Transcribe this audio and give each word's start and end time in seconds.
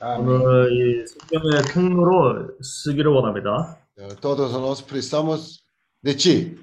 Amém. 0.00 0.20
오늘 0.42 0.72
이 0.72 1.06
성경의 1.06 1.62
통로로 1.72 2.50
쓰기를 2.62 3.10
원합니다. 3.12 3.78
Eh, 3.98 4.14
Todos 4.20 4.52
nós 4.54 4.80
precisamos 4.86 5.60
de 6.04 6.14
ti 6.16 6.56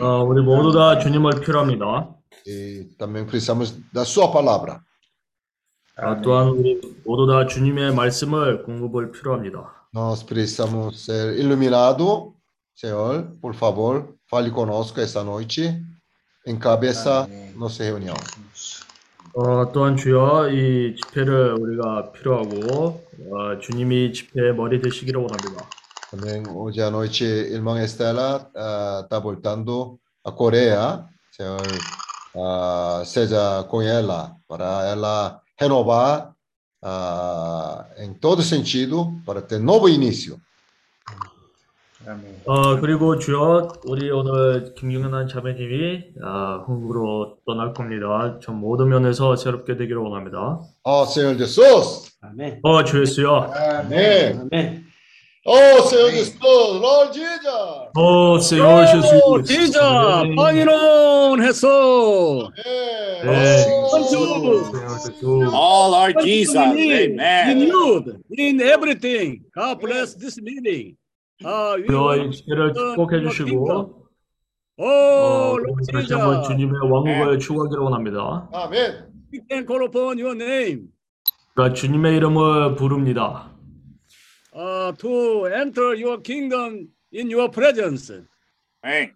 어, 0.00 0.22
우리 0.24 0.42
모두 0.42 0.72
다 0.72 0.98
주님을 0.98 1.40
필요합니다. 1.40 2.14
e 2.46 2.88
também 2.98 3.24
precisamos 3.26 3.74
da 3.92 4.04
sua 4.04 4.30
palavra. 4.32 4.80
아, 5.96 6.20
또한 6.22 6.48
우리 6.48 6.80
모두 7.04 7.26
다 7.30 7.46
주님의 7.46 7.94
말씀을 7.94 8.62
공급을 8.64 9.12
필요합니다. 9.12 9.88
Nós 9.94 10.22
precisamos 10.24 11.04
ser 11.04 11.36
iluminados. 11.38 12.32
Senhor, 12.74 13.36
por 13.42 13.54
favor, 13.54 14.14
fale 14.30 14.50
conosco 14.50 15.00
esta 15.00 15.22
noite. 15.22 15.78
Encabeça 16.46 17.24
Amém. 17.24 17.52
nossa 17.54 17.84
reunião. 17.84 18.16
어, 19.39 19.71
또한 19.71 19.95
주여 19.95 20.49
이 20.49 20.95
집회를 20.95 21.57
우리가 21.59 22.11
필요하고 22.11 23.05
어, 23.29 23.59
주님이 23.59 24.11
집회의 24.11 24.55
머리 24.55 24.81
되시기를 24.81 25.21
원합니다. 25.21 25.63
Também 26.09 26.43
hoje 26.47 26.81
à 26.81 26.87
noite, 26.87 27.23
irmã 27.23 27.79
Estela 27.83 28.49
está 29.03 29.19
voltando 29.19 29.99
à 30.23 30.31
Coreia. 30.31 31.05
Senhor, 31.31 31.61
ah, 32.35 33.03
seja 33.05 33.63
com 33.69 33.83
ela, 33.83 34.33
para 34.47 34.87
ela 34.87 35.39
renovar 35.55 36.33
ah, 36.81 37.85
em 37.97 38.13
todo 38.15 38.41
sentido, 38.41 39.21
para 39.23 39.41
ter 39.41 39.59
novo 39.59 39.87
início. 39.87 40.39
어, 42.45 42.79
그리고 42.79 43.19
주여 43.19 43.73
우리 43.85 44.09
오늘 44.09 44.73
김경현 44.75 45.27
자매님이 45.27 46.03
아, 46.23 46.63
한국으로 46.65 47.37
떠날 47.45 47.73
겁니다. 47.73 48.39
전 48.41 48.55
모든 48.59 48.87
면에서 48.89 49.35
새롭게 49.35 49.75
되기를 49.75 49.97
원합니다. 49.97 50.61
Ó 50.83 51.03
Senhor 51.03 51.37
Jesus! 51.37 52.17
Amém. 52.23 52.59
어, 52.63 52.83
주 52.83 53.01
예수여. 53.01 53.51
Amém! 53.53 54.39
Amém. 54.39 54.83
Ó 55.45 55.81
Senhor 55.81 56.11
Jesus! 56.11 56.39
Lord 56.41 57.13
Jesus! 57.13 57.91
어, 57.95 58.39
Senhor 58.39 58.87
Jesus. 58.87 59.47
진짜 59.47 60.23
방이론 60.35 61.43
했어. 61.43 62.49
네. 62.55 63.77
Jesus. 64.03 65.23
Oh, 65.23 65.89
Lord 65.89 66.15
Jesus. 66.21 66.55
In 66.55 67.19
Amen. 67.19 67.59
you, 67.59 68.21
in 68.37 68.61
everything. 68.61 69.41
God 69.53 69.79
bless 69.81 70.15
this 70.15 70.39
meeting. 70.39 70.95
Uh, 71.45 71.77
이 71.83 71.91
want 71.93 72.31
집회를 72.37 72.73
축복해 72.73 73.21
주시고 73.21 74.07
Oh, 74.79 74.85
어, 74.85 75.57
Lord 75.57 75.91
다시 75.91 76.13
한번 76.13 76.43
Jesus, 76.43 76.47
주님의 76.49 76.91
왕국을 76.91 77.39
추구하기를 77.39 77.81
원합니다. 77.83 78.49
Amém! 78.53 79.11
we 79.33 79.41
can 79.49 79.65
call 79.65 79.83
upon 79.85 80.19
your 80.19 80.35
name 80.35 80.89
그러니까 81.53 81.73
주님의 81.75 82.17
이름을 82.17 82.75
부릅니다. 82.75 83.51
uh, 84.55 84.95
to 84.97 85.47
enter 85.47 85.93
your 85.95 86.21
kingdom 86.21 86.87
in 87.13 87.31
your 87.31 87.49
presence. 87.51 88.13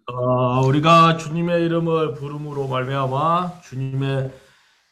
어, 0.06 0.66
우리가 0.66 1.16
주님의 1.16 1.64
이름을 1.64 2.14
부름으로 2.14 2.68
말미암아 2.68 3.62
주님의 3.62 4.30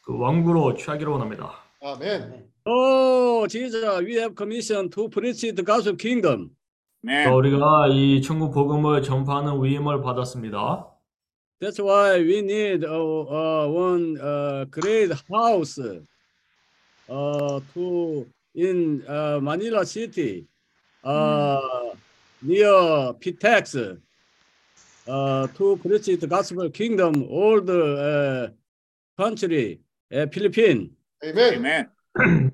그 0.03 0.17
왕국으로 0.17 0.75
취하기를 0.75 1.11
원합니다. 1.11 1.51
Amém! 1.83 2.45
Oh, 2.65 3.47
Jesus, 3.47 3.83
we 4.05 4.15
have 4.17 4.35
commission 4.35 4.89
to 4.89 5.09
preach 5.09 5.41
the 5.41 5.63
gospel 5.63 5.95
kingdom. 5.97 6.51
어, 7.03 7.09
Amém. 7.09 7.33
우리가 7.33 7.87
이 7.87 8.21
천국 8.21 8.51
복음을 8.51 9.01
전파하는 9.01 9.63
위임을 9.63 10.01
받았습니다. 10.01 10.87
That's 11.59 11.79
why 11.79 12.19
we 12.19 12.39
need 12.39 12.83
uh, 12.83 13.21
uh, 13.29 13.67
one 13.67 14.17
uh, 14.19 14.65
great 14.71 15.11
house 15.29 15.79
uh, 17.09 17.59
to 17.73 18.25
in 18.55 19.03
uh, 19.07 19.39
Manila 19.41 19.85
city 19.85 20.47
uh, 21.03 21.59
near 22.41 23.13
Pitex 23.19 23.97
uh, 25.07 25.47
to 25.47 25.77
preach 25.77 26.05
the 26.19 26.27
gospel 26.27 26.69
kingdom 26.69 27.23
all 27.29 27.61
the 27.61 28.51
uh, 29.17 29.21
country 29.21 29.79
uh, 30.11 30.25
Philippines. 30.31 30.89
Amém! 31.23 31.57
Amém. 32.15 32.51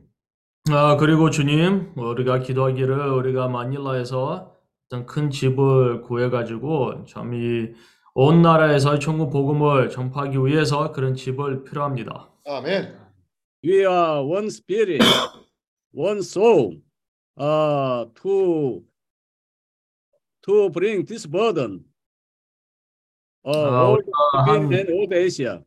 아, 0.71 0.97
그리고 0.97 1.29
주님, 1.29 1.93
우리가 1.95 2.39
기도하기를 2.39 3.09
우리가 3.09 3.47
마닐라에서 3.47 4.53
어떤 4.87 5.05
큰 5.05 5.29
집을 5.29 6.01
구해가지고 6.01 7.05
참 7.05 7.33
이 7.33 7.73
온 8.19 8.41
나라에서 8.41 8.97
천국 8.97 9.29
복음을 9.29 9.91
전파하기 9.91 10.39
위해서 10.43 10.91
그런 10.91 11.13
집을 11.13 11.63
필요합니다. 11.63 12.31
Amém! 12.47 12.97
We 13.63 13.85
are 13.85 14.23
one 14.25 14.47
spirit, 14.47 15.03
one 15.93 16.19
soul 16.23 16.81
uh, 17.39 18.05
to 18.23 18.81
to 20.41 20.69
bring 20.71 21.05
this 21.05 21.27
burden 21.27 21.85
uh, 23.45 23.53
아, 23.55 23.85
all 23.85 23.97
우리가 24.01 24.45
한 24.47 24.73
and 24.73 24.91
all 24.91 25.13
Asia. 25.13 25.61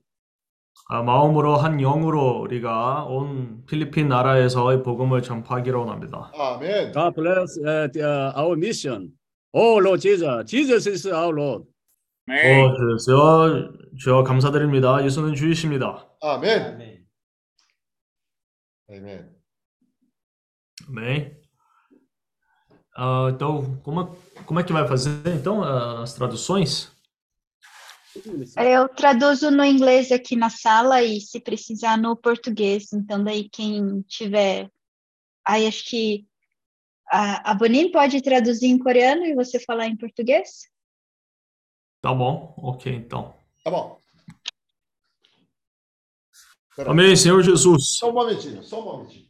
아, 0.92 1.02
마음으로 1.02 1.56
한 1.56 1.78
영으로 1.78 2.40
우리가 2.40 3.04
온 3.04 3.64
필리핀 3.66 4.08
나라에서 4.08 4.74
이 4.74 4.82
복음을 4.82 5.22
전파하기를 5.22 5.78
원합니다. 5.78 6.32
Amém! 6.34 6.92
God 6.92 7.14
bless 7.14 7.56
uh, 7.60 7.88
the, 7.92 8.02
uh, 8.02 8.36
our 8.36 8.56
mission. 8.56 9.12
Oh 9.52 9.78
Lord 9.78 10.02
Jesus, 10.02 10.50
Jesus 10.50 10.88
is 10.88 11.06
our 11.06 11.32
Lord. 11.32 11.64
어, 12.28 12.98
주여, 12.98 13.70
주여 14.00 14.24
감사드립니다. 14.24 15.04
예수는 15.04 15.36
주이십니다. 15.36 16.08
Amém! 16.20 16.58
Amém. 16.58 17.04
Amém! 18.90 19.24
Amém. 20.88 21.36
Ah, 22.96 23.28
então, 23.32 23.80
como, 23.84 24.16
como 24.44 24.58
é 24.58 24.64
que 24.64 24.72
vai 24.72 24.88
fazer 24.88 25.22
então 25.28 25.62
ah, 25.62 26.02
as 26.02 26.14
traduções? 26.14 26.90
Eu 28.56 28.88
traduzo 28.88 29.50
no 29.50 29.64
inglês 29.64 30.10
aqui 30.12 30.36
na 30.36 30.50
sala 30.50 31.02
e 31.02 31.20
se 31.20 31.40
precisar 31.40 31.96
no 31.96 32.16
português. 32.16 32.92
Então, 32.92 33.22
daí 33.22 33.48
quem 33.48 34.02
tiver. 34.02 34.70
Aí 35.46 35.66
acho 35.66 35.84
que 35.84 36.26
a, 37.10 37.50
a 37.50 37.54
Bonin 37.54 37.90
pode 37.90 38.20
traduzir 38.22 38.66
em 38.66 38.78
coreano 38.78 39.24
e 39.24 39.34
você 39.34 39.58
falar 39.60 39.86
em 39.86 39.96
português? 39.96 40.68
Tá 42.00 42.14
bom, 42.14 42.54
ok 42.56 42.94
então. 42.94 43.34
Tá 43.62 43.70
bom. 43.70 44.00
Pera, 46.74 46.90
Amém, 46.90 47.14
Senhor 47.14 47.42
Jesus. 47.42 47.98
Só 47.98 48.10
um 48.10 48.14
momentinho, 48.14 48.62
só 48.62 48.80
um 48.80 48.84
momentinho. 48.84 49.29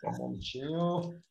Só 0.00 0.08
um 0.08 0.16
momentinho. 0.18 1.22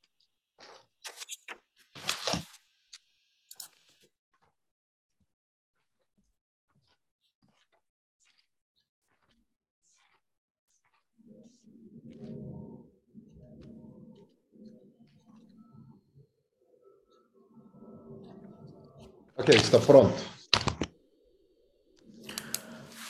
Ok, 19.38 19.54
está 19.56 19.80
pronto. 19.80 20.16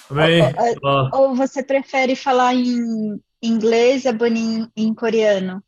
Amém. 0.10 0.42
Ó, 0.84 0.90
Ah, 0.90 1.10
Ou 1.18 1.36
você 1.36 1.64
prefere 1.64 2.16
falar 2.16 2.54
em 2.56 3.22
inglês, 3.45 4.07
a 4.07 4.13
Bonin 4.13 4.71
em 4.77 4.95
coreano? 4.95 5.63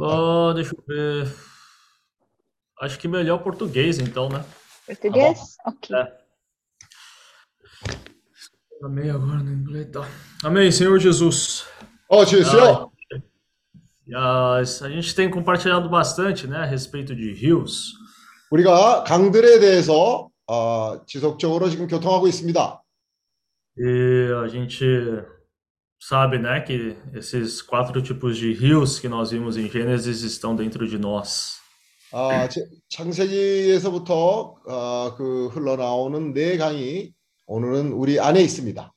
ah, 0.00 0.52
deixa 0.54 0.74
eu 0.74 0.84
ver. 0.86 1.34
Acho 2.80 2.98
que 2.98 3.06
melhor 3.06 3.38
português 3.42 3.98
então, 3.98 4.28
né? 4.28 4.44
Português? 4.86 5.56
Ok. 5.66 5.96
É. 5.96 6.22
Amém 8.82 9.10
agora 9.10 9.38
no 9.38 9.52
inglês, 9.52 9.88
tá? 9.92 10.08
Amém, 10.42 10.72
Senhor 10.72 10.98
Jesus. 10.98 11.64
Ó, 12.08 12.24
tio, 12.24 12.44
senhor. 12.44 12.90
Ah, 14.14 14.56
a 14.56 14.88
gente 14.88 15.14
tem 15.14 15.30
compartilhado 15.30 15.88
bastante, 15.88 16.46
né, 16.46 16.58
a 16.58 16.64
respeito 16.64 17.14
de 17.14 17.32
rios. 17.32 17.94
우리가 18.50 19.04
강들에 19.04 19.60
대해서 19.60 20.28
어, 20.46 21.04
지속적으로 21.06 21.70
지금 21.70 21.86
교통하고 21.86 22.26
있습니다. 22.28 22.82
E 23.78 24.30
a 24.44 24.48
gente 24.48 24.84
sabe, 26.00 26.38
né, 26.38 26.60
que 26.60 26.96
esses 27.14 27.62
quatro 27.62 28.00
tipos 28.02 28.36
de 28.36 28.52
rios 28.52 28.98
que 28.98 29.08
nós 29.08 29.30
vimos 29.30 29.56
em 29.56 29.68
Gênesis 29.70 30.22
estão 30.22 30.54
dentro 30.56 30.86
de 30.88 30.98
nós. 30.98 31.58
아, 32.12 32.46
제- 32.48 32.66
창세기에서부터 32.90 34.56
어, 34.66 35.14
그 35.16 35.48
흘러나오는 35.48 36.32
네 36.34 36.56
강이 36.58 37.12
오늘은 37.46 37.92
우리 37.92 38.18
안에 38.20 38.42
있습니다. 38.42 38.92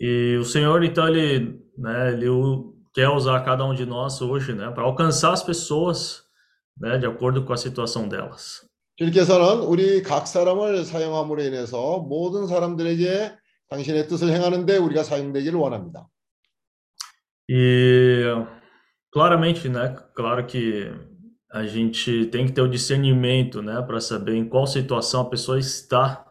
E 0.00 0.36
o 0.38 0.44
Senhor, 0.44 0.82
então, 0.84 1.08
ele, 1.08 1.58
né, 1.78 2.12
ele 2.12 2.28
u- 2.28 2.74
quer 2.94 3.08
usar 3.08 3.40
cada 3.44 3.64
um 3.64 3.74
de 3.74 3.86
nós 3.86 4.20
hoje, 4.20 4.52
né, 4.52 4.70
para 4.70 4.84
alcançar 4.84 5.32
as 5.32 5.42
pessoas, 5.42 6.22
né, 6.78 6.98
de 6.98 7.06
acordo 7.06 7.44
com 7.44 7.52
a 7.52 7.56
situação 7.56 8.08
delas. 8.08 8.64
주님께서는 8.98 9.60
우리 9.66 10.02
각 10.02 10.26
사람을 10.26 10.84
사용함으로 10.86 11.42
인해서 11.42 11.98
모든 11.98 12.46
사람들에게 12.46 13.32
당신의 13.71 14.07
뜻을 14.07 14.29
행하는데 14.31 14.77
우리가 14.77 15.03
사용되기를 15.03 15.57
원합니다. 15.57 16.07
E 17.49 18.23
claramente, 19.11 19.67
né, 19.69 19.95
claro 20.15 20.45
que 20.45 20.91
a 21.51 21.65
gente 21.65 22.27
tem 22.27 22.45
que 22.45 22.53
ter 22.53 22.61
o 22.61 22.69
discernimento, 22.69 23.61
né, 23.61 23.81
para 23.81 23.99
saber 23.99 24.35
em 24.35 24.47
qual 24.47 24.67
situação 24.67 25.21
a 25.21 25.29
pessoa 25.29 25.59
está, 25.59 26.25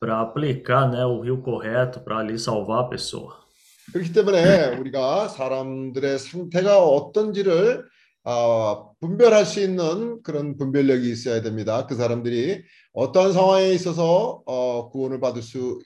para 0.00 0.20
aplicar, 0.20 0.90
né, 0.90 1.04
o 1.04 1.20
rio 1.20 1.40
correto 1.42 2.00
para 2.00 2.18
ali 2.18 2.38
salvar 2.38 2.80
a 2.80 2.88
pessoa. 2.88 3.42
그렇기 3.92 4.12
때문에 4.12 4.76
우리가 4.78 5.28
사람들의 5.28 6.18
상태가 6.18 6.82
어떤지를 6.82 7.84
아, 8.24 8.84
분별할 9.00 9.44
수 9.44 9.60
있는 9.60 10.22
그런 10.22 10.56
분별력이 10.56 11.10
있어야 11.10 11.42
됩니다. 11.42 11.86
그 11.86 11.96
사람들이 11.96 12.62
어떠한 12.92 13.32
상황에 13.32 13.70
있어서 13.72 14.42
어, 14.46 14.90
구원을 14.90 15.18
받을 15.20 15.42
수 15.42 15.58
어, 15.70 15.78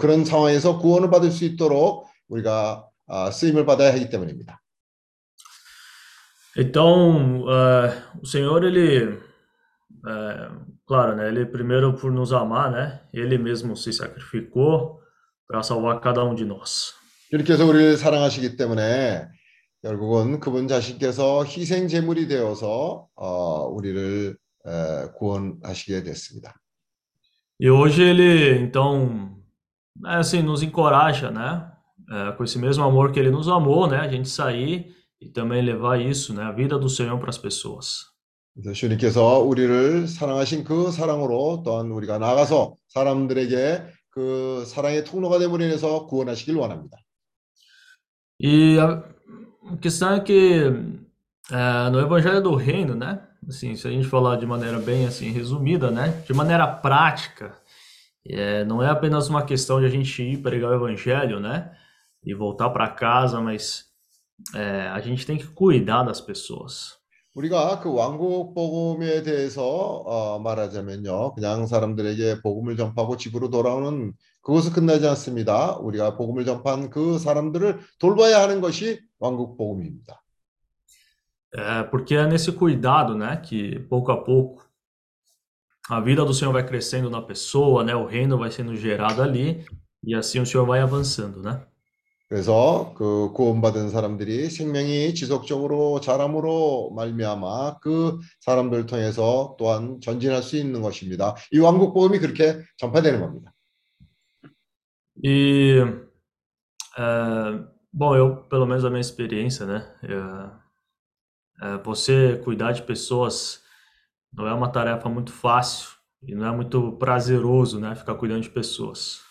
그런 0.00 0.24
상황에서 0.24 0.78
구원을 0.78 1.10
받을 1.10 1.30
수 1.30 1.44
있도록 1.44 2.06
우리가 2.28 2.88
아, 3.06 3.30
쓰임을 3.30 3.66
받아야 3.66 3.92
하기 3.92 4.08
때문입니다. 4.08 4.60
Então, 6.56 7.44
eh, 7.48 8.02
o 8.22 8.26
Senhor, 8.26 8.62
ele, 8.64 9.18
eh, 10.06 10.48
claro, 10.86 11.16
né, 11.16 11.28
ele 11.28 11.46
primeiro 11.46 11.94
por 11.94 12.12
nos 12.12 12.32
amar, 12.32 12.70
né, 12.70 13.00
ele 13.12 13.38
mesmo 13.38 13.76
se 13.76 13.92
sacrificou 13.92 15.00
para 15.48 15.62
salvar 15.64 16.00
cada 16.00 16.24
um 16.24 16.34
de 16.34 16.44
nós. 16.44 16.94
주님께서 17.30 17.66
우리를 17.66 17.96
사랑하시기 17.96 18.56
때문에 18.56 19.26
결국은 19.82 20.38
그분 20.38 20.68
자신께서 20.68 21.44
희생 21.44 21.88
제물이 21.88 22.28
되어서 22.28 23.08
어, 23.16 23.66
우리를 23.66 24.36
에, 24.66 25.06
구원하시게 25.16 26.04
됐습니다. 26.04 26.54
E 27.59 27.69
hoje 27.69 28.01
ele, 28.01 28.57
então, 28.59 29.35
né, 29.99 30.15
assim, 30.15 30.41
nos 30.41 30.63
encoraja, 30.63 31.29
né, 31.29 31.69
eh, 32.09 32.31
com 32.31 32.43
esse 32.43 32.57
mesmo 32.57 32.83
amor 32.83 33.11
que 33.11 33.19
ele 33.19 33.31
nos 33.31 33.47
amou, 33.47 33.87
né, 33.87 33.99
a 33.99 34.07
gente 34.07 34.29
sair 34.29 34.95
e 35.21 35.29
também 35.29 35.61
levar 35.61 35.99
isso, 35.99 36.33
né, 36.33 36.43
a 36.43 36.51
vida 36.51 36.79
do 36.79 36.87
Senhor 36.89 37.19
para 37.19 37.29
as 37.29 37.37
pessoas. 37.37 38.09
그래서 38.55 38.73
주님께서 38.73 39.39
우리를 39.39 40.07
사랑하신 40.07 40.63
그 40.63 40.91
사랑으로 40.91 41.61
또한 41.63 41.91
우리가 41.91 42.17
나가서 42.17 42.75
사람들에게 42.87 43.85
그 44.09 44.63
사랑의 44.65 45.05
통로가 45.05 45.39
됨으로 45.39 45.63
인해서 45.63 46.05
구원하시길 46.07 46.55
원합니다. 46.55 46.97
E 48.41 48.79
a 48.79 49.03
questão 49.81 50.13
é 50.13 50.19
que 50.21 50.63
eh, 51.51 51.89
no 51.89 51.99
Evangelho 51.99 52.41
do 52.41 52.55
Reino, 52.55 52.95
né? 52.95 53.21
Assim, 53.47 53.75
se 53.75 53.87
a 53.87 53.91
gente 53.91 54.07
falar 54.07 54.35
de 54.37 54.45
maneira 54.45 54.79
bem 54.79 55.05
assim 55.05 55.31
resumida, 55.31 55.89
né? 55.89 56.23
De 56.25 56.33
maneira 56.33 56.67
prática, 56.67 57.57
eh, 58.27 58.63
não 58.65 58.83
é 58.83 58.89
apenas 58.89 59.29
uma 59.29 59.43
questão 59.43 59.79
de 59.79 59.85
a 59.85 59.89
gente 59.89 60.21
ir 60.21 60.37
pregar 60.37 60.71
o 60.71 60.75
Evangelho, 60.75 61.39
né? 61.39 61.71
E 62.23 62.33
voltar 62.33 62.69
para 62.69 62.89
casa, 62.89 63.39
mas 63.41 63.85
eh, 64.55 64.89
a 64.91 64.99
gente 64.99 65.25
tem 65.25 65.37
que 65.37 65.47
cuidar 65.47 66.03
das 66.03 66.21
pessoas. 66.21 66.99
우리가 67.35 67.79
그 67.79 67.93
왕국 67.93 68.53
복음에 68.53 69.23
대해서 69.23 69.63
어, 69.63 70.39
말하자면요, 70.39 71.35
그냥 71.35 71.67
사람들에게 71.67 72.41
복음을 72.41 72.75
전파하고 72.75 73.17
집으로 73.17 73.49
돌아오는 73.49 74.13
그것은 74.41 74.73
끝나지 74.73 75.07
않습니다. 75.07 75.77
우리가 75.77 76.17
복음을 76.17 76.43
전파한 76.43 76.89
그 76.89 77.19
사람들을 77.19 77.79
돌봐야 77.99 78.41
하는 78.41 78.61
것이 78.61 78.99
왕국 79.19 79.57
복음입니다. 79.57 80.21
É, 81.53 81.83
porque 81.83 82.15
é 82.15 82.27
nesse 82.27 82.51
cuidado, 82.51 83.15
né? 83.15 83.37
Que 83.37 83.79
pouco 83.79 84.11
a 84.11 84.17
pouco 84.23 84.69
a 85.89 85.99
vida 85.99 86.23
do 86.23 86.33
Senhor 86.33 86.51
vai 86.51 86.63
crescendo 86.65 87.09
na 87.09 87.21
pessoa, 87.21 87.83
né? 87.83 87.95
O 87.95 88.05
reino 88.05 88.37
vai 88.37 88.51
sendo 88.51 88.75
gerado 88.75 89.21
ali 89.23 89.65
e 90.03 90.13
assim 90.13 90.39
o 90.39 90.45
Senhor 90.45 90.65
vai 90.65 90.79
avançando, 90.79 91.41
né? 91.41 91.65
그래서 92.29 92.93
그 92.95 93.31
구원받은 93.33 93.89
사람들이 93.89 94.51
생명이 94.51 95.15
지속적으로 95.15 95.99
자람으로 95.99 96.91
말미암아 96.95 97.79
그 97.79 98.19
사람들을 98.41 98.85
통해서 98.85 99.55
또한 99.57 99.99
전진할 99.99 100.43
수 100.43 100.55
있는 100.55 100.83
것입니다. 100.83 101.35
이 101.51 101.57
왕국 101.57 101.91
복음이 101.91 102.19
그렇게 102.19 102.61
전파되는 102.77 103.19
겁니다. 103.19 103.51
E, 105.21 105.83
é, 106.97 107.63
bom, 107.91 108.15
eu, 108.15 108.43
pelo 108.47 108.65
menos 108.65 108.85
a 108.85 108.89
minha 108.89 109.01
experiência, 109.01 109.65
né? 109.65 109.85
é, 110.03 110.13
é, 110.13 110.62
você 111.83 112.39
cuidar 112.43 112.71
de 112.71 112.81
pessoas 112.83 113.61
não 114.33 114.47
é 114.47 114.53
uma 114.53 114.69
tarefa 114.69 115.09
muito 115.09 115.31
fácil 115.31 115.89
e 116.21 116.35
não 116.35 116.45
é 116.45 116.51
muito 116.51 116.93
prazeroso, 116.93 117.79
né? 117.79 117.95
Ficar 117.95 118.15
cuidando 118.15 118.41
de 118.41 118.49
pessoas. 118.49 119.21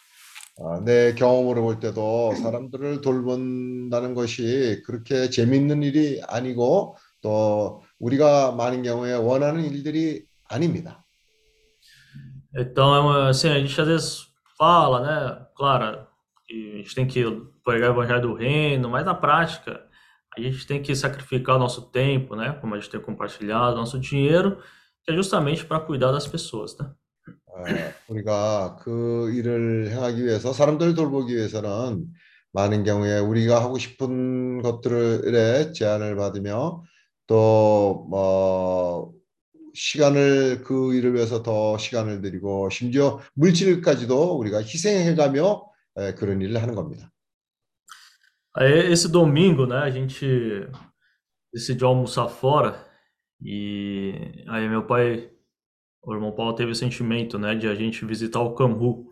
아, 0.61 0.81
내 0.81 1.15
경험으로 1.15 1.62
볼 1.62 1.79
때도 1.79 2.35
사람들을 2.35 3.00
돌본다는 3.00 4.15
것이 4.15 4.83
그렇게 4.85 5.31
재밌는 5.31 5.85
일이 5.85 6.21
아니고 6.27 6.97
또 7.23 7.83
우리가 8.00 8.53
많은 8.53 8.83
경우에 8.83 9.15
원하는 9.15 9.65
일들이 9.65 10.25
아닙니다. 10.49 11.05
Então, 12.56 13.29
assim, 13.29 13.50
a 13.50 13.61
gente 13.61 13.81
às 13.81 13.87
vezes 13.87 14.27
fala, 14.56 15.00
né? 15.00 15.47
Claro, 15.55 16.06
que 16.47 16.73
a 16.75 16.77
gente 16.79 16.95
tem 16.95 17.06
que 17.06 17.23
pregar 17.65 17.91
o 17.91 17.93
evangelho 17.93 18.23
do 18.23 18.35
reino, 18.35 18.89
mas 18.89 19.05
na 19.05 19.15
prática 19.15 19.81
a 20.38 20.42
gente 20.42 20.66
tem 20.66 20.82
que 20.82 20.96
sacrificar 20.96 21.56
o 21.56 21.60
nosso 21.60 21.90
tempo, 21.92 22.36
né? 22.36 22.58
Como 22.60 22.76
a 22.76 22.80
gente 22.80 22.90
tem 22.90 23.00
compartilhado, 23.00 23.76
nosso 23.76 24.00
dinheiro, 24.00 24.58
que 25.04 25.12
é 25.12 25.16
justamente 25.16 25.66
para 25.66 25.80
cuidar 25.80 26.12
das 26.12 26.28
pessoas, 26.28 26.78
né? 26.78 26.90
아, 27.56 27.64
우리가 28.08 28.78
그 28.82 29.32
일을 29.34 29.92
행하기 29.92 30.26
위해서 30.26 30.52
사람들을 30.54 30.96
돌보기 30.96 31.36
위해서는 31.36 32.08
많은 32.52 32.84
경우에 32.84 33.20
우리가 33.20 33.62
하고 33.62 33.78
싶은 33.78 34.62
것들의 34.62 35.74
제안을 35.74 36.16
받으며 36.16 36.84
또뭐 37.28 39.14
시간을 39.74 40.64
그 40.64 40.94
일을 40.94 41.16
위해서 41.16 41.42
더 41.42 41.78
시간을 41.78 42.22
들이고 42.22 42.70
심지어 42.70 43.20
물질까지도 43.34 44.38
우리가 44.38 44.60
희생해가며 44.60 45.66
에, 45.98 46.13
그런 46.16 46.42
일을 46.42 46.62
하는 46.62 46.75
겁니다. 46.75 47.12
Aí, 48.55 48.91
esse 48.91 49.07
domingo, 49.07 49.65
né? 49.65 49.77
A 49.77 49.89
gente 49.89 50.25
decidiu 51.51 51.88
almoçar 51.88 52.27
fora 52.29 52.86
e 53.41 54.45
aí 54.48 54.69
meu 54.69 54.86
pai, 54.86 55.31
o 56.03 56.13
irmão 56.13 56.31
Paulo 56.31 56.53
teve 56.53 56.72
o 56.72 56.75
sentimento, 56.75 57.39
né? 57.39 57.55
De 57.55 57.67
a 57.67 57.74
gente 57.74 58.05
visitar 58.05 58.41
o 58.41 58.53
Camru 58.53 59.10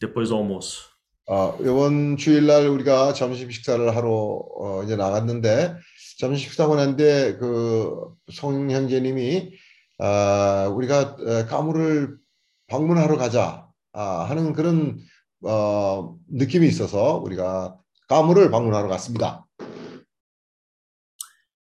depois 0.00 0.30
do 0.30 0.36
almoço. 0.36 0.90
아, 1.28 1.56
이번 1.60 2.16
주일날 2.16 2.66
우리가 2.66 3.12
점심 3.12 3.48
식사를 3.50 3.94
하러 3.94 4.10
어, 4.10 4.82
이제 4.82 4.96
나갔는데 4.96 5.76
점심 6.18 6.48
식사하고 6.48 6.74
난데 6.74 7.38
그송 7.38 8.68
형제님이 8.68 9.52
아, 10.00 10.68
우리가 10.74 11.16
어, 11.20 11.46
까무를 11.46 12.18
방문하러 12.66 13.16
가자 13.16 13.68
아, 13.92 14.24
하는 14.24 14.52
그런 14.52 14.98
어, 15.44 16.16
느낌이 16.28 16.66
있어서 16.66 17.18
우리가 17.18 17.76
까무를 18.12 18.50
방문하러 18.50 18.88
갔습니다. 18.88 19.46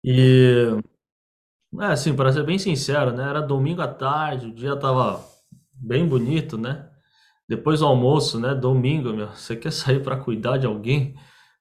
E, 0.03 0.75
é, 1.79 1.85
assim, 1.85 2.15
para 2.15 2.33
ser 2.33 2.43
bem 2.43 2.57
sincero, 2.57 3.11
né? 3.11 3.29
Era 3.29 3.41
domingo 3.41 3.81
à 3.81 3.87
tarde, 3.87 4.47
o 4.47 4.55
dia 4.55 4.75
tava 4.75 5.23
bem 5.71 6.07
bonito, 6.07 6.57
né? 6.57 6.87
Depois 7.47 7.81
do 7.81 7.85
almoço, 7.85 8.39
né? 8.39 8.55
Domingo, 8.55 9.13
meu, 9.13 9.27
você 9.27 9.55
quer 9.55 9.71
sair 9.71 10.01
para 10.01 10.17
cuidar 10.17 10.57
de 10.57 10.65
alguém, 10.65 11.13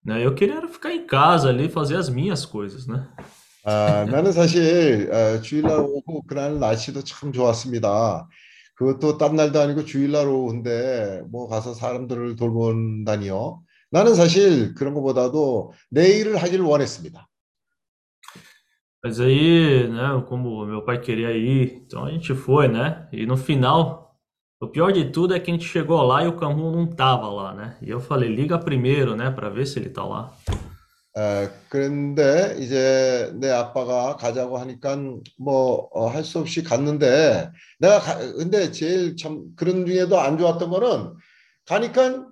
né? 0.03 0.25
Eu 0.25 0.35
queria 0.35 0.67
ficar 0.67 0.93
em 0.93 1.07
casa 1.07 1.51
ali, 1.51 1.69
fazer 1.69 1.97
as 1.97 2.09
minhas 2.09 2.47
coisas, 2.47 2.87
né? 2.87 3.07
아, 3.63 4.07
나는 4.07 4.33
사실 4.33 5.11
어, 5.13 5.43
주일날 5.43 5.81
오고 5.81 6.23
그날 6.23 6.59
날씨도 6.59 7.05
참 7.05 7.31
좋았습니다. 7.31 8.27
그것도 8.77 9.19
딴 9.19 9.37
날도 9.37 9.61
아니고 9.61 9.85
주일날 9.85 10.27
오후인데 10.27 11.25
뭐 11.31 11.49
가서 11.49 11.75
사람들을 11.75 12.37
돌본다니요. 12.37 13.63
나는 13.91 14.15
사실 14.15 14.75
그런 14.75 14.95
것보다도 14.95 15.73
내 15.91 16.09
일을 16.09 16.37
하기를 16.37 16.65
원했습니다. 16.65 17.27
Mas 19.03 19.19
aí, 19.19 19.89
né? 19.89 20.23
Como 20.29 20.67
meu 20.67 20.85
pai 20.85 21.01
queria 21.01 21.33
ir, 21.33 21.83
então 21.87 22.05
a 22.05 22.11
gente 22.11 22.35
foi, 22.35 22.69
né? 22.69 23.09
E 23.11 23.25
no 23.25 23.35
final, 23.35 24.15
o 24.61 24.69
pior 24.69 24.93
de 24.93 25.07
tudo 25.11 25.35
é 25.35 25.41
que 25.41 25.51
a 25.51 25.55
gente 25.55 25.67
chegou 25.67 26.03
lá 26.03 26.23
e 26.23 26.27
o 26.27 26.37
Camru 26.37 26.71
não 26.71 26.87
tava 26.87 27.27
lá, 27.31 27.55
né? 27.55 27.79
E 27.81 27.89
eu 27.89 27.99
falei, 27.99 28.29
liga 28.29 28.59
primeiro, 28.59 29.17
né? 29.17 29.31
Para 29.31 29.49
ver 29.49 29.67
se 29.67 29.79
ele 29.79 29.89
tá 29.89 30.05
lá. 30.05 30.31
에, 31.17 31.51
그런데 31.69 32.57
이제 32.61 33.33
내 33.35 33.51
아빠가 33.51 34.17
가자고 34.17 34.59
하니까 34.59 34.97
뭐할 35.39 36.23
수 36.23 36.39
없이 36.39 36.63
갔는데 36.63 37.51
내가 37.81 37.99
가, 37.99 38.19
근데 38.19 38.71
제일 38.71 39.17
참 39.17 39.47
그런 39.57 39.87
중에도 39.87 40.21
안 40.21 40.39
좋았던 40.39 40.71
거는 40.71 41.15
가니까 41.67 42.27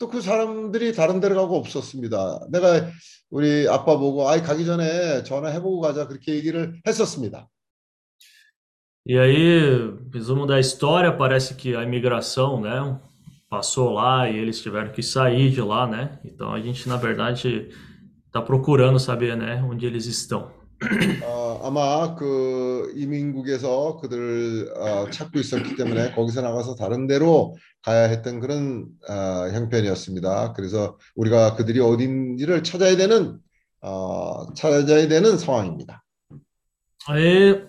또 0.00 0.08
그 0.08 0.22
사람들이 0.22 0.94
다른 0.94 1.20
데로 1.20 1.36
가고 1.36 1.56
없었습니다. 1.58 2.46
내가 2.50 2.88
우리 3.28 3.68
아빠 3.68 3.98
보고 3.98 4.28
아이 4.28 4.40
가기 4.42 4.64
전에 4.64 5.22
전화해보고 5.24 5.80
가자 5.80 6.08
그렇게 6.08 6.34
얘기를 6.34 6.80
했었습니다. 6.86 7.48
E 9.06 9.16
aí, 9.18 9.60
resumo 10.12 10.46
da 10.46 10.58
história, 10.58 11.16
parece 11.16 11.54
que 11.54 11.74
a 11.74 11.82
imigração, 11.82 12.60
né, 12.60 13.00
passou 13.48 13.90
lá 13.90 14.28
e 14.28 14.36
eles 14.36 14.60
tiveram 14.60 14.92
que 14.92 15.02
sair 15.02 15.50
de 15.50 15.60
lá, 15.62 15.86
né? 15.86 16.18
Então 16.24 16.52
a 16.52 16.60
gente, 16.60 16.86
na 16.88 16.96
verdade, 16.96 17.70
tá 18.30 18.42
procurando 18.42 18.98
saber, 18.98 19.36
né, 19.36 19.62
onde 19.62 19.86
eles 19.86 20.06
estão. 20.06 20.50
어, 21.24 21.60
아마 21.62 22.14
그 22.14 22.92
이민국에서 22.96 23.98
그들을 23.98 24.72
어, 24.76 25.10
찾고 25.10 25.38
있었기 25.38 25.76
때문에 25.76 26.12
거기서 26.12 26.40
나가서 26.40 26.74
다른 26.74 27.06
데로 27.06 27.56
가야 27.82 28.08
했던 28.08 28.40
그런 28.40 28.86
어, 29.08 29.48
형편이었습니다. 29.50 30.54
그래서 30.54 30.98
우리가 31.16 31.56
그들이 31.56 31.80
어딘지를 31.80 32.62
찾아야 32.62 32.96
되는 32.96 33.38
어, 33.82 34.52
찾아야 34.54 35.08
되는 35.08 35.38
상황입니다. 35.38 36.02
Aí, 37.08 37.64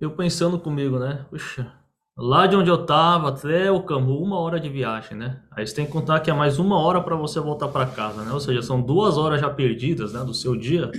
eu 0.00 0.14
pensando 0.16 0.60
comigo, 0.60 0.98
né? 0.98 1.26
Puxa, 1.28 1.72
lá 2.16 2.46
de 2.46 2.54
onde 2.54 2.70
eu 2.70 2.86
tava 2.86 3.30
até 3.30 3.70
o 3.70 3.82
Camu, 3.82 4.22
uma 4.22 4.38
hora 4.38 4.60
de 4.60 4.68
viagem, 4.68 5.16
né? 5.18 5.42
Aí 5.50 5.66
você 5.66 5.74
tem 5.74 5.86
que 5.86 5.92
contar 5.92 6.20
que 6.20 6.30
é 6.30 6.34
mais 6.34 6.58
uma 6.60 6.78
hora 6.78 7.02
para 7.02 7.16
você 7.16 7.40
voltar 7.40 7.68
para 7.68 7.86
casa, 7.86 8.22
né? 8.22 8.32
Ou 8.32 8.38
seja, 8.38 8.62
são 8.62 8.80
duas 8.80 9.18
horas 9.18 9.40
já 9.40 9.50
perdidas, 9.50 10.12
né, 10.12 10.20
do 10.24 10.32
seu 10.32 10.54
dia. 10.54 10.90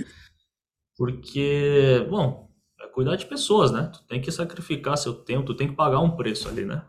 Porque, 1.02 2.06
bom, 2.08 2.48
é 2.80 2.86
cuidar 2.86 3.16
de 3.16 3.26
pessoas, 3.26 3.72
né? 3.72 3.90
Tu 3.92 4.04
tem 4.06 4.20
que 4.20 4.30
sacrificar 4.30 4.96
seu 4.96 5.12
tempo, 5.12 5.46
tu 5.46 5.56
tem 5.56 5.66
que 5.66 5.74
pagar 5.74 5.98
um 5.98 6.14
preço 6.14 6.48
ali, 6.48 6.64
né? 6.64 6.80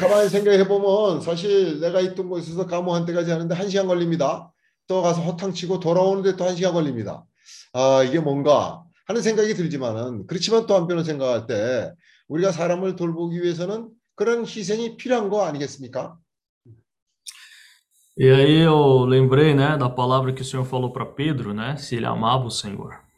가만히 0.00 0.28
생각해 0.28 0.66
보면 0.66 1.20
사실 1.20 1.78
내가 1.78 2.00
있던 2.00 2.28
곳에서 2.28 2.66
가모한 2.66 3.04
때까지 3.04 3.30
하는데 3.30 3.54
한 3.54 3.68
시간 3.68 3.86
걸립니다. 3.86 4.52
또 4.88 5.00
가서 5.00 5.22
허탕치고 5.22 5.78
돌아오는데 5.78 6.34
또 6.34 6.44
한 6.44 6.56
시간 6.56 6.72
걸립니다. 6.72 7.24
아 7.72 8.02
이게 8.02 8.18
뭔가 8.18 8.82
하는 9.06 9.22
생각이 9.22 9.54
들지만은 9.54 10.26
그렇지만 10.26 10.66
또 10.66 10.74
한편으로 10.74 11.04
생각할 11.04 11.46
때 11.46 11.92
우리가 12.26 12.50
사람을 12.50 12.96
돌보기 12.96 13.40
위해서는 13.44 13.90
그런 14.16 14.44
희생이 14.44 14.96
필요한 14.96 15.28
거 15.28 15.44
아니겠습니까? 15.44 16.16
E 18.18 18.28
aí 18.28 18.60
eu 18.60 19.06
lembrei, 19.06 19.54
né, 19.54 19.78
da 19.78 19.88
palavra 19.88 20.32
que 20.32 20.42
o 20.42 20.44
Senhor 20.44 20.66
falou 20.66 20.92
para 20.92 21.06
Pedro, 21.06 21.54
né? 21.54 21.76
Se 21.76 21.94
ele 21.94 22.06
amava 22.06 22.44
o 22.46 22.50
Senhor. 22.50 23.11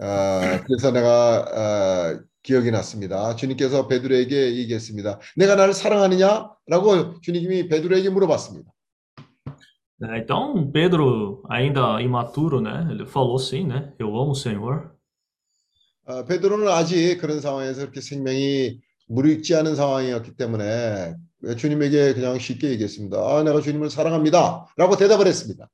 아, 0.00 0.62
그래서 0.66 0.90
내가 0.92 1.44
아, 1.54 2.20
기억이 2.42 2.70
났습니다. 2.70 3.36
주님께서 3.36 3.86
베드로에게 3.86 4.56
얘기했습니다. 4.56 5.20
내가 5.36 5.56
나를 5.56 5.74
사랑하느냐라고 5.74 7.20
주님이 7.20 7.68
베드로에게 7.68 8.08
물어봤습니다. 8.10 8.70
Então, 10.02 10.72
Pedro, 10.72 11.42
ainda 11.50 11.98
imaturo, 11.98 12.62
né? 12.62 12.88
Ele 12.90 13.04
falou 13.06 13.38
sim, 13.38 13.66
né? 13.66 13.92
Eu 13.98 14.08
amo 14.16 14.30
o 14.30 14.34
Senhor. 14.34 14.92
아, 16.06 16.24
베드로는 16.24 16.68
아직 16.68 17.18
그런 17.20 17.42
상황에서 17.42 17.82
그렇게 17.82 18.00
생명이 18.00 18.80
무르익지 19.08 19.54
않은 19.56 19.76
상황이었기 19.76 20.36
때문에 20.36 21.14
주님에게 21.58 22.14
그냥 22.14 22.38
쉽게 22.38 22.70
얘기했습니다. 22.70 23.18
아, 23.18 23.42
내가 23.42 23.60
주님을 23.60 23.90
사랑합니다라고 23.90 24.96
대답을 24.96 25.26
했습니다. 25.26 25.68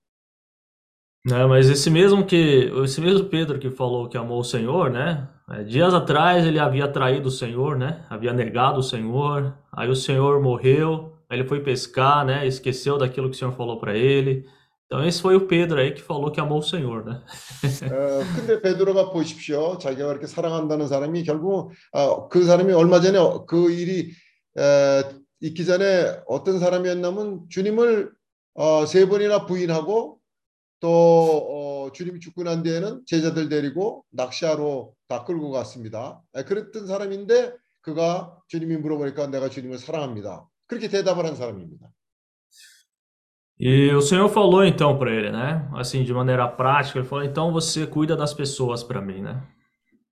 Né, 1.26 1.46
mas 1.46 1.70
esse 1.70 1.90
mesmo 1.90 2.26
que, 2.26 2.72
esse 2.84 3.00
mesmo 3.00 3.30
Pedro 3.30 3.60
que 3.60 3.70
falou 3.70 4.10
que 4.10 4.18
amou 4.18 4.40
o 4.40 4.44
Senhor, 4.44 4.90
né? 4.90 5.28
é, 5.52 5.64
Dias 5.64 5.94
atrás 5.94 6.46
ele 6.48 6.58
havia 6.58 6.88
traído 6.88 7.28
o 7.28 7.32
Senhor, 7.32 7.78
né? 7.78 8.04
Havia 8.10 8.34
negado 8.34 8.80
o 8.80 8.84
Senhor. 8.84 9.56
Aí 9.72 9.88
o 9.88 9.96
Senhor 9.96 10.42
morreu, 10.42 11.14
aí 11.30 11.38
ele 11.38 11.48
foi 11.48 11.62
pescar, 11.62 12.26
né? 12.26 12.48
Esqueceu 12.48 12.98
daquilo 12.98 13.30
que 13.30 13.36
o 13.36 13.40
Senhor 13.40 13.54
falou 13.54 13.80
para 13.80 13.96
ele. 13.96 14.46
Então 14.88 15.06
esse 15.06 15.22
foi 15.22 15.36
o 15.36 15.48
Pedro 15.48 15.80
aí 15.80 15.92
que 15.92 16.02
falou 16.02 16.32
que 16.32 16.40
amou 16.40 16.58
o 16.58 16.64
Senhor, 16.64 17.06
né? 17.06 17.22
어, 17.24 18.36
근데 18.36 18.60
베드로가 18.60 19.12
보십시오. 19.12 19.78
자기가 19.78 20.08
그렇게 20.08 20.26
사랑한다는 20.26 20.88
사람이 20.88 21.24
결국 21.24 21.72
어, 21.94 22.28
그 22.30 22.44
사람이 22.44 22.74
얼마 22.74 23.00
전에 23.00 23.18
어, 23.18 23.46
그 23.46 23.72
일이 23.72 24.12
에, 24.58 25.04
있기 25.40 25.66
전에 25.66 26.20
어떤 26.28 26.60
사람이었냐면 26.60 27.46
주님을 27.48 28.12
어, 28.56 28.86
세 28.86 29.08
번이나 29.08 29.46
부인하고 29.46 30.15
또 30.81 30.89
어, 30.89 31.93
주님이 31.93 32.21
죽고 32.21 32.43
난 32.43 32.63
뒤에는 32.63 33.03
제자들 33.07 33.49
데리고 33.49 34.05
낚시하러 34.11 34.91
다 35.09 35.25
끌고 35.25 35.51
갔습니다. 35.51 36.21
에, 36.35 36.45
그랬던 36.45 36.87
사람인데 36.87 37.55
그가 37.81 38.37
주님이 38.49 38.77
물어보니까 38.79 39.29
내가 39.29 39.49
주님을 39.49 39.79
사랑합니다. 39.79 40.47
그렇게 40.67 40.89
대답을 40.89 41.25
한 41.25 41.37
사람입니다. 41.37 41.89
E 43.59 43.91
o 43.91 44.03
Senhor 44.03 44.29
falou 44.29 44.67
então 44.67 44.99
para 44.99 45.11
ele, 45.11 45.31
né? 45.31 45.67
Assim, 45.73 46.05
de 46.05 46.13
maneira 46.13 46.47
prática, 46.47 46.99
ele 46.99 47.09
falou: 47.09 47.25
então 47.25 47.51
você 47.51 47.87
cuida 47.87 48.15
das 48.15 48.35
pessoas 48.35 48.85
para 48.85 49.01
mim, 49.01 49.23
né? 49.23 49.41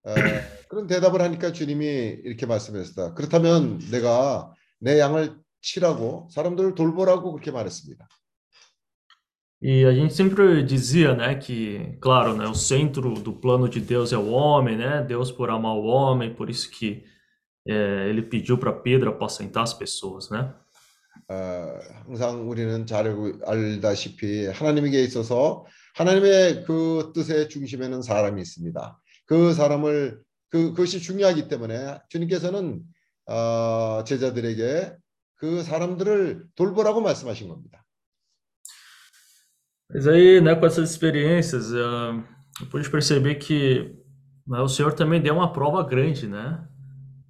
에, 0.06 0.64
그런 0.68 0.86
대답을 0.86 1.20
하니까 1.20 1.52
주님이 1.52 1.84
이렇게 2.24 2.46
말씀했습니다. 2.46 3.12
그렇다면 3.14 3.80
내가 3.90 4.50
내 4.80 4.98
양을 4.98 5.36
치라고 5.60 6.28
사람들을 6.30 6.74
돌보라고 6.74 7.32
그렇게 7.32 7.50
말했습니다. 7.50 8.08
E 9.66 9.86
a 9.86 9.94
gente 9.94 10.12
sempre 10.12 10.62
dizia, 10.62 11.14
né, 11.14 11.34
que, 11.36 11.96
claro, 11.98 12.36
né, 12.36 12.46
o 12.46 12.54
centro 12.54 13.14
do 13.14 13.32
plano 13.32 13.66
de 13.66 13.80
Deus 13.80 14.12
é 14.12 14.18
o 14.18 14.28
homem, 14.30 14.76
né? 14.76 15.02
Deus 15.02 15.32
por 15.32 15.48
amar 15.48 15.72
o 15.74 15.84
homem, 15.84 16.34
por 16.34 16.50
isso 16.50 16.70
que 16.70 17.02
é, 17.66 18.10
ele 18.10 18.20
pediu 18.20 18.58
para 18.58 18.74
Pedro 18.74 19.08
apacentar 19.08 19.62
as 19.62 19.72
pessoas, 19.72 20.28
né? 20.28 20.52
어, 21.30 21.78
항상 22.06 22.46
우리는 22.46 22.84
잘 22.84 23.06
알고- 23.06 23.40
알다시피 23.46 24.48
하나님에게 24.48 25.02
있어서 25.04 25.64
하나님의 25.94 26.64
그 26.66 27.12
뜻의 27.14 27.48
중심에는 27.48 28.02
사람이 28.02 28.42
있습니다. 28.42 29.00
그 29.24 29.54
사람을 29.54 30.20
그 30.50 30.74
그것이 30.74 31.00
중요하기 31.00 31.48
때문에 31.48 32.00
주님께서는 32.10 32.82
어, 33.26 34.04
제자들에게 34.04 34.92
그 35.36 35.62
사람들을 35.62 36.48
돌보라고 36.54 37.00
말씀하신 37.00 37.48
겁니다. 37.48 37.83
Mas 39.91 40.07
aí, 40.07 40.39
né, 40.41 40.55
com 40.55 40.65
essas 40.65 40.89
experiências, 40.91 41.73
ah, 41.73 42.23
eu 42.61 42.67
pude 42.67 42.89
perceber 42.89 43.35
que 43.35 43.95
né, 44.47 44.59
o 44.61 44.67
Senhor 44.67 44.93
também 44.93 45.21
deu 45.21 45.33
uma 45.35 45.51
prova 45.51 45.83
grande, 45.83 46.27
né? 46.27 46.63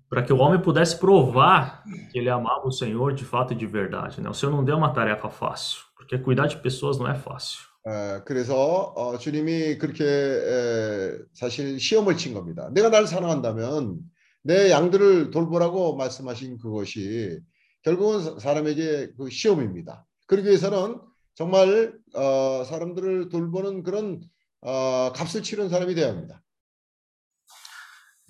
Para 0.10 0.24
que 0.24 0.34
o 0.34 0.38
homem 0.40 0.60
pudesse 0.60 0.98
provar 0.98 1.84
que 2.12 2.18
ele 2.18 2.30
amava 2.30 2.68
o 2.68 2.72
Senhor 2.72 3.14
de 3.14 3.24
fato 3.24 3.54
e 3.54 3.56
de 3.56 3.68
verdade, 3.68 4.20
né? 4.22 4.30
O 4.30 4.34
Senhor 4.34 4.52
não 4.52 4.64
deu 4.64 4.76
uma 4.78 4.92
tarefa 4.94 5.30
fácil, 5.30 5.82
porque 5.96 6.18
cuidar 6.18 6.48
de 6.48 6.58
pessoas 6.58 6.98
não 6.98 7.08
é 7.08 7.16
fácil. 7.16 7.60
어, 7.86 8.22
그래서 8.26 8.94
어, 8.94 9.18
주님이 9.18 9.78
그렇게 9.78 10.04
에, 10.04 11.18
사실 11.34 11.80
시험을 11.80 12.18
친 12.18 12.34
겁니다. 12.34 12.70
내가 12.74 12.90
나를 12.90 13.08
사랑한다면 13.08 14.00
내 14.44 14.70
양들을 14.70 15.32
돌보라고 15.32 15.96
말씀하신 15.96 16.58
그것이 16.58 17.40
결국은 17.82 18.22
사- 18.22 18.38
사람에게 18.40 19.12
그 19.18 19.30
시험입니다. 19.30 20.06
그러기 20.28 20.48
위해서는 20.50 21.00
정말 21.36 21.94
어, 22.16 22.64
사람들을 22.66 23.30
돌보는 23.30 23.84
그런 23.84 24.22
어, 24.62 25.12
값을 25.16 25.42
치른 25.44 25.70
사람이 25.70 25.96
되어야 25.96 26.12
합니다. 26.12 26.42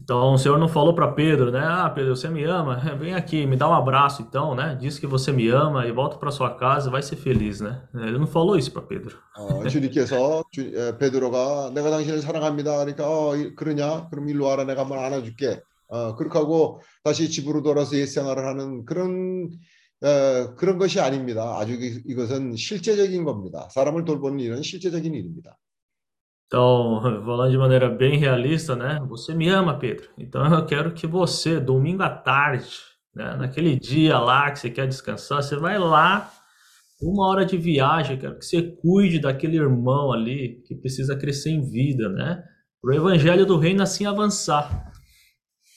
Então 0.02 0.34
o 0.34 0.38
Senhor 0.38 0.58
não 0.58 0.70
falou 0.70 0.94
para 0.96 1.12
Pedro, 1.12 1.52
né? 1.52 1.60
Ah, 1.62 1.90
Pedro, 1.90 2.16
você 2.16 2.30
me 2.30 2.44
ama? 2.46 2.78
Vem 2.98 3.14
aqui, 3.14 3.46
me 3.46 3.58
dá 3.58 3.68
um 3.68 3.74
abraço 3.74 4.22
então, 4.22 4.56
né? 4.56 4.78
Diz 4.80 4.98
que 4.98 5.06
você 5.06 5.30
me 5.32 5.50
ama 5.50 5.86
e 5.86 5.92
volta 5.92 6.18
para 6.18 6.32
sua 6.32 6.56
casa, 6.56 6.90
vai 6.90 7.02
ser 7.04 7.18
feliz, 7.18 7.60
né? 7.60 7.84
Ele 7.94 8.18
não 8.18 8.26
falou 8.26 8.58
isso 8.58 8.72
para 8.72 8.82
Pedro. 8.82 9.18
어, 9.36 9.68
주님께서 9.68 10.46
주, 10.52 10.62
에, 10.62 10.98
베드로가 10.98 11.72
내가 11.74 11.92
당신을 11.92 12.22
사랑합니다. 12.22 12.78
그러니까 12.78 13.04
어, 13.10 13.36
이- 13.36 13.54
그러냐? 13.56 14.08
그럼 14.10 14.30
일로 14.30 14.46
와라. 14.46 14.64
내가 14.64 14.84
한번 14.84 15.00
안아줄게. 15.00 15.62
어, 15.90 16.16
그렇게 16.16 16.38
하고 16.40 16.80
다시 17.04 17.30
집으로 17.30 17.62
돌아서 17.62 17.98
옛 17.98 18.06
생활을 18.06 18.46
하는 18.46 18.86
그런 18.86 19.52
에, 20.04 20.48
그런 20.58 20.78
것이 20.78 21.00
아닙니다. 21.00 21.58
아주 21.60 21.74
이- 21.74 22.04
이것은 22.08 22.56
실제적인 22.56 23.24
겁니다. 23.24 23.68
사람을 23.72 24.06
돌보는 24.06 24.40
일은 24.40 24.62
실제적인 24.64 25.14
일입니다. 25.14 25.58
Então, 26.48 27.00
falando 27.24 27.52
de 27.52 27.58
maneira 27.60 27.90
bem 27.90 28.18
realista, 28.18 28.76
né? 28.76 29.00
Você 29.08 29.36
me 29.36 29.48
ama, 29.50 29.78
Pedro. 29.78 30.10
Então 30.18 30.44
eu 30.52 30.66
quero 30.66 30.94
que 30.96 31.06
você, 31.06 31.60
domingo 31.60 32.02
à 32.02 32.10
tarde, 32.10 32.68
né? 33.14 33.36
Naquele 33.36 33.78
dia 33.80 34.18
lá 34.18 34.50
que 34.50 34.58
você 34.58 34.72
quer 34.72 34.88
descansar, 34.88 35.44
você 35.44 35.56
vai 35.58 35.78
lá, 35.78 36.32
uma 37.02 37.28
hora 37.28 37.46
de 37.46 37.56
viagem, 37.56 38.16
eu 38.16 38.20
quero 38.20 38.40
que 38.40 38.46
você 38.46 38.64
cuide 38.82 39.20
daquele 39.20 39.58
irmão 39.58 40.12
ali 40.12 40.62
que 40.66 40.74
precisa 40.76 41.16
crescer 41.16 41.52
em 41.52 41.62
vida, 41.70 42.10
né? 42.10 42.44
Para 42.82 42.92
o 42.92 42.96
evangelho 42.96 43.46
do 43.46 43.58
reino 43.58 43.84
assim 43.84 44.08
avançar. 44.08 44.90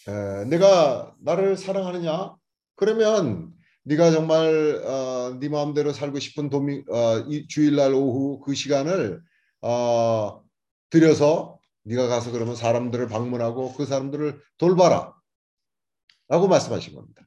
에, 0.09 0.45
내가 0.47 1.15
나를 1.21 1.57
사랑하느냐? 1.57 2.35
그러면 2.77 3.53
네가 3.88 4.12
정말 4.12 4.82
어, 4.84 5.38
네 5.40 5.48
마음대로 5.48 5.94
살고 5.94 6.20
싶은 6.20 6.50
도미, 6.50 6.84
어, 6.90 7.20
이, 7.30 7.48
주일날 7.48 7.94
오후 7.94 8.42
그 8.42 8.54
시간을 8.54 9.22
어, 9.62 10.44
들여서 10.90 11.60
네가 11.86 12.08
가서 12.08 12.32
그러면 12.32 12.58
사람들을 12.58 13.08
방문하고 13.08 13.74
그 13.74 13.86
사람들을 13.86 14.42
돌봐라. 14.58 15.14
라고 16.28 16.50
말씀하신 16.50 16.96
겁니다. 16.96 17.24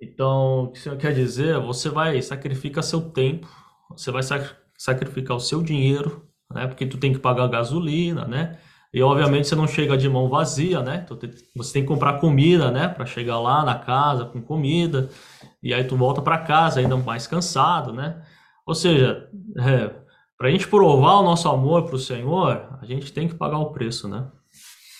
Então, 0.00 0.64
o 0.64 0.72
que 0.72 0.78
o 0.78 0.82
Senhor 0.82 0.98
quer 0.98 1.14
dizer? 1.14 1.58
Você 1.58 1.88
vai 1.88 2.20
sacrificar 2.22 2.84
seu 2.84 3.10
tempo, 3.10 3.48
você 3.90 4.12
vai 4.12 4.22
sac- 4.22 4.56
sacrificar 4.78 5.36
o 5.36 5.40
seu 5.40 5.62
dinheiro, 5.62 6.28
né? 6.52 6.68
Porque 6.68 6.86
tu 6.86 6.98
tem 6.98 7.12
que 7.12 7.18
pagar 7.18 7.48
gasolina, 7.48 8.28
né? 8.28 8.60
E 8.95 9.01
obviamente 9.01 9.47
você 9.47 9.55
não 9.55 9.67
chega 9.67 9.97
de 9.97 10.09
mão 10.09 10.27
vazia, 10.29 10.81
né? 10.81 11.01
Então, 11.05 11.17
te- 11.17 11.31
você 11.55 11.73
tem 11.73 11.81
que 11.83 11.87
comprar 11.87 12.19
comida, 12.19 12.69
né? 12.71 12.87
Para 12.89 13.05
chegar 13.05 13.39
lá 13.39 13.63
na 13.63 13.75
casa 13.79 14.25
com 14.25 14.41
comida. 14.41 15.09
E 15.63 15.73
aí 15.73 15.83
tu 15.85 15.95
volta 15.95 16.21
para 16.21 16.39
casa 16.39 16.79
ainda 16.81 16.97
mais 16.97 17.25
cansado, 17.27 17.93
né? 17.93 18.21
Ou 18.65 18.75
seja, 18.75 19.29
é, 19.59 19.91
para 20.37 20.49
a 20.49 20.51
gente 20.51 20.67
provar 20.67 21.19
o 21.19 21.23
nosso 21.23 21.47
amor 21.47 21.85
para 21.85 21.95
o 21.95 21.99
Senhor, 21.99 22.77
a 22.81 22.85
gente 22.85 23.13
tem 23.13 23.27
que 23.27 23.35
pagar 23.35 23.59
o 23.59 23.71
preço, 23.71 24.07
né? 24.07 24.27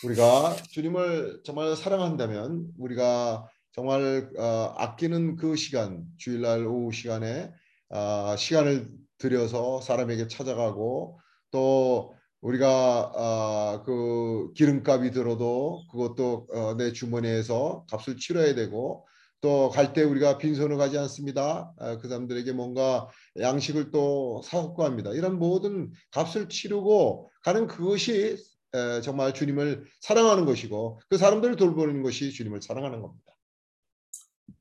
우리가 0.03 0.55
주님을 0.71 1.41
정말 1.43 1.75
사랑한다면 1.75 2.71
우리가 2.79 3.47
정말 3.71 4.29
어, 4.37 4.73
아끼는 4.77 5.35
그 5.35 5.55
시간 5.55 6.03
주일날 6.17 6.65
오후 6.65 6.91
시간에 6.91 7.51
어, 7.89 8.35
시간을 8.35 8.87
들여서 9.19 9.81
사람에게 9.81 10.27
찾아가고 10.27 11.19
또 11.51 12.13
우리가 12.40 13.12
어, 13.14 13.82
그 13.84 14.52
기름값이 14.54 15.10
들어도 15.10 15.82
그것도 15.90 16.46
어, 16.52 16.74
내 16.76 16.92
주머니에서 16.92 17.84
값을 17.90 18.16
치러야 18.18 18.54
되고 18.54 19.06
또 19.40 19.70
갈 19.70 19.92
때 19.92 20.02
우리가 20.02 20.38
빈손을 20.38 20.76
가지 20.76 20.98
않습니다. 20.98 21.72
어, 21.78 21.98
그 21.98 22.08
사람들에게 22.08 22.52
뭔가 22.52 23.08
양식을 23.38 23.90
또 23.90 24.42
사갖고 24.44 24.84
합니다. 24.84 25.10
이런 25.12 25.38
모든 25.38 25.92
값을 26.12 26.48
치르고 26.48 27.30
가는 27.42 27.66
그것이 27.66 28.36
에, 28.74 29.00
정말 29.02 29.32
주님을 29.34 29.84
사랑하는 30.00 30.44
것이고 30.44 31.00
그 31.08 31.16
사람들을 31.16 31.56
돌보는 31.56 32.02
것이 32.02 32.32
주님을 32.32 32.62
사랑하는 32.62 33.00
겁니다. 33.02 33.32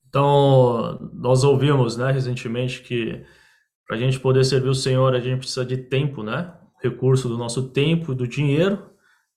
Então, 0.07 0.97
nós 1.13 1.43
ouvimos, 1.43 1.97
né, 1.97 2.09
recentemente 2.11 2.81
que 2.83 3.25
para 3.85 3.97
a 3.97 3.99
gente 3.99 4.17
poder 4.19 4.45
servir 4.45 4.69
o 4.69 4.75
Senhor, 4.75 5.13
a 5.13 5.19
gente 5.19 5.39
precisa 5.39 5.65
de 5.65 5.75
tempo, 5.89 6.23
né? 6.23 6.53
Recurso 6.83 7.27
do 7.27 7.37
nosso 7.37 7.69
tempo 7.69 8.13
e 8.13 8.15
do 8.15 8.27
dinheiro, 8.27 8.91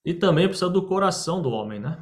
e 0.04 0.14
também 0.14 0.48
precisa 0.48 0.68
do 0.68 0.86
coração 0.86 1.42
do 1.42 1.50
homem, 1.50 1.80
né? 1.80 1.98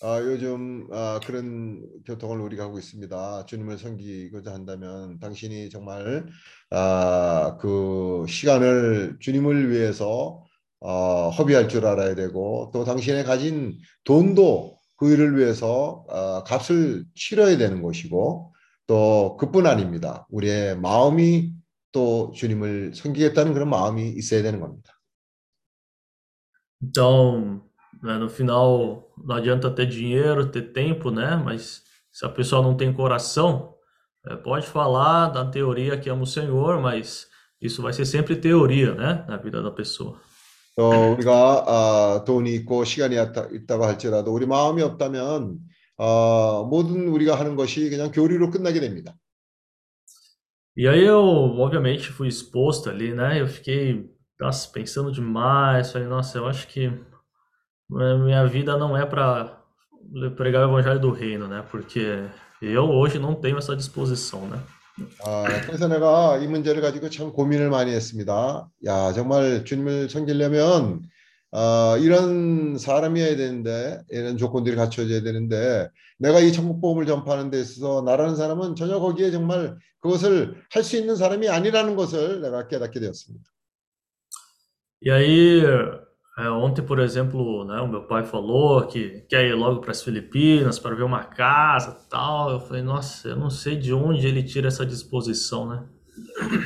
아, 0.00 0.20
요즘 0.20 0.86
아, 0.92 1.18
그런 1.26 1.84
교통을 2.06 2.40
우리가 2.40 2.64
하고 2.64 2.78
있습니다. 2.78 3.46
주님을 3.46 3.78
섬기고자 3.78 4.52
한다면 4.52 5.18
당신이 5.18 5.70
정말 5.70 6.26
아, 6.70 7.56
그 7.60 8.24
시간을 8.28 9.16
주님을 9.18 9.70
위해서 9.70 10.44
어, 10.80 11.30
허비할 11.30 11.68
줄 11.68 11.84
알아야 11.84 12.14
되고 12.14 12.70
또 12.72 12.84
당신의 12.84 13.24
가진 13.24 13.76
돈도 14.04 14.78
그 14.96 15.12
일을 15.12 15.36
위해서 15.36 16.04
어, 16.08 16.44
값을 16.44 17.04
치러야 17.16 17.56
되는 17.56 17.82
것이고 17.82 18.54
또 18.86 19.36
그뿐 19.38 19.66
아닙니다. 19.66 20.26
우리의 20.30 20.78
마음이 20.78 21.52
또 21.92 22.32
주님을 22.34 22.94
섬기겠다는 22.94 23.54
그런 23.54 23.68
마음이 23.70 24.08
있어야 24.10 24.42
되는 24.42 24.60
겁니다. 24.60 24.92
Então, 26.80 27.62
né, 28.02 28.18
no 28.18 28.28
final, 28.28 29.10
não 29.16 29.36
adianta 29.36 29.70
ter 29.70 29.86
dinheiro, 29.86 30.50
ter 30.50 30.72
tempo, 30.72 31.10
né? 31.10 31.36
Mas 31.36 31.82
se 32.12 32.24
a 32.24 32.28
pessoa 32.28 32.62
não 32.62 32.76
tem 32.76 32.92
coração, 32.92 33.74
é, 34.26 34.36
pode 34.36 34.66
falar 34.66 35.28
da 35.28 35.44
teoria 35.44 35.98
que 35.98 36.08
ama 36.08 36.22
o 36.22 36.26
Senhor, 36.26 36.80
mas 36.80 37.26
isso 37.60 37.82
vai 37.82 37.92
ser 37.92 38.06
sempre 38.06 38.36
teoria, 38.36 38.94
né? 38.94 39.24
Na 39.28 39.36
vida 39.36 39.62
da 39.62 39.70
pessoa. 39.70 40.20
또 40.76 41.14
우리가 41.14 41.64
아, 41.66 42.24
돈이 42.24 42.54
있고 42.54 42.84
시간이 42.84 43.16
있다, 43.16 43.48
있다고 43.50 43.84
할지라도 43.84 44.32
우리 44.32 44.46
마음이 44.46 44.80
없다면 44.80 45.58
어, 45.96 46.64
모든 46.70 47.08
우리가 47.08 47.36
하는 47.36 47.56
것이 47.56 47.90
그냥 47.90 48.12
교리로 48.12 48.50
끝나게 48.50 48.78
됩니다. 48.78 49.16
E 50.77 50.87
aí 50.87 51.03
eu, 51.03 51.23
obviamente, 51.23 52.11
fui 52.11 52.27
exposto 52.27 52.89
ali, 52.89 53.13
né? 53.13 53.39
Eu 53.39 53.47
fiquei, 53.47 54.09
nossa, 54.39 54.67
pensando 54.69 55.11
demais. 55.11 55.91
Falei, 55.91 56.07
nossa, 56.07 56.37
eu 56.37 56.47
acho 56.47 56.67
que 56.67 56.85
eh, 56.85 58.17
minha 58.17 58.45
vida 58.47 58.77
não 58.77 58.97
é 58.97 59.05
para 59.05 59.61
pregar 60.35 60.67
o 60.67 60.71
evangelho 60.71 60.99
do 60.99 61.11
reino, 61.11 61.47
né? 61.47 61.63
Porque 61.69 62.23
eu 62.61 62.89
hoje 62.89 63.19
não 63.19 63.35
tenho 63.35 63.57
essa 63.57 63.75
disposição, 63.75 64.47
né? 64.47 64.59
아, 65.25 65.43
그래서 65.65 65.87
내가 65.87 66.37
이 66.37 66.47
문제를 66.47 66.81
가지고 66.81 67.09
참 67.09 67.31
고민을 67.31 67.69
많이 67.69 67.91
했습니다. 67.91 68.67
야, 68.85 69.11
정말 69.13 69.65
주님을 69.65 70.09
섬기려면 70.09 71.01
어, 71.50 71.96
이런 71.98 72.76
사람이어야 72.76 73.36
되는데 73.36 74.02
이런 74.10 74.36
조건들이 74.36 74.76
갖춰져야 74.76 75.22
되는데 75.22 75.88
내가 76.18 76.40
이 76.40 76.52
천국 76.52 76.80
복음을 76.80 77.06
전파하는 77.06 77.50
데 77.50 77.60
있어서 77.60 78.02
나라는 78.02 78.36
사람은 78.36 78.76
전혀 78.76 78.98
거기에 78.98 79.30
정말 79.30 79.76
그것을 80.00 80.56
할 80.70 80.82
수 80.82 80.96
있는 80.96 81.16
사람이 81.16 81.48
아니라는 81.48 81.96
것을 81.96 82.40
내가 82.40 82.68
깨닫게 82.68 83.00
되었습니다. 83.00 83.44
E 85.00 85.10
aí, 85.12 85.62
é, 86.38 86.50
ontem, 86.50 86.82
por 86.84 86.98
exemplo, 86.98 87.64
né, 87.64 87.80
o 87.80 87.86
meu 87.86 88.02
pai 88.08 88.24
falou 88.26 88.84
que 88.88 89.24
quer 89.28 89.46
ir 89.46 89.54
logo 89.54 89.80
para 89.80 89.92
as 89.92 90.02
Filipinas 90.02 90.78
para 90.78 90.94
ver 90.96 91.04
uma 91.04 91.22
casa 91.24 91.96
e 92.04 92.08
tal. 92.10 92.50
Eu 92.50 92.60
falei, 92.60 92.82
nossa, 92.82 93.28
eu 93.28 93.36
não 93.36 93.48
sei 93.48 93.76
de 93.76 93.94
onde 93.94 94.26
ele 94.26 94.42
tira 94.42 94.66
essa 94.68 94.84
disposição, 94.84 95.68
né? 95.68 95.84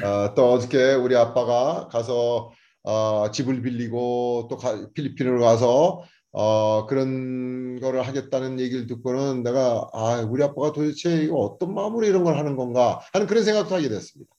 어, 0.02 0.34
또 0.34 0.52
어저께 0.54 0.94
우리 0.94 1.14
아빠가 1.14 1.88
가서 1.88 2.50
어, 2.84 3.30
집을 3.30 3.62
빌리고 3.62 4.48
또 4.50 4.56
가- 4.56 4.88
필리핀으로 4.94 5.40
가서 5.40 6.02
어, 6.32 6.86
그런 6.86 7.78
거를 7.80 8.02
하겠다는 8.06 8.58
얘기를 8.58 8.86
듣고는 8.86 9.42
내가 9.42 9.88
아, 9.92 10.26
우리 10.28 10.42
아빠가 10.42 10.72
도대체 10.72 11.22
이거 11.22 11.36
어떤 11.36 11.74
마음으로 11.74 12.06
이런 12.06 12.24
걸 12.24 12.36
하는 12.38 12.56
건가 12.56 13.00
하는 13.12 13.26
그런 13.26 13.44
생각도 13.44 13.74
하게 13.74 13.88
됐습니다. 13.88 14.34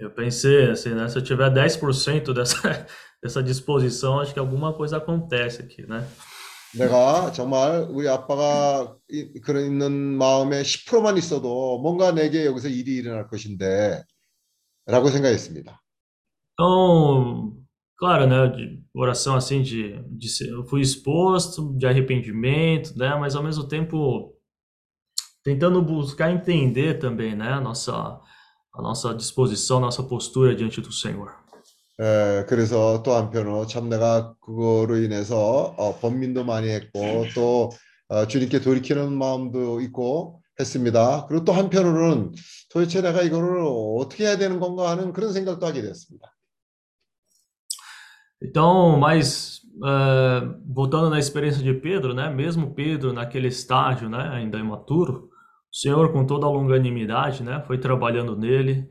Eu 0.00 0.14
pensei 0.14 0.70
assim, 0.70 0.94
né? 0.94 1.08
Se 1.08 1.18
eu 1.18 1.24
tiver 1.24 1.50
10% 1.52 2.32
dessa, 2.32 2.54
dessa 3.20 3.42
disposição, 3.42 4.20
acho 4.20 4.32
que 4.32 4.38
alguma 4.38 4.72
coisa 4.72 4.98
acontece 4.98 5.60
aqui, 5.62 5.82
né? 5.88 6.06
내가 6.74 7.32
정말 7.32 7.88
우리 7.90 8.08
아빠가 8.08 8.94
이- 9.10 9.40
그런 9.40 9.64
있는 9.64 9.90
마음에 10.16 10.62
10%만 10.62 11.16
있어도 11.18 11.78
뭔가 11.80 12.12
내게 12.12 12.46
여기서 12.46 12.68
일이 12.68 12.94
일어날 12.96 13.26
것인데 13.26 14.04
라고 14.86 15.08
생각했습니다. 15.08 15.82
Então, 16.60 17.56
claro, 17.96 18.26
né? 18.26 18.80
Oração 18.92 19.36
assim, 19.36 19.62
de, 19.62 20.02
de 20.10 20.28
ser- 20.28 20.48
eu 20.50 20.64
fui 20.64 20.80
exposto, 20.80 21.72
de 21.78 21.86
arrependimento, 21.86 22.96
né? 22.98 23.14
Mas 23.16 23.36
ao 23.36 23.44
mesmo 23.44 23.68
tempo 23.68 24.34
tentando 25.44 25.80
buscar 25.80 26.32
entender 26.32 26.98
também, 26.98 27.34
né? 27.36 27.52
A 27.52 27.60
nossa, 27.60 27.92
a 28.74 28.82
nossa 28.82 29.14
disposição, 29.14 29.78
nossa 29.78 30.02
postura 30.02 30.54
diante 30.54 30.80
do 30.80 30.92
Senhor. 30.92 31.32
에, 32.00 32.44
그래서 32.48 33.02
또 33.02 33.12
한편으로 33.14 33.66
참 33.66 33.88
내가 33.88 34.34
그거로 34.40 34.96
인해서 34.98 35.74
어, 35.76 35.98
번민도 36.00 36.44
많이 36.44 36.68
했고 36.68 37.24
또 37.34 37.70
어, 38.08 38.26
주님께 38.26 38.60
돌이키는 38.60 39.12
마음도 39.16 39.80
있고 39.80 40.40
했습니다. 40.60 41.26
그리고 41.28 41.44
또 41.44 41.52
한편으로는 41.52 42.32
도대체 42.70 43.00
내가 43.00 43.22
이거를 43.22 43.62
어떻게 44.00 44.24
해야 44.24 44.36
되는 44.38 44.60
건가 44.60 44.90
하는 44.90 45.12
그런 45.12 45.32
생각도 45.32 45.66
하게 45.66 45.82
됐습니다. 45.82 46.32
Então, 48.41 48.97
mas 48.97 49.61
eh, 49.83 50.41
voltando 50.67 51.09
na 51.09 51.19
experiência 51.19 51.63
de 51.63 51.73
Pedro, 51.73 52.13
né? 52.13 52.29
Mesmo 52.29 52.73
Pedro 52.73 53.13
naquele 53.13 53.47
estágio, 53.47 54.09
né? 54.09 54.29
Ainda 54.33 54.59
imaturo, 54.59 55.29
o 55.71 55.75
Senhor 55.75 56.11
com 56.11 56.25
toda 56.25 56.45
a 56.45 56.49
longanimidade, 56.49 57.43
né? 57.43 57.63
Foi 57.65 57.77
trabalhando 57.77 58.35
nele 58.35 58.87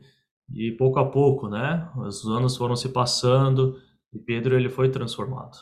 e 0.53 0.71
pouco 0.71 0.99
a 0.99 1.09
pouco, 1.09 1.47
né? 1.49 1.89
Os 1.97 2.25
anos 2.25 2.57
foram 2.57 2.75
se 2.75 2.89
passando 2.89 3.77
e 4.13 4.19
Pedro 4.19 4.55
ele 4.55 4.69
foi 4.69 4.89
transformado. 4.89 5.57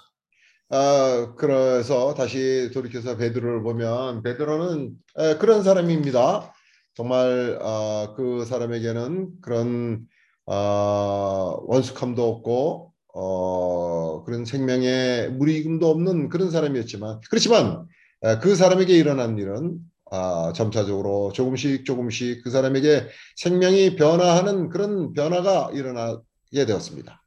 아, 0.74 1.34
그래서 1.38 2.14
다시 2.14 2.72
돌이켜서 2.74 3.18
베드로를 3.18 3.62
보면 3.62 4.24
베드로는 4.24 4.94
에, 5.18 5.36
그런 5.38 5.64
사람입니다. 5.64 6.54
정말 6.94 7.60
아, 7.62 8.14
그 8.16 8.46
사람에게는 8.46 9.42
그런 9.42 10.08
아, 10.48 11.56
원숙함도 11.68 12.24
없고 12.24 12.94
어, 13.19 14.23
그런 14.25 14.45
생명의 14.45 15.31
무리금도 15.31 15.89
없는 15.89 16.29
그런 16.29 16.51
사람이었지만 16.51 17.21
그렇지만 17.31 17.87
에, 18.23 18.39
그 18.39 18.55
사람에게 18.55 18.93
일어난 18.95 19.39
일은 19.39 19.79
아, 20.11 20.53
점차적으로 20.55 21.33
조금씩 21.33 21.87
조금씩 21.87 22.45
그 22.45 22.51
사람에게 22.51 23.09
생명이 23.37 23.97
변화하는 23.97 24.69
그런 24.69 25.15
변화가 25.15 25.71
일어나게 25.73 26.67
되었습니다. 26.67 27.23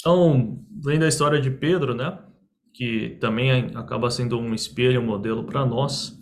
Então, 0.00 0.58
vendo 0.84 1.04
a 1.04 1.08
história 1.08 1.40
de 1.40 1.50
Pedro, 1.50 1.94
né? 1.94 2.18
Que 2.72 3.16
também 3.20 3.70
acaba 3.74 4.10
sendo 4.10 4.38
um 4.38 4.54
espelho, 4.54 5.00
um 5.00 5.06
modelo 5.06 5.44
para 5.44 5.64
nós. 5.64 6.12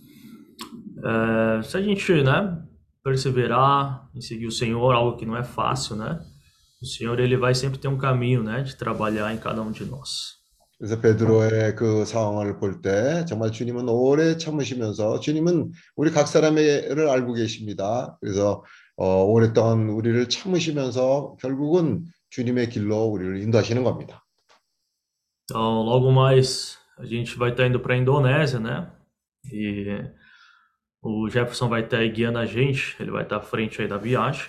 eh, 1.05 1.63
se 1.63 1.77
a 1.77 1.83
gente, 1.83 2.23
né? 2.23 2.63
Perseverar 3.05 4.09
em 4.15 4.21
seguir 4.21 4.47
o 4.47 4.53
Senhor, 4.53 4.95
algo 4.95 5.17
que 5.17 5.27
não 5.27 5.37
é 5.37 5.43
fácil, 5.43 5.97
né? 5.97 6.21
O 6.82 6.86
Senhor 6.86 7.20
ele 7.20 7.38
vai 7.38 7.56
sempre 7.56 7.80
ter 7.80 7.88
um 7.88 7.98
caminho, 7.98 8.44
né, 8.44 8.62
de 8.62 8.76
trabalhar 8.76 9.34
em 9.34 9.38
cada 9.38 9.62
um 9.62 9.72
de 9.72 9.84
nós. 9.86 10.38
그래서 10.78 11.02
베드로의 11.02 11.76
그 11.76 12.06
상황을 12.06 12.60
볼 12.60 12.82
때 12.84 13.26
정말 13.26 13.52
주님은 13.52 13.90
오래 13.90 14.38
참으시면서 14.38 15.20
주님은 15.20 15.72
우리 15.96 16.12
각 16.12 16.28
사람을 16.28 17.10
알고 17.10 17.34
계십니다. 17.34 18.16
그래서 18.22 18.64
어, 18.96 19.24
오랫동안 19.24 19.90
우리를 19.90 20.30
참으시면서 20.30 21.38
결국은 21.40 22.06
주님의 22.30 22.70
길로 22.70 23.06
우리를 23.06 23.42
인도하시는 23.42 23.84
겁니다. 23.84 24.24
Então, 25.50 25.82
logo 25.84 26.12
mais 26.12 26.78
a 27.00 27.06
gente 27.06 27.38
vai 27.38 27.52
estar 27.52 27.66
indo 27.66 27.80
para 27.80 27.96
a 27.96 27.98
Indonésia, 27.98 28.60
né? 28.60 28.92
E 29.52 30.04
o 31.02 31.30
Jefferson 31.30 31.70
vai 31.70 31.84
estar 31.84 32.00
aí 32.00 32.10
guiando 32.10 32.38
a 32.38 32.46
gente, 32.46 32.96
ele 33.00 33.12
vai 33.12 33.24
estar 33.24 33.38
à 33.38 33.42
frente 33.42 33.82
aí 33.82 33.88
da 33.88 33.98
viagem. 33.98 34.46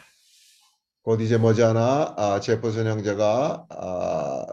곧 1.02 1.20
이제 1.20 1.38
머지않아 1.38 2.14
아, 2.16 2.40
제퍼슨 2.40 2.86
형제가 2.86 3.66
아, 3.70 4.46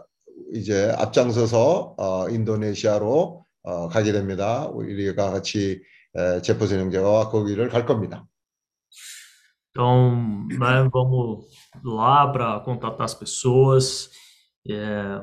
이제 0.54 0.90
앞장서서 0.96 1.94
어, 1.98 2.28
인도네시아로 2.30 3.44
어, 3.62 3.88
가게 3.88 4.12
됩니다. 4.12 4.66
우리가 4.68 5.30
같이 5.32 5.82
에, 6.14 6.40
제퍼슨 6.40 6.80
형제가 6.80 7.28
거기를 7.28 7.68
갈 7.68 7.84
겁니다. 7.84 8.26
Então, 9.70 10.46
né, 10.48 10.88
vamos 10.90 11.44
lá 11.84 12.26
para 12.32 12.60
contatar 12.60 13.04
as 13.04 13.14
pessoas. 13.14 14.08
É, 14.66 15.20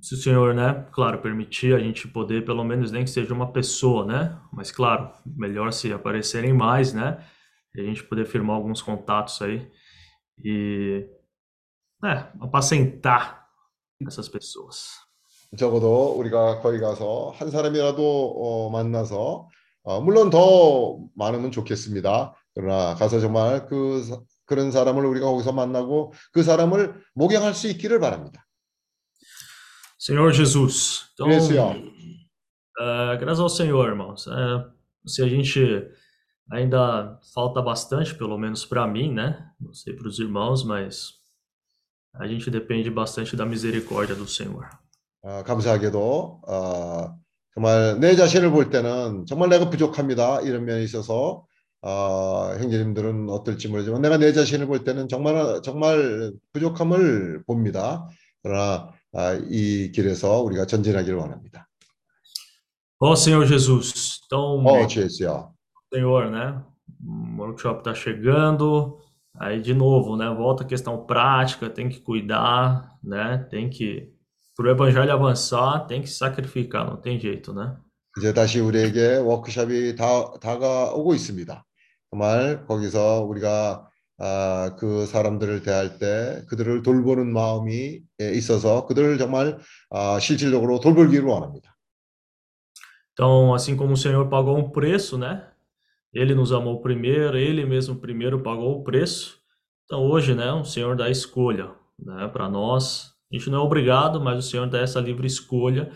se 0.00 0.14
o 0.14 0.16
senhor, 0.16 0.54
né, 0.54 0.86
claro, 0.92 1.18
permitir 1.18 1.74
a 1.74 1.78
gente 1.78 2.08
poder, 2.08 2.46
pelo 2.46 2.64
menos 2.64 2.90
nem 2.90 3.04
que 3.04 3.10
seja 3.10 3.34
uma 3.34 3.52
pessoa, 3.52 4.06
né? 4.06 4.38
Mas 4.50 4.70
claro, 4.70 5.10
melhor 5.26 5.70
se 5.72 5.92
aparecerem 5.92 6.54
mais, 6.54 6.94
né? 6.94 7.22
E 7.74 7.80
a 7.82 7.84
gente 7.84 8.02
poder 8.02 8.24
firmar 8.24 8.56
alguns 8.56 8.80
contatos 8.80 9.42
aí 9.42 9.70
e, 10.44 11.06
né, 12.02 12.30
apacentar 12.40 13.46
essas 14.06 14.28
pessoas. 14.30 14.96
적어도 15.56 16.12
우리가 16.18 16.60
거기 16.60 16.78
가서 16.78 17.32
한 17.36 17.50
사람이라도 17.50 18.02
어, 18.36 18.70
만나서 18.70 19.48
어, 19.82 20.00
물론 20.02 20.28
더 20.30 20.98
많으면 21.16 21.50
좋겠습니다. 21.50 22.34
그러나 22.54 22.94
가서 22.94 23.18
정말 23.20 23.66
그 23.66 24.02
사- 24.02 24.20
그런 24.44 24.70
사람을 24.70 25.04
우리가 25.06 25.26
거기서 25.26 25.52
만나고 25.52 26.12
그 26.32 26.42
사람을 26.42 27.02
목양할 27.14 27.54
수 27.54 27.68
있기를 27.68 27.98
바랍니다. 28.00 28.44
Senhor 29.98 30.32
Jesus, 30.32 31.08
então, 31.14 31.26
그래서요. 31.26 31.74
é, 32.80 33.16
graças 33.18 33.40
ao 33.40 33.48
Senhor, 33.48 33.88
irmãos. 33.88 34.26
É, 34.28 34.64
se 35.06 35.22
a 35.22 35.28
gente 35.28 35.60
ainda 36.50 37.18
falta 37.34 37.60
bastante, 37.62 38.14
pelo 38.14 38.38
menos 38.38 38.64
para 38.64 38.86
mim, 38.86 39.12
né? 39.12 39.50
Não 39.60 39.72
sei 39.72 39.94
para 39.94 40.08
os 40.08 40.18
irmãos, 40.18 40.64
mas 40.64 41.12
a 42.14 42.26
gente 42.26 42.50
depende 42.50 42.90
bastante 42.90 43.36
da 43.36 43.44
misericórdia 43.44 44.14
do 44.14 44.26
Senhor. 44.26 44.68
어, 45.22 45.42
감사하게도 45.44 46.42
어, 46.46 47.14
정말 47.54 47.98
내 48.00 48.14
자신을 48.14 48.50
볼 48.50 48.70
때는 48.70 49.26
정말 49.26 49.48
내가 49.48 49.68
부족합니다. 49.68 50.40
이런 50.42 50.64
면에 50.64 50.82
있어서 50.84 51.44
어, 51.82 52.54
형제님들은 52.58 53.28
어떨지 53.28 53.68
모르지만 53.68 54.00
내가 54.00 54.16
내 54.16 54.32
자신을 54.32 54.66
볼 54.66 54.84
때는 54.84 55.08
정말 55.08 55.60
정말 55.62 56.32
부족함을 56.52 57.44
봅니다. 57.46 58.08
그러나 58.42 58.92
아, 59.12 59.34
이 59.48 59.90
길에서 59.92 60.40
우리가 60.42 60.66
전진하기를 60.66 61.18
원합니다. 61.18 61.68
Ó 63.00 63.12
Senhor 63.12 63.46
Jesus, 63.46 64.20
então, 64.26 64.66
어, 64.66 64.86
주예수요. 64.86 65.51
Senhor, 65.92 66.30
né? 66.30 66.62
O 67.04 67.42
workshop 67.42 67.82
tá 67.82 67.94
chegando, 67.94 68.98
aí 69.38 69.60
de 69.60 69.74
novo, 69.74 70.16
né? 70.16 70.28
Volta 70.34 70.64
a 70.64 70.66
questão 70.66 71.06
prática, 71.06 71.70
tem 71.70 71.88
que 71.88 72.00
cuidar, 72.00 72.98
né? 73.02 73.38
Tem 73.50 73.70
que, 73.70 74.12
pro 74.56 74.70
evangelho 74.70 75.12
avançar, 75.12 75.86
tem 75.86 76.02
que 76.02 76.08
sacrificar, 76.08 76.86
não 76.86 76.96
tem 76.96 77.18
jeito, 77.18 77.52
né? 77.52 77.76
이제 78.18 78.34
다시 78.34 78.58
우리에게 78.58 79.18
워크숍이 79.18 79.94
다, 79.94 80.32
다가오고 80.40 81.14
있습니다. 81.14 81.64
정말 82.10 82.66
거기서 82.66 83.24
우리가 83.24 83.88
아, 84.20 84.74
그 84.76 85.06
사람들을 85.06 85.62
대할 85.62 85.98
때 85.98 86.42
그들을 86.48 86.82
돌보는 86.82 87.32
마음이 87.32 88.00
예, 88.20 88.32
있어서 88.32 88.86
그들을 88.86 89.18
정말 89.18 89.58
아, 89.90 90.18
실질적으로 90.18 90.80
돌보기를 90.80 91.24
원합니다. 91.24 91.74
Então, 93.12 93.52
assim 93.52 93.76
como 93.76 93.94
o 93.94 93.96
Senhor 93.96 94.28
pagou 94.28 94.56
um 94.56 94.70
preço, 94.70 95.18
né? 95.18 95.44
Ele 96.12 96.34
nos 96.34 96.52
amou 96.52 96.80
primeiro, 96.80 97.36
ele 97.36 97.64
mesmo 97.64 97.96
primeiro 97.96 98.42
pagou 98.42 98.80
o 98.80 98.84
preço. 98.84 99.38
Então, 99.84 100.02
hoje, 100.02 100.34
né, 100.34 100.52
o 100.52 100.64
Senhor 100.64 100.96
dá 100.96 101.04
a 101.04 101.10
escolha, 101.10 101.70
né, 101.98 102.28
para 102.28 102.48
nós. 102.48 103.12
A 103.30 103.36
gente 103.36 103.50
não 103.50 103.58
é 103.58 103.62
obrigado, 103.62 104.20
mas 104.20 104.38
o 104.38 104.48
Senhor 104.48 104.66
dá 104.68 104.80
essa 104.80 105.00
livre 105.00 105.26
escolha 105.26 105.90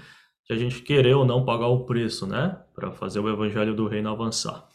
de 0.49 0.55
a 0.55 0.57
gente 0.57 0.83
querer 0.83 1.15
ou 1.15 1.25
não 1.25 1.45
pagar 1.45 1.69
o 1.69 1.85
preço, 1.85 2.27
né, 2.27 2.57
para 2.75 2.93
fazer 2.93 3.21
o 3.21 3.29
evangelho 3.29 3.75
do 3.75 3.89
reino 3.89 4.11
avançar. 4.11 4.69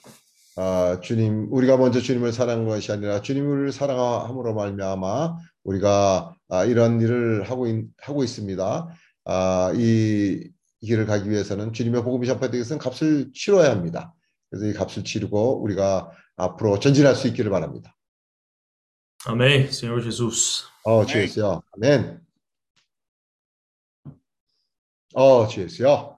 아, 0.59 0.99
주님, 1.01 1.49
우리가 1.51 1.77
먼저 1.77 2.01
주님을 2.01 2.33
사랑한 2.33 2.65
것이 2.65 2.91
아니라 2.91 3.21
주님이 3.21 3.45
우리를 3.45 3.71
사랑함으로 3.71 4.55
말미암아 4.55 5.37
우리가 5.63 6.33
아, 6.49 6.65
이런 6.65 6.99
일을 6.99 7.43
하고, 7.43 7.67
있, 7.67 7.85
하고 8.01 8.23
있습니다. 8.23 8.87
아, 9.25 9.71
이, 9.75 10.49
이 10.81 10.87
길을 10.87 11.05
가기 11.05 11.29
위해서는 11.29 11.73
주님의 11.73 12.03
복음이 12.03 12.25
전파되기 12.25 12.57
위해서는 12.57 12.79
값을 12.79 13.31
치러야 13.33 13.69
합니다. 13.69 14.15
그래서 14.51 14.65
이 14.65 14.73
값을 14.73 15.03
치르고 15.03 15.61
우리가 15.61 16.11
앞으로 16.35 16.79
전진할 16.79 17.15
수 17.15 17.27
있기를 17.27 17.51
바랍니다. 17.51 17.95
Amém, 19.25 19.67
Senhor 19.69 20.01
Jesus. 20.01 20.65
어, 20.83 21.05
주 21.05 21.19
예수여. 21.19 21.61
아멘. 21.73 22.21
어, 25.13 25.47
주 25.47 25.61
예수여. 25.61 26.17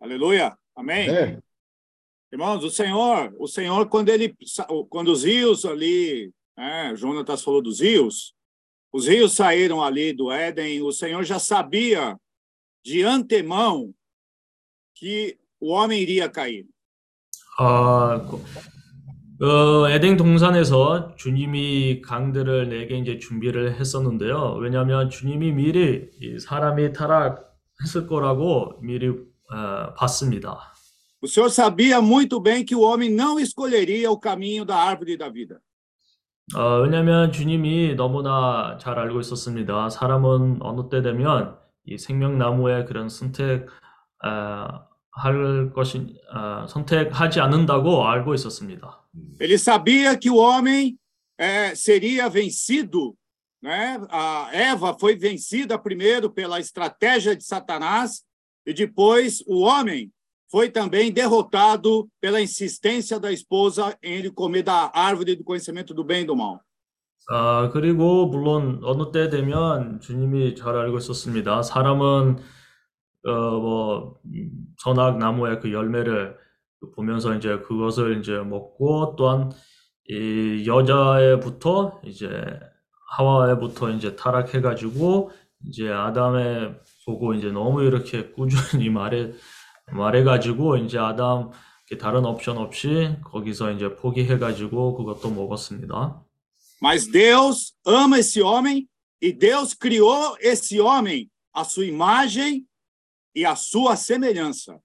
Aleluia. 0.00 0.56
Amém. 0.74 1.06
네. 1.06 1.40
Irmãos, 2.32 2.64
o 2.64 2.70
Senhor, 2.70 3.34
o 3.38 3.46
Senhor, 3.46 3.88
quando 3.88 4.08
ele, 4.08 4.34
quando 4.88 5.12
os 5.12 5.24
rios 5.24 5.64
ali, 5.64 6.32
né, 6.56 6.94
Jonatas 6.96 7.42
falou 7.42 7.60
dos 7.60 7.80
rios, 7.80 8.34
os 8.92 9.06
rios 9.06 9.32
saíram 9.32 9.82
ali 9.82 10.12
do 10.12 10.30
Éden, 10.30 10.80
o 10.82 10.92
Senhor 10.92 11.22
já 11.24 11.38
sabia 11.38 12.18
de 12.84 13.02
antemão 13.02 13.92
que 14.94 15.38
o 15.60 15.70
homem 15.70 16.00
iria 16.00 16.28
cair. 16.30 16.66
아, 17.57 18.21
어, 19.41 19.89
에덴 19.89 20.17
동산에서 20.17 21.15
주님이 21.15 22.01
강들을 22.01 22.69
내게 22.69 22.97
이제 22.97 23.17
준비를 23.19 23.75
했었는데요. 23.79 24.57
왜냐하면 24.61 25.09
주님이 25.09 25.51
미리 25.51 26.09
이 26.21 26.39
사람이 26.39 26.93
타락했을 26.93 28.07
거라고 28.07 28.79
미리 28.81 29.09
어, 29.09 29.93
봤습니다. 29.97 30.57
O 31.21 31.27
Senhor 31.27 31.49
sabia 31.49 32.01
muito 32.01 32.39
bem 32.39 32.63
que 32.63 32.75
o 32.75 32.81
homem 32.81 33.09
não 33.09 33.39
escolheria 33.39 34.11
o 34.11 34.19
caminho 34.19 34.63
da 34.63 34.75
árvore 34.75 35.17
da 35.17 35.29
vida. 35.29 35.59
어, 36.55 36.81
왜냐하면 36.81 37.31
주님이 37.31 37.95
너무나 37.95 38.77
잘 38.79 38.99
알고 38.99 39.19
있었습니다. 39.21 39.89
사람은 39.89 40.59
어느 40.61 40.89
때 40.89 41.01
되면 41.01 41.57
이 41.85 41.97
생명나무의 41.97 42.85
그런 42.85 43.09
선택 43.09 43.67
어, 44.23 44.94
할 45.14 45.72
것이 45.72 46.14
어, 46.34 46.66
선택하지 46.68 47.40
않는다고 47.40 48.06
알고 48.06 48.34
있었습니다. 48.34 49.00
Ele 49.40 49.58
sabia 49.58 50.16
que 50.16 50.30
o 50.30 50.36
homem 50.36 50.96
eh, 51.38 51.74
seria 51.74 52.28
vencido, 52.28 53.16
né? 53.62 54.00
A 54.08 54.50
Eva 54.52 54.96
foi 54.98 55.16
vencida 55.16 55.78
primeiro 55.78 56.30
pela 56.30 56.60
estratégia 56.60 57.34
de 57.34 57.44
Satanás 57.44 58.22
e 58.64 58.72
depois 58.72 59.42
o 59.46 59.60
homem 59.62 60.10
foi 60.50 60.68
também 60.68 61.12
derrotado 61.12 62.08
pela 62.20 62.40
insistência 62.40 63.18
da 63.18 63.32
esposa 63.32 63.96
em 64.02 64.14
ele 64.14 64.30
comer 64.30 64.62
da 64.62 64.90
árvore 64.94 65.36
do 65.36 65.44
conhecimento 65.44 65.94
do 65.94 66.04
bem 66.04 66.22
e 66.22 66.26
do 66.26 66.36
mal. 66.36 66.60
아, 67.28 67.70
그리고 67.72 68.26
물론 68.26 68.80
어느 68.82 69.12
때 69.12 69.28
되면 69.28 70.00
주님이 70.00 70.56
잘 70.56 70.76
알고 70.76 70.98
있었습니다. 70.98 71.62
사람은 71.62 72.38
어, 73.25 73.31
뭐 73.31 74.19
음, 74.25 74.51
선악 74.77 75.17
나무의 75.17 75.59
그 75.59 75.71
열매를 75.71 76.37
보면서 76.95 77.33
이제 77.35 77.57
그것을 77.59 78.19
이제 78.19 78.33
먹고 78.37 79.15
또한 79.17 79.51
이 80.07 80.65
여자애부터 80.67 82.01
이제 82.05 82.29
하와애부터 83.17 83.91
이제 83.91 84.15
타락해가지고 84.15 85.31
이제 85.67 85.89
아담의 85.89 86.75
보고 87.05 87.33
이제 87.33 87.51
너무 87.51 87.83
이렇게 87.83 88.29
꾸준히 88.31 88.89
말해 88.89 89.31
말해가지고 89.91 90.77
이제 90.77 90.99
아담 90.99 91.51
다른 91.99 92.25
옵션 92.25 92.57
없이 92.57 93.15
거기서 93.23 93.71
이제 93.71 93.95
포기해가지고 93.95 94.95
그것도 94.97 95.29
먹었습니다. 95.31 96.21
Mas 96.81 97.07
Deus 97.07 97.73
ama 97.85 98.19
esse 98.19 98.41
homem 98.41 98.87
e 99.21 99.31
Deus 99.31 99.73
criou 99.73 100.35
esse 100.41 100.79
homem 100.79 101.29
à 101.53 101.63
sua 101.63 101.85
imagem 101.85 102.65
e 103.35 103.45
à 103.45 103.55
sua 103.55 103.95
semelhança. 103.95 104.79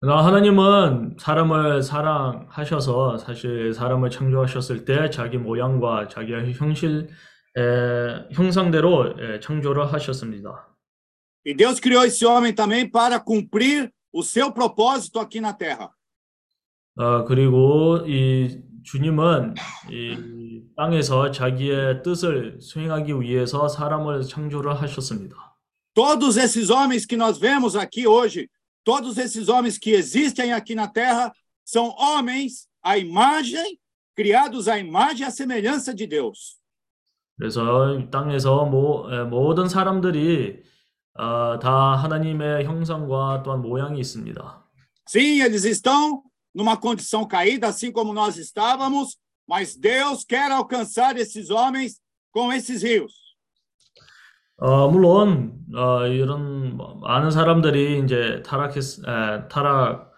그러나 0.00 0.24
하나님은 0.24 1.16
사람을 1.18 1.82
사랑하셔서 1.82 3.18
사실 3.18 3.74
사람을 3.74 4.10
창조하셨을 4.10 4.84
때 4.84 5.10
자기 5.10 5.38
모양과 5.38 6.08
자기의 6.08 6.52
형실에 6.54 7.08
에, 7.56 8.28
형상대로 8.32 9.14
에, 9.18 9.40
창조를 9.40 9.92
하셨습니다. 9.92 10.68
E 11.44 11.54
Deus 11.54 11.80
criou 11.80 12.04
esse 12.04 12.24
homem 12.24 12.54
também 12.54 12.88
para 12.88 13.18
cumprir 13.18 13.90
o 14.12 14.22
seu 14.22 14.52
propósito 14.52 15.18
aqui 15.18 15.40
na 15.40 15.52
terra. 15.56 15.90
어, 16.96 17.24
그리고 17.24 18.04
이 18.06 18.60
주님은 18.84 19.54
이 19.90 20.62
땅에서 20.76 21.30
자기의 21.30 22.02
뜻을 22.02 22.60
수행하기 22.60 23.20
위해서 23.20 23.68
사람을 23.68 24.22
창조를 24.22 24.80
하셨습니다. 24.80 25.47
Todos 25.97 26.37
esses 26.37 26.69
homens 26.69 27.05
que 27.05 27.15
nós 27.15 27.37
vemos 27.37 27.75
aqui 27.75 28.07
hoje, 28.07 28.49
todos 28.83 29.17
esses 29.17 29.47
homens 29.47 29.77
que 29.77 29.91
existem 29.91 30.51
aqui 30.51 30.75
na 30.75 30.87
terra, 30.87 31.31
são 31.63 31.95
homens 31.97 32.67
à 32.81 32.97
imagem, 32.97 33.79
criados 34.15 34.67
à 34.67 34.77
imagem 34.77 35.21
e 35.21 35.27
à 35.27 35.31
semelhança 35.31 35.93
de 35.93 36.07
Deus. 36.07 36.59
그래서 37.37 37.97
이 37.99 38.09
땅에서 38.11 38.65
모, 38.65 39.11
에, 39.11 39.23
모든 39.23 39.67
사람들이 39.67 40.63
어, 41.15 41.59
다 41.59 41.95
하나님의 41.95 42.65
형상과 42.65 43.43
또한 43.43 43.61
모양이 43.61 43.99
있습니다. 43.99 44.63
Sim, 45.07 45.41
eles 45.41 45.65
estão 45.65 46.23
numa 46.53 46.77
condição 46.77 47.27
caída, 47.27 47.67
assim 47.67 47.91
como 47.91 48.13
nós 48.13 48.37
estávamos, 48.37 49.17
mas 49.47 49.75
Deus 49.75 50.23
quer 50.23 50.51
alcançar 50.51 51.17
esses 51.17 51.49
homens 51.49 51.99
com 52.31 52.51
esses 52.53 52.83
rios. 52.83 53.13
어, 54.58 54.88
물론 54.88 55.52
어, 55.74 56.06
이런 56.06 56.76
뭐 56.76 56.96
많은 56.96 57.30
사람들이 57.30 58.02
이제 58.02 58.42
타락했, 58.44 58.98
에, 59.06 59.48
타락, 59.48 60.12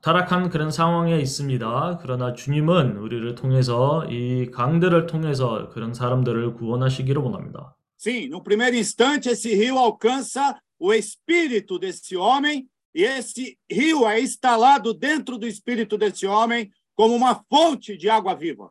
타락한 0.00 0.48
그런 0.48 0.70
상황에 0.70 1.18
있습니다. 1.18 1.98
그러나 2.00 2.32
주님은 2.32 2.96
우리를 2.96 3.34
통해서 3.34 4.06
이 4.08 4.50
강들을 4.50 5.06
통해서 5.06 5.68
그런 5.68 5.92
사람들을 5.92 6.54
구원하시기를 6.54 7.20
원합니다. 7.20 7.74
Sim, 8.00 8.28
no 8.28 8.42
primeiro 8.42 8.76
instante, 8.76 9.28
esse 9.28 9.52
rio 9.54 9.76
alcança 9.76 10.56
o 10.78 10.94
espírito 10.94 11.78
desse 11.78 12.16
homem, 12.16 12.68
e 12.94 13.02
esse 13.02 13.58
rio 13.70 14.06
é 14.08 14.20
instalado 14.20 14.94
dentro 14.94 15.36
do 15.36 15.46
espírito 15.46 15.98
desse 15.98 16.24
homem 16.26 16.70
como 16.94 17.14
uma 17.14 17.34
fonte 17.50 17.96
de 17.96 18.08
água 18.08 18.34
viva. 18.34 18.70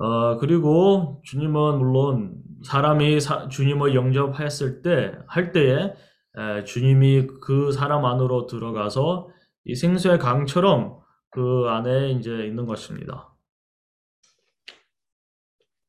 어, 0.00 0.38
그리고 0.38 1.20
주님은 1.24 1.78
물론 1.78 2.42
사람이 2.64 3.20
사- 3.20 3.48
주님을 3.48 3.94
영접했을 3.94 4.80
때, 4.80 5.12
할 5.26 5.52
때에 5.52 5.92
에, 6.36 6.64
주님이 6.64 7.26
그 7.42 7.70
사람 7.72 8.06
안으로 8.06 8.46
들어가서 8.46 9.28
이 9.66 9.74
생수의 9.74 10.18
강처럼 10.18 11.00
그 11.30 11.66
안에 11.68 12.12
이제 12.12 12.30
있는 12.46 12.64
것입니다. 12.66 13.28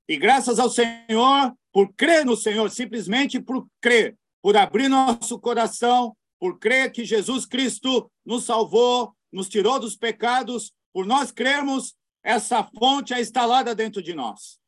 E 0.10 0.18
graças 0.18 0.60
ao 0.60 0.70
Senhor, 0.70 1.54
por 1.72 1.94
crer 1.96 2.26
no 2.26 2.36
Senhor, 2.36 2.70
simplesmente 2.70 3.40
por 3.40 3.66
crer, 3.82 4.18
por 4.42 4.58
abrir 4.58 4.90
nosso 4.90 5.40
coração, 5.40 6.14
por 6.38 6.60
crer 6.60 6.92
que 6.92 7.06
Jesus 7.06 7.46
Cristo 7.46 8.12
nos 8.26 8.44
salvou, 8.44 9.14
nos 9.32 9.48
tirou 9.48 9.80
dos 9.80 9.96
pecados, 9.96 10.74
por 10.92 11.06
nós 11.06 11.32
crermos, 11.32 11.96
essa 12.24 12.64
fonte 12.64 13.14
é 13.14 13.20
instalada 13.20 13.76
dentro 13.76 14.02
de 14.02 14.14
nós. 14.14 14.60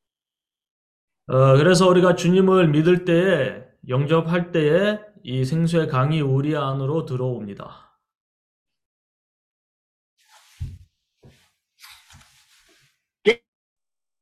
어, 1.28 1.56
그래서 1.58 1.88
우리가 1.88 2.16
주님을 2.16 2.68
믿을 2.70 3.06
때에, 3.06 3.64
영접할 3.88 4.52
때에 4.52 5.00
이 5.24 5.46
생수의 5.46 5.88
강이 5.88 6.20
우리 6.22 6.56
안으로 6.56 7.06
들어옵니다. 7.06 7.84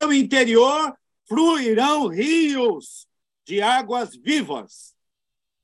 No 0.04 0.10
interior 0.10 0.94
fluirão 1.28 2.08
rios 2.08 3.08
de 3.46 3.62
águas 3.62 4.18
vivas. 4.24 4.96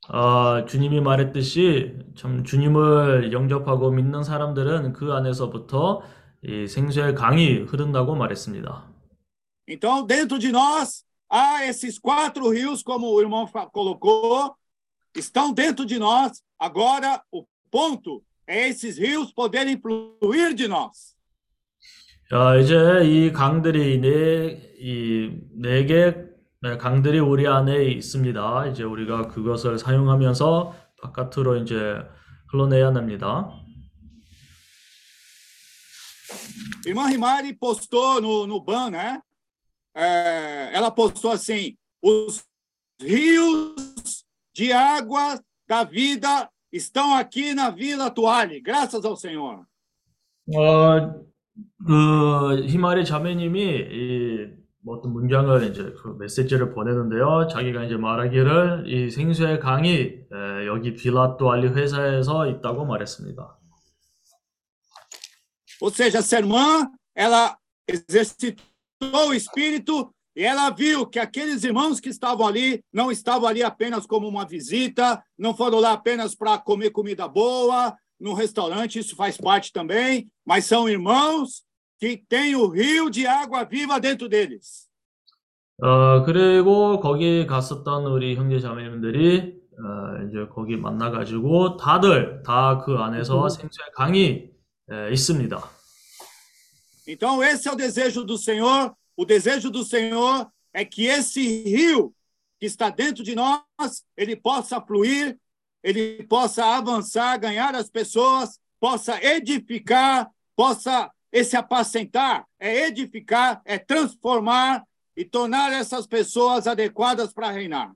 어, 0.09 0.65
주님이 0.65 1.01
말했듯이 1.01 1.97
참 2.15 2.43
주님을 2.43 3.33
영접하고 3.33 3.91
믿는 3.91 4.23
사람들은 4.23 4.93
그 4.93 5.11
안에서부터 5.13 6.01
이 6.43 6.67
생수의 6.67 7.15
강이 7.15 7.65
흐른다고 7.67 8.15
말했습니다. 8.15 8.85
Então, 9.67 10.05
dentro 10.05 10.39
de 10.39 10.51
nós, 10.51 11.03
há 11.29 11.65
esses 11.65 11.99
quatro 11.99 12.49
rios, 12.49 12.81
como 12.81 13.07
o 13.07 13.21
irmão 13.21 13.45
colocou, 13.71 14.55
estão 15.15 15.51
dentro 15.51 15.85
de 15.85 15.99
nós. 15.99 16.41
Agora, 16.57 17.21
o 17.31 17.45
ponto 17.69 18.23
é 18.47 18.69
esses 18.69 18.97
rios 18.97 19.33
poderem 19.33 19.77
fluir 19.77 20.53
de 20.53 20.67
nós. 20.67 21.15
자, 22.29 22.57
이제 22.57 23.03
이 23.05 23.31
강들이 23.31 23.99
네, 23.99 24.73
이네개 24.79 26.27
강들이 26.79 27.19
우리 27.19 27.47
안에 27.47 27.85
있습니다. 27.85 28.67
이제 28.67 28.83
우리가 28.83 29.27
그것을 29.27 29.77
사용하면서 29.77 30.75
바깥으로 31.01 31.57
이제 31.57 32.01
흘러내야 32.51 32.87
합니다. 32.87 33.51
Irmã 36.87 37.07
Rimari 37.07 37.53
postou 37.53 38.21
no, 38.21 38.47
no 38.47 38.61
ban, 38.61 38.89
né? 38.89 39.21
É, 39.95 40.71
ela 40.73 40.89
postou 40.89 41.31
assim: 41.31 41.75
os 42.01 42.43
rios 43.01 44.25
de 44.55 44.71
água 44.71 45.39
da 45.67 45.83
vida 45.83 46.49
estão 46.71 47.15
aqui 47.15 47.53
na 47.53 47.69
Vila 47.69 48.09
Toalha, 48.09 48.59
graças 48.61 49.03
ao 49.05 49.15
Senhor. 49.15 49.65
어, 50.55 51.25
그 51.85 52.65
희마리 52.67 53.03
자매님이 53.03 53.61
이 53.91 54.67
뭐 54.87 54.95
어떤 54.95 55.11
문장을 55.11 55.63
이제 55.69 55.93
그 56.01 56.15
메시지를 56.17 56.71
보내는데요. 56.73 57.47
자기가 57.51 57.83
이제 57.83 57.97
말하기를 57.97 58.85
이 58.87 59.09
생수의 59.09 59.59
강이 59.59 59.91
에, 59.91 60.65
여기 60.65 60.95
빌라 60.95 61.35
또 61.35 61.51
알리 61.51 61.67
회사에서 61.67 62.47
있다고 62.47 62.85
말했습니다. 62.85 63.56
Ou 65.80 65.90
seja, 65.90 66.18
essa 66.18 66.38
irmã, 66.38 66.88
ela 67.14 67.56
exercitou 67.88 69.28
o 69.28 69.34
espírito 69.34 70.12
e 70.34 70.44
ela 70.44 70.70
viu 70.70 71.06
que 71.06 71.18
aqueles 71.18 71.64
irmãos 71.64 72.00
que 72.00 72.08
estavam 72.08 72.46
ali 72.46 72.82
não 72.92 73.10
estavam 73.10 73.48
ali 73.48 73.62
apenas 73.62 74.06
como 74.06 74.28
uma 74.28 74.46
visita, 74.46 75.22
não 75.38 75.54
foram 75.54 75.78
lá 75.80 75.92
apenas 75.92 76.34
para 76.34 76.58
comer 76.58 76.90
comida 76.90 77.28
boa 77.28 77.94
no 78.18 78.32
restaurante, 78.32 78.98
isso 78.98 79.16
faz 79.16 79.36
parte 79.36 79.72
também, 79.72 80.28
mas 80.46 80.64
são 80.64 80.88
irmãos 80.88 81.64
que 81.98 82.16
têm 82.28 82.54
o 82.54 82.68
rio 82.68 83.10
de 83.10 83.26
água 83.26 83.64
viva 83.64 83.98
dentro 84.00 84.28
deles. 84.28 84.88
어, 85.82 86.22
그리고 86.24 87.00
거기 87.00 87.44
갔었던 87.46 88.06
우리 88.06 88.36
형제 88.36 88.60
자매님들이 88.60 89.56
어, 89.72 90.28
이제 90.28 90.46
거기 90.54 90.76
만나가지고 90.76 91.76
다들 91.76 92.42
다 92.44 92.82
그 92.84 92.94
안에서 92.98 93.48
생수의 93.48 93.88
강이 93.94 94.20
에, 94.20 94.52
있습니다. 95.10 95.70
Então, 97.06 97.42
esse 97.42 97.68
é 97.68 97.72
o 97.72 97.76
desejo 97.76 98.24
do 98.24 98.38
Senhor. 98.38 98.94
O 99.16 99.24
desejo 99.24 99.70
do 99.70 99.84
Senhor 99.84 100.50
é 100.72 100.84
que 100.84 101.06
esse 101.06 101.40
rio 101.64 102.14
que 102.58 102.66
está 102.66 102.90
dentro 102.90 103.24
de 103.24 103.34
nós, 103.34 104.04
ele 104.16 104.36
possa 104.36 104.80
fluir, 104.80 105.36
ele 105.82 106.22
possa 106.24 106.64
avançar, 106.64 107.36
ganhar 107.38 107.74
as 107.74 107.90
pessoas, 107.90 108.58
possa 108.78 109.22
edificar, 109.22 110.30
possa 110.54 111.10
esse 111.32 111.56
apacentar, 111.56 112.46
é 112.58 112.86
edificar, 112.86 113.60
é 113.64 113.78
transformar 113.78 114.84
e 115.16 115.24
tornar 115.24 115.72
essas 115.72 116.06
pessoas 116.06 116.66
adequadas 116.66 117.32
para 117.32 117.50
reinar. 117.50 117.92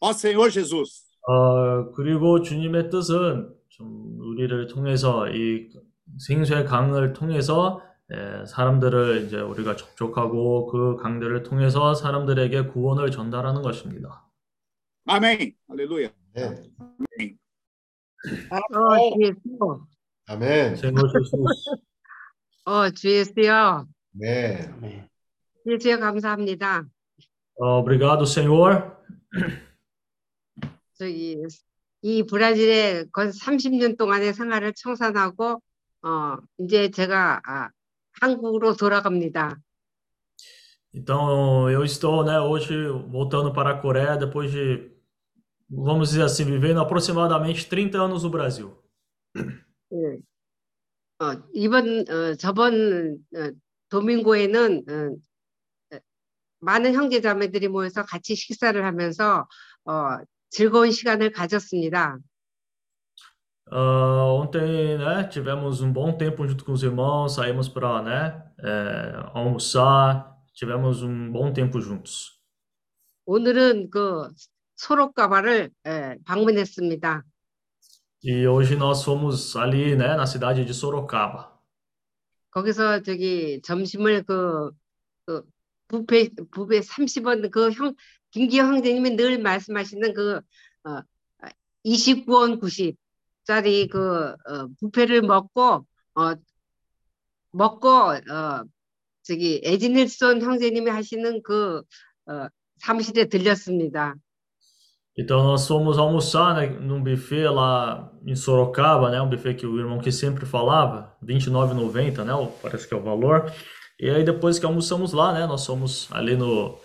Ó 0.00 0.12
Senhor 0.12 0.50
Jesus. 0.50 1.02
어, 1.28 1.92
그리고 1.92 2.42
주님의 2.42 2.90
뜻은 2.90 3.54
좀 3.68 4.18
우리를 4.18 4.66
통해서 4.66 5.28
이 5.28 5.68
생수의 6.19 6.65
강을 6.65 7.13
통해서 7.13 7.81
에, 8.11 8.45
사람들을 8.45 9.25
이제 9.25 9.39
우리가 9.39 9.75
접촉하고 9.75 10.67
그 10.67 10.95
강들을 10.97 11.43
통해서 11.43 11.93
사람들에게 11.93 12.67
구원을 12.67 13.11
전달하는 13.11 13.61
것입니다. 13.61 14.25
Amém. 15.09 15.53
Aleluia. 15.69 16.11
아멘. 16.35 17.37
어, 18.73 19.15
주예수. 19.15 19.87
아멘. 20.27 20.73
Senhor 20.73 21.09
Jesus. 21.11 21.85
어, 22.65 22.89
주예수요. 22.91 23.87
아멘. 24.21 25.07
예수여 25.65 25.99
감사합니다. 25.99 26.85
어, 27.59 27.79
obrigado, 27.79 28.23
Senhor. 28.23 28.97
저기 30.93 31.37
이 32.01 32.23
브라질에 32.23 33.05
건 33.11 33.29
30년 33.29 33.97
동안의 33.97 34.33
생활을 34.33 34.73
청산하고 34.73 35.61
어, 36.07 36.37
이제 36.59 36.89
제가 36.89 37.41
아, 37.45 37.69
한국으로 38.21 38.75
돌아갑니다. 38.75 39.59
Então, 40.93 41.69
eu 41.69 41.83
estou, 41.83 42.23
né, 42.23 42.39
hoje 42.39 42.73
voltando 43.11 43.51
para 43.53 43.71
a 43.71 43.81
Coreia 43.81 44.15
depois 44.15 44.49
de, 44.49 44.89
vamos 45.69 46.09
dizer 46.09 46.23
assim, 46.23 46.45
vivendo 46.45 46.79
aproximadamente 46.79 47.67
30 47.67 47.97
anos 47.97 48.23
no 48.23 48.29
Brasil. 48.29 48.71
예. 49.91 50.19
어, 51.19 51.43
이번 51.53 52.05
어, 52.09 52.35
저번 52.35 53.17
어, 53.35 53.51
도밍고에는 53.89 54.83
어, 54.89 55.97
많은 56.59 56.93
형제 56.93 57.21
자매들이 57.21 57.67
모여서 57.67 58.03
같이 58.03 58.35
식사를 58.35 58.83
하면서 58.83 59.47
어, 59.85 60.17
즐거운 60.49 60.91
시간을 60.91 61.31
가졌습니다. 61.31 62.17
Ah, 63.69 64.23
ontem, 64.31 64.97
né, 64.97 65.25
tivemos 65.25 65.81
um 65.81 65.91
bom 65.91 66.13
tempo 66.13 66.47
junto 66.47 66.63
com 66.63 66.71
os 66.71 66.83
irmãos, 66.83 67.35
saímos 67.35 67.67
para, 67.67 68.01
né, 68.01 68.51
é, 68.59 69.29
almoçar, 69.33 70.37
tivemos 70.53 71.03
um 71.03 71.29
bom 71.31 71.51
tempo 71.51 71.81
juntos. 71.81 72.37
오늘은 73.25 73.89
그 73.89 74.29
소록가바를 74.77 75.69
예, 75.85 76.15
방문했습니다. 76.23 77.23
E 78.23 78.47
hoje 78.47 78.77
nós 78.77 79.03
fomos 79.03 79.55
ali, 79.57 79.95
né, 79.95 80.15
na 80.15 80.25
cidade 80.25 80.63
de 80.63 80.73
Sorocaba. 80.73 81.57
거기서 82.51 83.01
저기 83.03 83.61
점심을 83.61 84.23
그, 84.23 84.71
그 85.25 85.43
부페 85.89 86.29
부페 86.51 86.79
30원 86.79 87.51
그형 87.51 87.95
김기영 88.31 88.75
형제님이 88.75 89.17
늘 89.17 89.39
말씀하시는 89.39 90.13
그 90.13 90.39
어, 90.85 91.01
29원 91.85 92.59
90 92.59 92.97
짜리 93.46 93.88
그 93.88 94.30
어, 94.30 94.68
부페를 94.80 95.22
먹고 95.22 95.86
어 96.14 96.34
먹고 97.52 97.88
어 97.88 98.64
저기 99.22 99.60
에지닐손 99.64 100.42
형제님이 100.42 100.90
하시는 100.90 101.42
그 101.42 101.82
어, 102.26 102.48
사무실에 102.78 103.28
들렸습니다. 103.28 104.14
Então 105.18 105.42
nós 105.44 105.68
fomos 105.68 105.98
almoçar, 105.98 106.54
né, 106.54 106.66
num 106.80 107.02
buffet 107.02 107.46
lá 107.46 108.10
em 108.26 108.34
Sorocaba, 108.34 109.10
né, 109.10 109.20
um 109.20 109.28
buffet 109.28 109.54
que 109.54 109.66
o 109.66 109.78
irmão 109.78 109.98
que 109.98 110.10
sempre 110.10 110.46
falava, 110.46 111.14
R$ 111.20 111.34
29,90, 111.34 112.24
né, 112.24 112.32
o- 112.32 112.46
parece 112.62 112.88
que 112.88 112.94
é 112.94 112.96
o 112.96 113.02
valor. 113.02 113.52
E 114.00 114.08
aí 114.08 114.24
depois 114.24 114.58
que 114.58 114.64
almoçamos 114.64 115.12
lá, 115.12 115.34
né, 115.34 115.46
nós 115.46 115.66
fomos 115.66 116.08
ali 116.12 116.34
no, 116.34 116.78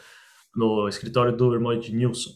no 0.54 0.90
escritório 0.90 1.36
do 1.38 1.54
irmão 1.54 1.72
Ednilson. 1.72 2.32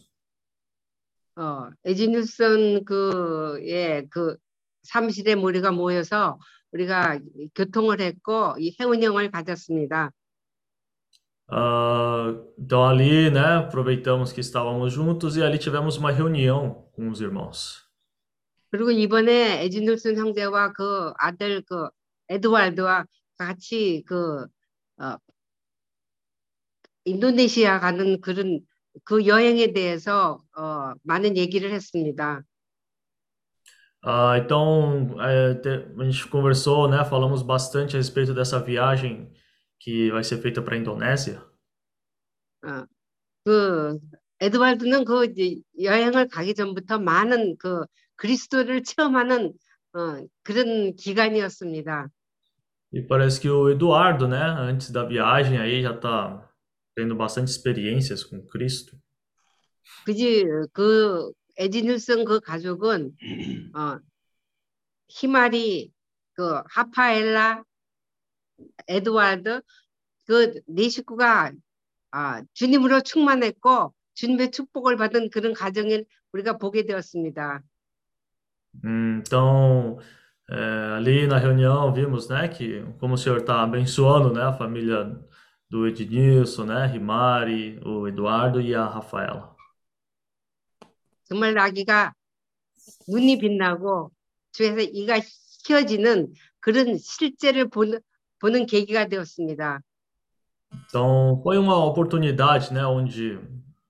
어, 1.37 1.69
에지닐슨 1.85 2.83
그, 2.83 3.59
예, 3.63 4.07
그 4.09 4.37
사무실에 4.83 5.33
우리가 5.33 5.71
모여서 5.71 6.39
우리가 6.71 7.19
교통을 7.55 8.01
했고 8.01 8.55
이 8.59 8.75
회원형을 8.79 9.31
가졌습니다. 9.31 10.11
Ah, 11.49 12.33
então 12.59 12.83
ali, 12.83 13.31
né, 13.31 13.59
aproveitamos 13.59 14.33
que 14.33 14.41
estávamos 14.41 14.91
juntos 14.91 15.37
e 15.37 15.43
ali 15.43 15.57
tivemos 15.57 15.95
uma 15.95 16.11
reunião 16.11 16.89
com 16.93 17.07
os 17.09 17.21
irmãos. 17.21 17.87
그리고 18.69 18.91
이번에 18.91 19.63
에지닐슨 19.63 20.17
형제와 20.17 20.73
그 20.73 21.13
아들 21.17 21.61
그 21.61 21.87
에드와르드와 22.27 23.05
같이 23.37 24.03
그 24.05 24.45
어, 24.97 25.17
인도네시아 27.05 27.79
가는 27.79 28.19
그런 28.19 28.59
그 29.03 29.25
여행에 29.25 29.73
대해서 29.73 30.39
어, 30.57 30.93
많은 31.03 31.37
얘기를 31.37 31.71
했습니다. 31.71 32.43
Ah, 34.03 34.37
então, 34.37 35.19
a 35.19 36.03
gente 36.05 36.27
conversou, 36.29 36.87
né? 36.87 37.03
Falamos 37.03 37.41
bastante 37.41 37.95
a 37.95 37.99
respeito 37.99 38.33
dessa 38.33 38.59
viagem 38.59 39.29
que 39.79 40.09
vai 40.11 40.23
ser 40.23 40.37
feita 40.37 40.61
para 40.61 40.75
a 40.75 40.77
Indonésia. 40.77 41.41
그 43.43 43.97
에드와르드는 44.39 45.05
그 45.05 45.33
여행을 45.81 46.27
가기 46.27 46.53
전부터 46.53 46.99
많은 46.99 47.57
그 47.57 47.85
그리스도를 48.15 48.83
체험하는 48.83 49.53
어, 49.93 50.27
그런 50.43 50.95
기간이었습니다. 50.95 52.09
E 52.93 53.01
parece 53.01 53.41
que 53.41 53.49
o 53.49 53.69
Eduardo, 53.69 54.27
né? 54.27 54.41
Antes 54.41 54.91
da 54.91 55.03
viagem 55.03 55.57
aí 55.57 55.81
já 55.81 55.93
tá 55.93 56.46
tendo 56.97 57.15
bastante 57.15 57.51
experiências 57.51 58.23
com 58.23 58.41
Cristo. 58.49 58.97
그지 60.05 60.45
그 60.73 61.31
에지닐슨 61.57 62.25
그 62.25 62.39
가족은 62.39 63.15
어, 63.75 63.99
히마리 65.07 65.91
그 66.33 66.61
하파엘라 66.65 67.63
에드와르드 68.87 69.61
그 70.25 70.61
네 70.67 70.89
식구가 70.89 71.51
아, 72.11 72.43
주님으로 72.53 73.01
충만했고 73.01 73.93
주님의 74.15 74.49
축복을 74.51 74.97
받은 74.97 75.29
그런 75.29 75.53
가정을 75.53 76.03
우리가 76.33 76.57
보게 76.57 76.83
되었습니다. 76.85 77.61
Hum, 78.83 79.21
Então, 79.21 79.99
é, 80.49 80.95
ali 80.97 81.27
na 81.27 81.37
reunião 81.37 81.93
vimos, 81.93 82.27
né, 82.29 82.47
que 82.47 82.83
como 82.99 83.13
o 83.15 83.17
Senhor 83.17 83.39
está 83.39 83.61
abençoando, 83.63 84.31
né, 84.33 84.43
a 84.43 84.53
família 84.53 85.15
do 85.70 85.86
Ednilson, 85.86 86.66
né, 86.66 86.86
Rimari, 86.86 87.80
o 87.84 88.06
Eduardo 88.06 88.60
e 88.60 88.74
a 88.74 88.86
Rafaela. 88.86 89.54
정말 91.24 91.56
아기가 91.56 92.12
눈이 93.08 93.38
빛나고 93.38 94.10
주에서 94.52 94.80
이가 94.80 95.20
휘어지는 95.66 96.34
그런 96.60 96.98
실제를 96.98 97.70
보는, 97.70 98.00
보는 98.38 98.66
계기가 98.66 99.08
되었습니다. 99.08 99.80
Então, 100.84 101.40
foi 101.42 101.58
uma 101.58 101.76
oportunidade, 101.76 102.72
né, 102.72 102.84
onde, 102.84 103.38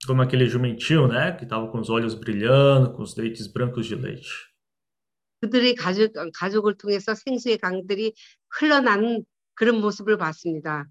como 0.07 0.23
aquele 0.23 0.47
jumentinho, 0.47 1.09
né, 1.09 1.33
que 1.33 1.45
estava 1.45 1.69
com 1.69 1.79
os 1.79 1.91
olhos 1.91 2.15
brilhando, 2.15 2.93
com 2.93 3.03
os 3.03 3.15
dentes 3.15 3.47
brancos 3.47 3.87
de 3.87 3.97
leite. 3.97 4.31
그들의 5.41 5.75
가족, 5.75 6.13
가족을 6.35 6.77
통해서 6.77 7.15
생수의 7.17 7.59
강들이 7.59 8.15
흘러나는 8.49 9.25
그런 9.55 9.81
모습을 9.81 10.17
봤습니다. 10.17 10.87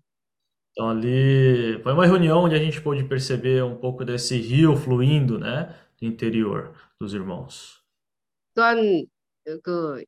Então, 0.77 0.91
ali 0.91 1.81
foi 1.83 1.93
uma 1.95 2.05
reunião 2.05 2.41
onde 2.45 2.55
a 2.55 2.59
gente 2.59 2.83
pôde 2.83 3.03
perceber 3.05 3.65
um 3.65 3.77
pouco 3.77 4.05
desse 4.05 4.37
rio 4.37 4.77
fluindo, 4.77 5.39
né, 5.39 5.75
do 5.99 6.07
interior 6.07 6.75
dos 7.01 7.15
irmãos. 7.15 7.83
또한 8.55 9.07
그 9.62 10.05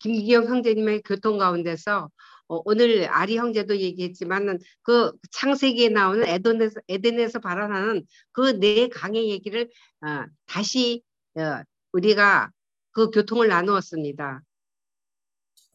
김기영 0.00 0.44
형제님의 0.46 1.02
교통 1.02 1.38
가운데서 1.38 2.10
어, 2.48 2.62
오늘 2.64 3.06
아리 3.08 3.36
형제도 3.36 3.76
얘기했지만은 3.76 4.58
그 4.82 5.12
창세기에 5.32 5.90
나오는 5.90 6.26
에덴에서 6.26 6.80
에덴에서 6.88 7.40
발원하는 7.40 8.06
그 8.32 8.58
네 8.58 8.88
강의 8.88 9.30
얘기를 9.30 9.68
어, 10.02 10.24
다시 10.46 11.02
어, 11.36 11.62
우리가 11.92 12.50
그 12.92 13.10
교통을 13.10 13.48
나누었습니다. 13.48 14.42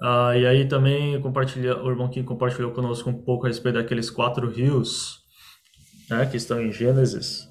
Ah, 0.01 0.37
e 0.37 0.47
aí 0.47 0.69
também 0.69 1.21
compartilha, 1.21 1.77
o 1.83 1.91
irmão 1.91 2.09
Kim 2.09 2.23
compartilhou 2.23 2.73
conosco 2.73 3.11
um 3.11 3.23
pouco 3.23 3.47
a 3.47 3.49
respeito 3.49 3.75
daqueles 3.77 4.11
quatro 4.11 4.49
rios, 4.49 5.25
né, 6.09 6.25
que 6.27 6.37
estão 6.37 6.61
em 6.61 6.73
Gênesis. 6.73 7.49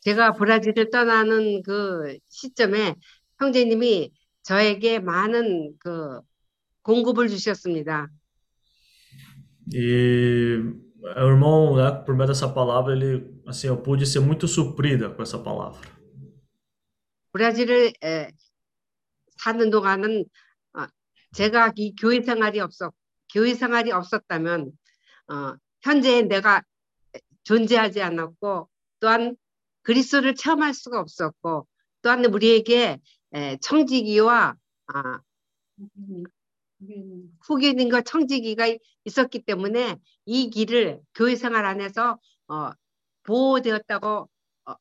제가 0.00 0.32
브라질을 0.32 0.90
떠나는 0.90 1.62
그 1.62 2.18
시점에 2.28 2.96
형제님이 3.38 4.10
저에게 4.42 4.98
많은 4.98 5.74
그 5.78 6.20
공급을 6.82 7.28
주셨습니다. 7.28 8.08
E 9.72 10.58
o 11.00 11.28
irmão, 11.28 11.76
né, 11.76 11.90
por 12.04 12.16
meio 12.16 12.26
dessa 12.26 12.48
palavra, 12.48 12.92
ele, 12.94 13.40
assim, 13.46 13.68
eu 13.68 13.76
pude 13.76 14.06
ser 14.06 14.20
muito 14.20 14.48
suprida 14.48 15.10
com 15.10 15.22
essa 15.22 15.38
palavra. 15.38 15.88
브라질을 17.32 17.92
에, 18.02 18.28
사는 19.38 19.70
동안은 19.70 20.20
어, 20.20 20.26
제가 21.37 21.71
이 21.75 21.93
교회 21.95 22.23
생활이 22.23 22.59
없었 22.59 22.91
교회 23.31 23.53
생활이 23.53 23.91
없었다면 23.91 24.71
어, 25.29 25.55
현재 25.81 26.23
내가 26.23 26.63
존재하지 27.43 28.01
않았고 28.01 28.67
또한 28.99 29.37
그리스도를 29.83 30.33
체험할 30.33 30.73
수가 30.73 30.99
없었고 30.99 31.67
또한 32.01 32.25
우리에게 32.25 32.99
에, 33.33 33.57
청지기와 33.57 34.55
아, 34.87 35.19
후계님과 37.41 38.01
청지기가 38.01 38.75
있었기 39.05 39.43
때문에 39.43 39.97
이 40.25 40.49
길을 40.49 41.01
교회 41.13 41.35
생활 41.35 41.65
안에서 41.65 42.19
어, 42.47 42.71
보호되었다고 43.23 44.27
어, 44.65 44.75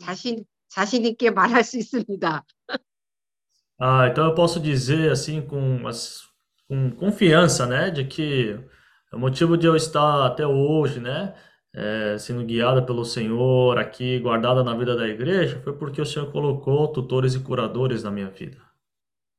자신 0.00 0.44
자신 0.68 1.04
있게 1.06 1.30
말할 1.30 1.64
수 1.64 1.76
있습니다. 1.76 2.44
Ah, 3.79 4.07
então 4.09 4.25
eu 4.25 4.35
posso 4.35 4.59
dizer 4.59 5.11
assim 5.11 5.41
com, 5.41 5.87
as- 5.87 6.21
com 6.67 6.91
confiança, 6.91 7.65
né, 7.65 7.89
de 7.91 8.05
que 8.05 8.57
o 9.11 9.17
motivo 9.19 9.57
de 9.57 9.67
eu 9.67 9.75
estar 9.75 10.25
até 10.25 10.45
hoje, 10.47 10.99
né, 10.99 11.35
eh, 11.73 12.17
sendo 12.19 12.45
guiada 12.45 12.81
pelo 12.85 13.03
Senhor 13.05 13.77
aqui, 13.79 14.19
guardada 14.19 14.63
na 14.63 14.75
vida 14.75 14.95
da 14.95 15.07
igreja, 15.07 15.59
foi 15.63 15.73
porque 15.73 16.01
o 16.01 16.05
Senhor 16.05 16.31
colocou 16.31 16.87
tutores 16.91 17.35
e 17.35 17.39
curadores 17.39 18.03
na 18.03 18.11
minha 18.11 18.29
vida. 18.29 18.57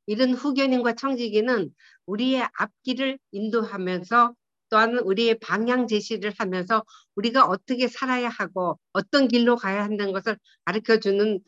이런 0.07 0.33
후견인과 0.35 0.95
청지기는 0.95 1.73
우리의 2.07 2.47
앞길을 2.59 3.19
인도하면서 3.33 4.35
또한 4.69 4.99
우리의 4.99 5.39
방향 5.39 5.87
제시를 5.87 6.33
하면서 6.39 6.85
우리가 7.17 7.47
어떻게 7.47 7.89
살아야 7.89 8.29
하고 8.29 8.79
어떤 8.93 9.29
길로 9.29 9.57
가야 9.57 9.85
한다는 9.85 10.13
것을 10.13 10.37
가르쳐 10.65 10.99
주는 10.99 11.41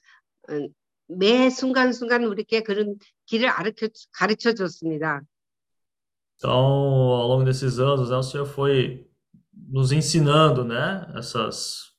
음, 0.51 0.69
매 1.18 1.50
순간순간 1.50 2.24
우리에게 2.24 2.64
그런 2.64 2.96
길을 3.26 3.50
가르쳐, 3.50 3.88
가르쳐 4.12 4.54
줬습니다. 4.54 5.22
Então, 6.36 6.52
ao 6.52 7.28
longo 7.28 7.44
desses 7.46 7.78
anos, 7.80 8.10
né, 8.10 8.18
o 8.18 8.24
Senhor 8.24 8.48
foi 8.48 9.08
nos 9.54 9.92
ensinando, 9.92 10.64
né? 10.64 11.06
Essas. 11.16 11.92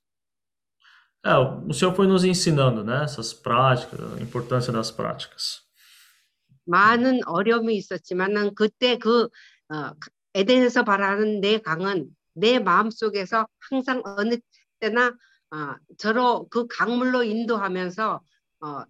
É, 1.24 1.36
o 1.36 1.72
Senhor 1.72 1.94
foi 1.94 2.08
nos 2.08 2.24
ensinando, 2.24 2.82
né? 2.82 3.04
Essas 3.04 3.32
práticas, 3.32 4.00
a 4.00 4.20
importância 4.20 4.72
das 4.72 4.90
práticas. 4.90 5.62
많은 6.64 7.20
어려움이 7.26 7.74
있었지만은 7.76 8.54
그때 8.54 8.96
그 8.96 9.28
어, 9.68 9.92
에덴에서 10.34 10.84
바라는 10.84 11.40
내 11.40 11.58
강은 11.58 12.08
내 12.34 12.58
마음속에서 12.58 13.46
항상 13.70 14.02
어느 14.04 14.36
때나 14.78 15.08
어, 15.50 15.76
저로 15.98 16.48
그 16.48 16.66
강물로 16.66 17.24
인도하면서 17.24 18.20
어, 18.60 18.84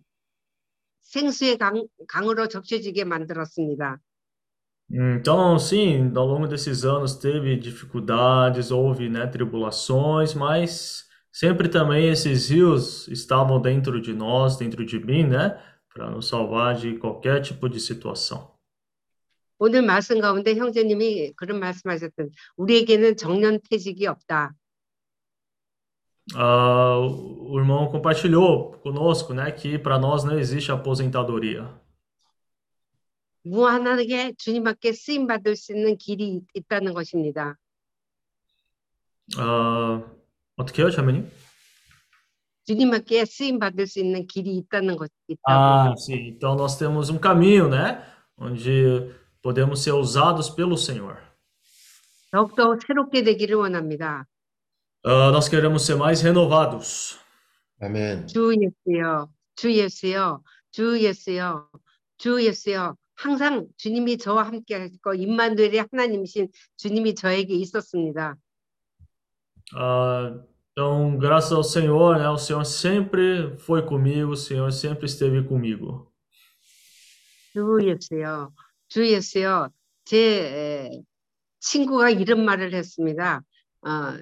생수의 1.01 1.57
강, 1.57 1.87
강으로 2.07 2.47
적셔지게 2.47 3.03
만들었습니다. 3.05 3.99
Então, 4.89 5.59
sim, 5.59 6.13
ao 6.15 6.25
longo 6.25 6.47
desses 6.47 6.85
anos 6.85 7.15
teve 7.15 7.57
dificuldades, 7.57 8.71
houve, 8.71 9.09
né, 9.09 9.27
tribulações, 9.27 10.33
mas 10.33 11.05
sempre 11.31 11.67
também 11.67 12.07
esses 12.07 12.49
rios 12.49 13.05
estavam 13.09 13.61
dentro 13.61 14.01
de 14.01 14.13
nós, 14.13 14.55
dentro 14.57 14.85
de 14.85 14.97
mim, 14.97 15.25
né, 15.25 15.59
para 15.93 16.09
nos 16.09 16.29
salvar 16.29 16.75
de 16.75 16.97
qualquer 16.97 17.41
tipo 17.41 17.67
de 17.67 17.79
situação. 17.79 18.55
오늘 19.59 19.81
말씀 19.81 20.21
가운데 20.21 20.53
형제님이 20.55 21.33
그런 21.35 21.59
말씀하셨던 21.59 22.29
우리에게는 22.57 23.17
정년퇴직이 23.17 24.05
없다. 24.05 24.53
Ah, 26.35 26.97
o 26.99 27.57
irmão 27.57 27.87
compartilhou 27.87 28.73
conosco, 28.83 29.33
né, 29.33 29.49
que 29.51 29.79
para 29.79 29.97
nós 29.97 30.23
não 30.23 30.37
existe 30.37 30.71
aposentadoria. 30.71 31.69
무한하게 33.43 34.33
주님 34.37 34.67
앞에 34.67 34.91
쓰임 34.91 35.25
받을 35.25 35.55
수 35.55 35.71
있는 35.71 35.97
길이 35.97 36.41
있다는 36.53 36.93
것입니다. 36.93 37.55
Ah, 39.37 40.03
어떻게 40.57 40.81
해요, 40.81 40.91
자매님? 40.91 41.31
주님 42.65 42.93
앞에 42.93 43.23
쓰임 43.23 43.57
받을 43.59 43.87
수 43.87 43.99
있는 43.99 44.27
길이 44.27 44.57
있다는 44.57 44.97
것 44.97 45.09
있다고. 45.29 45.47
Ah, 45.47 45.93
sim. 45.95 46.27
Então 46.27 46.55
nós 46.55 46.77
temos 46.77 47.09
um 47.09 47.17
caminho, 47.17 47.69
né, 47.69 48.03
onde 48.37 49.15
podemos 49.41 49.81
ser 49.81 49.93
usados 49.93 50.49
pelo 50.49 50.75
Senhor. 50.75 51.15
더욱더 52.31 52.77
새롭게 52.85 53.23
되기를 53.23 53.55
원합니다. 53.55 54.27
Ah, 55.04 55.32
nós 55.32 55.48
queremos 55.48 55.84
ser 55.84 55.96
mais 55.96 56.22
renovados. 56.22 57.18
아멘. 57.80 58.28
주 58.28 58.54
예수여, 58.54 59.28
주 59.56 59.72
예수여, 59.72 60.42
주 60.70 61.00
예수여, 61.00 61.68
주 62.18 62.40
예수여. 62.40 62.96
항상 63.16 63.66
주님이 63.76 64.18
저와 64.18 64.44
함께 64.44 64.76
하시고 64.76 65.14
임마누엘의 65.14 65.86
하나님이신 65.90 66.48
주님이 66.76 67.16
저에게 67.16 67.54
있었습니다. 67.54 68.36
Ah, 69.74 70.40
então, 70.70 71.18
graças 71.18 71.52
ao 71.52 71.64
Senhor, 71.64 72.18
né, 72.18 72.28
o 72.28 72.38
Senhor 72.38 72.64
sempre 72.64 73.56
foi 73.58 73.82
comigo, 73.82 74.32
o 74.32 74.36
Senhor 74.36 74.70
sempre 74.72 75.06
esteve 75.06 75.42
comigo. 75.42 76.12
주 77.52 77.78
예수여, 77.82 78.52
주 78.88 79.04
예수여. 79.04 79.70
제 80.04 80.16
에, 80.16 81.02
친구가 81.60 82.10
이런 82.10 82.44
말을 82.44 82.72
했습니다. 82.72 83.42
어, 83.82 84.18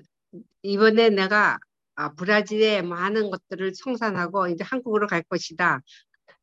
이번에 0.63 1.11
내가 1.11 1.59
아, 1.97 2.15
브라질에 2.15 2.83
많은 2.83 3.31
것들을 3.31 3.73
청산하고 3.75 4.49
이제 4.49 4.65
한국으로 4.65 5.07
갈 5.07 5.23
것이다. 5.23 5.81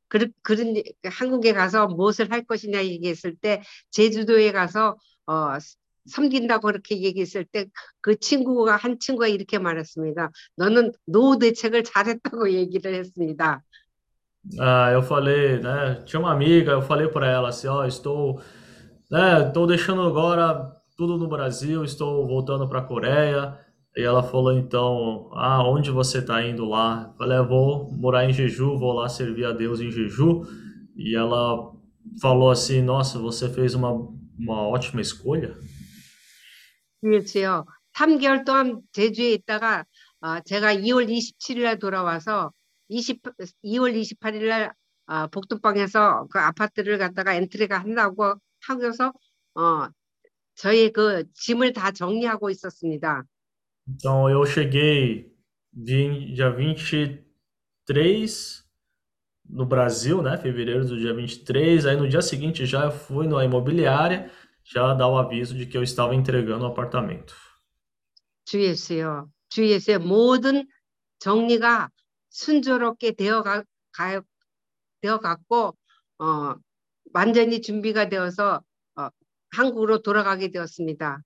그, 0.07 0.27
그런 0.41 0.75
한국에 1.03 1.53
가서 1.53 1.87
무엇을 1.87 2.31
할 2.31 2.43
것이냐 2.43 2.85
얘기했을 2.85 3.35
때 3.35 3.61
제주도에 3.91 4.51
가서 4.51 4.97
어, 5.25 5.57
섬긴다고 6.05 6.67
그렇게 6.67 7.01
얘기했을 7.01 7.45
때 7.45 7.65
그 8.07 8.17
친구가 8.17 8.77
한 8.77 8.99
친구가 8.99 9.27
이렇게 9.27 9.59
말했습니다. 9.59 10.31
너는 10.55 10.93
노후 11.05 11.39
대책을 11.39 11.83
잘했다고 11.83 12.51
얘기를 12.53 12.93
했습니다. 12.93 13.61
Ah, 14.57 14.93
eu 14.93 15.01
falei, 15.01 15.59
né, 15.59 16.05
tinha 16.05 16.21
uma 16.21 16.31
amiga, 16.31 16.71
eu 16.71 16.81
falei 16.81 17.09
para 17.09 17.29
ela 17.29 17.49
assim, 17.49 17.67
ó, 17.67 17.85
estou, 17.85 18.39
né, 19.11 19.47
estou 19.47 19.67
deixando 19.67 20.03
agora 20.03 20.71
tudo 20.95 21.17
no 21.17 21.27
Brasil, 21.27 21.83
estou 21.83 22.25
voltando 22.25 22.69
para 22.69 22.79
a 22.79 22.83
Coreia. 22.83 23.59
E 23.97 24.03
ela 24.03 24.21
falou 24.21 24.53
então, 24.53 25.31
ah, 25.33 25.67
onde 25.67 25.89
você 25.89 26.19
está 26.19 26.45
indo 26.45 26.65
lá? 26.65 27.07
Eu 27.09 27.17
falei, 27.17 27.37
eu 27.39 27.47
vou 27.47 27.91
morar 27.91 28.29
em 28.29 28.31
Jeju, 28.31 28.77
vou 28.77 28.93
lá 28.93 29.09
servir 29.09 29.45
a 29.45 29.51
Deus 29.51 29.81
em 29.81 29.89
Jeju. 29.89 30.45
E 30.95 31.15
ela 31.15 31.73
falou 32.21 32.51
assim, 32.51 32.79
nossa, 32.79 33.17
você 33.17 33.49
fez 33.49 33.73
uma, 33.73 33.91
uma 34.37 34.67
ótima 34.67 35.01
escolha. 35.01 35.57
그렇지요. 37.01 37.65
3개월 37.95 38.45
동안 38.45 38.83
제주에 38.91 39.33
있다가 39.33 39.83
어, 40.21 40.41
제가 40.41 40.75
2월 40.75 41.09
27일 41.09 41.63
날 41.63 41.79
돌아와서 41.79 42.51
20, 42.89 43.23
2월 43.65 43.99
28일 43.99 44.47
날 44.47 44.73
어, 45.07 45.25
복도방에서 45.27 46.27
그 46.29 46.37
아파트를 46.37 46.99
갖다가 46.99 47.33
엔트리가 47.33 47.79
한다고 47.79 48.35
하고서 48.61 49.11
어, 49.55 49.87
저희 50.53 50.91
그 50.91 51.23
짐을 51.33 51.73
다 51.73 51.91
정리하고 51.91 52.51
있었습니다. 52.51 53.23
Então 53.88 54.28
eu 54.30 54.44
cheguei 54.46 55.32
vim- 55.72 56.32
dia 56.34 56.50
23 56.50 58.64
no 59.48 59.66
Brasil, 59.66 60.22
né? 60.22 60.36
Fevereiro 60.38 60.84
do 60.86 60.96
dia 60.98 61.14
23. 61.14 61.86
Aí 61.86 61.96
no 61.96 62.08
dia 62.08 62.22
seguinte 62.22 62.64
já 62.66 62.84
eu 62.84 62.92
fui 62.92 63.26
na 63.26 63.44
imobiliária 63.44 64.30
já 64.64 64.94
dar 64.94 65.08
o 65.08 65.18
aviso 65.18 65.54
de 65.56 65.66
que 65.66 65.76
eu 65.76 65.82
estava 65.82 66.14
entregando 66.14 66.64
o 66.64 66.68
apartamento. 66.68 67.34
주 68.44 68.62
예수여, 68.62 69.28
주 69.48 69.66
예수의 69.66 69.98
모든 69.98 70.66
정리가 71.20 71.90
순조롭게 72.30 73.12
되어 73.12 73.42
가, 73.42 73.62
가, 73.92 74.22
되어 75.00 75.18
갔고 75.18 75.76
어, 76.18 76.54
완전히 77.12 77.60
준비가 77.60 78.08
되어서 78.08 78.62
어, 78.96 79.08
한국으로 79.50 80.02
돌아가게 80.02 80.50
되었습니다. 80.50 81.22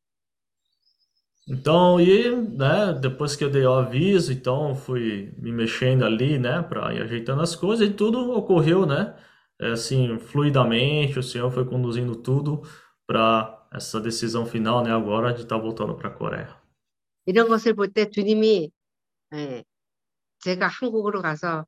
Então, 1.50 2.00
e, 2.00 2.34
né, 2.34 2.92
depois 3.00 3.36
que 3.36 3.44
eu 3.44 3.50
dei 3.50 3.64
o 3.64 3.72
aviso, 3.72 4.32
então 4.32 4.74
fui 4.74 5.32
me 5.38 5.52
mexendo 5.52 6.04
ali, 6.04 6.38
né, 6.38 6.60
para 6.62 6.92
ir 6.92 7.02
ajeitando 7.02 7.40
as 7.40 7.54
coisas 7.54 7.88
e 7.88 7.92
tudo 7.92 8.32
ocorreu, 8.32 8.84
né, 8.84 9.14
é, 9.60 9.70
assim, 9.70 10.18
fluidamente, 10.18 11.18
o 11.18 11.22
Senhor 11.22 11.50
foi 11.52 11.64
conduzindo 11.64 12.16
tudo 12.16 12.62
para 13.06 13.68
essa 13.72 14.00
decisão 14.00 14.44
final, 14.44 14.82
né, 14.82 14.90
agora 14.90 15.32
de 15.32 15.42
estar 15.42 15.56
voltando 15.58 15.94
para 15.94 16.08
a 16.08 16.12
Coreia. 16.12 16.66
이런 17.26 17.48
것을 17.48 17.74
볼 17.74 17.92
때 17.92 18.08
주님이 18.10 18.70
에, 19.34 19.64
제가 20.40 20.68
한국으로 20.68 21.22
가서 21.22 21.66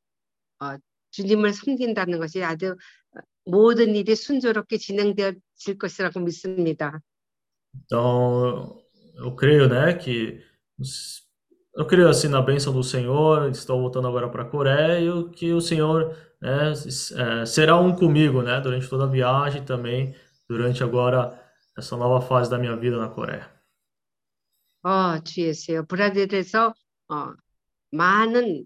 어, 0.60 0.76
주님을 1.10 1.52
섬긴다는 1.52 2.18
것이 2.18 2.42
아주 2.44 2.76
어, 3.12 3.20
모든 3.44 3.94
일이 3.96 4.14
순조롭게 4.14 4.78
진행되어질 4.78 5.78
것이라고 5.78 6.20
믿습니다. 6.20 7.00
Então, 7.74 8.81
eu 9.16 9.34
creio, 9.34 9.68
né, 9.68 9.94
que 9.94 10.40
eu 11.74 11.86
creio 11.86 12.08
assim 12.08 12.28
na 12.28 12.42
bênção 12.42 12.72
do 12.72 12.82
Senhor, 12.82 13.48
estou 13.50 13.80
voltando 13.80 14.08
agora 14.08 14.28
para 14.28 14.42
a 14.42 14.48
Coreia 14.48 15.00
e 15.00 15.08
o- 15.10 15.30
que 15.30 15.52
o 15.52 15.60
Senhor, 15.60 16.16
né, 16.40 16.70
s- 16.72 17.14
é, 17.18 17.46
será 17.46 17.78
um 17.80 17.94
comigo, 17.94 18.42
né, 18.42 18.60
durante 18.60 18.88
toda 18.88 19.04
a 19.04 19.08
viagem 19.08 19.62
e 19.62 19.64
também 19.64 20.14
durante 20.48 20.82
agora 20.82 21.40
essa 21.76 21.96
nova 21.96 22.20
fase 22.26 22.50
da 22.50 22.58
minha 22.58 22.76
vida 22.76 22.98
na 22.98 23.08
Coreia. 23.08 23.46
어, 24.82 25.18
주 25.24 25.42
예수여. 25.42 25.84
브라질에서 25.86 26.72
어, 27.08 27.34
많은 27.90 28.64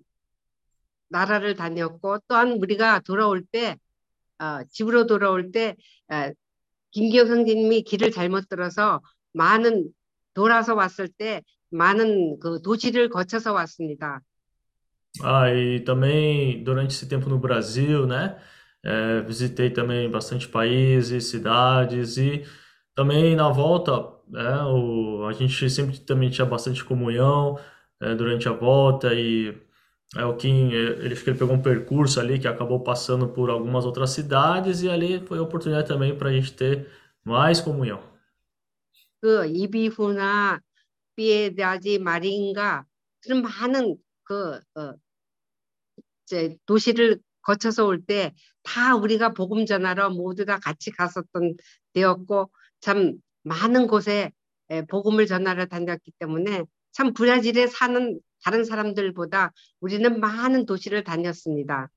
나라를 1.08 1.54
다녔고 1.54 2.18
또한 2.28 2.52
우리가 2.52 3.00
돌아올 3.00 3.44
때 3.44 3.76
어, 4.38 4.64
집으로 4.70 5.06
돌아올 5.06 5.50
때 5.52 5.76
어, 6.10 6.30
김기영 6.92 7.28
형제님이 7.28 7.82
길을 7.82 8.10
잘못 8.10 8.48
들어서 8.48 9.00
많은 9.32 9.92
돌아서 10.36 10.74
왔을 10.74 11.08
때 11.08 11.42
많은 11.70 12.38
그 12.40 12.60
도시를 12.62 13.08
거쳐서 13.08 13.52
왔습니다. 13.52 14.20
Ah, 15.20 15.50
e 15.52 15.80
também 15.84 16.64
durante 16.64 16.94
esse 16.94 17.06
tempo 17.06 17.28
no 17.28 17.38
Brasil, 17.38 18.06
né, 18.06 18.38
é, 18.82 19.20
visitei 19.22 19.70
também 19.70 20.10
bastante 20.10 20.48
países, 20.48 21.26
cidades 21.26 22.16
e 22.16 22.44
também 22.94 23.36
na 23.36 23.50
volta, 23.50 23.92
né, 24.28 24.62
o, 24.64 25.26
a 25.26 25.32
gente 25.32 25.68
sempre 25.68 25.98
também 26.00 26.30
tinha 26.30 26.46
bastante 26.46 26.82
comunhão 26.84 27.58
é, 28.00 28.14
durante 28.14 28.48
a 28.48 28.52
volta 28.52 29.12
e 29.14 29.54
é, 30.16 30.24
o 30.24 30.34
Kim, 30.36 30.72
é, 30.72 30.76
ele, 30.76 31.12
acho 31.14 31.24
que 31.24 31.30
ele 31.30 31.38
pegou 31.38 31.54
um 31.54 31.62
percurso 31.62 32.20
ali 32.20 32.38
que 32.38 32.48
acabou 32.48 32.80
passando 32.80 33.28
por 33.28 33.50
algumas 33.50 33.84
outras 33.84 34.10
cidades 34.10 34.82
e 34.82 34.88
ali 34.90 35.20
foi 35.26 35.38
a 35.38 35.42
oportunidade 35.42 35.88
também 35.88 36.16
para 36.16 36.28
a 36.30 36.32
gente 36.32 36.52
ter 36.54 36.88
mais 37.24 37.60
comunhão. 37.60 38.00
그 39.21 39.45
이비후나 39.47 40.59
피에다지 41.15 41.99
마린가 41.99 42.85
그런 43.21 43.41
많은 43.41 43.97
그 44.23 44.59
어, 44.75 44.93
이제 46.25 46.57
도시를 46.65 47.19
거쳐서 47.41 47.85
올 47.85 48.05
때 48.05 48.33
다 48.63 48.95
우리가 48.97 49.31
복음 49.33 49.65
전하러 49.65 50.09
모두 50.09 50.43
다 50.45 50.59
같이 50.59 50.91
갔었던 50.91 51.55
데였고 51.93 52.51
참 52.81 53.13
많은 53.43 53.87
곳에 53.87 54.31
에, 54.69 54.81
복음을 54.85 55.25
전하러 55.25 55.65
다녔기 55.67 56.11
때문에 56.19 56.63
참 56.91 57.13
브라질에 57.13 57.67
사는 57.67 58.19
다른 58.43 58.65
사람들보다 58.65 59.53
우리는 59.79 60.19
많은 60.19 60.65
도시를 60.65 61.03
다녔습니다. 61.05 61.89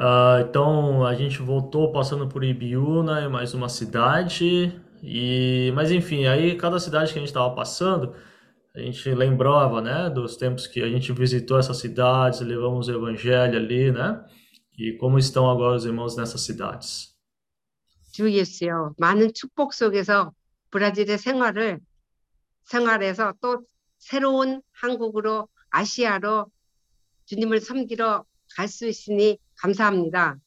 Ah, 0.00 0.40
então 0.48 1.04
a 1.06 1.14
gente 1.14 1.38
voltou 1.42 1.92
passando 1.92 2.28
por 2.28 2.42
Ibiúna 2.42 3.28
mais 3.28 3.52
uma 3.54 3.68
cidade 3.68 4.72
e 5.01 5.71
mas 5.75 5.91
enfim 5.91 6.25
aí 6.25 6.55
cada 6.55 6.79
cidade 6.79 7.11
que 7.11 7.19
a 7.19 7.21
gente 7.21 7.29
estava 7.29 7.53
passando 7.55 8.15
a 8.75 8.79
gente 8.79 9.13
lembrava 9.13 9.81
né 9.81 10.09
dos 10.09 10.35
tempos 10.37 10.67
que 10.67 10.81
a 10.81 10.87
gente 10.87 11.11
visitou 11.11 11.57
essas 11.57 11.77
cidades 11.77 12.41
levamos 12.41 12.87
o 12.87 12.91
evangelho 12.93 13.57
ali 13.57 13.91
né 13.91 14.23
e 14.77 14.93
como 14.93 15.17
estão 15.19 15.49
agora 15.49 15.75
os 15.75 15.85
irmãos 15.85 16.15
nessas 16.15 16.41
cidades 16.41 17.13
주 18.11 18.29
예수여 18.29 18.93
많은 18.97 19.33
축복 19.33 19.73
속에서 19.73 20.31
브라질의 20.71 21.17
생활을 21.17 21.79
생활해서 22.65 23.33
또 23.41 23.65
새로운 23.97 24.61
한국으로 24.71 25.47
아시아로 25.69 26.47
주님을 27.25 27.61
섬기러 27.61 28.25
갈 28.55 28.67
수 28.67 28.87
있으니 28.87 29.37
감사합니다. 29.57 30.37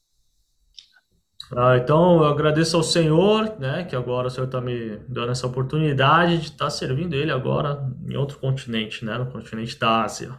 Ah, 1.55 1.77
então 1.77 2.17
eu 2.17 2.25
agradeço 2.25 2.77
ao 2.77 2.83
Senhor, 2.83 3.59
né, 3.59 3.83
que 3.83 3.95
agora 3.95 4.27
o 4.27 4.29
Senhor 4.29 4.45
está 4.45 4.61
me 4.61 4.97
dando 5.07 5.31
essa 5.31 5.45
oportunidade 5.45 6.37
de 6.37 6.45
estar 6.45 6.65
tá 6.65 6.69
servindo 6.69 7.13
Ele 7.13 7.31
agora 7.31 7.83
em 8.07 8.15
outro 8.15 8.39
continente, 8.39 9.03
né, 9.03 9.17
no 9.17 9.29
continente 9.29 9.77
da 9.77 10.03
Ásia. 10.03 10.37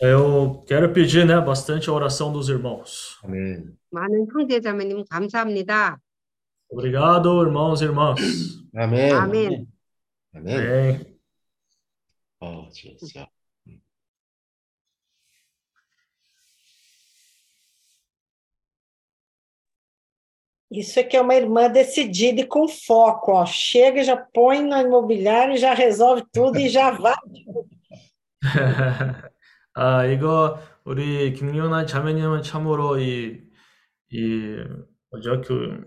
Eu 0.00 0.64
quero 0.66 0.92
pedir, 0.92 1.26
né, 1.26 1.40
bastante 1.40 1.88
a 1.88 1.92
oração 1.92 2.32
dos 2.32 2.48
irmãos. 2.48 3.18
Amém. 3.22 3.76
Obrigado, 6.70 7.42
irmãos 7.42 7.80
e 7.80 7.84
irmãs. 7.84 8.20
Amém. 8.74 9.12
Amém. 9.12 9.68
Amém. 10.32 10.56
Amém. 10.56 11.18
Oh, 12.40 12.68
Jesus. 12.72 13.12
Isso 20.74 20.98
é 20.98 21.04
que 21.04 21.16
é 21.16 21.20
uma 21.20 21.36
irmã 21.36 21.70
decidida 21.70 22.40
e 22.40 22.46
com 22.46 22.66
foco, 22.66 23.30
ó. 23.32 23.46
Chega, 23.46 24.02
já 24.02 24.16
põe 24.16 24.60
no 24.60 24.76
imobiliário, 24.76 25.56
já 25.56 25.72
resolve 25.72 26.24
tudo 26.32 26.58
e 26.58 26.68
já 26.68 26.90
vai. 26.90 27.14
아, 29.74 30.04
이거 30.06 30.58
우리 30.84 31.32
김윤아 31.32 31.86
자매님은 31.86 32.42
참으로 32.42 32.98
이, 32.98 33.40
이 34.10 34.56
뭐죠? 35.10 35.40
그 35.42 35.84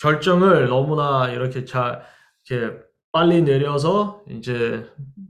결정을 0.00 0.66
너무나 0.66 1.30
이렇게 1.30 1.64
잘 1.64 2.02
이렇게 2.50 2.78
빨리 3.12 3.42
내려서 3.42 4.24
이제 4.28 4.84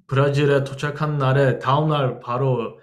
브라질에 0.07 0.65
도착한 0.65 1.19
날에 1.19 1.59
다음 1.59 1.91
날 1.91 2.19
바로 2.21 2.81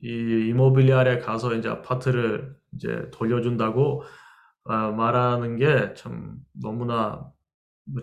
이 0.00 0.08
이모빌리아에 0.50 1.18
가서 1.18 1.54
이제 1.54 1.68
아파트를 1.68 2.54
이제 2.74 3.10
돌려준다고 3.10 4.04
아, 4.04 4.25
말하는 4.65 5.57
게 5.57 5.93
참 5.95 6.43
너무나 6.53 7.31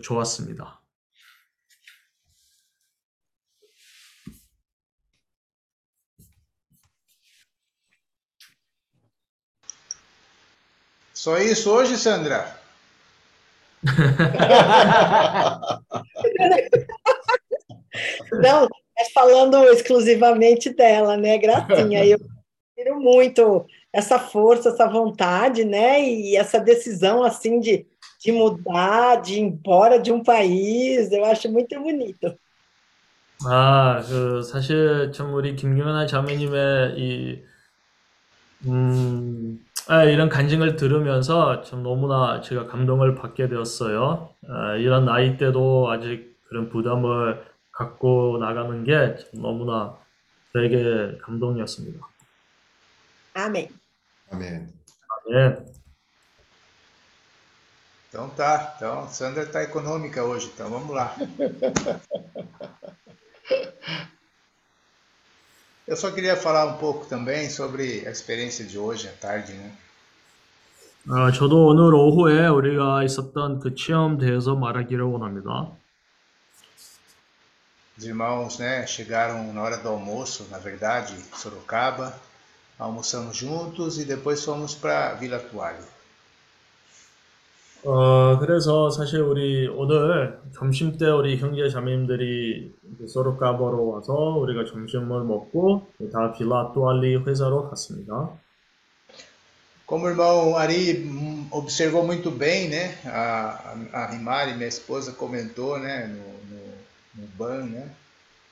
좋았습니다. 0.01 0.79
Só 11.13 11.37
isso 11.37 11.69
hoje, 11.71 11.97
Sandra? 11.97 12.57
Não, 18.31 18.67
mas 18.97 19.11
falando 19.11 19.63
exclusivamente 19.65 20.73
dela, 20.73 21.17
né, 21.17 21.37
Gracinha? 21.37 22.05
Eu 22.05 22.17
admiro 22.77 23.01
muito 23.01 23.65
essa 23.94 24.18
força, 24.18 24.70
essa 24.70 24.88
vontade, 24.88 25.64
né, 25.64 26.02
e 26.02 26.36
essa 26.36 26.58
decisão, 26.58 27.22
assim, 27.22 27.60
de, 27.60 27.86
de 28.20 28.32
mudar, 28.32 29.22
de 29.22 29.34
ir 29.34 29.38
embora 29.40 30.00
de 30.00 30.10
um 30.10 30.20
país, 30.20 31.12
eu 31.12 31.24
acho 31.24 31.48
muito 31.50 31.78
bonito. 31.80 32.36
아, 33.46 34.02
그, 34.08 34.42
사실 34.42 35.12
참 35.12 35.32
우리 35.34 35.54
김윤아 35.54 36.06
자매님의 36.06 36.98
이, 36.98 37.42
음, 38.66 39.60
아, 39.86 40.02
이런 40.04 40.28
간증을 40.28 40.76
들으면서 40.76 41.62
참 41.62 41.82
너무나 41.82 42.40
제가 42.40 42.66
감동을 42.66 43.14
받게 43.14 43.48
되었어요. 43.48 44.28
아, 44.48 44.74
이런 44.76 45.04
나이 45.04 45.36
때도 45.36 45.90
아직 45.90 46.34
그런 46.48 46.68
부담을 46.68 47.44
갖고 47.70 48.38
나가는 48.40 48.82
게참 48.82 49.42
너무나 49.42 49.94
되게 50.52 51.18
감동이었습니다. 51.22 52.00
아멘. 53.34 53.83
네. 54.33 54.67
Então 58.09 58.29
tá. 58.29 58.73
Então, 58.75 59.07
Sandra 59.09 59.45
tá 59.45 59.63
econômica 59.63 60.23
hoje, 60.23 60.51
então 60.53 60.69
vamos 60.69 60.89
lá. 60.95 61.15
Eu 65.87 65.95
só 65.95 66.11
queria 66.11 66.35
falar 66.35 66.65
um 66.65 66.77
pouco 66.77 67.05
também 67.07 67.49
sobre 67.49 68.07
a 68.07 68.11
experiência 68.11 68.65
de 68.65 68.77
hoje 68.77 69.07
à 69.07 69.11
tarde, 69.11 69.53
né? 69.53 69.71
아, 71.09 71.31
저도 71.31 71.65
오늘 71.65 71.95
오후에 71.95 72.47
우리가 72.47 73.03
있었던 73.03 73.59
그 73.59 73.73
체험 73.73 74.17
대해서 74.19 74.55
말하기를 74.55 75.03
원합니다. 75.03 75.71
Os 77.97 78.05
irmãos, 78.05 78.59
né, 78.59 78.85
chegaram 78.87 79.51
na 79.51 79.61
hora 79.61 79.77
do 79.77 79.89
almoço, 79.89 80.47
na 80.49 80.57
verdade, 80.57 81.15
em 81.15 81.35
Sorocaba, 81.35 82.13
almoçamos 82.77 83.35
juntos 83.35 83.99
e 83.99 84.05
depois 84.05 84.43
fomos 84.43 84.75
para 84.75 85.13
Vila 85.15 85.39
Toalha. 85.39 85.99
어, 87.83 88.37
그래서 88.39 88.89
사실 88.89 89.21
우리 89.21 89.65
오늘 89.67 90.37
점심 90.53 90.97
때 90.97 91.05
우리 91.09 91.37
형제 91.37 91.69
자매님들이 91.69 92.73
이제 92.93 93.07
소로카보로 93.07 93.87
와서 93.87 94.13
우리가 94.13 94.65
점심을 94.65 95.23
먹고 95.23 95.87
다 96.11 96.33
빌라 96.33 96.73
또알리 96.73 97.23
회사로 97.25 97.69
갔습니다. 97.69 98.29
Como 99.87 100.05
o 100.05 100.09
irmão 100.09 100.55
Ari 100.55 101.03
hum, 101.07 101.47
observou 101.49 102.05
muito 102.05 102.29
bem, 102.29 102.69
né? 102.69 102.95
A, 103.05 103.75
a 103.91 104.05
Rimari, 104.11 104.53
minha 104.53 104.67
esposa, 104.67 105.13
comentou, 105.13 105.79
né? 105.79 106.05
No, 106.05 106.15
no, 106.15 106.61
no 107.15 107.27
ban, 107.35 107.63
né? 107.65 107.89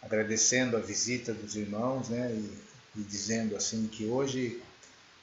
Agradecendo 0.02 0.76
a 0.78 0.80
visita 0.80 1.34
dos 1.34 1.56
irmãos, 1.56 2.10
né? 2.10 2.32
E, 2.32 2.50
e 2.97 3.01
dizendo 3.01 3.57
assim 3.57 3.89
que 3.89 4.07
hoje 4.07 4.61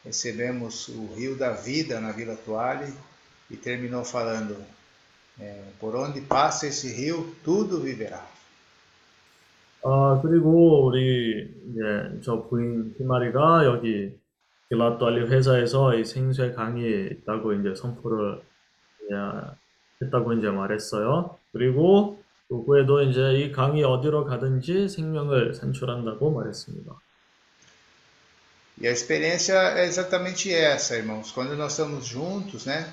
recebemos 0.04 0.88
o 0.90 1.14
rio 1.16 1.36
da 1.36 1.52
vida 1.52 2.00
na 2.00 2.12
Vila 2.12 2.36
Toalha 2.36 2.92
e 3.50 3.56
terminou 3.56 4.04
falando 4.04 4.56
é, 5.40 5.64
por 5.80 5.96
onde 5.96 6.22
passa 6.22 6.68
esse 6.68 6.92
rio 6.94 7.36
tudo 7.44 7.80
viverá. 7.82 8.28
아, 9.82 10.20
그리고 10.22 10.86
우리 10.86 11.50
이제 11.72 12.20
저 12.22 12.44
부인 12.50 12.94
희마리가 12.98 13.64
여기 13.64 14.14
빌라 14.68 14.98
또알리 14.98 15.28
회사에서 15.28 15.96
이 15.96 16.04
생수의 16.04 16.54
강이 16.54 16.84
있다고 17.12 17.54
이제 17.54 17.74
선포를 17.76 18.42
했다고 20.02 20.34
이제 20.34 20.50
말했어요. 20.50 21.38
그리고 21.54 22.22
그 22.50 22.60
후에도 22.62 23.02
이제 23.02 23.40
이 23.40 23.52
강이 23.52 23.84
어디로 23.84 24.26
가든지 24.26 24.90
생명을 24.90 25.54
산출한다고 25.54 26.32
말했습니다. 26.32 26.92
E 28.81 28.89
a 28.89 28.91
experiência 28.91 29.55
é 29.55 29.87
exatamente 29.87 30.53
essa, 30.53 30.97
irmãos. 30.97 31.31
Quando 31.31 31.57
nós 31.57 31.73
estamos 31.73 32.07
juntos, 32.07 32.67
né? 32.67 32.93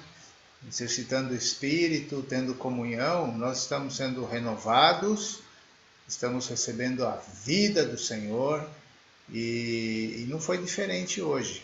Exercitando 0.68 1.32
o 1.32 1.36
espírito, 1.36 2.24
tendo 2.30 2.54
comunhão, 2.54 3.36
nós 3.36 3.64
estamos 3.64 3.96
sendo 3.96 4.24
renovados, 4.26 5.40
estamos 6.08 6.48
recebendo 6.48 7.04
a 7.04 7.20
vida 7.44 7.84
do 7.84 7.98
Senhor 7.98 8.64
e, 9.32 10.24
e 10.24 10.28
não 10.30 10.40
foi 10.40 10.58
diferente 10.60 11.22
hoje. 11.22 11.64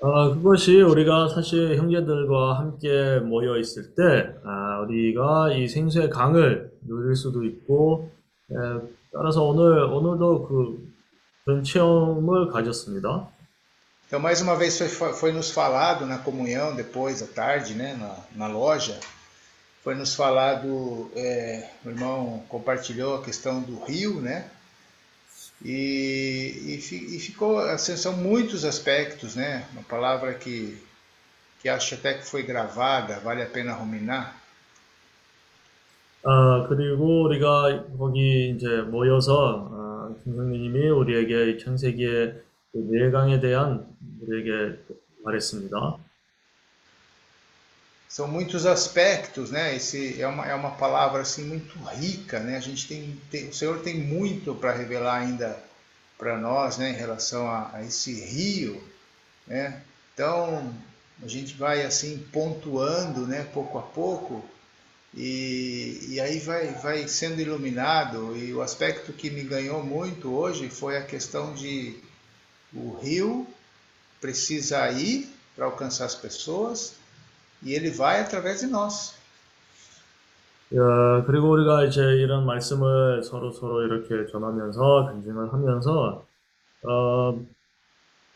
아, 0.00 0.30
그것이 0.30 0.80
우리가 0.80 1.28
사실 1.28 1.76
형제들과 1.76 2.58
함께 2.58 3.18
모여 3.18 3.58
있을 3.58 3.94
때, 3.96 4.32
아, 4.44 4.80
우리가 4.82 5.52
이 5.54 5.66
생수의 5.66 6.08
강을 6.10 6.70
누릴 6.86 7.16
수도 7.16 7.44
있고, 7.44 8.08
에, 8.50 8.54
따라서 9.12 9.42
오늘, 9.42 9.82
오늘도 9.82 10.46
그, 10.46 10.88
그런 11.44 11.62
체험을 11.64 12.48
가졌습니다. 12.48 13.28
Então, 14.06 14.18
mais 14.20 14.40
uma 14.40 14.56
vez, 14.56 14.78
foi, 14.78 15.12
foi 15.12 15.32
nos 15.32 15.50
falado 15.50 16.06
na 16.06 16.18
comunhão, 16.18 16.74
depois 16.74 17.22
à 17.22 17.26
tarde, 17.26 17.74
né, 17.74 17.94
na, 17.94 18.16
na 18.34 18.46
loja, 18.46 18.98
foi 19.84 19.94
nos 19.94 20.14
falado, 20.14 21.10
é, 21.16 21.70
o 21.84 21.90
irmão 21.90 22.44
compartilhou 22.48 23.16
a 23.16 23.22
questão 23.22 23.60
do 23.62 23.82
rio, 23.84 24.20
né? 24.20 24.50
E, 25.64 26.74
e, 26.74 26.80
fi- 26.80 27.16
e 27.16 27.18
ficou, 27.20 27.58
assim, 27.58 27.96
são 27.96 28.12
muitos 28.16 28.64
aspectos, 28.64 29.34
né? 29.36 29.66
Uma 29.72 29.82
palavra 29.82 30.34
que, 30.34 30.80
que 31.60 31.68
acho 31.68 31.94
até 31.96 32.14
que 32.14 32.26
foi 32.26 32.42
gravada, 32.44 33.20
vale 33.20 33.42
a 33.42 33.46
pena 33.46 33.74
ruminar. 33.74 34.36
아, 36.24 36.66
그리고 36.68 37.22
우리가 37.24 37.86
거기 37.96 38.50
이제 38.50 38.82
모여서 38.82 39.70
아, 40.22 40.22
김성님이 40.22 40.90
우리에게 40.90 41.50
이 41.50 41.58
창세기의 41.58 42.40
그 42.70 42.78
멸강에 42.78 43.40
대한 43.40 43.84
우리에게 44.22 44.78
말했습니다. 45.24 45.98
São 48.08 48.28
muitos 48.28 48.64
aspectos, 48.64 49.50
né? 49.50 49.74
Esse 49.74 50.20
é 50.22 50.26
uma, 50.26 50.46
é 50.46 50.54
uma 50.54 50.70
palavra 50.70 51.22
assim 51.22 51.44
muito 51.44 51.76
rica, 51.96 52.38
né? 52.38 52.56
A 52.56 52.60
gente 52.60 52.86
tem, 52.86 53.20
tem 53.30 53.48
o 53.48 53.52
Senhor 53.52 53.80
tem 53.80 53.98
muito 53.98 54.54
para 54.54 54.72
revelar 54.72 55.16
ainda 55.16 55.58
para 56.16 56.38
nós, 56.38 56.78
né? 56.78 56.90
Em 56.90 56.94
relação 56.94 57.48
a, 57.48 57.70
a 57.74 57.84
esse 57.84 58.14
rio, 58.24 58.80
né? 59.46 59.82
Então 60.14 60.72
a 61.22 61.26
gente 61.26 61.54
vai 61.54 61.82
assim 61.82 62.18
pontuando, 62.32 63.26
né? 63.26 63.44
Pouco 63.52 63.76
a 63.78 63.82
pouco 63.82 64.44
e, 65.14 66.06
e 66.10 66.20
aí 66.20 66.38
vai, 66.38 66.74
vai 66.74 67.08
sendo 67.08 67.40
iluminado. 67.40 68.36
E 68.36 68.52
o 68.52 68.62
aspecto 68.62 69.12
que 69.12 69.30
me 69.30 69.42
ganhou 69.42 69.82
muito 69.82 70.34
hoje 70.34 70.68
foi 70.68 70.96
a 70.96 71.02
questão 71.02 71.54
de 71.54 71.96
o 72.72 72.96
rio 72.98 73.46
precisa 74.20 74.90
ir 74.90 75.28
para 75.56 75.64
alcançar 75.64 76.04
as 76.04 76.14
pessoas 76.14 76.94
e 77.62 77.72
ele 77.72 77.90
vai 77.90 78.20
através 78.20 78.60
de 78.60 78.66
nós. 78.66 79.16
야, 80.74 81.24
그리고 81.24 81.48
우리가 81.50 81.84
이제 81.84 82.02
이런 82.02 82.44
말씀을 82.44 83.22
서로 83.22 83.50
서로 83.52 83.86
이렇게 83.86 84.30
전하면서 84.30 85.06
간증을 85.06 85.50
하면서 85.50 86.26
어, 86.82 87.40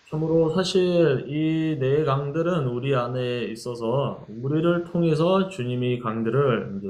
참으로 0.10 0.53
사실 0.55 1.26
이 1.28 1.78
네 1.80 2.03
강들은 2.05 2.68
우리 2.68 2.95
안에 2.95 3.43
있어서 3.51 4.26
우리를 4.30 4.86
통해서 4.86 5.49
주님이 5.49 5.99
강들을 5.99 6.80
이제 6.80 6.88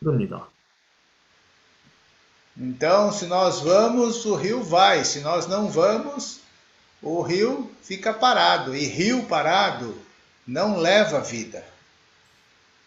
흐릅니다. 0.00 0.48
Então, 2.58 3.08
se 3.10 3.26
nós 3.28 3.62
vamos, 3.62 4.26
o 4.26 4.34
rio 4.34 4.62
vai. 4.62 5.04
Se 5.04 5.22
nós 5.22 5.46
não 5.48 5.70
vamos, 5.70 6.42
o 7.02 7.22
rio 7.22 7.70
fica 7.82 8.12
parado. 8.12 8.74
E 8.74 8.84
rio 8.84 9.26
parado 9.28 9.94
não 10.46 10.78
leva 10.80 11.20
vida. 11.22 11.62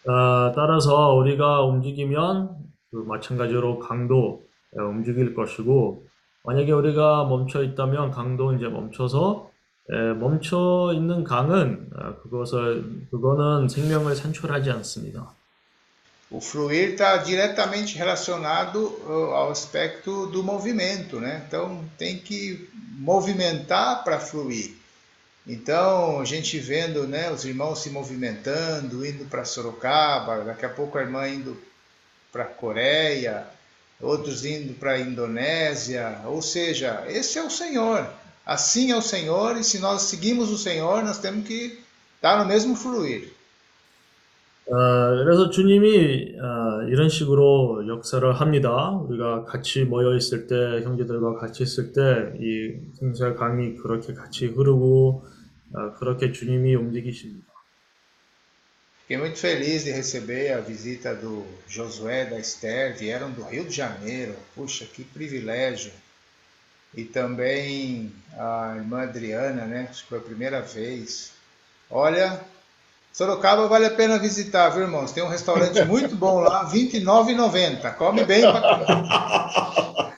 아, 0.06 0.52
따라서 0.54 1.14
우리가 1.14 1.62
움직이면 1.62 2.50
그 2.90 2.96
마찬가지로 3.08 3.78
강도 3.78 4.42
에, 4.76 4.82
움직일 4.82 5.34
것이고 5.34 6.04
만약에 6.44 6.70
우리가 6.72 7.24
멈춰 7.24 7.62
있다면 7.62 8.10
강도 8.10 8.52
이제 8.52 8.68
멈춰서 8.68 9.48
에, 9.91 10.13
멈춰 10.13 10.91
있는 10.93 11.23
강은 11.23 11.89
아, 11.95 12.15
그것을 12.21 13.07
그거는 13.11 13.67
생명을 13.67 14.15
산출하지 14.15 14.69
않습니다. 14.71 15.33
O 16.31 16.39
fluir 16.39 16.91
está 16.91 17.17
diretamente 17.17 17.97
relacionado 17.97 18.77
uh, 18.77 19.33
ao 19.33 19.49
aspecto 19.49 20.27
do 20.27 20.43
movimento, 20.43 21.19
né? 21.19 21.43
Então 21.47 21.83
tem 21.97 22.19
que 22.19 22.69
movimentar 22.99 24.03
para 24.03 24.19
fluir. 24.19 24.75
Então 25.47 26.19
a 26.19 26.25
gente 26.25 26.59
vendo, 26.59 27.07
né, 27.07 27.31
os 27.31 27.45
irmãos 27.45 27.81
se 27.81 27.89
movimentando, 27.89 29.03
indo 29.03 29.25
para 29.25 29.43
Sorocaba, 29.43 30.43
daqui 30.43 30.65
a 30.65 30.69
pouco 30.69 30.99
a 30.99 31.01
irmã 31.01 31.27
indo 31.27 31.57
para 32.31 32.43
a 32.43 32.47
Coreia, 32.47 33.47
outros 33.99 34.45
indo 34.45 34.75
para 34.75 34.91
a 34.91 34.99
Indonésia, 34.99 36.21
ou 36.25 36.43
seja, 36.43 37.03
esse 37.07 37.39
é 37.39 37.43
o 37.43 37.49
Senhor. 37.49 38.07
Assim 38.45 38.91
é 38.91 38.97
o 38.97 39.01
Senhor, 39.01 39.57
e 39.57 39.63
se 39.63 39.79
nós 39.79 40.03
seguimos 40.03 40.49
o 40.49 40.57
Senhor, 40.57 41.03
nós 41.03 41.19
temos 41.19 41.47
que 41.47 41.79
estar 42.15 42.39
no 42.39 42.45
mesmo 42.45 42.75
fluir. 42.75 43.31
아, 44.71 45.23
그래서 45.23 45.49
주님이 45.49 46.35
아, 46.39 46.85
이런 46.87 47.09
식으로 47.09 47.87
역사를 47.87 48.31
합니다. 48.39 48.91
우리가 48.91 49.45
같이 49.45 49.83
모여 49.83 50.15
있을 50.15 50.45
때, 50.45 50.55
형제들과 50.83 51.39
같이 51.39 51.63
있을 51.63 51.91
때, 51.91 52.33
이 52.39 52.77
생사 52.99 53.33
강이 53.33 53.77
그렇게 53.77 54.13
같이 54.13 54.45
흐르고, 54.45 55.25
아, 55.73 55.93
그렇게 55.95 56.31
주님이 56.31 56.75
움직이십니다. 56.75 57.49
Fiquei 59.09 59.17
muito 59.17 59.39
feliz 59.39 59.85
de 59.85 59.91
receber 59.91 60.53
a 60.53 60.61
visita 60.61 61.15
do 61.15 61.43
Josué 61.67 62.27
e 62.27 62.29
da 62.29 62.39
Esther, 62.39 62.95
vieram 62.95 63.31
do 63.31 63.41
Rio 63.41 63.65
de 63.65 63.75
Janeiro. 63.75 64.35
Puxa, 64.53 64.85
que 64.85 65.03
privilégio. 65.03 65.91
E 66.96 67.04
também 67.04 68.12
a 68.38 68.74
irmã 68.76 69.02
Adriana, 69.02 69.64
né? 69.66 69.88
Acho 69.90 70.02
que 70.04 70.08
foi 70.10 70.18
a 70.18 70.22
primeira 70.22 70.60
vez. 70.62 71.32
Olha, 71.90 72.40
Sorocaba 73.12 73.68
vale 73.68 73.86
a 73.86 73.90
pena 73.90 74.18
visitar, 74.18 74.70
viu, 74.70 74.82
irmãos? 74.82 75.12
Tem 75.12 75.22
um 75.22 75.28
restaurante 75.28 75.84
muito 75.84 76.16
bom 76.16 76.40
lá, 76.40 76.68
R$ 76.68 76.76
29,90. 76.76 77.96
Come 77.96 78.24
bem 78.24 78.42
pra 78.42 80.14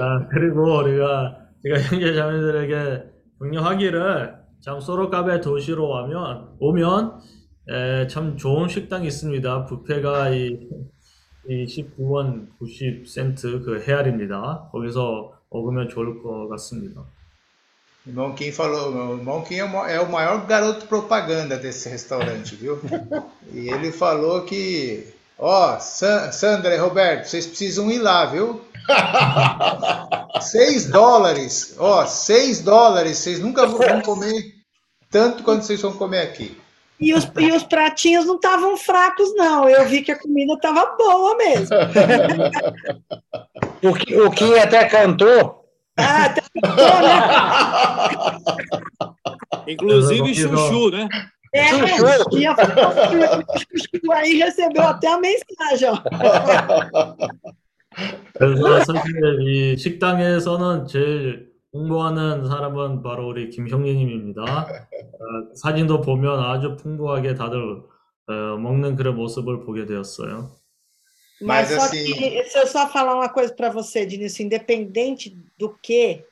아, 0.00 0.28
그리고 0.30 0.78
우리가, 0.78 1.48
제가 1.62 1.80
형제 1.80 2.14
자매들에게 2.14 3.02
격려하기를, 3.40 4.34
참, 4.60 4.78
소로카베 4.80 5.40
도시로 5.40 5.88
오면, 5.90 6.56
오면, 6.60 7.20
에, 7.68 8.06
참 8.06 8.36
좋은 8.36 8.68
식당이 8.68 9.08
있습니다. 9.08 9.66
뷔페가 9.66 10.30
이, 10.30 10.56
이 11.48 11.64
19원 11.66 12.48
90센트 12.60 13.64
그 13.64 13.82
헤알입니다. 13.86 14.68
거기서 14.70 15.37
먹으면 15.51 15.89
좋을 15.89 16.21
것 16.23 16.47
같습니다. 16.49 17.01
Irmão 18.05 18.35
Kim 18.35 18.51
falou, 18.51 18.91
o 18.91 19.17
irmão 19.17 19.41
Kim 19.43 19.55
é 19.59 19.63
o 19.63 19.69
ma- 19.69 19.89
é 19.89 19.99
o 20.01 20.09
maior 20.11 20.45
garoto 20.45 20.87
propaganda 20.87 21.55
desse 21.57 21.87
restaurante, 21.87 22.53
viu? 22.55 22.77
E 23.53 23.69
ele 23.69 23.91
falou 23.93 24.41
que, 24.41 25.07
ó, 25.39 25.79
Sa- 25.79 26.31
Sandra 26.33 26.75
e 26.75 26.77
Roberto, 26.77 27.27
vocês 27.27 27.47
precisam 27.47 27.89
ir 27.89 27.99
lá, 27.99 28.25
viu? 28.25 28.59
6 30.41 30.89
dólares, 30.89 31.75
ó, 31.79 32.05
6 32.05 32.61
dólares, 32.61 33.17
vocês 33.19 33.39
nunca 33.39 33.65
vão 33.65 33.79
vão 33.79 34.01
comer 34.01 34.53
tanto 35.09 35.41
quanto 35.43 35.63
vocês 35.63 35.81
vão 35.81 35.93
comer 35.93 36.21
aqui. 36.23 36.57
E 36.99 37.13
os, 37.13 37.29
e 37.37 37.51
os 37.51 37.63
pratinhos 37.63 38.25
não 38.25 38.35
estavam 38.35 38.75
fracos, 38.77 39.33
não. 39.35 39.69
Eu 39.69 39.85
vi 39.87 40.01
que 40.01 40.11
a 40.11 40.19
comida 40.19 40.53
estava 40.53 40.95
boa 40.97 41.37
mesmo. 41.37 41.67
O, 43.82 43.92
Ki- 43.94 44.16
o 44.16 44.30
Kim 44.30 44.54
até 44.58 44.84
cantou. 44.86 45.64
Ah, 45.98 46.26
até 46.26 46.42
ficou, 46.42 46.76
né? 47.02 47.20
Inclusive 49.68 50.34
chuchu, 50.34 50.90
né? 50.90 51.08
É, 51.54 51.64
Chuchu. 51.68 52.38
ia 52.38 52.54
falar, 52.54 53.44
chuchu 53.56 54.12
aí 54.12 54.34
recebeu 54.38 54.82
até 54.82 55.08
a 55.08 55.18
mensagem, 55.18 55.88
ó. 55.90 55.94
그래서 58.34 58.84
사실 58.84 59.12
이 59.48 59.76
식당에서는 59.76 60.86
제일 60.86 61.48
홍보하는 61.72 62.46
사람은 62.46 63.02
바로 63.02 63.28
우리 63.28 63.50
김형님입니다. 63.50 64.42
어, 64.42 65.54
사진도 65.54 66.00
보면 66.00 66.38
아주 66.40 66.76
풍부하게 66.76 67.34
다들 67.34 67.58
어, 68.28 68.32
먹는 68.58 68.94
그런 68.96 69.16
모습을 69.16 69.64
보게 69.64 69.86
되었어요. 69.86 70.50
Mas, 71.41 71.69
Mas, 71.69 71.79
só 71.79 71.85
assim- 71.87 72.03
que, 72.05 72.43
se 72.49 72.57
eu 72.57 72.67
só 72.67 72.87
falar 72.87 73.15
uma 73.15 73.29
coisa 73.29 73.53
para 73.53 73.69
você, 73.69 74.05
Diniz, 74.05 74.39
independente 74.39 75.35
do 75.57 75.77
que, 75.81 76.23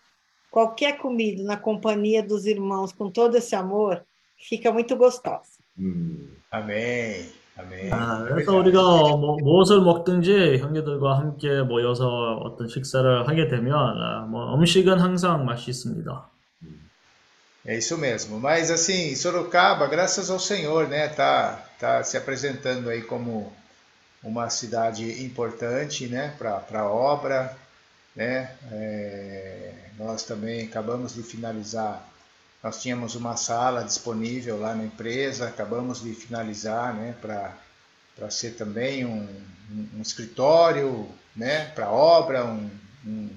qualquer 0.49 0.97
comida 0.97 1.43
na 1.43 1.57
companhia 1.57 2.21
dos 2.23 2.45
irmãos, 2.45 2.91
com 2.93 3.09
todo 3.09 3.35
esse 3.37 3.55
amor, 3.55 4.03
fica 4.37 4.71
muito 4.71 4.95
gostosa. 4.95 5.59
음. 5.77 6.29
Amém, 6.51 7.25
amém. 7.57 7.89
아, 7.91 8.25
É 8.27 8.33
그래서 8.33 8.51
verdade. 8.51 8.59
우리가 8.59 8.81
뭐, 9.17 9.37
무엇을 9.37 9.81
먹든지 9.81 10.57
형제들과 10.59 11.17
함께 11.17 11.61
모여서 11.61 12.35
어떤 12.43 12.67
식사를 12.67 13.27
하게 13.27 13.47
되면 13.47 13.73
아, 13.73 14.25
뭐 14.29 14.53
음식은 14.55 14.99
항상 14.99 15.45
맛있습니다. 15.45 16.29
É 17.65 17.77
isso 17.77 17.95
mesmo. 17.97 18.39
Mas 18.39 18.71
assim, 18.71 19.15
Sorocaba, 19.15 19.87
graças 19.87 20.29
ao 20.31 20.39
Senhor, 20.39 20.87
né, 20.89 21.07
tá, 21.09 21.63
tá 21.79 22.03
se 22.03 22.17
apresentando 22.17 22.89
aí 22.89 23.01
como 23.03 23.53
uma 24.26 24.50
cidade 24.50 25.24
importante, 25.24 26.06
né, 26.06 26.34
para 26.38 26.80
a 26.80 26.90
obra, 26.90 27.56
né. 28.14 28.50
É, 28.70 29.72
nós 29.98 30.24
também 30.24 30.66
acabamos 30.66 31.14
de 31.14 31.22
finalizar. 31.22 32.06
Nós 32.62 32.82
tínhamos 32.82 33.14
uma 33.14 33.36
sala 33.36 33.84
disponível 33.84 34.58
lá 34.58 34.74
na 34.74 34.84
empresa, 34.84 35.48
acabamos 35.48 36.02
de 36.02 36.12
finalizar, 36.14 36.94
né, 36.94 37.14
para 37.20 38.30
ser 38.30 38.52
também 38.52 39.04
um, 39.04 39.28
um, 39.70 39.88
um 39.98 40.02
escritório, 40.02 41.08
né, 41.34 41.66
para 41.74 41.90
obra, 41.90 42.44
um, 42.44 42.70
um 43.06 43.30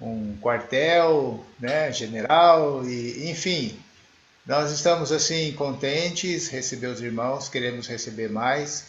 um 0.00 0.36
quartel, 0.40 1.44
né, 1.58 1.90
general 1.90 2.84
e 2.86 3.30
enfim, 3.30 3.78
nós 4.46 4.70
estamos 4.70 5.10
assim 5.10 5.52
contentes, 5.52 6.48
receber 6.48 6.88
os 6.88 7.00
irmãos, 7.00 7.48
queremos 7.48 7.86
receber 7.86 8.28
mais, 8.28 8.84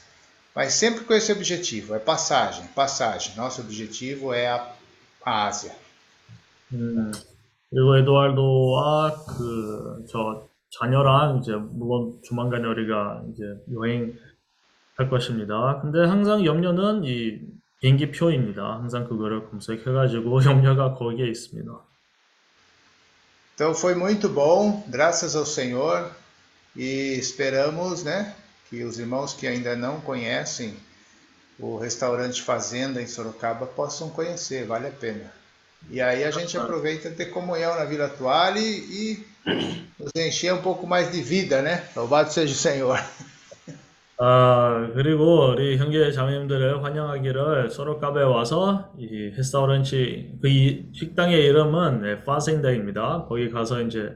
mas 0.57 0.75
sempre 0.75 1.05
com 1.05 1.15
esse 1.15 1.33
objetivo, 1.33 1.95
é 1.95 1.99
passagem, 1.99 2.67
passagem. 2.75 3.35
Nosso 3.37 3.63
objetivo 3.63 4.33
é 4.33 4.49
a, 4.49 4.75
a 5.25 5.47
Ásia. 5.47 5.73
음, 6.73 7.13
그리고 7.71 7.97
에드와르도와 7.99 9.25
그, 9.27 10.05
저, 10.09 10.49
자녀랑 10.79 11.39
이제 11.39 11.53
물론 11.53 12.19
조만간에 12.25 12.67
우리가 12.67 13.23
이제 13.33 13.45
여행 13.73 14.19
할 14.97 15.09
것입니다. 15.09 15.81
근데 15.81 16.01
항상 16.05 16.45
염려는 16.45 17.05
이 17.05 17.41
비행기 17.81 18.13
표입니다. 18.13 18.63
항상 18.63 19.09
그거를 19.09 19.49
검색해가지고 19.51 20.45
염려가 20.45 20.95
거기에 20.95 21.29
있습니다. 21.29 21.73
Então 23.55 23.75
foi 23.75 23.95
muito 23.95 24.29
bom, 24.29 24.83
graças 24.91 25.37
ao 25.37 25.45
Senhor, 25.45 26.11
e 26.75 27.19
esperamos, 27.19 28.03
né, 28.03 28.35
que 28.71 28.83
os 28.85 28.99
irmãos 28.99 29.35
que 29.35 29.47
ainda 29.47 29.77
não 29.77 30.01
conhecem 30.01 30.75
o 31.59 31.77
restaurante 31.79 32.43
Fazenda 32.43 33.01
em 33.01 33.07
Sorocaba 33.07 33.67
possam 33.67 34.09
conhecer, 34.11 34.67
vale 34.67 34.89
a 34.89 34.91
pena. 34.91 35.31
E 35.91 36.01
aí 36.01 36.25
a 36.25 36.31
gente 36.31 36.57
aproveita 36.57 37.11
ter 37.11 37.27
comunhão 37.27 37.75
na 37.77 37.85
Vila 37.85 38.07
Atuale 38.07 38.61
e 38.61 39.27
nos 39.99 40.11
encher 40.17 40.55
um 40.55 40.63
pouco 40.63 40.87
mais 40.87 41.11
de 41.13 41.21
vida, 41.21 41.61
né? 41.61 41.85
Louvado 41.97 42.33
seja 42.33 42.53
o 42.53 42.57
Senhor. 42.57 42.99
아, 44.19 44.89
그리고 44.95 45.51
우리 45.51 45.77
형제 45.79 46.13
자매님들을 46.13 46.85
환영하기를 46.85 47.71
소로카베에 47.71 48.23
와서 48.23 48.93
이 48.97 49.33
헤스타우런치 49.37 50.39
그 50.41 50.49
이- 50.49 50.87
식당의 50.95 51.45
이름은 51.47 52.03
네, 52.03 52.25
파센다입니다. 52.25 53.27
거기 53.29 53.51
가서 53.51 53.81
이제 53.83 54.13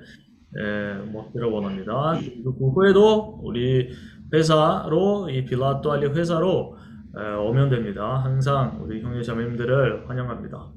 예, 0.58 0.94
먹기를 1.12 1.48
원합니다. 1.48 2.18
그리고 2.20 2.56
그 2.56 2.68
후에도 2.70 3.40
우리 3.42 3.90
회사로 4.33 5.29
이 5.29 5.45
빌라토알리 5.45 6.07
회사로 6.07 6.77
에, 7.17 7.33
오면 7.35 7.69
됩니다. 7.69 8.21
항상 8.23 8.79
우리 8.81 9.01
형제 9.01 9.23
자매님들을 9.23 10.09
환영합니다. 10.09 10.71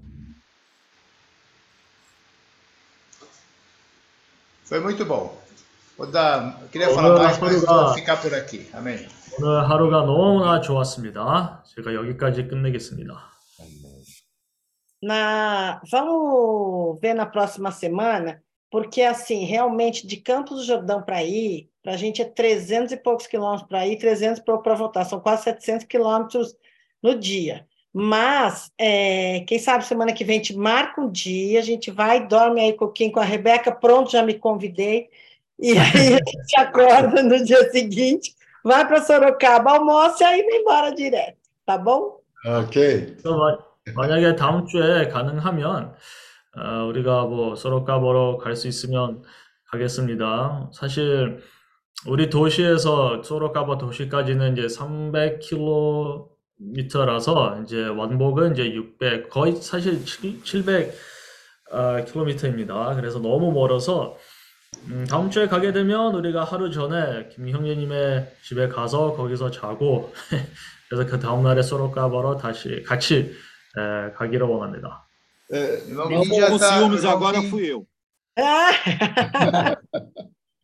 Foi 4.66 4.80
muito 4.80 5.05
bom. 5.07 5.30
Vou 5.96 6.11
dar, 6.11 6.59
eu 6.62 6.68
queria 6.68 6.88
falar 6.92 7.18
mais, 7.18 7.38
mas 7.38 7.64
vou 7.64 7.94
ficar 7.94 8.16
por 8.16 8.34
aqui. 8.34 8.68
Amém. 8.74 9.07
오늘 9.38 9.68
하루가 9.68 10.02
너무나 10.02 10.61
좋았습니다. 10.61 11.62
제가 11.66 11.94
여기까지 11.94 12.48
끝내겠습니다. 12.48 13.30
Na, 15.02 15.82
vamos 15.90 16.98
ver 16.98 17.14
na 17.14 17.26
próxima 17.26 17.70
semana, 17.70 18.42
porque 18.70 19.02
assim, 19.02 19.44
realmente 19.44 20.07
de 20.07 20.16
Campos 20.16 20.61
do 20.61 20.64
Jordão 20.64 21.02
para 21.02 21.22
ir, 21.22 21.68
para 21.84 21.93
a 21.93 21.97
gente 21.97 22.21
é 22.21 22.25
300 22.25 22.91
e 22.91 22.97
poucos 22.97 23.27
quilômetros 23.27 23.67
para 23.67 23.86
ir, 23.88 23.97
300 23.97 24.41
para 24.43 24.75
voltar, 24.75 25.05
são 25.05 25.19
quase 25.19 25.43
700 25.43 25.86
quilômetros 25.86 26.55
no 27.01 27.15
dia. 27.15 27.65
Mas, 27.91 28.71
é, 28.77 29.41
quem 29.47 29.57
sabe 29.57 29.84
semana 29.86 30.13
que 30.13 30.23
vem 30.23 30.36
a 30.36 30.43
gente 30.43 30.55
marca 30.55 31.01
um 31.01 31.09
dia, 31.11 31.59
a 31.59 31.63
gente 31.63 31.89
vai, 31.89 32.27
dorme 32.27 32.61
aí 32.61 32.71
um 32.73 32.77
pouquinho 32.77 33.11
com 33.11 33.19
a 33.19 33.23
Rebeca, 33.23 33.71
pronto, 33.71 34.11
já 34.11 34.21
me 34.21 34.36
convidei, 34.36 35.09
e 35.57 35.71
aí 35.71 36.13
a 36.13 36.17
gente 36.17 36.57
acorda 36.57 37.23
no 37.23 37.43
dia 37.43 37.69
seguinte, 37.71 38.34
vai 38.63 38.88
para 38.88 39.01
Sorocaba, 39.01 39.71
almoça 39.71 40.23
e 40.23 40.27
aí 40.27 40.43
vai 40.43 40.59
embora 40.59 40.91
direto, 40.93 41.38
tá 41.65 41.77
bom? 41.77 42.19
오케이. 42.45 43.07
그래서 43.15 43.36
마- 43.38 43.57
만약에 43.95 44.36
다음 44.36 44.65
주에 44.67 45.07
가능하면 45.09 45.93
어, 46.55 46.86
우리가 46.88 47.25
뭐 47.25 47.55
소로카 47.55 47.99
보러 47.99 48.38
갈 48.38 48.55
수 48.55 48.67
있으면 48.67 49.23
가겠습니다. 49.71 50.69
사실 50.73 51.41
우리 52.07 52.28
도시에서 52.28 53.22
소로카바 53.22 53.78
도시까지는 53.78 54.57
이제 54.57 54.66
300km라서 54.66 57.64
이제 57.64 57.86
완복은 57.86 58.53
이제 58.53 58.70
600 58.72 59.30
거의 59.30 59.57
사실 59.57 60.05
700 60.05 60.95
어, 61.72 62.05
킬로미터입니다. 62.05 62.95
그래서 62.97 63.20
너무 63.20 63.53
멀어서 63.53 64.18
음, 64.88 65.07
다음 65.09 65.30
주에 65.30 65.47
가게 65.47 65.72
되면 65.72 66.14
우리가 66.14 66.45
하루 66.45 66.70
전에 66.70 67.30
김 67.30 67.49
형제님의 67.49 68.36
집에 68.42 68.68
가서 68.68 69.14
거기서 69.14 69.51
자고 69.51 70.12
그래서 70.90 71.11
그 71.11 71.18
다음 71.18 71.42
날에 71.42 71.62
소로카바로 71.62 72.36
다시 72.36 72.82
같이 72.82 73.32
에, 73.76 74.12
가기를 74.12 74.47
원합니다. 74.47 75.09
에, 75.53 75.82
Irmão 75.86 76.09
Quem 76.09 76.22
Kim 76.22 76.99
já 76.99 77.09
tá, 77.09 77.12
agora 77.12 77.42
fui 77.42 77.66
eu. 77.66 77.86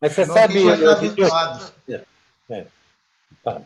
Mas 0.02 0.12
você 0.12 0.20
irmão 0.22 0.36
sabe, 0.36 0.52
Kim 0.54 0.64
já 0.66 0.74
está 0.74 0.84
eu- 0.84 0.92
habituado. 0.92 1.72
É. 2.50 2.66
Tá. 3.42 3.60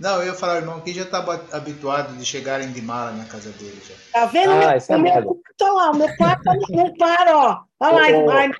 Não, 0.00 0.20
eu 0.22 0.26
ia 0.26 0.34
falar, 0.34 0.54
o 0.54 0.56
irmão 0.58 0.80
Kim 0.80 0.92
já 0.94 1.02
está 1.02 1.18
habituado 1.52 2.16
de 2.16 2.24
chegarem 2.24 2.70
de 2.72 2.80
mala 2.80 3.10
na 3.12 3.24
casa 3.24 3.50
dele 3.50 3.80
já. 3.86 3.94
Tá 4.20 4.26
vendo? 4.26 4.52
Ah, 4.52 4.68
meu, 4.68 4.76
isso 4.78 4.92
é 4.92 4.96
o 4.96 5.00
meu 5.00 5.22
bom. 5.22 5.34
quarto, 5.34 5.62
olha 5.62 5.72
lá, 5.72 5.90
o 5.90 5.96
meu 5.96 6.16
quarto 6.16 6.42
não 6.70 6.94
para, 6.96 7.36
ó. 7.36 7.60
Olha 7.80 8.12
lá, 8.12 8.18
Ô, 8.18 8.26
vai, 8.26 8.50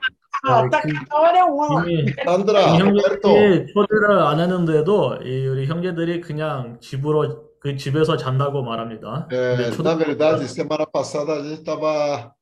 ó, 0.46 0.68
tá 0.68 0.82
cada 0.82 1.16
hora 1.16 1.38
é 1.38 1.44
um, 1.44 1.58
ó. 1.60 1.82
이미 1.84 2.12
산드라, 2.24 2.76
로베르토. 2.78 3.28
형제들이 3.28 3.72
초대를 3.72 4.18
안 4.18 4.40
했는데도 4.40 5.18
이 5.22 5.46
우리 5.46 5.66
형제들이 5.66 6.20
그냥 6.20 6.78
집으로 6.80 7.44
그 7.60 7.76
집에서 7.76 8.16
잔다고 8.16 8.62
말합니다. 8.62 9.28
É, 9.30 9.56
근데 9.56 9.70
초대- 9.70 9.82
na 9.84 9.94
verdade, 9.96 10.44
semana 10.48 10.86
passada 10.86 11.34
a 11.34 11.42
gente 11.42 11.60
estava 11.60 12.32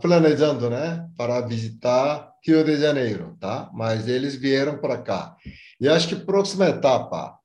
planejando, 0.00 0.68
né, 0.70 1.06
para 1.16 1.40
visitar 1.46 2.29
Rio 2.43 2.63
de 2.63 2.77
Janeiro, 2.77 3.37
tá? 3.39 3.69
Mas 3.73 4.07
eles 4.07 4.35
vieram 4.35 4.79
para 4.79 5.01
cá. 5.01 5.35
E 5.79 5.87
acho 5.87 6.07
que 6.07 6.15
próxima 6.15 6.67
etapa, 6.67 7.37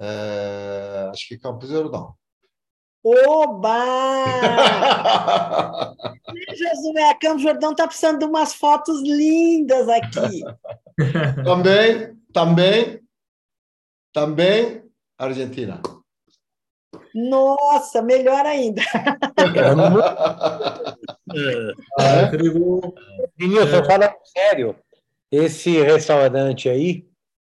é, 0.00 1.08
acho 1.12 1.28
que 1.28 1.38
Campos 1.38 1.68
Jordão. 1.68 2.14
Oba! 3.04 4.24
Josué, 6.56 7.14
Campos 7.20 7.42
Jordão 7.42 7.74
tá 7.74 7.86
precisando 7.86 8.20
de 8.20 8.24
umas 8.24 8.54
fotos 8.54 9.02
lindas 9.02 9.88
aqui. 9.88 10.44
também, 11.44 12.16
também, 12.32 13.00
também 14.12 14.84
Argentina. 15.18 15.80
Nossa, 17.14 18.00
melhor 18.02 18.44
ainda. 18.46 18.82
Denilson, 23.36 23.76
é. 23.76 23.84
fala 23.84 24.14
sério. 24.24 24.76
Esse 25.30 25.80
restaurante 25.82 26.68
aí, 26.68 27.06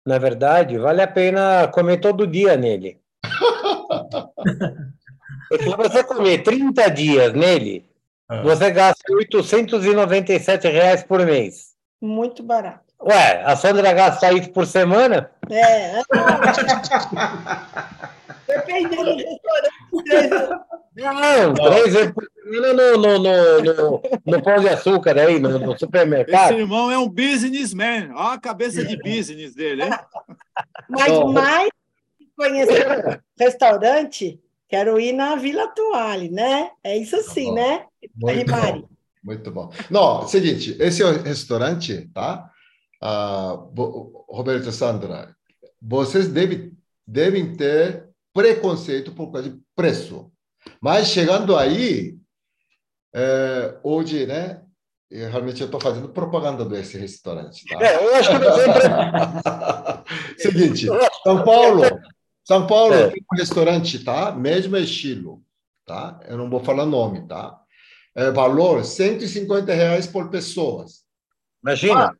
na 0.06 0.18
verdade, 0.18 0.78
vale 0.78 1.02
a 1.02 1.08
pena 1.08 1.68
comer 1.68 1.98
todo 2.00 2.28
dia 2.28 2.56
nele. 2.58 3.00
Se 5.62 5.76
você 5.76 6.04
comer 6.04 6.44
30 6.44 6.90
dias 6.90 7.34
nele, 7.34 7.86
é. 8.30 8.42
você 8.42 8.72
gasta 8.72 9.14
897 9.14 10.68
reais 10.68 11.04
por 11.04 11.26
mês. 11.26 11.74
Muito 12.02 12.44
barato. 12.44 12.93
Ué, 13.02 13.44
a 13.44 13.56
Sandra 13.56 13.92
gasta 13.94 14.32
isso 14.32 14.50
por 14.52 14.66
semana? 14.66 15.30
É. 15.50 16.02
Dependendo 18.48 19.16
do 19.16 19.24
restaurante. 19.24 20.64
Não, 20.96 21.54
três 21.54 21.94
vezes 21.94 22.12
por 22.12 22.24
semana 22.44 22.74
no, 22.74 22.98
no, 22.98 23.20
no, 23.20 23.62
no, 23.64 24.02
no 24.26 24.42
Pão 24.44 24.60
de 24.60 24.70
Açúcar 24.70 25.18
aí, 25.18 25.40
no, 25.40 25.58
no 25.60 25.72
Esse 25.72 25.80
supermercado. 25.80 26.54
irmão 26.54 26.92
é 26.92 26.98
um 26.98 27.10
businessman. 27.10 28.12
Olha 28.14 28.34
a 28.36 28.40
cabeça 28.40 28.86
de 28.86 28.96
business 28.98 29.54
dele, 29.56 29.84
hein? 29.84 29.92
Mas 30.88 31.12
Bom. 31.12 31.32
mais 31.34 31.70
que 32.18 32.28
conhecer 32.38 32.86
o 32.88 33.20
restaurante, 33.44 34.40
quero 34.70 35.00
ir 35.00 35.14
na 35.14 35.36
Vila 35.36 35.68
Toale, 35.70 36.30
né? 36.30 36.70
É 36.84 36.96
isso 36.98 37.22
sim, 37.24 37.46
bom. 37.48 37.56
né? 37.56 37.86
Muito 38.16 38.52
Mari. 38.52 38.82
bom, 38.82 38.88
muito 39.24 39.52
bom. 39.52 39.72
Não, 39.90 40.28
seguinte, 40.28 40.76
esse 40.80 41.02
é 41.02 41.06
o 41.06 41.24
restaurante, 41.24 42.08
tá? 42.14 42.50
Bo- 43.72 44.26
Roberto 44.30 44.70
e 44.70 44.72
Sandra, 44.72 45.36
vocês 45.82 46.28
devem, 46.28 46.72
devem 47.06 47.54
ter 47.56 48.08
preconceito 48.34 49.12
por 49.12 49.32
causa 49.32 49.50
de 49.50 49.60
preço. 49.76 50.32
Mas 50.82 51.08
chegando 51.10 51.58
aí, 51.58 52.18
é, 53.14 53.78
hoje, 53.84 54.26
né? 54.26 54.62
eu 55.12 55.30
realmente 55.30 55.62
eu 55.62 55.66
estou 55.66 55.80
fazendo 55.80 56.10
propaganda 56.10 56.66
desse 56.66 56.98
restaurante, 56.98 57.66
tá? 57.68 57.78
É, 57.86 58.04
eu 58.04 58.16
acho 58.16 58.30
que 58.32 58.40
tem 58.40 58.50
Seguinte, 60.52 60.88
São 61.24 61.44
Paulo, 61.44 61.84
São 62.44 62.66
Paulo 62.66 62.94
É. 62.96 63.10
tem 63.12 63.22
um 63.32 63.36
restaurante, 63.38 64.04
tá? 64.04 64.32
Mesmo 64.32 64.76
estilo, 64.78 65.44
tá? 65.86 66.20
Eu 66.28 66.38
não 66.38 66.50
vou 66.50 66.64
falar 66.64 66.86
nome, 66.88 67.28
tá? 67.28 67.60
É, 68.16 68.32
valor 68.32 68.84
150 68.84 69.72
reais 69.74 70.08
por 70.08 70.30
pessoas. 70.30 71.04
Imagina. 71.64 72.16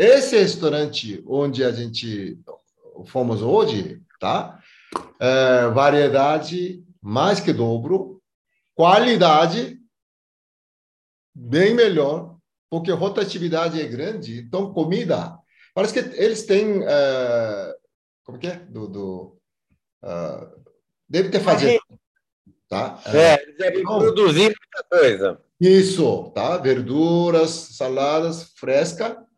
Esse 0.00 0.38
restaurante 0.38 1.22
onde 1.26 1.62
a 1.62 1.70
gente 1.70 2.38
fomos 3.04 3.42
hoje, 3.42 4.00
tá? 4.18 4.58
É, 5.20 5.68
variedade 5.68 6.82
mais 7.02 7.38
que 7.38 7.52
dobro, 7.52 8.18
qualidade 8.74 9.78
bem 11.34 11.74
melhor, 11.74 12.34
porque 12.70 12.90
rotatividade 12.90 13.78
é 13.78 13.86
grande, 13.86 14.40
então 14.40 14.72
comida. 14.72 15.38
Parece 15.74 15.92
que 15.92 16.16
eles 16.18 16.46
têm. 16.46 16.82
é, 16.82 17.74
como 18.24 18.38
que 18.38 18.46
é? 18.46 18.56
Do, 18.56 18.88
do, 18.88 19.38
ah, 20.02 20.50
deve 21.06 21.28
ter 21.28 21.40
fazer. 21.40 21.78
Tá? 22.70 22.98
É, 23.04 23.42
eles 23.42 23.58
devem 23.58 23.82
produzir 23.82 24.44
muita 24.44 24.84
coisa. 24.88 25.40
Isso, 25.60 26.30
tá? 26.30 26.56
Verduras, 26.56 27.50
saladas 27.50 28.54
fresca 28.56 29.26
é 29.28 29.29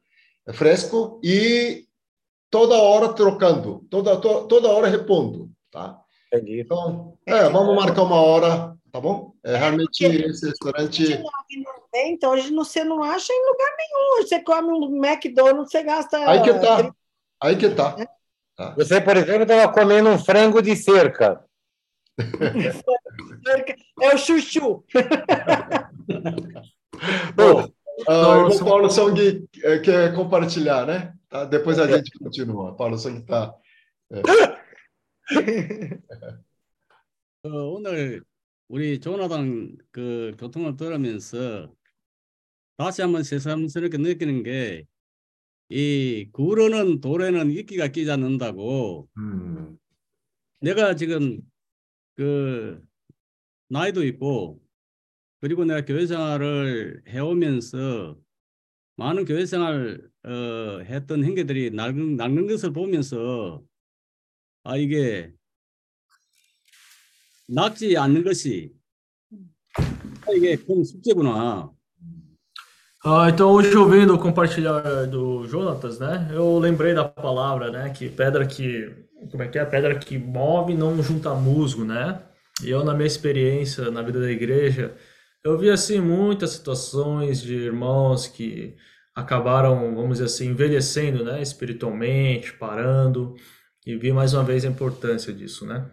fresco 0.52 1.20
e 1.22 1.86
toda 2.50 2.74
hora 2.74 3.12
trocando, 3.12 3.84
toda, 3.90 4.20
to, 4.20 4.46
toda 4.46 4.68
hora 4.68 4.88
repondo, 4.88 5.50
tá? 5.70 6.00
Entendi. 6.32 6.60
Então, 6.60 7.18
é, 7.26 7.48
vamos 7.48 7.76
marcar 7.76 8.02
uma 8.02 8.20
hora, 8.20 8.74
tá 8.90 9.00
bom? 9.00 9.34
É, 9.44 9.56
realmente 9.56 10.04
esse 10.04 10.46
restaurante... 10.46 11.22
Então, 11.94 12.32
hoje 12.32 12.54
você 12.54 12.82
não 12.82 13.02
acha 13.02 13.32
em 13.32 13.46
lugar 13.46 13.68
nenhum. 13.76 14.22
Você 14.22 14.40
come 14.42 14.72
um 14.72 15.04
McDonald's, 15.04 15.70
você 15.70 15.82
gasta... 15.82 16.18
Aí 16.28 16.42
que 16.42 16.54
tá, 16.54 16.94
aí 17.42 17.56
que 17.56 17.68
tá. 17.70 17.96
tá. 18.56 18.74
Você, 18.76 19.00
por 19.00 19.16
exemplo, 19.16 19.42
estava 19.42 19.72
comendo 19.72 20.08
um 20.08 20.18
frango 20.18 20.62
de 20.62 20.74
cerca. 20.76 21.44
É 24.00 24.14
o 24.14 24.18
chuchu. 24.18 24.84
Bom, 27.34 27.68
ah, 28.08 28.46
o 28.46 28.58
Paulo 28.64 28.88
Song 28.90 29.14
quer 29.84 30.14
compartilhar, 30.14 30.86
né? 30.86 31.14
Tá? 31.28 31.44
Depois 31.44 31.78
a 31.78 31.86
gente 31.86 32.10
continua. 32.18 32.76
Paulo 32.76 32.96
Song 32.96 33.18
está. 33.18 33.54
네. 34.10 34.22
어, 37.44 37.48
오늘 37.48 38.22
우리 38.68 39.00
조나단 39.00 39.76
그 39.90 40.34
교통을 40.38 40.76
들으면서 40.76 41.72
다시 42.76 43.02
한번 43.02 43.22
새삼스럽게 43.22 43.98
느끼는 43.98 44.42
게 44.42 44.84
이 45.72 46.28
구르는 46.32 47.00
돌에는 47.00 47.50
이끼가 47.50 47.88
끼지 47.88 48.10
않는다고. 48.10 49.08
음. 49.16 49.78
내가 50.60 50.94
지금 50.94 51.40
그 52.14 52.78
나이도 53.70 54.04
있고 54.04 54.60
그리고 55.41 55.65
내가 55.65 55.85
교회 55.85 56.05
생활을 56.05 57.03
해오면서 57.07 58.17
많은 58.95 59.25
교회 59.25 59.45
생활 59.45 60.01
어, 60.23 60.79
했던 60.83 61.23
형제들이 61.23 61.71
낡은, 61.71 62.17
낡는 62.17 62.47
것을 62.47 62.73
보면서 62.73 63.63
아 64.63 64.75
이게 64.75 65.31
낫지 67.47 67.95
않는 67.97 68.23
것이 68.23 68.73
이게 70.35 70.55
큰 70.57 70.83
숙제구나. 70.83 71.71
Ah, 73.05 73.29
então 73.29 73.51
hoje 73.51 73.73
ouvindo 73.77 74.15
o 74.15 74.19
compartilhar 74.19 75.07
do 75.07 75.47
Jonatas, 75.47 75.99
né? 75.99 76.29
Eu 76.33 76.59
lembrei 76.59 76.93
da 76.93 77.05
palavra, 77.05 77.71
né? 77.71 77.89
Que 77.91 78.09
pedra 78.09 78.45
que 78.45 79.07
como 79.31 79.43
é 79.43 79.47
que 79.47 79.57
é? 79.57 79.63
Pedra 79.63 79.97
que 79.97 80.17
move 80.17 80.73
não 80.73 81.01
junta 81.01 81.33
musgo, 81.33 81.85
né? 81.85 82.21
E 82.61 82.69
eu 82.69 82.83
na 82.83 82.93
minha 82.93 83.07
experiência 83.07 83.89
na 83.91 84.01
vida 84.01 84.19
da 84.19 84.29
igreja, 84.29 84.93
eu 85.43 85.57
vi 85.57 85.69
assim 85.69 85.99
muitas 85.99 86.51
situações 86.51 87.41
de 87.41 87.53
irmãos 87.53 88.27
que 88.27 88.75
acabaram, 89.15 89.95
vamos 89.95 90.19
dizer 90.19 90.25
assim, 90.25 90.49
envelhecendo, 90.49 91.23
né? 91.23 91.41
Espiritualmente, 91.41 92.53
parando 92.53 93.35
e 93.85 93.95
vi 93.95 94.11
mais 94.11 94.33
uma 94.33 94.43
vez 94.43 94.65
a 94.65 94.67
importância 94.67 95.33
disso, 95.33 95.65
né? 95.65 95.89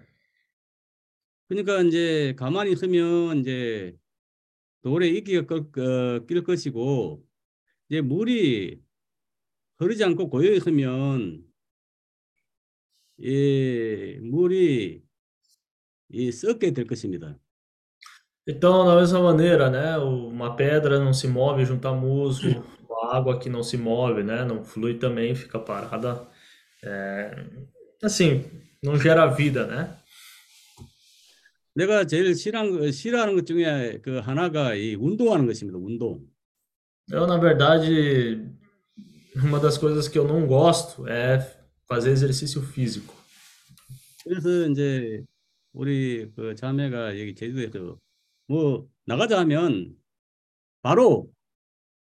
그러니까 1.49 1.83
이제 1.83 2.35
가만히 2.37 2.73
있으면 2.73 3.39
이제 3.39 3.97
돌에 4.83 5.09
이끼가 5.09 5.47
낄, 5.47 6.27
낄 6.27 6.43
것이고 6.43 7.25
이제 7.89 8.01
물이 8.01 8.83
흐르지 9.79 10.05
않고 10.05 10.29
고여 10.31 10.53
있으면 10.55 11.45
이 13.19 14.19
물이 14.21 15.03
이 16.11 16.33
썩게 16.33 16.73
될 16.73 16.87
것입니다. 16.87 17.39
Então, 18.49 18.87
da 18.87 18.97
mesma 18.97 19.21
maneira, 19.21 19.71
né? 19.71 19.97
Uma 19.99 20.55
pedra 20.55 20.99
não 20.99 21.15
se 21.15 21.27
move 21.27 21.65
junto 21.65 21.89
a 21.89 21.95
musgo, 21.95 22.65
a 23.03 23.17
água 23.17 23.39
que 23.39 23.49
não 23.49 23.63
se 23.63 23.77
move, 23.77 24.23
né? 24.23 24.45
Não 24.45 24.65
flui 24.65 24.95
também, 24.95 25.35
fica 25.35 25.59
parada. 25.59 26.27
É, 26.83 27.47
assim, 28.03 28.45
não 28.83 28.99
gera 28.99 29.27
vida, 29.27 29.67
né? 29.67 29.97
내가 31.75 32.05
제일 32.07 32.35
싫어하는, 32.35 32.93
싫어하는 32.93 33.35
것 33.35 33.47
중에 33.47 33.99
그 34.01 34.19
하나가 34.19 34.75
이 34.75 34.95
운동하는 34.95 35.47
것입니다. 35.47 35.79
운동. 35.79 36.25
Eu, 37.11 37.27
na 37.27 37.37
verdade, 37.37 38.41
uma 39.37 39.59
das 39.59 39.77
coisas 39.77 40.09
que 40.09 40.19
eu 40.19 40.27
não 40.27 40.47
gosto 40.47 41.07
é 41.07 41.39
fazer 41.87 42.13
exercício 42.13 42.63
físico. 42.63 43.15
그래서 44.25 44.67
이제 44.71 45.23
우리 45.73 46.31
그 46.35 46.55
자매가 46.55 47.19
여기 47.19 47.35
제주도에서 47.35 47.99
뭐 48.50 48.90
나가자 49.06 49.38
하면 49.40 49.96
바로 50.82 51.32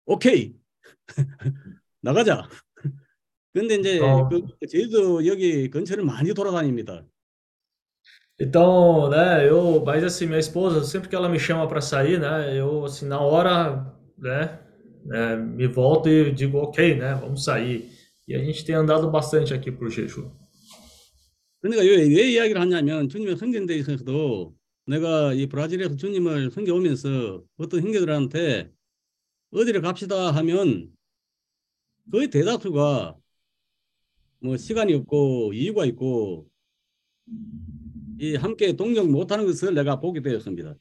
오케이 0.06 0.54
나가자. 2.02 2.50
근데 3.54 3.76
이제 3.76 4.00
어. 4.02 4.28
그 4.28 4.46
제주도 4.68 5.26
여기 5.26 5.70
근처를 5.70 6.04
많이 6.04 6.34
돌아다닙니다. 6.34 7.06
Então, 8.38 9.10
né, 9.10 9.48
eu, 9.48 9.82
mas 9.86 10.04
assim, 10.04 10.26
minha 10.26 10.40
esposa, 10.40 10.84
sempre 10.84 11.08
que 11.08 11.16
ela 11.16 11.30
me 11.30 11.40
chama 11.40 11.66
para 11.70 11.80
sair, 11.80 12.20
né, 12.20 12.60
eu, 12.60 12.84
assim, 12.84 13.08
na 13.08 13.18
hora, 13.18 13.96
né, 14.18 14.60
é, 15.14 15.38
me 15.38 15.68
volto 15.68 16.10
e 16.10 16.34
digo, 16.34 16.58
ok, 16.58 16.96
né, 16.96 17.16
vamos 17.16 17.46
sair. 17.46 17.90
E 18.28 18.36
a 18.36 18.40
gente 18.40 18.66
tem 18.66 18.76
andado 18.76 19.10
bastante 19.10 19.54
aqui 19.54 19.72
por 19.72 19.90
Jeju. 19.90 20.30
그러니까 21.62 21.82
왜, 21.82 21.96
왜 21.96 22.32
이야기를 22.32 22.60
하냐면 22.60 23.08
주님의 23.08 23.38
성경대에 23.38 23.78
있어서도 23.78 24.54
내가 24.87 25.33
이 25.33 25.47
브라질에서 25.47 25.97
주님을 25.97 26.51
섬겨오면서 26.51 27.43
어떤 27.59 27.81
형제들한테 27.83 28.71
어디를 29.53 29.83
갑시다 29.83 30.31
하면 30.33 30.91
거의 32.11 32.29
대다수가 32.29 33.17
뭐 34.43 34.57
시간이 34.57 34.95
없고 34.95 35.53
이유가 35.53 35.85
있고 35.85 36.49
이 38.19 38.35
함께 38.37 38.75
동력 38.75 39.09
못하는 39.09 39.47
것을 39.47 39.75
내가 39.75 40.01
보게 40.01 40.21
되었습니다. 40.21 40.75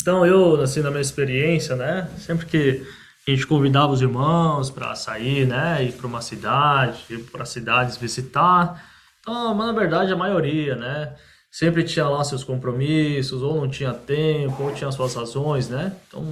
Então, 0.00 0.24
eu, 0.26 0.60
assim, 0.60 0.80
na 0.80 0.90
minha 0.90 1.00
experiência, 1.00 1.74
né, 1.74 2.08
sempre 2.18 2.46
que 2.46 2.86
a 3.26 3.30
gente 3.30 3.46
convidava 3.46 3.92
os 3.92 4.00
irmãos 4.00 4.70
para 4.70 4.94
sair, 4.94 5.46
né, 5.46 5.84
ir 5.84 5.92
para 5.92 6.06
uma 6.06 6.20
cidade, 6.20 7.04
ir 7.10 7.24
para 7.30 7.44
cidades 7.44 7.96
visitar, 7.96 8.80
então, 9.20 9.54
mas 9.54 9.66
na 9.66 9.72
verdade 9.72 10.12
a 10.12 10.16
maioria, 10.16 10.76
né, 10.76 11.16
sempre 11.53 11.83
tinha 11.83 12.09
lá 12.09 12.23
seus 12.23 12.43
compromissos, 12.43 13.43
ou 13.43 13.55
não 13.55 13.69
tinha 13.69 13.93
tempo, 13.93 14.63
ou 14.63 14.73
tinha 14.73 14.91
suas 14.91 15.13
razões, 15.13 15.69
né, 15.69 15.95
então, 16.07 16.25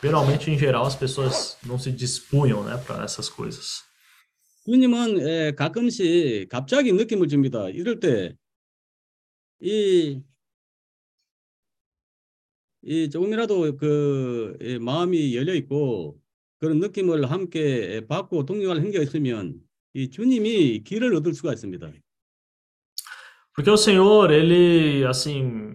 geralmente, 0.00 0.48
em 0.48 0.56
geral, 0.56 0.86
as 0.86 0.94
pessoas 0.94 1.56
não 1.66 1.76
se 1.76 1.90
dispunham, 1.90 2.62
né, 2.62 2.76
para 2.86 3.02
essas 3.02 3.28
coisas. 3.28 3.82
주님은 4.64 5.20
에, 5.20 5.52
가끔씩 5.52 6.48
갑자기 6.48 6.90
느낌을 6.92 7.28
줍니다. 7.28 7.68
이럴 7.68 8.00
때, 8.00 8.34
이, 9.60 10.22
이 12.82 13.10
조금이라도 13.10 13.76
그 13.76 14.56
이, 14.62 14.78
마음이 14.78 15.36
열려 15.36 15.54
있고 15.54 16.18
그런 16.60 16.78
느낌을 16.80 17.30
함께 17.30 18.06
받고 18.06 18.46
동력할 18.46 18.80
행위가 18.80 19.02
있으면 19.02 19.60
이 19.92 20.08
주님이 20.08 20.82
길을 20.84 21.14
얻을 21.14 21.34
수가 21.34 21.52
있습니다. 21.52 21.92
Porque 23.55 23.69
o 23.69 23.77
Senhor, 23.77 24.31
ele, 24.31 25.05
assim, 25.05 25.73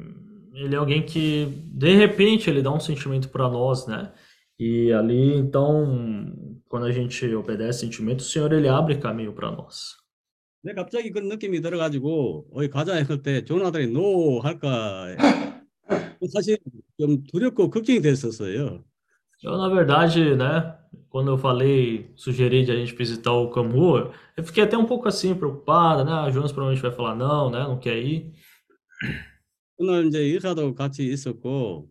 ele 0.54 0.74
é 0.74 0.78
alguém 0.78 1.02
que, 1.04 1.46
de 1.66 1.94
repente, 1.94 2.48
ele 2.48 2.62
dá 2.62 2.72
um 2.72 2.80
sentimento 2.80 3.28
para 3.28 3.48
nós, 3.48 3.86
né? 3.86 4.12
E 4.58 4.92
ali, 4.92 5.34
então, 5.34 6.32
quando 6.68 6.86
a 6.86 6.92
gente 6.92 7.26
obedece 7.34 7.80
sentimento, 7.80 8.20
o 8.20 8.24
Senhor, 8.24 8.52
ele 8.52 8.68
abre 8.68 8.96
caminho 8.98 9.32
para 9.32 9.50
nós. 9.50 10.04
내 10.64 10.72
갑자기 10.72 11.10
그런 11.10 11.28
느낌이 11.28 11.60
들어가지고 11.60 12.46
어디 12.50 12.70
가자 12.70 12.94
했을 12.94 13.22
때 13.22 13.44
조나들이 13.44 13.88
노 13.88 14.40
할까 14.40 15.14
사실 16.32 16.56
좀 16.98 17.22
두렵고 17.24 17.68
걱정이 17.68 18.00
됐었어요. 18.00 18.82
Eu, 19.42 19.58
na 19.58 19.68
verdade, 19.68 20.34
né, 20.36 20.74
quando 21.10 21.30
eu 21.30 21.38
falei, 21.38 22.10
sugeri 22.16 22.64
de 22.64 22.72
a 22.72 22.76
gente 22.76 22.94
visitar 22.94 23.32
o 23.32 23.50
Camu, 23.50 24.12
eu 24.36 24.44
fiquei 24.44 24.64
até 24.64 24.76
um 24.76 24.86
pouco 24.86 25.08
assim, 25.08 25.34
preocupada, 25.34 26.04
né? 26.04 26.12
A 26.12 26.30
Jonas 26.30 26.52
provavelmente 26.52 26.82
vai 26.82 26.92
falar 26.92 27.14
não, 27.14 27.50
né? 27.50 27.60
Não 27.64 27.78
quer 27.78 27.98
ir. 27.98 28.32
오늘 29.76 30.06
이제 30.06 30.18
의사도 30.20 30.74
같이 30.74 31.04
있었고 31.12 31.90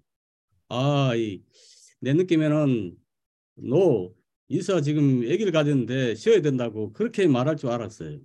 아, 0.69 1.13
이, 1.15 1.43
내 2.01 2.13
느낌에는 2.13 2.97
노 3.57 4.15
이사 4.49 4.81
지금 4.81 5.21
아기를 5.23 5.51
가졌는데 5.51 6.15
쉬어야 6.15 6.41
된다고 6.41 6.93
그렇게 6.93 7.27
말할 7.27 7.57
줄 7.57 7.69
알았어요. 7.71 8.19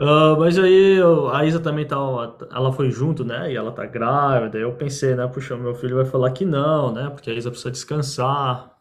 Ah, 0.00 0.34
mas 0.38 0.58
aí 0.58 0.96
eu- 0.98 1.28
a 1.32 1.44
Isa 1.46 1.60
também 1.60 1.86
tava, 1.86 2.36
ela 2.50 2.72
foi 2.72 2.90
junto, 2.90 3.24
né? 3.24 3.52
E 3.52 3.56
ela 3.56 3.70
tá 3.72 3.86
grávida. 3.86 4.58
Eu 4.58 4.74
pensei, 4.76 5.14
né? 5.14 5.26
Puxa, 5.28 5.56
meu 5.56 5.74
filho 5.74 5.96
vai 5.96 6.04
falar 6.04 6.32
que 6.32 6.44
não, 6.44 6.92
né? 6.92 7.10
Porque 7.10 7.30
a 7.30 7.34
Isa 7.34 7.50
precisa 7.50 7.70
descansar. 7.70 8.74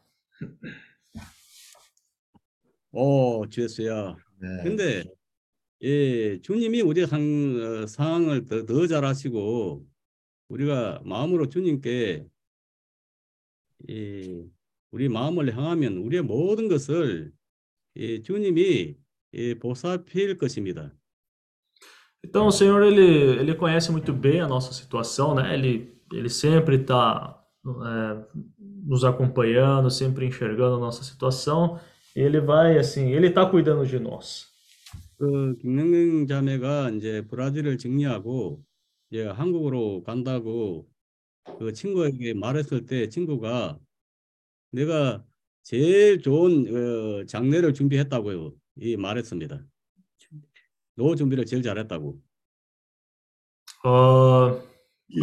오, 2.93 3.47
주였어요. 3.49 4.16
네. 4.41 4.62
근데 4.62 5.05
예, 5.82 6.41
주님이 6.41 6.80
우리 6.80 7.07
상, 7.07 7.20
어, 7.22 7.86
상황을 7.86 8.47
더, 8.47 8.66
더잘 8.66 9.05
아시고 9.05 9.86
우리가 10.49 11.03
마음으로 11.05 11.49
주님께 11.49 12.26
이, 13.89 14.45
우리 14.91 15.09
마음을 15.09 15.57
향하면 15.57 15.99
우리의 15.99 16.22
모든 16.22 16.68
것을 16.68 17.32
예, 17.97 18.22
주님이 18.22 18.97
예, 19.34 19.55
보살필 19.59 20.36
것입니다. 20.39 20.93
Então 22.24 22.49
o 22.49 22.53
Senhor 22.53 22.82
ele, 22.82 23.39
ele 23.39 23.55
conhece 23.55 23.93
muito 23.93 24.12
bem 24.12 24.41
a 24.41 24.49
nossa 24.49 24.72
situação, 24.72 25.36
né? 25.36 25.55
Ele, 25.55 25.97
ele 26.12 26.28
sempre 26.28 26.76
está 26.76 27.41
é, 27.64 28.26
nos 28.89 29.05
acompanhando, 29.05 29.91
sempre 29.91 30.26
enxergando 30.26 30.76
a 30.76 30.80
nossa 30.80 31.05
situação. 31.05 31.78
E 32.16 32.20
ele 32.20 32.41
vai 32.41 32.78
assim, 32.78 33.12
ele 33.12 33.28
está 33.28 33.45
cuidando 33.47 33.86
de 33.86 33.99
nós. 33.99 34.49
그 35.18 35.57
김능경 35.61 36.26
자매가 36.26 36.91
이제 36.91 37.22
브라질을 37.28 37.76
정리하고 37.76 38.62
이제 39.11 39.26
한국으로 39.26 40.03
간다고 40.05 40.89
그 41.59 41.72
친구에게 41.72 42.34
말했을 42.34 42.86
때 42.86 43.09
친구가 43.09 43.78
내가 44.70 45.24
제일 45.62 46.22
좋은 46.22 47.20
어, 47.22 47.24
장례를 47.26 47.74
준비했다고요. 47.74 48.55
이 48.80 48.97
말했습니다. 48.97 49.61
노 50.97 51.14
준비를 51.14 51.45
제일 51.45 51.62
잘했다고. 51.62 52.18
Ah, 53.84 54.61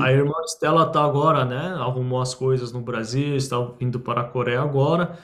a 0.00 0.12
irmã 0.12 0.32
Stella 0.46 0.90
tá 0.92 1.04
agora, 1.04 1.44
né? 1.44 1.74
Arrumou 1.74 2.20
as 2.20 2.34
coisas 2.34 2.72
no 2.72 2.80
Brasil, 2.82 3.36
está 3.36 3.58
vindo 3.78 4.00
para 4.00 4.22
a 4.22 4.28
Coreia 4.28 4.60
agora. 4.62 5.18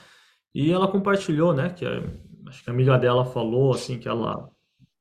E 0.54 0.70
ela 0.72 0.88
compartilhou, 0.90 1.54
né? 1.54 1.70
Que 1.70 1.84
a- 1.86 2.02
acho 2.48 2.64
que 2.64 2.70
a 2.70 2.72
amiga 2.72 2.98
dela 2.98 3.24
falou 3.24 3.72
assim 3.74 3.98
que 3.98 4.08
ela 4.08 4.50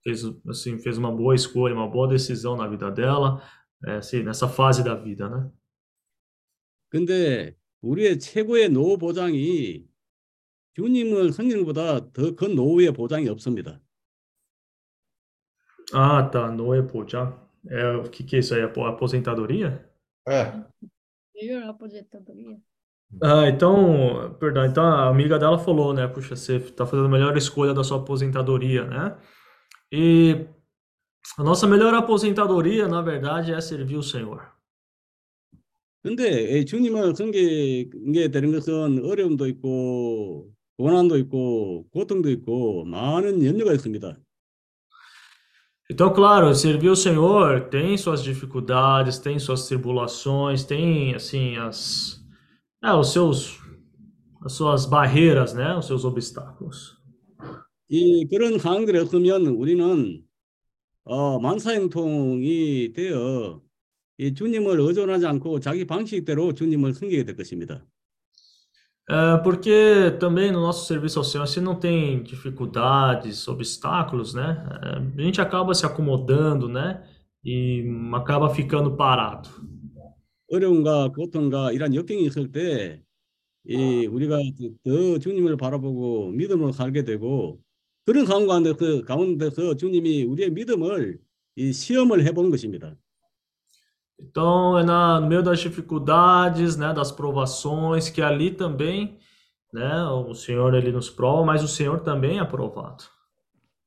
fez 0.04 0.24
assim 0.50 0.78
fez 0.80 0.98
uma 0.98 1.12
boa 1.12 1.34
escolha, 1.36 1.74
uma 1.74 1.90
boa 1.90 2.08
decisão 2.08 2.56
na 2.56 2.68
vida 2.68 2.92
dela, 2.92 3.42
é, 3.86 3.96
assim, 3.98 4.24
nessa 4.24 4.48
fase 4.48 4.84
da 4.84 4.96
vida, 4.96 5.30
né? 5.30 5.50
근데 6.90 7.56
우리의 7.82 8.20
최고의 8.20 8.70
노후 8.70 8.98
보장이 8.98 9.86
주님을 10.76 11.32
성령보다 11.34 12.12
더 12.14 12.36
큰 12.36 12.56
노후의 12.56 12.94
보장이 12.94 13.28
없습니다. 13.30 13.80
Ah, 15.94 16.30
tá. 16.32 16.52
Noé 16.52 16.82
já. 17.08 17.32
É, 17.68 17.92
o 17.98 18.04
que 18.10 18.24
que 18.24 18.36
é 18.36 18.40
isso 18.40 18.54
aí? 18.56 18.62
Apo- 18.64 18.86
Aposentadoria? 18.86 19.90
É, 20.28 20.66
Melhor 21.36 21.64
aposentadoria. 21.70 22.58
Ah, 23.22 23.48
então, 23.48 24.36
perdão, 24.40 24.66
então 24.66 24.84
a 24.84 25.08
amiga 25.10 25.40
dela 25.40 25.58
falou, 25.60 25.94
né? 25.94 26.08
Puxa, 26.08 26.36
você 26.36 26.60
tá 26.60 26.86
fazendo 26.86 27.06
a 27.08 27.10
melhor 27.10 27.38
escolha 27.38 27.74
da 27.74 27.84
sua 27.84 27.98
aposentadoria, 28.00 28.86
né? 28.86 29.18
E 29.92 30.48
a 31.38 31.44
nossa 31.44 31.68
melhor 31.68 31.94
aposentadoria, 31.94 32.88
na 32.88 33.02
verdade, 33.02 33.54
é 33.54 33.62
servir 33.62 33.98
o 33.98 34.04
Senhor. 34.04 34.54
근데 36.04 36.60
이 36.60 36.66
주님을 36.66 37.16
섬기게 37.16 38.30
되는 38.32 38.52
것은 38.52 39.04
어려움도 39.04 39.48
있고 39.48 40.52
고난도 40.78 41.18
있고 41.18 41.88
고통도 41.90 42.30
있고 42.30 42.86
많은 42.86 43.44
염려가 43.44 43.74
있습니다. 43.74 44.16
Então, 45.90 46.12
claro, 46.12 46.54
servir 46.56 46.90
o 46.90 46.96
Senhor 46.96 47.70
tem 47.70 47.96
suas 47.98 48.24
dificuldades, 48.24 49.20
tem 49.20 49.38
suas 49.38 49.68
tribulações, 49.68 50.64
tem, 50.64 51.14
assim, 51.14 51.58
as, 51.58 52.20
é, 52.84 52.92
os 52.92 53.12
seus, 53.12 53.60
as 54.44 54.54
suas 54.54 54.86
barreiras, 54.86 55.54
né? 55.54 55.76
Os 55.76 55.86
seus 55.86 56.04
obstáculos. 56.04 56.96
이 57.88 58.28
그런 58.28 58.58
상황들이 58.58 58.98
없으면 58.98 59.46
우리는 59.48 60.24
어, 61.04 61.40
만사형통이 61.40 62.94
되어 62.94 63.62
이 64.18 64.34
주님을 64.34 64.80
의존하지 64.80 65.28
않고 65.28 65.60
자기 65.60 65.86
방식대로 65.86 66.54
주님을 66.54 66.94
섬기게 66.94 67.26
될 67.26 67.36
것입니다. 67.36 67.86
É, 69.11 69.39
porque 69.43 70.17
também 70.21 70.53
no 70.53 70.61
nosso 70.61 70.87
serviço 70.87 71.19
ao 71.19 71.25
Senhor, 71.25 71.45
se 71.49 71.61
não 71.61 71.75
tem 71.75 72.23
dificuldades, 72.23 73.49
obstáculos, 73.49 74.35
né? 74.35 74.65
é, 75.17 75.23
a 75.23 75.25
gente 75.25 75.41
acaba 75.41 75.75
se 75.75 75.85
acomodando, 75.85 76.69
né? 76.69 77.03
E 77.45 77.85
acaba 78.15 78.55
ficando 78.55 78.97
parado. 78.97 79.49
어려움과 80.53 81.09
고통과 81.13 81.73
이런 81.73 81.95
역경이 81.95 82.25
있을 82.25 82.53
때, 82.53 83.03
이 83.65 84.07
우리가 84.07 84.39
더 84.85 85.19
주님을 85.19 85.57
바라보고 85.57 86.31
믿음으로 86.31 86.73
살게 86.73 87.05
되고 87.05 87.61
그런 88.07 88.27
가운데서, 88.27 89.03
가운데서 89.05 89.77
주님이 89.77 90.25
우리의 90.25 90.51
믿음을 90.51 91.19
이 91.57 91.73
시험을 91.73 92.25
해보는 92.27 92.51
것입니다. 92.51 92.97
Então, 94.23 94.79
é 94.79 94.85
na, 94.85 95.19
no 95.21 95.27
meio 95.27 95.43
das 95.43 95.61
dificuldades, 95.61 96.77
né? 96.77 96.93
Das 96.93 97.11
provações, 97.11 98.11
que 98.11 98.21
ali 98.21 98.51
também, 98.51 99.19
né? 99.73 100.05
O 100.05 100.35
Senhor, 100.35 100.75
ele 100.75 100.93
nos 100.93 101.09
prova, 101.09 101.45
mas 101.45 101.63
o 101.65 101.69
Senhor 101.69 102.01
também 102.01 102.39
é 102.39 102.41
aprovado. 102.41 103.05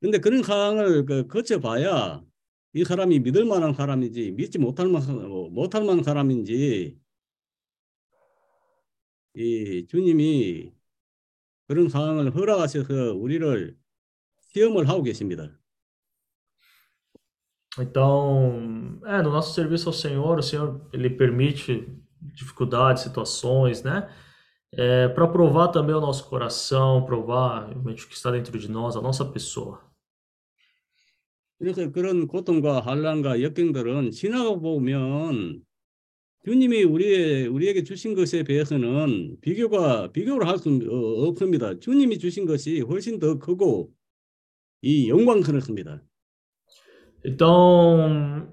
근데 0.01 0.17
그런 0.19 0.43
상황을 0.43 1.05
그 1.05 1.27
거쳐봐야 1.27 2.21
이 2.73 2.83
사람이 2.83 3.19
믿을 3.19 3.45
만한 3.45 3.73
사람인지 3.73 4.31
믿지 4.31 4.57
못할 4.59 4.89
만한 4.89 5.29
못할 5.53 5.85
만한 5.85 6.03
사람인지 6.03 6.99
이 9.35 9.87
주님이 9.87 10.73
그런 11.67 11.87
상황을 11.87 12.35
허락하셔서 12.35 13.13
우리를 13.13 13.77
시험을 14.53 14.89
하고 14.89 15.03
계십니다. 15.03 15.49
Então, 17.78 18.98
é, 19.04 19.22
no 19.22 19.30
nosso 19.30 19.54
serviço 19.54 19.88
ao 19.88 19.92
Senhor, 19.92 20.38
o 20.38 20.42
Senhor 20.42 20.80
ele 20.92 21.10
permite 21.10 21.86
dificuldades, 22.20 23.02
situações, 23.02 23.82
né? 23.82 24.08
É, 24.72 25.08
para 25.08 25.26
provar 25.28 25.68
também 25.68 25.94
o 25.94 26.00
nosso 26.00 26.28
coração, 26.28 27.04
provar 27.04 27.68
realmente 27.68 28.04
o 28.04 28.08
que 28.08 28.14
está 28.14 28.30
dentro 28.30 28.58
de 28.58 28.70
nós, 28.70 28.96
a 28.96 29.00
nossa 29.00 29.24
pessoa. 29.24 29.80
그래서 31.58 31.90
그런 31.90 32.28
고통과 32.28 32.80
환란과 32.80 33.42
역경들은 33.42 34.12
지나가 34.12 34.54
보면 34.56 35.60
주님이 36.44 36.84
우리의 36.84 37.48
우리에게 37.48 37.82
주신 37.82 38.14
것에 38.14 38.44
비해서는 38.44 39.38
비교가 39.40 40.12
비교를 40.12 40.46
할 40.46 40.58
수 40.58 40.68
없습니다. 41.28 41.78
주님이 41.78 42.18
주신 42.18 42.46
것이 42.46 42.80
훨씬 42.80 43.18
더 43.18 43.38
크고 43.38 43.92
이 44.82 45.08
영광스럽습니다. 45.10 46.00
Então, 47.24 48.48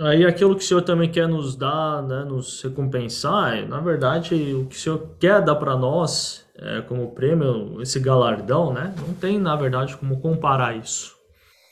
aí 0.00 0.24
aquilo 0.24 0.56
que 0.56 0.62
o 0.64 0.66
Senhor 0.66 0.82
também 0.82 1.10
quer 1.10 1.28
nos 1.28 1.56
dar, 1.56 2.02
né, 2.02 2.24
nos 2.24 2.62
recompensar, 2.62 3.66
na 3.68 3.80
verdade, 3.80 4.34
o 4.54 4.66
que 4.66 4.76
o 4.76 4.78
Senhor 4.78 5.16
quer 5.18 5.44
dar 5.44 5.56
para 5.56 5.76
nós, 5.76 6.46
é, 6.56 6.82
como 6.82 7.14
prêmio, 7.14 7.80
esse 7.82 8.00
galardão, 8.00 8.72
né, 8.72 8.94
não 8.98 9.14
tem, 9.14 9.38
na 9.38 9.56
verdade, 9.56 9.96
como 9.96 10.20
comparar 10.20 10.76
isso. 10.76 11.14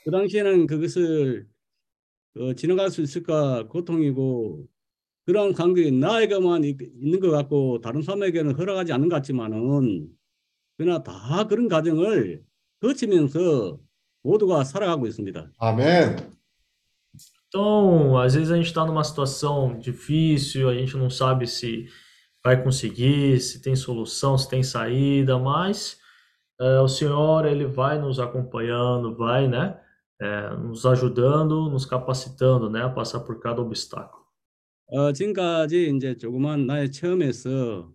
그 0.05 0.11
당시에는 0.11 0.67
그것을 0.67 1.47
어, 2.39 2.53
지나갈 2.55 2.91
수 2.91 3.01
있을까 3.01 3.67
고통이고 3.69 4.67
그런 5.27 5.53
관계 5.55 5.91
나에게만 5.91 6.65
있- 6.65 6.81
있는 6.83 7.21
것 7.21 7.31
같고 7.31 7.81
다른 7.81 8.03
사람에게는 8.03 8.55
허락하지 8.57 8.93
않는 8.93 9.09
것 9.09 9.17
같지만은 9.17 10.09
그러나 10.77 11.03
다 11.03 11.47
그런 11.49 11.69
과정을 11.69 12.45
거치면서 12.81 13.79
모두가 14.23 14.65
살아가고 14.65 15.07
있습니다. 15.07 15.51
amém. 15.59 16.17
Então, 17.49 18.19
às 18.19 18.35
vezes 18.35 18.51
a 18.51 18.57
gente 18.57 18.67
está 18.67 18.85
numa 18.85 19.05
situação 19.05 19.79
difícil, 19.79 20.69
a 20.69 20.75
gente 20.75 20.97
não 20.97 21.09
sabe 21.09 21.47
se 21.47 21.87
vai 22.43 22.61
conseguir, 22.61 23.39
se 23.41 23.63
tem 23.63 23.77
solução, 23.77 24.37
se 24.37 24.49
tem 24.49 24.63
saída, 24.63 25.39
mas 25.39 25.97
é, 26.61 26.81
o 26.81 26.89
Senhor 26.89 27.47
ele 27.47 27.65
vai 27.67 27.99
nos 27.99 28.19
acompanhando, 28.19 29.15
vai, 29.17 29.47
né, 29.47 29.81
é, 30.21 30.51
nos 30.57 30.85
ajudando, 30.85 31.71
nos 31.71 31.87
capacitando, 31.87 32.69
né, 32.69 32.83
a 32.83 32.89
passar 32.91 33.21
por 33.21 33.39
cada 33.41 33.61
obstáculo. 33.63 34.25
어, 34.87 35.13
지금까지 35.13 35.91
이제 35.97 36.17
조그만 36.17 36.67
나의 36.67 36.91
체험에서 36.93 37.91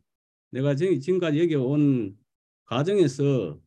내가 0.51 0.73
지금, 0.73 0.99
지금까지 0.99 1.39
여기 1.39 1.55
온 1.55 2.17
과정에서 2.65 3.59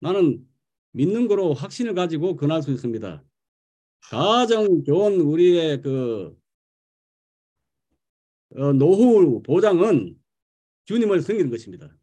나는 0.00 0.46
믿는 0.93 1.27
거로 1.27 1.53
확신을 1.53 1.93
가지고 1.93 2.35
권할 2.35 2.61
수 2.61 2.71
있습니다. 2.71 3.23
가장 4.09 4.83
좋은 4.83 5.19
우리의 5.21 5.81
그 5.81 6.35
어, 8.55 8.71
노후 8.73 9.41
보장은 9.41 10.15
주님을 10.85 11.21
섬기는 11.21 11.49
것입니다. 11.49 11.95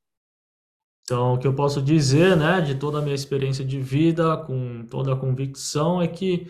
Então, 1.04 1.34
o 1.34 1.38
que 1.38 1.46
eu 1.46 1.54
posso 1.56 1.82
dizer, 1.82 2.36
né, 2.36 2.60
de 2.60 2.76
toda 2.76 2.98
a 2.98 3.02
minha 3.02 3.14
experiência 3.16 3.64
de 3.64 3.80
vida, 3.80 4.36
com 4.46 4.86
toda 4.86 5.12
a 5.12 5.16
convicção, 5.16 6.00
é 6.00 6.06
que 6.06 6.46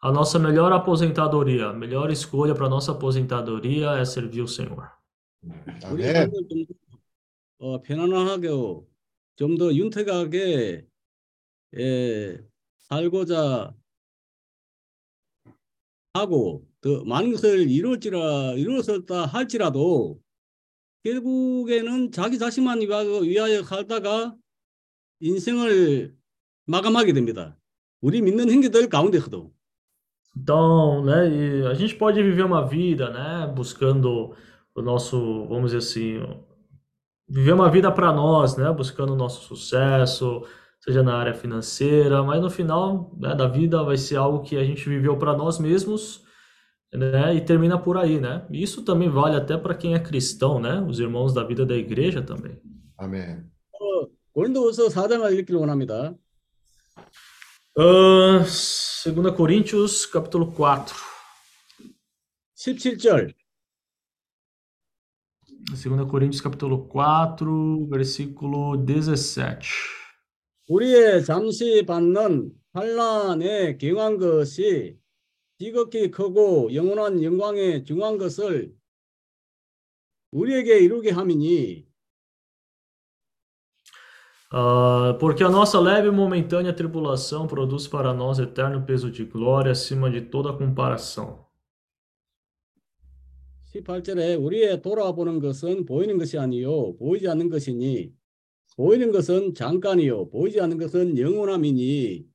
a 0.00 0.10
nossa 0.10 0.38
melhor 0.38 0.72
aposentadoria, 0.72 1.66
a 1.66 1.72
melhor 1.74 2.10
escolha 2.10 2.54
para 2.54 2.66
a 2.66 2.70
nossa 2.70 2.92
aposentadoria 2.92 3.98
é 3.98 4.04
servir 4.06 4.40
o 4.40 4.48
Senhor. 4.48 4.90
우 7.60 7.78
예, 11.76 12.38
살고자 12.78 13.74
하고 16.14 16.66
더 16.80 17.04
많은 17.04 17.32
것을 17.32 17.68
이루어지라 17.70 18.54
이루었다 18.54 19.26
할지라도 19.26 20.20
결국에는 21.04 22.10
자기 22.12 22.38
자신만 22.38 22.80
위하- 22.80 23.02
위하여 23.02 23.62
살다가 23.62 24.34
인생을 25.20 26.14
마감하게 26.66 27.12
됩니다. 27.12 27.56
우리 28.00 28.20
믿는 28.22 28.50
형제들 28.50 28.88
가운데서도. 28.88 29.52
Então, 30.36 31.02
né, 31.04 31.26
e 31.28 31.66
a 31.66 31.74
gente 31.74 31.96
pode 31.96 32.22
viver 32.22 32.44
uma 32.44 32.62
vida, 32.64 33.10
né, 33.10 33.52
buscando 33.52 34.34
o 34.74 34.82
nosso, 34.82 35.46
vamos 35.48 35.72
dizer 35.72 35.78
assim, 35.78 36.20
viver 37.28 37.54
uma 37.54 37.68
vida 37.70 37.90
para 37.90 38.12
nós, 38.12 38.56
né, 38.56 38.72
buscando 38.72 39.14
o 39.14 39.16
nosso 39.16 39.42
sucesso, 39.42 40.44
seja 40.79 41.01
na 41.01 41.15
área 41.15 41.33
financeira, 41.33 42.21
mas 42.23 42.41
no 42.41 42.49
final, 42.49 43.15
né, 43.17 43.33
da 43.35 43.47
vida 43.47 43.81
vai 43.83 43.97
ser 43.97 44.17
algo 44.17 44.41
que 44.41 44.57
a 44.57 44.63
gente 44.63 44.87
viveu 44.89 45.17
para 45.17 45.35
nós 45.35 45.59
mesmos, 45.59 46.23
né, 46.93 47.33
e 47.35 47.41
termina 47.41 47.77
por 47.77 47.97
aí, 47.97 48.19
né? 48.19 48.45
E 48.51 48.61
Isso 48.61 48.83
também 48.83 49.09
vale 49.09 49.35
até 49.35 49.57
para 49.57 49.73
quem 49.73 49.95
é 49.95 49.99
cristão, 49.99 50.59
né? 50.59 50.81
Os 50.81 50.99
irmãos 50.99 51.33
da 51.33 51.43
vida 51.43 51.65
da 51.65 51.75
igreja 51.75 52.21
também. 52.21 52.61
아멘. 52.97 53.49
어, 53.73 54.07
고린도후서 54.33 54.89
4장을 54.89 55.31
읽기를 55.39 55.59
원합니다. 55.59 56.15
Ah, 57.75 58.43
2 58.45 59.35
Coríntios, 59.35 60.05
capítulo 60.05 60.51
4. 60.51 60.95
17절. 62.55 63.33
2 65.71 66.05
Coríntios, 66.07 66.39
capítulo 66.39 66.87
4, 66.87 67.87
versículo 67.89 68.77
17. 68.77 69.96
우리의 70.68 71.24
잠시 71.24 71.84
받는 71.84 72.52
환란에 72.72 73.78
경한 73.78 74.18
것이 74.18 74.98
지극히 75.58 76.10
크고 76.10 76.72
영원한 76.74 77.22
영광에 77.22 77.82
중한 77.84 78.18
것을 78.18 78.74
우리에게 80.30 80.78
이루게 80.80 81.10
함이니 81.10 81.88
Ah, 84.50 85.14
porque 85.20 85.44
a 85.44 85.50
nossa 85.50 85.78
leve 85.78 86.08
e 86.08 86.10
momentânea 86.10 86.72
tribulação 86.72 87.46
produz 87.46 87.86
para 87.86 88.14
nós 88.14 88.38
eterno 88.38 88.82
peso 88.82 89.10
de 89.10 89.26
glória 89.26 89.72
acima 89.72 90.10
de 90.10 90.22
toda 90.22 90.56
comparação. 90.56 91.46
18절에 93.74 94.42
우리의 94.42 94.80
돌아보는 94.80 95.40
것은 95.40 95.84
보이는 95.84 96.16
것이 96.16 96.38
아니요 96.38 96.96
보이지 96.96 97.28
않는 97.28 97.50
것이니 97.50 98.10
보이는 98.77 99.11
것은 99.11 99.53
잠깐이요 99.55 100.29
보이지 100.29 100.59
않는 100.61 100.77
것은 100.77 101.17
영원함이니 101.17 102.33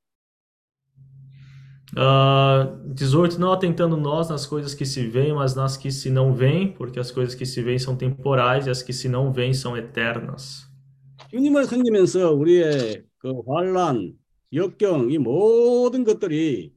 Ah, 1.97 2.79
18, 2.95 3.39
não 3.39 3.51
atentando 3.51 3.97
nós 3.97 4.29
nas 4.29 4.47
coisas 4.47 4.75
que 4.75 4.85
se 4.85 5.07
veem, 5.09 5.33
mas 5.33 5.55
nas 5.55 5.75
que 5.75 5.91
se 5.91 6.11
não 6.11 6.35
veem, 6.35 6.71
porque 6.71 7.01
as 7.01 7.11
coisas 7.11 7.35
que 7.35 7.47
se 7.47 7.63
veem 7.63 7.79
são 7.79 7.97
temporais 7.97 8.67
e 8.67 8.71
as 8.71 8.83
que 8.83 8.93
se 8.93 9.09
não 9.09 9.33
veem 9.33 9.55
são 9.55 9.75
eternas. 9.75 10.69
주님을 11.31 11.65
섬기면서 11.65 12.33
우리의 12.33 13.05
그 13.19 13.33
환란, 13.47 14.13
역경 14.53 15.11
이 15.11 15.19
모든 15.19 16.05
것들이 16.05 16.73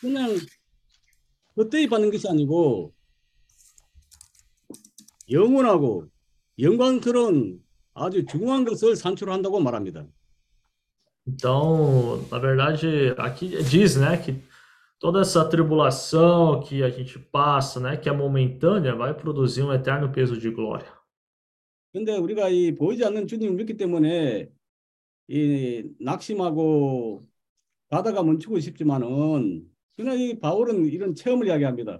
그냥 0.00 0.36
헛되이 1.56 1.88
받는 1.88 2.10
것이 2.10 2.28
아니고 2.28 2.92
영원하고 5.30 6.08
영광스러운 6.59 7.63
아주 7.93 8.25
중요한 8.25 8.65
것을 8.65 8.95
산출한다고 8.95 9.59
말합니다. 9.59 10.05
Então, 11.27 12.25
na 12.31 12.39
verdade, 12.39 13.13
aqui 13.17 13.49
diz, 13.63 13.97
né, 13.97 14.17
que 14.17 14.41
toda 14.99 15.21
essa 15.21 15.47
tribulação 15.47 16.61
que 16.61 16.81
a 16.81 16.89
gente 16.89 17.19
passa, 17.19 17.79
né, 17.79 17.97
que 17.97 18.09
é 18.09 18.11
momentânea, 18.11 18.95
vai 18.95 19.13
produzir 19.13 19.63
um 19.63 19.71
eterno 19.71 20.11
peso 20.11 20.37
de 20.39 20.49
glória. 20.49 20.87
근데 21.91 22.15
우리가 22.17 22.49
이 22.49 22.75
보이지 22.75 23.03
않는 23.05 23.27
주님을 23.27 23.55
믿기 23.55 23.75
때문에 23.75 24.49
이 25.27 25.83
낙심하고 25.99 27.21
가다가 27.89 28.21
멈추고 28.23 28.59
싶지만은 28.59 29.67
그러나 29.95 30.13
이 30.13 30.39
바울은 30.39 30.85
이런 30.85 31.15
체험을 31.15 31.47
이야기합니다. 31.47 31.99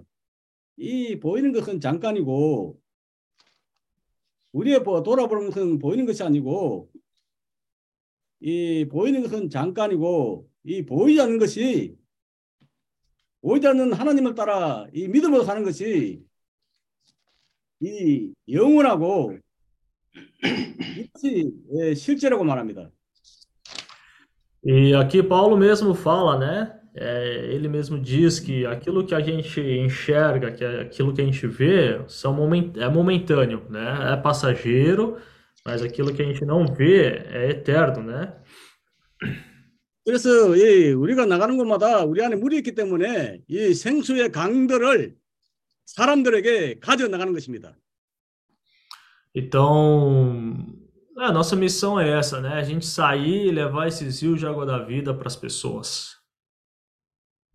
이 0.76 1.18
보이는 1.18 1.52
것은 1.52 1.80
잠깐이고 1.80 2.79
우리의 4.52 4.82
보- 4.82 5.02
돌아보는 5.02 5.46
것은 5.50 5.78
보이는 5.78 6.06
것이 6.06 6.22
아니고 6.22 6.90
이 8.40 8.86
보이는 8.90 9.22
것은 9.22 9.50
잠깐이고 9.50 10.48
이 10.64 10.84
보이지 10.84 11.20
않는 11.20 11.38
것이 11.38 11.96
보이지 13.42 13.66
않는 13.68 13.92
하나님을 13.92 14.34
따라 14.34 14.86
이 14.92 15.08
믿음으로 15.08 15.44
사는 15.44 15.62
것이 15.64 16.22
이 17.80 18.32
영원하고 18.48 19.38
이것이 20.98 21.52
예, 21.78 21.94
실제라고 21.94 22.44
말합니다. 22.44 22.90
E 24.62 24.94
aqui 24.94 25.22
Paulo 25.26 25.56
mesmo 25.56 25.94
fala, 25.94 26.38
né? 26.38 26.79
é, 26.95 27.49
ele 27.53 27.67
mesmo 27.67 27.99
diz 27.99 28.39
que 28.39 28.65
aquilo 28.65 29.05
que 29.05 29.13
a 29.13 29.19
gente 29.19 29.59
enxerga, 29.59 30.51
que 30.51 30.63
é 30.63 30.81
aquilo 30.81 31.13
que 31.13 31.21
a 31.21 31.25
gente 31.25 31.45
vê, 31.47 32.01
são 32.07 32.33
momen- 32.33 32.71
é 32.77 32.87
momentâneo, 32.87 33.65
né? 33.69 34.13
É 34.13 34.15
passageiro, 34.17 35.17
mas 35.65 35.81
aquilo 35.81 36.13
que 36.13 36.21
a 36.21 36.25
gente 36.25 36.45
não 36.45 36.65
vê 36.65 37.25
é 37.29 37.49
eterno, 37.49 38.03
né? 38.03 38.33
그래서 40.05 40.55
이 40.55 40.93
우리가 40.93 41.25
나가는 41.25 41.57
곳마다 41.57 42.05
우리 42.05 42.23
안에 42.23 42.35
물이 42.35 42.57
있기 42.57 42.75
때문에 42.75 43.41
이 43.47 43.73
생수의 43.73 44.31
강들을 44.31 45.15
사람들에게 45.85 46.79
가져 46.79 47.07
나가는 47.07 47.33
것입니다. 47.33 47.75
Então, 49.33 50.65
é, 51.19 51.25
a 51.25 51.31
nossa 51.31 51.55
missão 51.55 51.99
é 51.99 52.09
essa, 52.17 52.39
né? 52.39 52.53
A 52.53 52.63
gente 52.63 52.85
sair 52.85 53.47
e 53.47 53.51
levar 53.51 53.87
esses 53.87 54.21
rios 54.21 54.39
de 54.39 54.47
água 54.47 54.65
da 54.65 54.79
vida 54.79 55.13
para 55.13 55.27
as 55.27 55.35
pessoas. 55.35 56.15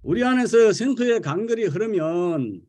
우리 0.07 0.23
안에서 0.23 0.71
생수의 0.71 1.19
강들이 1.19 1.65
흐르면 1.65 2.61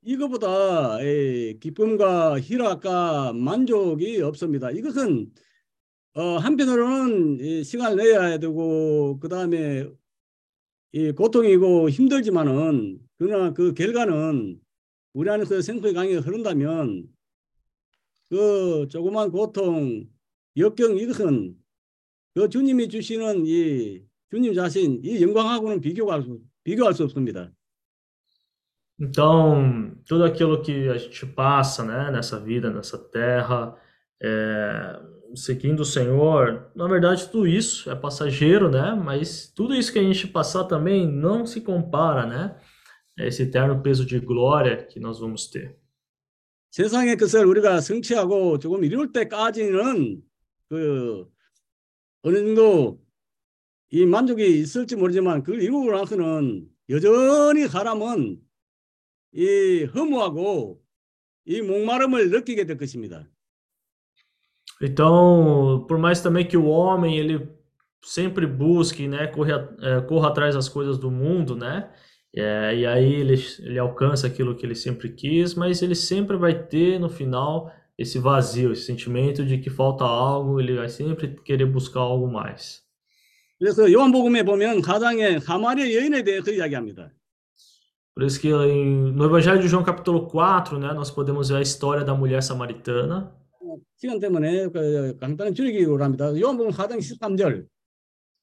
이거보다 0.00 0.98
이 1.02 1.58
기쁨과 1.60 2.40
희락과 2.40 3.34
만족이 3.34 4.22
없습니다. 4.22 4.70
이것은 4.70 5.30
어, 6.14 6.38
한편으로는 6.38 7.40
이 7.40 7.64
시간을 7.64 7.98
내야 7.98 8.38
되고 8.38 9.20
그 9.20 9.28
다음에 9.28 9.90
이 10.92 11.12
고통이고 11.12 11.90
힘들지만은 11.90 12.98
그러나 13.18 13.52
그 13.52 13.74
결과는 13.74 14.58
우리 15.12 15.28
안에서 15.28 15.60
생수의 15.60 15.92
강이 15.92 16.14
흐른다면 16.14 17.08
그 18.30 18.88
조그만 18.88 19.30
고통, 19.30 20.08
역경 20.56 20.96
이것은 20.96 21.58
그 22.32 22.48
주님이 22.48 22.88
주시는 22.88 23.44
이 23.44 24.09
주님 24.29 24.53
자신 24.53 25.01
이 25.03 25.21
영광하고는 25.21 25.81
비교할 25.81 26.23
수, 26.23 26.39
비교할 26.63 26.93
수 26.93 27.03
없습니다. 27.03 27.51
Então, 28.97 29.93
tudo 30.05 30.23
aquilo 30.23 30.61
que 30.61 30.87
a 30.87 30.97
gente 30.97 31.25
passa, 31.25 31.83
né, 31.83 32.11
nessa 32.11 32.39
vida, 32.39 32.69
nessa 32.69 32.97
terra, 32.97 33.75
é, 34.23 34.99
seguindo 35.35 35.81
o 35.81 35.85
Senhor, 35.85 36.71
na 36.73 36.87
verdade, 36.87 37.29
tudo 37.29 37.45
isso 37.45 37.91
é 37.91 37.95
passageiro, 37.95 38.69
né? 38.69 38.95
Mas 38.95 39.51
tudo 39.53 39.75
isso 39.75 39.91
que 39.91 39.99
a 39.99 40.03
gente 40.03 40.27
passar 40.27 40.63
também 40.63 41.05
não 41.05 41.45
se 41.45 41.59
compara, 41.59 42.25
né? 42.25 42.55
a 43.19 43.25
esse 43.25 43.43
eterno 43.43 43.81
peso 43.81 44.05
de 44.05 44.19
glória 44.19 44.85
que 44.85 44.99
nós 44.99 45.19
vamos 45.19 45.49
ter. 45.49 45.77
세상의 46.71 47.15
것을 47.15 47.45
우리가 47.45 47.79
성취하고 47.79 48.59
조금 48.59 48.83
이룰 48.83 49.13
때까지는 49.13 50.21
그 50.67 51.25
어느 52.21 52.37
정도 52.37 52.99
이 53.91 54.05
만족이 54.05 54.59
있을지 54.59 54.95
모르지만 54.95 55.43
그걸 55.43 55.61
이루고 55.61 55.91
나서는 55.91 56.67
여전히 56.89 57.67
사람은 57.67 58.39
이 59.33 59.83
허무하고 59.93 60.81
이 61.45 61.61
목마름을 61.61 62.29
느끼게 62.29 62.65
될 62.65 62.77
것입니다. 62.77 63.27
Então, 64.81 65.85
por 65.87 65.97
mais 65.97 66.21
também 66.21 66.45
que 66.45 66.57
o 66.57 66.65
homem 66.65 67.17
ele 67.17 67.47
sempre 68.03 68.45
busque, 68.45 69.07
né, 69.07 69.27
corra, 69.27 69.75
é, 69.81 70.01
corra 70.01 70.29
atrás 70.29 70.55
das 70.55 70.67
coisas 70.67 70.97
do 70.97 71.09
mundo, 71.09 71.55
né, 71.55 71.89
é, 72.35 72.75
e 72.75 72.85
aí 72.85 73.13
ele, 73.13 73.35
ele 73.59 73.79
alcança 73.79 74.27
aquilo 74.27 74.55
que 74.55 74.65
ele 74.65 74.75
sempre 74.75 75.09
quis, 75.09 75.55
mas 75.55 75.81
ele 75.81 75.95
sempre 75.95 76.35
vai 76.35 76.67
ter 76.67 76.99
no 76.99 77.09
final 77.09 77.71
esse 77.97 78.19
vazio, 78.19 78.73
esse 78.73 78.83
sentimento 78.83 79.45
de 79.45 79.57
que 79.57 79.69
falta 79.69 80.03
algo, 80.03 80.59
ele 80.59 80.75
vai 80.75 80.89
sempre 80.89 81.29
querer 81.43 81.65
buscar 81.65 82.01
algo 82.01 82.27
mais. 82.27 82.83
그래서 83.60 83.92
요한복음에 83.92 84.42
보면 84.42 84.80
가장의 84.80 85.42
사마리아 85.42 85.84
여인에 85.94 86.24
대해서 86.24 86.50
이야기합니다. 86.50 87.12
Por 88.14 88.24
isso 88.24 88.40
que 88.40 88.48
no 88.50 89.24
Evangelho 89.26 89.60
de 89.60 89.68
João 89.68 89.84
capítulo 89.84 90.26
4, 90.26 90.78
né, 90.78 90.92
nós 90.94 91.10
podemos 91.10 91.50
ver 91.50 91.58
a 91.58 91.60
história 91.60 92.02
da 92.02 92.14
mulher 92.14 92.42
samaritana. 92.42 93.36
시간 93.98 94.18
때문에 94.18 94.68
그 94.68 95.16
간단히 95.20 95.52
줄이기로 95.54 96.02
합니다. 96.02 96.32
요한복음 96.34 96.70
4장 96.70 96.98
13절. 96.98 97.66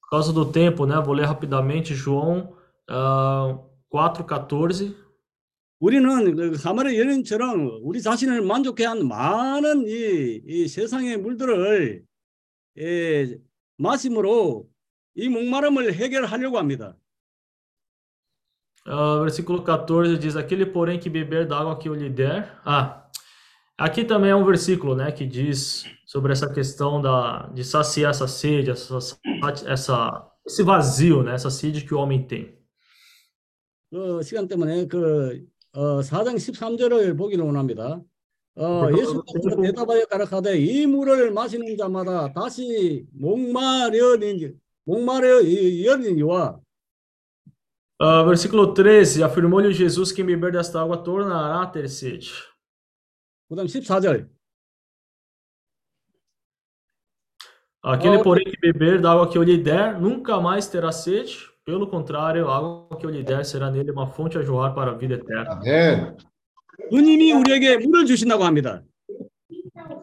Por 0.00 0.08
causa 0.08 0.32
do 0.32 0.50
tempo, 0.52 0.86
né, 0.86 1.02
vou 1.02 1.12
ler 1.12 1.26
rapidamente 1.26 1.94
João 1.94 2.54
ah, 2.88 3.58
4:14. 3.90 4.94
우리는 5.80 6.36
그 6.36 6.52
가마의 6.62 6.98
연인처럼 6.98 7.80
우리 7.82 8.00
자신을 8.00 8.42
만족해 8.42 8.84
한 8.84 9.06
많은 9.06 9.86
이, 9.88 10.42
이 10.46 10.68
세상의 10.68 11.18
물들을 11.18 12.04
예, 12.78 13.38
마심으로 13.78 14.68
이 15.14 15.28
목마름을 15.28 15.94
해결하려고 15.94 16.58
합니다. 16.58 16.96
Ah, 18.90 19.18
versículo 19.20 19.62
14 19.62 20.18
diz: 20.18 20.34
Aquele, 20.34 20.64
porém, 20.64 20.98
que 20.98 21.10
beber 21.10 21.46
da 21.46 21.58
água 21.58 21.78
que 21.78 21.88
eu 21.88 21.94
lhe 21.94 22.08
der. 22.08 22.58
Ah, 22.64 23.06
aqui 23.76 24.02
também 24.02 24.30
é 24.30 24.34
um 24.36 24.44
versículo, 24.44 24.94
né, 24.96 25.12
que 25.12 25.26
diz 25.26 25.84
sobre 26.06 26.32
essa 26.32 26.50
questão 26.50 27.00
da, 27.00 27.48
de 27.48 27.62
saciar 27.64 28.10
essa 28.10 28.26
sede, 28.26 28.70
essa, 28.70 28.98
essa, 29.66 30.30
esse 30.46 30.62
vazio, 30.62 31.22
né, 31.22 31.34
essa 31.34 31.50
sede 31.50 31.84
que 31.84 31.94
o 31.94 31.98
homem 31.98 32.26
tem. 32.26 32.56
그 33.90 34.22
시간 34.22 34.46
때문에 34.48 34.86
그 34.86 35.46
어, 35.72 36.00
4장 36.00 36.36
13절을 36.36 37.16
보기를 37.16 37.44
원합니다. 37.44 38.00
어, 38.56 38.88
예수께서 38.90 39.60
대답하여 39.62 40.04
가라사대 40.06 40.58
이 40.58 40.86
물을 40.86 41.30
마시는 41.30 41.76
자마다 41.76 42.32
다시 42.32 43.06
목마르니 43.12 44.52
목마르니와 44.87 46.59
Uh, 48.01 48.25
versículo 48.25 48.73
13, 48.73 49.23
afirmou-lhe 49.23 49.71
Jesus: 49.71 50.11
Quem 50.11 50.25
beber 50.25 50.51
desta 50.51 50.81
água 50.81 50.97
tornará 50.97 51.61
a 51.61 51.67
ter 51.67 51.87
sede. 51.87 52.31
그다음 53.47 53.65
14절. 53.67 54.27
Aquele, 57.81 58.17
Oh. 58.17 58.23
porém, 58.23 58.43
que 58.45 58.57
beber 58.59 58.99
da 58.99 59.11
água 59.11 59.29
que 59.29 59.37
eu 59.37 59.43
lhe 59.43 59.57
der, 59.57 60.01
nunca 60.01 60.39
mais 60.41 60.67
terá 60.67 60.91
sede. 60.91 61.47
Pelo 61.65 61.87
contrário, 61.87 62.49
a 62.49 62.57
água 62.57 62.97
que 62.99 63.05
eu 63.05 63.09
lhe 63.09 63.23
der 63.23 63.45
será 63.45 63.69
nele 63.71 63.91
uma 63.91 64.07
fonte 64.07 64.37
a 64.37 64.41
jorrar 64.41 64.73
para 64.73 64.91
a 64.91 64.95
vida 64.95 65.13
eterna. 65.15 65.51
Amém. 65.51 66.17
주님이 66.91 67.31
우리에게 67.33 67.77
물을 67.77 68.05
주신다고 68.05 68.43
합니다. 68.43 68.83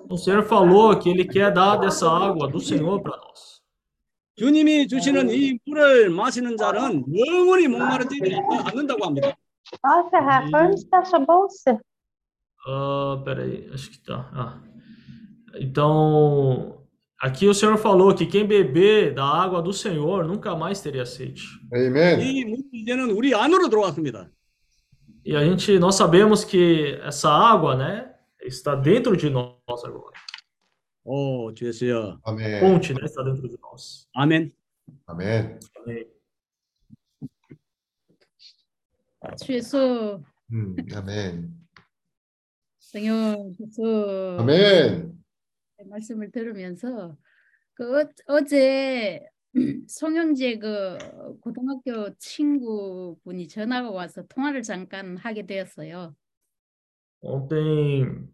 O 0.08 0.16
Senhor 0.16 0.42
falou 0.44 0.98
que 0.98 1.10
Ele 1.10 1.24
quer 1.26 1.52
dar 1.52 1.76
dessa 1.76 2.08
água 2.08 2.48
do 2.48 2.60
Senhor 2.60 3.02
para 3.02 3.16
nós. 3.16 3.53
주님이 4.36 4.88
주시는 4.88 5.30
이 5.30 5.58
물을 5.66 6.10
마시는 6.10 6.56
자는 6.56 7.04
영원히 7.14 7.68
목마르지 7.68 8.18
않는다고 8.64 9.04
합니다. 9.06 9.36
Nossa, 9.84 10.18
Rafa, 10.18 10.64
onde 10.64 10.76
está 10.76 11.04
sua 11.04 11.20
bolsa? 11.20 11.78
Ah, 12.66 13.22
peraí, 13.24 13.70
acho 13.72 13.90
que 13.90 13.98
tá. 14.02 14.28
Ah. 14.34 14.58
Então, 15.60 16.82
aqui 17.20 17.46
o 17.46 17.54
Senhor 17.54 17.76
falou 17.78 18.14
que 18.14 18.26
quem 18.26 18.46
beber 18.46 19.14
da 19.14 19.24
água 19.24 19.62
do 19.62 19.72
Senhor 19.72 20.24
nunca 20.24 20.56
mais 20.56 20.80
teria 20.80 21.06
sede. 21.06 21.42
Amém. 21.72 22.20
이 22.20 22.44
물이 22.44 22.62
이제는 22.72 23.10
우리 23.10 23.34
안으로 23.34 23.68
들어왔습니다. 23.68 24.28
E 25.24 25.36
a 25.36 25.44
gente, 25.44 25.78
nós 25.78 25.96
sabemos 25.96 26.44
que 26.44 26.98
essa 27.04 27.28
água, 27.30 27.76
né, 27.76 28.10
está 28.42 28.74
dentro 28.74 29.16
de 29.16 29.28
nós 29.28 29.84
agora. 29.84 30.16
오, 31.07 31.53
주여. 31.53 32.19
A 32.23 32.31
Amém. 32.31 32.59
fonte, 32.59 32.91
né, 32.93 33.01
está 33.05 33.21
dentro 33.23 33.47
de 33.47 33.55
nós. 33.61 34.07
아멘. 34.15 34.51
Amém. 35.07 35.59
주 39.39 39.53
예수, 39.53 40.23
Hum, 40.51 40.75
amém. 40.95 41.51
Senhor 42.79 43.37
예수 43.59 44.37
Amém. 44.39 45.13
말씀을 45.85 46.31
들으면서 46.31 47.15
그 47.75 48.01
어, 48.01 48.09
어제 48.27 49.21
송영재 49.87 50.57
그 50.57 50.97
고등학교 51.39 52.15
친구분이 52.17 53.47
전화가 53.47 53.91
와서 53.91 54.23
통화를 54.27 54.63
잠깐 54.63 55.17
하게 55.17 55.45
되었어요. 55.45 56.15
Ontem, 57.21 58.33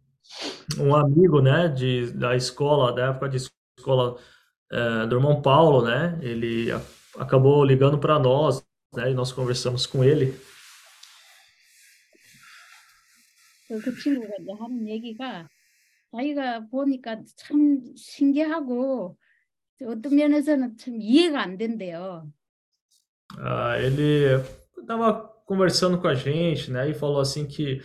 um 0.78 0.94
amigo, 0.94 1.40
né, 1.40 1.69
de, 1.69 2.12
da 2.12 2.36
escola, 2.36 2.93
da 2.94 3.09
época 3.11 3.28
de 3.28 3.36
escola 3.78 4.19
eh, 4.73 5.07
do 5.07 5.16
irmão 5.16 5.40
Paulo, 5.43 5.85
né, 5.85 6.19
ele 6.23 6.70
a- 6.73 6.81
acabou 7.19 7.65
ligando 7.65 7.98
para 7.98 8.19
nós, 8.19 8.65
né, 8.94 9.11
e 9.11 9.15
nós 9.15 9.32
conversamos 9.32 9.86
com 9.86 10.05
ele. 10.05 10.35
그, 13.69 13.81
그 13.81 13.94
친구가 13.97 14.28
이제 14.40 14.53
하는 14.59 14.89
얘기가 14.89 15.48
자기가 16.12 16.66
보니까 16.69 17.23
참 17.36 17.94
신기하고 17.97 19.16
어떤 19.85 20.16
면에서는 20.16 20.77
참 20.78 21.01
이해가 21.01 21.43
안 21.43 21.59
된대요. 21.59 22.32
Ah, 23.39 23.77
ele 23.78 24.40
estava 24.78 25.12
conversando 25.47 26.01
com 26.01 26.09
a 26.09 26.15
gente, 26.15 26.70
né, 26.70 26.89
e 26.90 26.94
falou 26.94 27.20
assim 27.20 27.47
que 27.47 27.81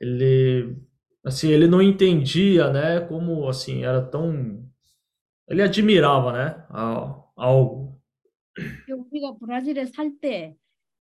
ele, 0.00 0.76
assim, 1.24 1.48
ele 1.50 1.66
não 1.68 1.82
entendia, 1.82 2.70
né, 2.72 3.00
como, 3.00 3.48
assim, 3.48 3.84
era 3.84 4.02
tão, 4.02 4.64
ele 5.48 5.62
admirava, 5.62 6.32
né, 6.32 6.66
a- 6.70 7.22
algo. 7.36 7.98
우리가 8.88 9.36
브라질에 9.38 9.86
살 9.86 10.18
때 10.20 10.56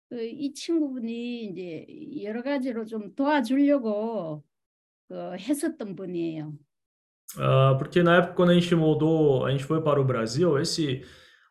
그 0.10 0.22
이 0.24 0.54
친구분이 0.54 1.46
이제 1.48 1.86
여러 2.24 2.42
가지로 2.44 2.86
좀 2.86 3.14
도와주려고 3.16 4.44
그 5.10 5.36
했었던 5.38 5.96
분이에요. 5.96 6.54
Ah, 7.38 7.76
porque 7.78 8.04
na 8.04 8.18
época 8.18 8.34
quando 8.36 8.52
a 8.52 8.54
gente 8.54 8.74
mudou, 8.76 9.46
a 9.46 9.52
gente 9.52 9.64
foi 9.64 9.82
para 9.82 10.00
o 10.00 10.06
Brasil, 10.06 10.58
esse 10.60 11.04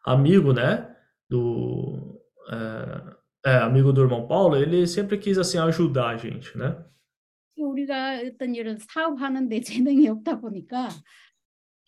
amigo, 0.07 0.53
né, 0.53 0.95
do, 1.28 2.20
é, 3.45 3.51
é, 3.53 3.57
amigo 3.59 3.93
do 3.93 4.03
irmão 4.03 4.27
Paulo, 4.27 4.57
ele 4.57 4.86
sempre 4.86 5.19
quis, 5.19 5.36
assim, 5.39 5.59
ajudar 5.59 6.09
a 6.11 6.16
gente, 6.16 6.57
né? 6.57 6.77
우리가 7.64 8.22
어떤 8.26 8.56
일을 8.56 8.77
사업하는데 8.80 9.61
재능이 9.61 10.07
없다 10.10 10.40
보니까 10.40 10.90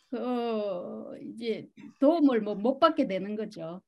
그 0.09 1.17
이제 1.21 1.67
도움을 1.99 2.41
뭐 2.41 2.55
못 2.55 2.79
받게 2.79 3.07
되는 3.07 3.35
거죠. 3.35 3.81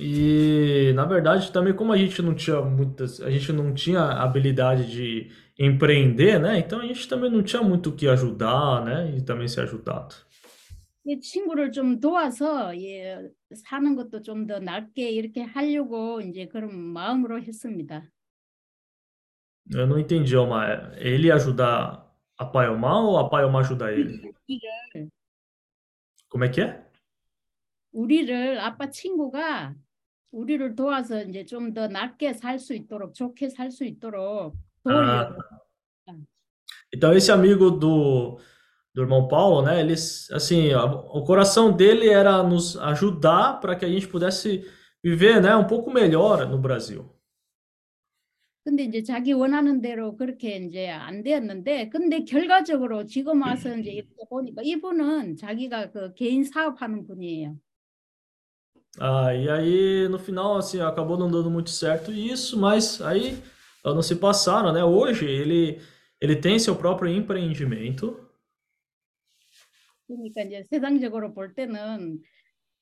E, 0.00 0.92
na 0.94 1.04
verdade, 1.04 1.52
também 1.52 1.74
como 1.74 1.92
a 1.92 1.96
gente 1.96 2.20
não 2.22 2.34
tinha 2.34 2.60
muitas, 2.62 3.20
a 3.20 3.30
gente 3.30 3.52
não 3.52 3.72
tinha 3.74 4.00
habilidade 4.02 4.90
de 4.90 5.30
empreender, 5.58 6.40
né? 6.40 6.58
Então 6.58 6.80
a 6.80 6.86
gente 6.86 7.06
também 7.08 7.30
não 7.30 7.42
tinha 7.42 7.62
muito 7.62 7.90
o 7.90 7.94
que 7.94 8.08
ajudar, 8.08 8.84
né? 8.84 9.14
E 9.16 9.22
também 9.22 9.46
ser 9.48 9.62
ajudado. 9.62 10.14
이 11.04 11.20
친구를 11.20 11.72
좀 11.72 12.00
도와서 12.00 12.76
예, 12.76 13.30
사는 13.54 13.96
것도 13.96 14.20
좀 14.22 14.46
더 14.46 14.58
낫게 14.58 15.10
이렇게 15.10 15.42
하려고 15.42 16.20
이제 16.20 16.46
그런 16.48 16.74
마음으로 16.76 17.40
했습니다. 17.40 18.04
Eu 19.71 19.87
não 19.87 19.97
entendi, 19.97 20.35
Omar. 20.35 20.93
Ele 20.97 21.31
ajudar 21.31 22.05
a 22.37 22.45
Paiomar 22.45 23.03
ou 23.03 23.17
a 23.17 23.29
Paiomar 23.29 23.63
ajudar 23.63 23.93
ele? 23.93 24.33
우리를 24.49 25.09
Como 26.29 26.43
é 26.45 26.49
que 26.49 26.61
é? 26.61 26.83
우리를 27.93 28.59
아빠 28.59 28.89
친구가 28.89 29.75
우리를 30.31 30.75
도와서 30.75 31.21
이제 31.23 31.45
좀 31.45 31.73
더 31.73 31.87
낫게 31.87 32.33
살 32.33 32.57
수 32.57 32.73
있도록 32.73 33.13
좋게 33.13 33.49
살 33.49 33.69
수 33.71 33.85
있도록 33.85 34.55
Ah, 34.85 35.29
도우려고. 35.29 36.27
então 36.91 37.13
esse 37.13 37.31
amigo 37.31 37.69
do, 37.71 38.39
do 38.93 39.01
irmão 39.03 39.27
Paulo, 39.27 39.61
né? 39.61 39.79
Ele, 39.79 39.93
assim, 39.93 40.73
a- 40.73 40.85
o 40.85 41.23
coração 41.23 41.71
dele 41.71 42.09
era 42.09 42.41
nos 42.43 42.75
ajudar 42.77 43.59
para 43.61 43.75
que 43.75 43.85
a 43.85 43.89
gente 43.89 44.07
pudesse 44.07 44.65
viver, 45.03 45.41
né, 45.41 45.55
um 45.55 45.67
pouco 45.67 45.91
melhor 45.91 46.47
no 46.49 46.57
Brasil. 46.57 47.09
근데 48.68 48.84
이제 48.84 49.02
자기 49.02 49.32
원하는 49.32 49.80
대로 49.80 50.14
그렇게 50.14 50.56
이제 50.58 50.90
안 50.90 51.22
되었는데 51.22 51.88
근데 51.88 52.24
결과적으로 52.24 53.06
지금 53.06 53.40
와서 53.40 53.74
이제 53.74 53.90
이렇게 53.92 54.12
보니까 54.28 54.60
이분은 54.62 55.36
자기가 55.38 55.90
그 55.90 56.12
개인 56.12 56.44
사업하는 56.44 57.06
분이에요. 57.06 57.56
Ah, 59.00 59.32
e 59.34 59.48
aí 59.48 60.08
no 60.08 60.18
final 60.18 60.58
assim 60.58 60.80
acabou 60.80 61.16
não 61.16 61.30
dando 61.30 61.50
muito 61.50 61.70
certo 61.70 62.12
isso, 62.12 62.58
mas 62.58 63.00
aí 63.00 63.42
não 63.82 64.02
se 64.02 64.16
passaram, 64.16 64.70
né? 64.70 64.84
Hoje 64.84 65.24
ele 65.24 65.80
ele 66.20 66.36
tem 66.36 66.58
seu 66.58 66.76
próprio 66.76 67.10
empreendimento. 67.10 68.20
그러니까 70.06 70.42
이제 70.42 70.62
세상적으로 70.68 71.32
볼 71.32 71.54
때는 71.54 72.20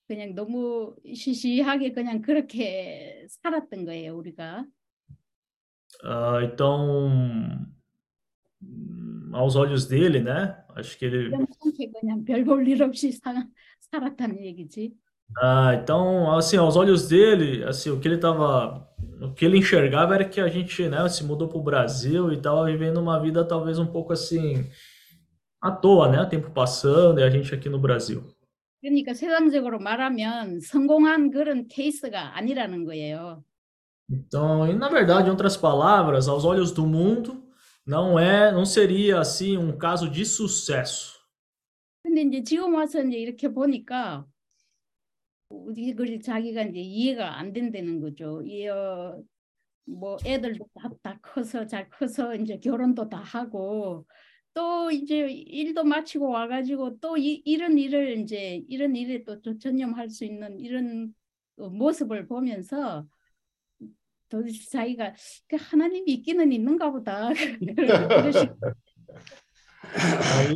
그냥 0.08 0.34
너무 0.34 0.96
시시하게 1.14 1.92
그냥 1.92 2.22
그렇게 2.22 3.24
살았던 3.28 3.84
거예요, 3.84 4.16
우리가. 4.16 4.66
Ah, 6.03 6.39
então 6.43 7.07
hum, 8.61 9.29
aos 9.33 9.55
olhos 9.55 9.87
dele, 9.87 10.19
né? 10.19 10.57
Acho 10.75 10.97
que 10.97 11.05
ele 11.05 11.29
평생 11.29 11.91
그냥 11.93 12.23
별 12.25 12.43
볼 12.43 12.67
일 12.67 12.81
없이 12.83 13.11
사, 13.11 13.47
살았다는 13.91 14.43
얘기지. 14.45 14.93
Ah, 15.41 15.75
então, 15.81 16.35
assim, 16.35 16.57
aos 16.57 16.75
olhos 16.75 17.07
dele, 17.07 17.63
assim, 17.63 17.89
o 17.89 17.99
que 17.99 18.07
ele 18.07 18.17
tava, 18.17 18.85
o 19.21 19.33
que 19.33 19.45
ele 19.45 19.57
enxergava 19.57 20.15
era 20.15 20.25
que 20.27 20.41
a 20.41 20.49
gente, 20.49 20.89
né, 20.89 21.07
se 21.07 21.23
mudou 21.23 21.47
pro 21.47 21.61
Brasil 21.63 22.33
e 22.33 22.41
tava 22.41 22.65
vivendo 22.65 22.97
uma 22.97 23.17
vida 23.17 23.45
talvez 23.45 23.79
um 23.79 23.85
pouco 23.85 24.11
assim, 24.11 24.69
à 25.61 25.71
toa, 25.71 26.09
né, 26.09 26.21
o 26.21 26.27
tempo 26.27 26.51
passando 26.51 27.19
e 27.19 27.23
a 27.23 27.29
gente 27.29 27.53
aqui 27.55 27.69
no 27.69 27.79
Brasil. 27.79 28.23
그러니까 28.81 29.13
세상적으로 29.13 29.79
말하면 29.79 30.59
성공한 30.59 31.29
그런 31.29 31.67
케이스가 31.67 32.35
아니라는 32.35 32.83
거예요. 32.85 33.43
Então, 34.08 34.66
e 34.68 34.74
na 34.74 34.88
verdade, 34.88 35.28
em 35.28 35.30
outras 35.30 35.56
palavras, 35.56 36.28
aos 36.28 36.44
olhos 36.44 36.70
do 36.70 36.86
mundo, 36.86 37.42
não 37.84 38.18
é, 38.18 38.52
não 38.52 38.64
seria 38.64 39.20
assim 39.20 39.56
um 39.56 39.76
caso 39.76 40.08
de 40.08 40.24
sucesso. 40.24 41.16
근데 42.02 42.22
이제 42.22 42.42
지금 42.44 42.74
와서 42.74 43.02
이제 43.02 43.18
이렇게 43.18 43.48
보니까 43.48 44.24
이걸 45.76 46.20
자기가 46.20 46.62
이제 46.62 46.78
이해가 46.78 47.36
안 47.38 47.52
된다는 47.52 48.00
거죠. 48.00 48.42
이, 48.42 48.68
어, 48.68 49.20
뭐 49.84 50.16
애들도 50.24 50.68
다, 50.74 50.90
다 51.02 51.18
커서 51.20 51.66
잘 51.66 51.88
커서 51.90 52.34
이제 52.36 52.58
결혼도 52.58 53.08
다 53.08 53.18
하고 53.18 54.06
또 54.54 54.90
이제 54.90 55.28
일도 55.28 55.84
마치고 55.84 56.28
와가지고 56.28 56.98
또 57.00 57.16
이, 57.16 57.42
이런 57.44 57.76
일을 57.76 58.18
이제 58.18 58.62
이런 58.68 58.94
일에 58.96 59.24
또 59.24 59.58
전념할 59.58 60.10
수 60.10 60.24
있는 60.24 60.58
이런 60.60 61.14
모습을 61.56 62.26
보면서 62.26 63.06
도대체 64.29 64.69
자기가 64.69 65.13
그 65.47 65.57
하나님이 65.59 66.13
있기는 66.13 66.51
있는가 66.51 66.91
보다. 66.91 67.29
Aí 69.93 70.55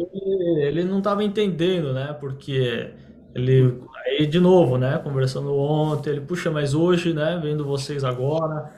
ele 0.67 0.83
não 0.83 0.99
estava 0.99 1.23
entendendo, 1.23 1.93
né? 1.93 2.13
Porque 2.13 2.93
ele 3.35 3.81
aí 4.05 4.25
de 4.25 4.39
novo, 4.39 4.77
né? 4.77 4.97
Conversando 4.99 5.53
ontem, 5.55 6.11
ele 6.11 6.21
puxa, 6.21 6.49
mas 6.49 6.73
hoje, 6.73 7.13
né? 7.13 7.39
Vendo 7.43 7.65
vocês 7.65 8.03
agora, 8.03 8.71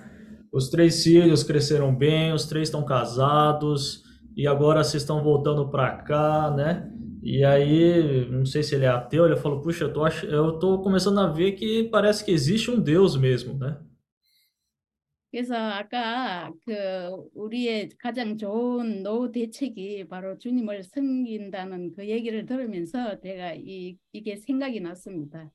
os 0.52 0.70
três 0.70 1.04
filhos 1.04 1.44
cresceram 1.44 1.94
bem, 1.94 2.34
os 2.34 2.46
três 2.48 2.68
estão 2.68 2.84
casados 2.84 4.04
e 4.36 4.48
agora 4.48 4.84
vocês 4.84 5.04
estão 5.04 5.24
voltando 5.24 5.70
para 5.70 5.92
cá, 5.98 6.50
né? 6.50 6.90
E 7.22 7.44
aí, 7.44 8.28
não 8.32 8.46
sei 8.46 8.64
se 8.64 8.74
ele 8.74 8.86
é 8.86 8.88
ateu, 8.88 9.26
ele 9.26 9.36
falou, 9.36 9.62
puxa, 9.62 9.84
eu 9.84 9.94
tô, 9.94 10.06
ach... 10.06 10.24
eu 10.24 10.54
tô 10.54 10.80
começando 10.80 11.20
a 11.20 11.28
ver 11.28 11.52
que 11.54 11.84
parece 11.92 12.24
que 12.24 12.32
existe 12.32 12.72
um 12.72 12.80
Deus 12.80 13.18
mesmo, 13.18 13.54
né? 13.58 13.78
그래서 15.32 15.56
아까 15.56 16.52
그 16.66 16.74
우리의 17.36 17.90
가장 18.00 18.38
좋은 18.38 19.04
노후 19.04 19.32
대책이 19.32 20.08
바로 20.08 20.38
주님을 20.38 20.84
섬긴다는 20.84 21.94
그 21.96 22.08
얘기를 22.08 22.46
들으면서 22.46 23.20
제가 23.20 23.54
이, 23.56 23.98
이게 24.14 24.36
생각이 24.36 24.80
났습니다. 24.80 25.52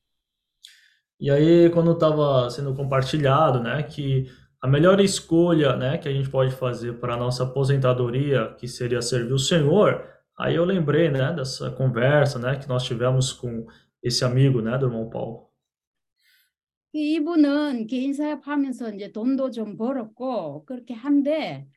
E 1.19 1.29
aí, 1.29 1.69
quando 1.69 1.93
estava 1.93 2.49
sendo 2.49 2.75
compartilhado, 2.75 3.61
né, 3.61 3.83
que 3.83 4.25
a 4.61 4.67
melhor 4.67 4.99
escolha, 4.99 5.75
né, 5.75 5.97
que 5.97 6.09
a 6.09 6.11
gente 6.11 6.29
pode 6.29 6.51
fazer 6.51 6.99
para 6.99 7.13
a 7.13 7.17
nossa 7.17 7.43
aposentadoria, 7.43 8.53
que 8.59 8.67
seria 8.67 9.01
servir 9.01 9.31
o 9.31 9.39
Senhor, 9.39 10.05
aí 10.37 10.55
eu 10.55 10.65
lembrei, 10.65 11.09
né, 11.09 11.31
dessa 11.33 11.71
conversa, 11.71 12.39
né, 12.39 12.57
que 12.57 12.67
nós 12.67 12.83
tivemos 12.83 13.31
com 13.31 13.65
esse 14.01 14.25
amigo, 14.25 14.61
né, 14.61 14.77
do 14.77 14.87
irmão 14.87 15.09
Paulo. 15.09 15.46
이분은 16.92 17.86
개인 17.86 18.12
사업하면서 18.14 18.94
이제 18.94 19.12
돈도 19.12 19.50
좀 19.50 19.76
벌었고 19.76 20.64
그렇게 20.64 20.94
한데 20.94 21.68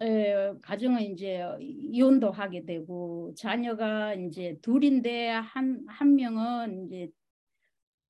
에, 0.00 0.52
가정은 0.62 1.02
이제 1.02 1.42
이혼도 1.60 2.30
하게 2.30 2.64
되고 2.64 3.34
자녀가 3.36 4.14
이제 4.14 4.56
둘인데 4.62 5.28
한 5.28 5.84
한 5.88 6.14
명은 6.14 6.86
이제 6.86 7.10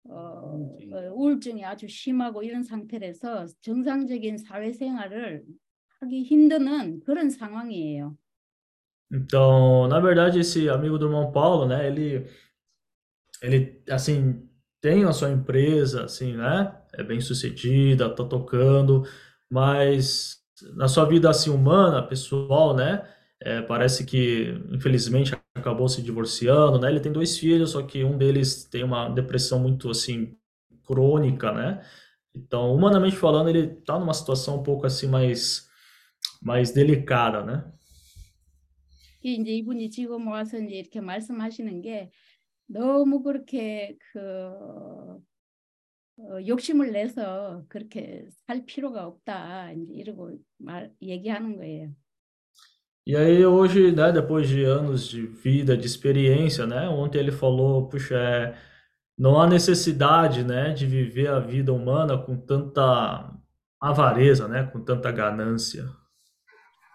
어, 0.08 0.76
우울증이 1.14 1.64
아주 1.64 1.86
심하고 1.88 2.42
이런 2.42 2.62
상태라서 2.62 3.46
정상적인 3.60 4.38
사회생활을 4.38 5.44
하기 6.00 6.22
힘드는 6.24 7.00
그런 7.00 7.28
상황이에요. 7.30 8.16
Então, 9.12 9.88
na 9.88 10.00
verdade, 10.00 10.38
esse 10.38 10.68
amigo 10.70 10.96
do 10.96 11.06
irmão 11.06 11.32
Paulo, 11.32 11.66
né, 11.66 11.86
ele, 11.88 12.24
ele, 13.42 13.82
assim, 13.90 14.48
tem 14.81 15.03
a 15.03 15.11
sua 15.13 15.31
empresa, 15.31 16.05
assim, 16.05 16.33
né? 16.35 16.75
É 16.93 17.03
bem 17.03 17.19
sucedida, 17.19 18.09
tá 18.13 18.23
tocando, 18.23 19.03
mas 19.49 20.37
na 20.75 20.87
sua 20.87 21.05
vida 21.05 21.29
assim 21.29 21.49
humana, 21.49 22.03
pessoal, 22.03 22.75
né? 22.75 23.07
É, 23.41 23.61
parece 23.61 24.05
que 24.05 24.53
infelizmente 24.71 25.33
acabou 25.55 25.87
se 25.89 26.01
divorciando, 26.01 26.79
né? 26.79 26.89
Ele 26.89 26.99
tem 26.99 27.11
dois 27.11 27.37
filhos, 27.37 27.71
só 27.71 27.81
que 27.81 28.03
um 28.03 28.17
deles 28.17 28.63
tem 28.65 28.83
uma 28.83 29.09
depressão 29.09 29.59
muito 29.59 29.89
assim 29.89 30.37
crônica, 30.85 31.51
né? 31.51 31.81
Então, 32.35 32.73
humanamente 32.73 33.15
falando, 33.15 33.49
ele 33.49 33.67
tá 33.67 33.97
numa 33.99 34.13
situação 34.13 34.59
um 34.59 34.63
pouco 34.63 34.85
assim 34.85 35.07
mais 35.07 35.67
mais 36.41 36.71
delicada, 36.71 37.43
né? 37.43 37.63
이제 39.23 39.51
이분이 39.53 39.89
지금 39.89 40.27
와서 40.27 40.59
이제 40.59 40.75
이렇게 40.75 41.01
말씀하시는 41.01 41.81
게 41.81 42.11
너무 42.69 43.21
그렇게 43.21 43.97
그 44.11 44.19
어, 46.17 46.39
욕심을 46.47 46.91
내서 46.91 47.63
그렇게 47.67 48.25
살 48.47 48.65
필요가 48.65 49.05
없다 49.05 49.71
이제 49.73 49.93
이러고 49.93 50.37
말 50.57 50.91
얘기하는 51.01 51.57
거예요. 51.57 51.93
E 53.07 53.15
aí 53.15 53.45
hoje, 53.45 53.91
né, 53.91 54.11
depois 54.11 54.47
de 54.47 54.63
anos 54.63 55.07
de 55.07 55.27
vida, 55.27 55.77
de 55.77 55.85
experiência, 55.85 56.65
né, 56.65 56.89
ontem 56.89 57.19
ele 57.19 57.31
falou, 57.31 57.87
puxa, 57.87 58.15
é, 58.15 58.57
não 59.15 59.39
há 59.39 59.47
necessidade, 59.47 60.43
né, 60.43 60.73
de 60.73 60.87
viver 60.87 61.27
a 61.27 61.39
vida 61.39 61.71
humana 61.71 62.17
com 62.17 62.35
tanta 62.35 63.31
avareza, 63.79 64.47
né, 64.47 64.63
com 64.73 64.83
tanta 64.83 65.11
ganância. 65.11 65.85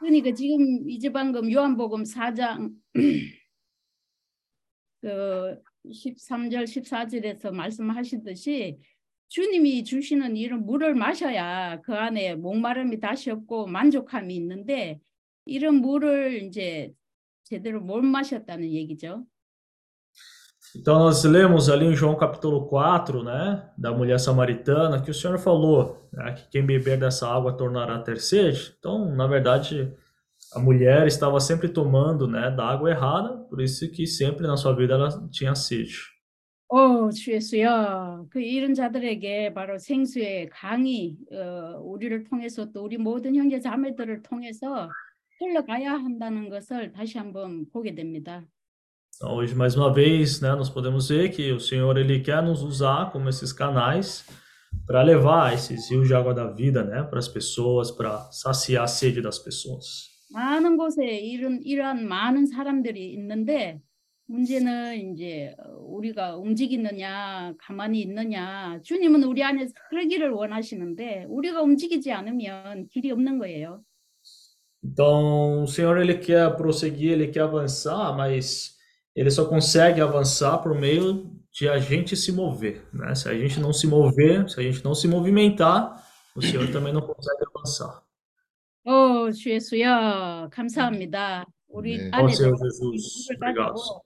그러니까 0.00 0.32
지금 0.32 0.88
이제 0.88 1.12
방금 1.12 1.52
요한복음 1.52 2.04
4장 2.04 2.72
그 5.02 5.62
13절 5.91 6.63
14절에서 6.63 7.51
말씀하시듯이 7.51 8.77
주님이 9.27 9.83
주시는 9.83 10.37
이런 10.37 10.65
물을 10.65 10.95
마셔야 10.95 11.81
그 11.81 11.93
안에 11.93 12.35
목마름이 12.35 12.99
dashi 12.99 13.31
없고 13.31 13.67
만족함이 13.67 14.35
있는데 14.35 14.99
이런 15.45 15.75
물을 15.75 16.43
이제 16.43 16.93
제대로 17.43 17.81
못 17.81 18.01
마셨다는 18.01 18.71
얘기죠. 18.71 19.25
Então 20.75 20.99
nós 20.99 21.23
lemos 21.23 21.69
ali 21.69 21.85
em 21.85 21.95
João 21.95 22.17
capítulo 22.17 22.67
4, 22.67 23.23
né, 23.23 23.69
da 23.77 23.93
mulher 23.93 24.19
samaritana, 24.19 25.01
que 25.01 25.11
o 25.11 25.13
Senhor 25.13 25.37
falou 25.37 26.09
né, 26.11 26.33
que 26.33 26.49
quem 26.49 26.65
beber 26.65 26.99
dessa 26.99 27.29
água 27.29 27.55
tornará 27.55 27.95
a 27.95 28.01
ter 28.01 28.19
sede. 28.19 28.75
Então, 28.77 29.15
na 29.15 29.25
verdade, 29.25 29.93
a 30.54 30.58
mulher 30.58 31.06
estava 31.06 31.38
sempre 31.38 31.68
tomando, 31.68 32.26
né, 32.26 32.50
da 32.50 32.66
água 32.66 32.90
errada, 32.90 33.38
por 33.48 33.60
isso 33.60 33.90
que 33.90 34.06
sempre 34.06 34.46
na 34.46 34.56
sua 34.56 34.74
vida 34.74 34.94
ela 34.94 35.28
tinha 35.30 35.54
sede. 35.54 36.10
오, 36.72 37.10
주 37.10 37.32
예수여, 37.32 38.26
그 38.30 38.40
이런 38.40 38.74
자들에게 38.74 39.54
바로 39.54 39.76
생수의 39.76 40.50
강이 40.50 41.18
어, 41.32 41.80
우리를 41.82 42.22
통해서 42.24 42.70
또 42.70 42.84
우리 42.84 42.96
모든 42.96 43.34
형제 43.34 43.58
자매들을 43.58 44.22
통해서 44.22 44.88
흘러가야 45.40 45.94
한다는 45.94 46.48
것을 46.48 46.92
다시 46.92 47.18
한번 47.18 47.66
보게 47.72 47.92
됩니다. 47.96 48.46
Então, 49.16 49.34
hoje 49.34 49.52
mais 49.54 49.76
uma 49.76 49.92
vez, 49.92 50.40
né, 50.40 50.54
nós 50.54 50.70
podemos 50.70 51.08
ver 51.08 51.30
que 51.30 51.50
o 51.50 51.58
Senhor 51.58 51.98
ele 51.98 52.20
quer 52.20 52.40
nos 52.40 52.62
usar 52.62 53.10
como 53.10 53.28
esses 53.28 53.52
canais 53.52 54.24
para 54.86 55.02
levar 55.02 55.52
esses 55.52 55.90
rios 55.90 56.06
de 56.06 56.14
água 56.14 56.32
da 56.32 56.46
vida, 56.46 56.84
né, 56.84 57.02
para 57.02 57.18
as 57.18 57.26
pessoas, 57.26 57.90
para 57.90 58.30
saciar 58.30 58.84
a 58.84 58.86
sede 58.86 59.20
das 59.20 59.40
pessoas. 59.40 60.08
많은 60.29 60.77
곳에 60.77 61.05
이런 61.05 61.61
이러한 61.63 62.07
많은 62.07 62.45
사람들이 62.45 63.13
있는데 63.13 63.79
문제는 64.27 65.13
이제 65.13 65.55
우리가 65.77 66.37
움직이느냐 66.37 67.53
가만히 67.59 68.01
있느냐 68.01 68.79
주님은 68.83 69.23
우리 69.23 69.43
안에 69.43 69.67
흐르기를 69.89 70.31
원하시는데 70.31 71.25
우리가 71.29 71.61
움직이지 71.61 72.11
않으면 72.11 72.87
길이 72.89 73.11
없는 73.11 73.37
거예요. 73.39 73.83
Então, 74.83 75.63
o 75.63 75.67
Senhor 75.67 75.97
ele 75.97 76.19
quer 76.19 76.55
prosseguir, 76.55 77.13
ele 77.13 77.31
quer 77.31 77.41
avançar, 77.41 78.15
mas 78.15 78.75
ele 79.15 79.31
só 79.31 79.45
consegue 79.45 79.99
avançar 79.99 80.59
por 80.59 80.75
meio 80.79 81.31
de 81.51 81.67
a 81.67 81.79
gente 81.79 82.15
se 82.15 82.31
mover, 82.31 82.85
né? 82.93 83.15
Se 83.15 83.27
a 83.27 83.33
gente 83.33 83.59
não 83.59 83.73
se 83.73 83.87
mover, 83.87 84.47
se 84.47 84.59
a 84.59 84.63
gente 84.63 84.83
não 84.83 84.93
se 84.93 85.07
movimentar, 85.07 86.03
o 86.35 86.41
Senhor 86.41 86.69
também 86.71 86.93
não 86.93 87.01
consegue 87.01 87.45
avançar. 87.55 88.04
오, 88.84 89.30
주 89.30 89.50
예수여, 89.50 90.48
감사합니다. 90.52 91.44
우리 91.68 91.98
네. 91.98 92.10
Ó 92.12 92.16
안에 92.16 92.32
Senhor 92.32 92.56
들어가서 92.56 92.90
Jesus, 92.92 93.28
물을 93.28 93.36
obrigado. 93.36 93.74
가지고 93.74 94.02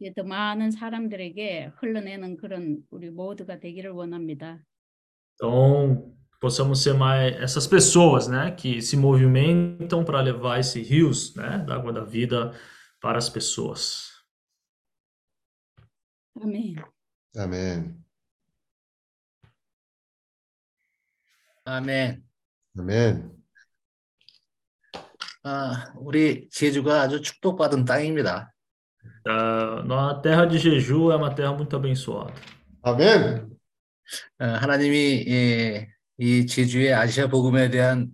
이제 0.00 0.12
더 0.14 0.24
많은 0.24 0.70
사람들에게 0.70 1.72
흘러내는 1.76 2.36
그런 2.36 2.82
우리 2.90 3.10
모두가 3.10 3.60
되기를 3.60 3.90
원합니다. 3.90 4.64
Então, 5.34 6.12
possamos 6.40 6.82
ser 6.82 6.94
mais 6.94 7.34
essas 7.36 7.66
pessoas, 7.66 8.28
né, 8.28 8.54
que 8.56 8.80
se 8.82 8.96
movimentam 8.96 10.04
para 10.04 10.20
levar 10.20 10.58
esses 10.58 10.86
rios, 10.88 11.34
né, 11.36 11.64
da 11.66 11.76
água 11.76 11.92
da 11.92 12.04
vida 12.04 12.52
para 13.00 13.18
as 13.18 13.30
pessoas. 13.30 14.10
아멘. 16.36 18.02
아멘. 21.74 22.30
아, 25.47 25.93
우리 25.99 26.49
제주가 26.49 27.01
아주 27.01 27.21
축복받은 27.21 27.85
땅입니다. 27.85 28.51
Ah, 29.27 29.83
a 29.87 30.21
terra 30.23 30.47
de 30.47 30.57
Jeju 30.57 31.11
é 31.11 31.15
uma 31.15 31.29
terra 31.35 31.53
muito 31.53 31.75
abençoada. 31.75 32.33
아멘. 32.81 33.47
어, 34.39 34.45
하나님이 34.45 35.25
예, 35.29 35.87
이 36.17 36.47
제주의 36.47 36.91
아시아 36.91 37.27
복음에 37.27 37.69
대한 37.69 38.09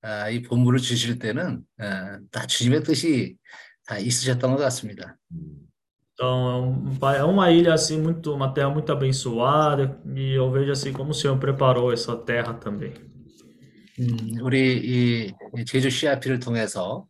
아, 0.00 0.30
이 0.30 0.40
본부를 0.40 0.78
주실 0.78 1.18
때는 1.18 1.62
아, 1.78 2.18
다 2.30 2.46
주님의 2.46 2.84
뜻이 2.84 3.36
다 3.86 3.98
있으셨던 3.98 4.52
것 4.52 4.56
같습니다. 4.62 5.18
Então, 6.14 6.50
é 6.50 6.56
um 6.56 6.98
pa- 6.98 7.16
é 7.16 7.22
uma 7.22 7.50
ilha 7.50 7.74
assim 7.74 8.00
muito, 8.00 8.32
uma 8.32 8.54
terra 8.54 8.70
muito 8.70 8.90
abençoada 8.90 10.00
e 10.16 10.32
eu 10.32 10.50
vejo 10.50 10.72
assim 10.72 10.92
como 10.94 11.10
o 11.10 11.14
Senhor 11.14 11.36
preparou 11.38 11.92
essa 11.92 12.16
terra 12.16 12.54
também. 12.54 12.94
음, 14.00 14.40
우리 14.40 14.78
이, 14.78 15.32
이 15.56 15.64
제주 15.64 15.90
CRP를 15.90 16.38
통해서 16.38 17.06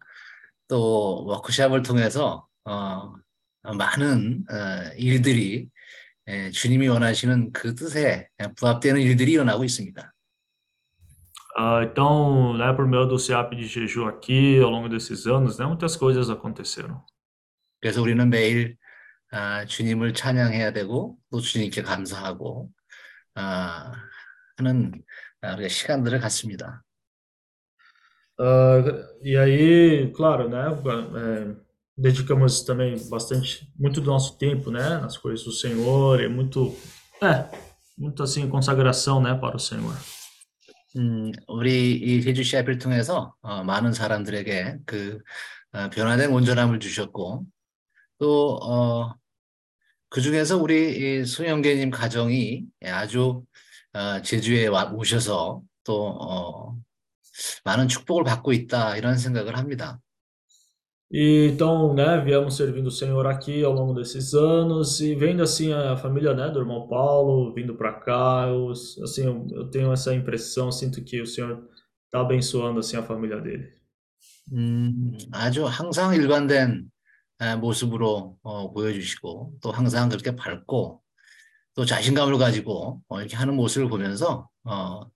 또 0.68 1.24
워크샵을 1.26 1.82
통해서 1.82 2.46
어, 2.64 3.14
많은 3.62 4.44
어, 4.50 4.92
일들이 4.96 5.68
예, 6.28 6.50
주님이 6.50 6.86
원하시는 6.88 7.52
그 7.52 7.74
뜻에 7.74 8.28
부합되는 8.56 9.00
일들이 9.00 9.32
일어나고 9.32 9.64
있습니다. 9.64 10.12
Ah, 11.54 11.82
então, 11.84 12.56
né, 12.56 12.72
por 12.72 12.86
meio 12.86 13.04
do 13.04 13.18
CEAP 13.18 13.54
de 13.56 13.66
Jeju 13.66 14.06
aqui, 14.06 14.58
ao 14.58 14.70
longo 14.70 14.88
desses 14.88 15.26
anos, 15.26 15.58
né, 15.58 15.66
muitas 15.66 15.96
coisas 15.96 16.30
aconteceram. 16.30 17.04
그래서 17.80 18.00
우리는 18.00 18.30
매일 18.30 18.76
아, 19.32 19.66
주님을 19.66 20.14
찬양해야 20.14 20.72
되고 20.72 21.18
또 21.30 21.40
주님께 21.40 21.82
감사하고 21.82 22.70
아, 23.34 23.92
하는 24.56 24.92
아, 24.94 24.98
우리가 25.42 25.68
시간들을 25.68 26.20
갖습니다. 26.20 26.82
Ah, 28.38 28.82
e 29.22 29.36
aí, 29.36 30.12
claro, 30.16 30.48
né, 30.48 30.66
é, 30.66 31.54
dedicamos 31.96 32.64
também 32.64 32.96
bastante, 33.08 33.70
muito 33.78 34.00
do 34.00 34.10
nosso 34.10 34.38
tempo, 34.38 34.70
né, 34.70 34.98
nas 34.98 35.18
coisas 35.18 35.44
do 35.44 35.52
Senhor 35.52 36.20
e 36.20 36.28
muito, 36.28 36.74
é, 37.22 37.46
muito 37.96 38.22
assim, 38.22 38.48
consagração, 38.48 39.20
né, 39.20 39.34
para 39.34 39.56
o 39.56 39.60
Senhor. 39.60 39.94
음, 40.96 41.32
우리 41.48 41.94
이 41.94 42.20
제주 42.22 42.42
CRP를 42.44 42.78
통해서 42.78 43.34
어, 43.40 43.64
많은 43.64 43.94
사람들에게 43.94 44.78
그 44.84 45.20
어, 45.72 45.88
변화된 45.88 46.30
온전함을 46.30 46.80
주셨고 46.80 47.46
또 48.18 48.56
어, 48.62 49.14
그 50.10 50.20
중에서 50.20 50.58
우리 50.58 51.20
이 51.20 51.24
소영계님 51.24 51.90
가정이 51.90 52.66
아주 52.84 53.20
어, 53.30 53.51
제주에 54.22 54.66
와 54.68 54.90
오셔서 54.92 55.62
또 55.84 56.06
어, 56.06 56.76
많은 57.64 57.88
축복을 57.88 58.24
받고 58.24 58.52
있다 58.52 58.96
이런 58.96 59.18
생각을 59.18 59.56
합니다. 59.56 60.00
E 61.14 61.50
então, 61.52 61.92
né, 61.92 62.24
viemos 62.24 62.56
servindo 62.56 62.86
o 62.86 62.90
Senhor 62.90 63.26
aqui 63.26 63.62
ao 63.62 63.74
longo 63.74 63.92
desses 63.92 64.32
anos 64.32 64.98
e 64.98 65.14
vendo 65.14 65.42
assim 65.42 65.70
a 65.70 65.94
família, 65.94 66.32
né, 66.32 66.48
do 66.48 66.58
irmão 66.58 66.88
Paulo 66.88 67.52
vindo 67.52 67.74
para 67.74 67.92
cá, 67.92 68.46
eu, 68.48 68.70
assim, 68.70 69.26
eu, 69.52 69.68
tenho 69.68 69.92
essa 69.92 70.14
impressão, 70.14 70.72
sinto 70.72 71.04
que 71.04 71.20
o 71.20 71.26
Senhor 71.26 71.68
está 72.06 72.22
abençoando 72.22 72.80
assim 72.80 72.96
a 72.96 73.02
família 73.02 73.38
dele. 73.42 73.82
음, 74.54 75.12
아주 75.32 75.66
항상 75.66 76.14
일관된 76.14 76.90
에, 77.42 77.56
모습으로 77.56 78.38
어, 78.42 78.72
보여주시고 78.72 79.58
또 79.60 79.70
항상 79.70 80.08
그렇게 80.08 80.34
밝고 80.34 81.01
또 81.74 81.84
자신감을 81.84 82.38
가지고 82.38 83.02
어, 83.08 83.20
이렇게 83.20 83.36
하는 83.36 83.54
모습을 83.56 83.88
보면서 83.88 84.48
어, 84.64 85.10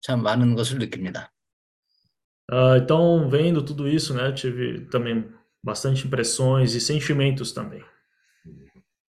참 0.00 0.22
많은 0.22 0.54
것을 0.54 0.78
느낍니다. 0.78 1.32
Ah, 2.52 2.76
então, 2.76 3.30
vendo 3.30 3.64
tudo 3.64 3.86
isso, 3.86 4.12
né, 4.12 4.32
tive 4.32 4.88
também 4.90 5.24
bastante 5.62 6.04
impressões 6.04 6.74
e 6.74 6.80
sentimentos 6.80 7.52
também. 7.54 7.80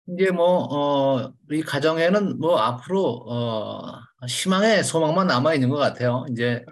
이제 0.08 0.30
뭐, 0.30 0.68
어, 0.70 1.34
우리 1.50 1.64
가정에는 1.64 2.38
뭐 2.38 2.60
앞으로, 2.60 3.26
어, 3.26 4.00
희망의 4.28 4.84
소망만 4.84 5.26
남아 5.26 5.56
있는 5.56 5.70
것 5.70 5.78
같아요. 5.78 6.26
이제 6.30 6.64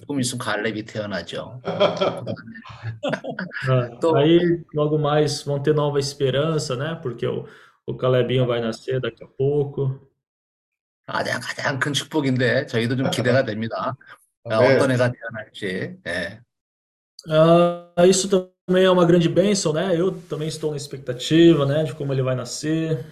조금 0.00 0.20
있으면 0.20 0.40
갈렙이 0.40 0.84
태어나죠. 0.84 1.62
Ah, 3.66 3.88
또, 4.02 4.14
aí, 4.16 4.62
logo 4.74 4.98
mais 4.98 5.42
vão 5.42 5.62
ter 5.62 5.72
nova 5.72 5.98
esperança, 5.98 6.76
né, 6.76 7.00
porque 7.00 7.26
o, 7.26 7.46
o 7.89 7.95
Calebinho 7.95 8.45
vai 8.45 8.61
nascer 8.61 8.99
daqui 8.99 9.23
a 9.23 9.27
pouco. 9.27 9.99
가장, 11.07 11.39
가장 11.39 11.79
큰 11.79 11.93
축복인데, 11.93 12.65
저희도 12.65 12.95
좀 12.95 13.11
기대가 13.11 13.43
됩니다. 13.45 13.95
아, 14.49 14.57
아멘. 14.57 14.75
어떤 14.77 14.91
애가 14.91 15.11
태어날지. 15.11 15.97
예. 16.07 16.41
Ah, 17.27 18.05
isso 18.05 18.29
também 18.29 18.83
é 18.83 18.89
uma 18.89 19.05
grande 19.05 19.27
bênção, 19.27 19.73
né? 19.73 19.99
Eu 19.99 20.11
também 20.29 20.47
estou 20.47 20.71
na 20.71 20.77
expectativa, 20.77 21.65
né, 21.65 21.83
de 21.83 21.93
como 21.93 22.13
ele 22.13 22.21
vai 22.21 22.35
nascer. 22.35 23.03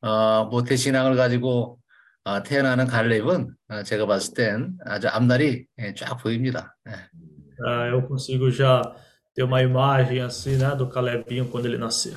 어, 0.00 0.44
모태신앙을 0.44 1.16
가지고 1.16 1.78
어, 2.24 2.42
태어나는 2.42 2.86
갈렙은 2.86 3.56
어, 3.68 3.82
제가 3.82 4.06
봤을 4.06 4.34
땐 4.34 4.76
아주 4.84 5.08
앞날이 5.08 5.66
예, 5.78 5.94
쫙 5.94 6.16
보입니다. 6.16 6.76
예. 6.88 6.92
Ah, 7.66 7.86
eu 7.88 8.02
consigo 8.06 8.50
já 8.50 8.82
ter 9.34 9.44
uma 9.44 9.62
imagem 9.62 10.20
assim, 10.20 10.56
né, 10.56 10.74
do 10.76 10.88
Calebinho 10.88 11.48
quando 11.48 11.66
ele 11.66 11.78
nascer. 11.78 12.16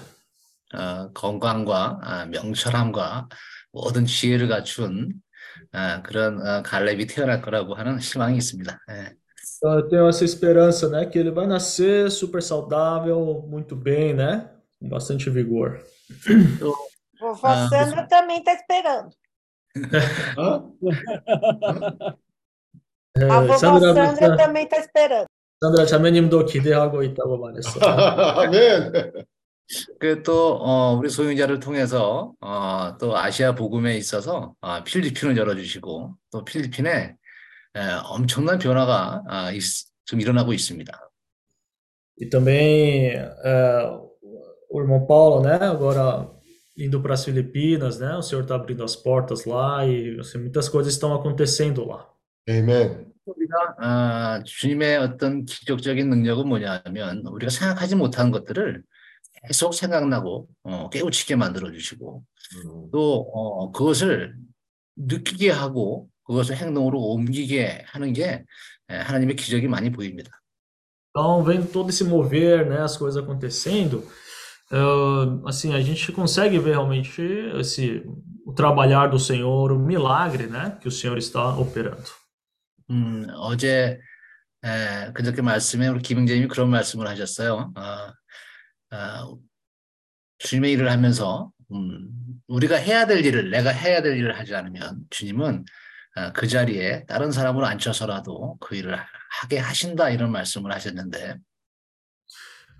어, 0.74 1.10
건강과 1.12 2.00
아, 2.02 2.26
명철함과 2.26 3.28
모든 3.72 4.06
지혜를 4.06 4.48
갖춘 4.48 5.12
아, 5.72 6.02
그런 6.02 6.40
어, 6.46 6.62
갈렙이 6.62 7.06
태어날 7.06 7.40
거라고 7.42 7.74
하는 7.74 7.98
희망이 7.98 8.36
있습니다. 8.38 8.78
예. 8.90 9.22
Então, 9.64 9.74
eu 9.74 9.88
tenho 9.88 10.08
essa 10.08 10.24
esperança, 10.24 10.88
né, 10.88 11.06
que 11.06 11.18
ele 11.18 11.30
vai 11.30 11.46
nascer 11.46 12.10
super 12.10 12.42
saudável, 12.42 13.44
muito 13.48 13.76
bem, 13.76 14.12
né, 14.12 14.50
com 14.80 14.88
bastante 14.88 15.30
vigor. 15.30 15.80
아, 17.42 17.68
Sandra 17.68 18.06
também 18.08 18.38
está 18.38 18.54
esperando. 18.54 19.10
예, 23.18 23.24
A 23.24 23.40
vovó 23.40 23.58
Sandra, 23.58 23.94
Sandra 23.94 24.36
também 24.36 24.64
está 24.64 24.78
esperando. 24.78 25.26
Sandra 25.62 25.86
자매님도 25.86 26.46
기대하고 26.46 27.02
있다고 27.04 27.38
말했어. 27.38 27.78
아멘. 27.80 28.92
그또 29.98 30.56
어, 30.56 30.94
우리 30.96 31.08
소유자를 31.08 31.60
통해서 31.60 32.32
어, 32.40 32.96
또 32.98 33.16
아시아 33.16 33.54
복음에 33.54 33.96
있어서 33.96 34.54
어, 34.60 34.84
필리핀을 34.84 35.36
열어주시고 35.36 36.16
또 36.30 36.44
필리핀에 36.44 37.16
에, 37.74 37.80
엄청난 38.04 38.58
변화가 38.58 39.22
아, 39.26 39.52
있, 39.52 39.62
좀 40.04 40.20
일어나고 40.20 40.52
있습니다. 40.52 41.08
E 42.20 42.28
também 42.28 43.16
é, 43.16 44.00
o 44.70 44.80
irmão 44.80 45.06
Paulo, 45.06 45.42
né, 45.42 45.54
agora 45.54 46.30
indo 46.76 47.00
para 47.00 47.14
as 47.14 47.24
Filipinas, 47.24 47.98
né, 47.98 48.14
o 48.14 48.22
Senhor 48.22 48.42
está 48.42 48.54
abrindo 48.54 48.84
as 48.84 48.94
portas 48.94 49.44
lá 49.44 49.86
e 49.86 50.18
assim, 50.20 50.38
muitas 50.38 50.68
coisas 50.68 50.92
estão 50.92 51.14
acontecendo 51.14 51.84
lá. 51.84 52.06
아멘. 52.48 53.12
우리가 53.24 53.74
아, 53.78 54.42
주님의 54.44 54.96
어떤 54.98 55.44
기적적인 55.44 56.10
능력은 56.10 56.48
뭐냐면 56.48 57.24
우리가 57.26 57.50
생각하지 57.50 57.94
못한 57.94 58.30
것들을 58.30 58.82
계속 59.47 59.73
생각나고 59.73 60.47
어, 60.63 60.89
깨우치게 60.89 61.35
만들어 61.35 61.71
주시고 61.71 62.23
또 62.91 63.31
어, 63.33 63.71
그것을 63.71 64.35
느끼게 64.95 65.51
하고 65.51 66.09
그것을 66.23 66.57
행동으로 66.57 66.99
옮기게 66.99 67.85
하는 67.87 68.13
게 68.13 68.43
에, 68.89 68.95
하나님의 68.95 69.35
기적이 69.35 69.67
많이 69.67 69.91
보입니다. 69.91 70.31
Então, 71.11 71.43
vendo 71.43 71.71
todo 71.71 71.89
esse 71.89 72.03
mover, 72.03 72.69
né, 72.69 72.81
as 72.83 72.95
coisas 72.95 73.17
acontecendo, 73.23 74.05
eh, 74.71 75.47
assim, 75.47 75.73
a 75.73 75.81
gente 75.81 76.11
consegue 76.11 76.59
ver 76.59 76.71
realmente 76.71 77.21
esse 77.59 78.03
o 78.45 78.53
trabalhar 78.53 79.07
do 79.07 79.17
Senhor, 79.17 79.71
o 79.71 79.79
milagre, 79.79 80.45
né, 80.47 80.77
que 80.79 80.87
o 80.87 80.91
Senhor 80.91 81.17
está 81.17 81.57
operando. 81.57 82.11
음, 82.89 83.27
어제 83.35 83.99
에, 84.63 85.11
그저께 85.13 85.41
말씀에 85.41 85.87
우리 85.87 86.01
김영재님이 86.01 86.47
그런 86.47 86.69
말씀을 86.69 87.07
하셨어요. 87.07 87.71
아, 87.75 88.13
아, 88.92 89.26
주님의 90.38 90.72
일을 90.72 90.90
하면서 90.90 91.50
음, 91.72 92.10
우리가 92.46 92.76
해야 92.76 93.06
될 93.06 93.24
일을 93.24 93.50
내가 93.50 93.70
해야 93.70 94.02
될 94.02 94.16
일을 94.18 94.38
하지 94.38 94.54
않으면 94.54 95.00
주님은 95.10 95.64
아, 96.14 96.32
그 96.32 96.46
자리에 96.46 97.06
다른 97.06 97.32
사람을 97.32 97.64
앉혀서라도 97.64 98.58
그 98.60 98.76
일을 98.76 98.98
하게 99.40 99.58
하신다 99.58 100.10
이런 100.10 100.30
말씀을 100.30 100.70
하셨는데 100.72 101.38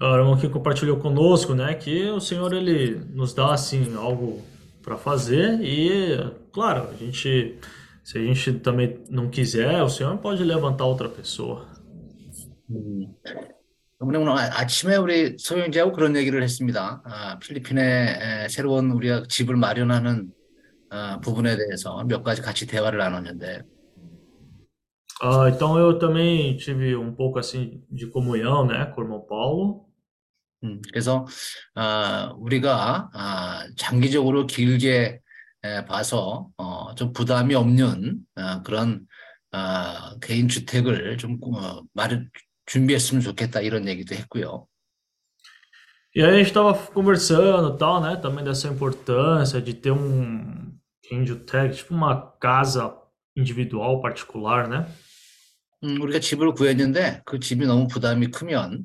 Ah, 0.01 0.11
O 0.11 0.17
irmão 0.17 0.37
que 0.37 0.49
compartilhou 0.49 0.99
conosco, 0.99 1.55
né, 1.55 1.75
que 1.75 2.11
o 2.11 2.19
Senhor 2.19 2.53
ele 2.53 2.97
nos 3.15 3.35
dá 3.35 3.53
assim 3.53 3.95
algo 3.95 4.43
para 4.83 4.97
fazer 4.97 5.61
e, 5.63 6.19
claro, 6.53 6.89
a 6.91 6.97
gente 6.97 7.57
se 8.03 8.19
a 8.19 8.21
gente 8.21 8.55
também 8.55 8.99
não 9.09 9.31
quiser, 9.31 9.81
o 9.83 9.89
Senhor 9.89 10.19
pode 10.19 10.43
levantar 10.43 10.87
outra 10.87 11.09
pessoa. 11.09 11.69
음, 12.69 13.15
오늘 14.05 14.19
오늘 14.19 14.33
아- 14.33 14.51
아침에 14.61 14.97
우리 14.97 15.37
소영재하고 15.39 15.93
그런 15.93 16.17
얘기를 16.17 16.43
했습니다. 16.43 17.03
아, 17.05 17.39
필리핀에 17.39 18.45
에, 18.45 18.49
새로운 18.49 18.91
우리가 18.91 19.25
집을 19.29 19.55
마련하는 19.55 20.33
아, 20.91 21.21
부분에 21.21 21.57
대해서 21.57 22.03
몇 22.05 22.25
가지 22.25 22.43
같이 22.43 22.67
대화를 22.67 22.99
나눴는데 22.99 23.63
Ah, 25.25 25.49
então 25.49 25.79
eu 25.79 26.01
também 26.01 26.57
tive 26.57 26.97
um 26.97 27.15
pouco 27.15 27.39
assim 27.39 27.81
de 27.89 28.11
comunhão, 28.11 28.67
né, 28.67 28.87
com 28.93 29.03
o 29.03 29.05
irmão 29.05 29.25
Paulo. 29.29 29.87
음, 30.65 30.81
그래서 30.91 31.27
아, 31.77 32.33
우리가 32.39 33.09
아, 33.15 33.65
장기적으로 33.77 34.49
길게 34.49 35.21
에, 35.65 35.85
봐서 35.85 36.49
어, 36.57 36.93
좀 36.97 37.13
부담이 37.13 37.55
없는 37.55 38.19
어, 38.35 38.63
그런 38.65 39.07
어, 39.53 40.19
개인 40.21 40.49
주택을 40.49 41.19
좀 41.19 41.39
어, 41.55 41.83
마련 41.93 42.29
준비했으면 42.73 43.21
좋겠다 43.21 43.61
이런 43.61 43.87
얘기도 43.87 44.15
했고요. 44.15 44.67
E 46.15 46.23
aí 46.23 46.29
a 46.29 46.37
gente 46.37 46.49
estava 46.49 46.75
conversando 46.93 47.77
tal, 47.79 48.01
né? 48.03 48.17
Também 48.17 48.45
dessa 48.45 48.69
importância 48.69 49.61
de 49.63 49.73
ter 49.73 49.93
um 49.93 50.73
Kenjutec, 51.03 51.77
tipo 51.77 51.95
uma 51.95 52.33
casa 52.39 52.95
individual, 53.37 54.01
particular, 54.01 54.69
né? 54.69 54.87
음, 55.85 56.01
우리가 56.01 56.21
집을 56.21 56.53
구했는데 56.53 57.23
그 57.25 57.41
집이 57.41 57.67
너무 57.67 57.89
부담이 57.89 58.31
크면 58.31 58.85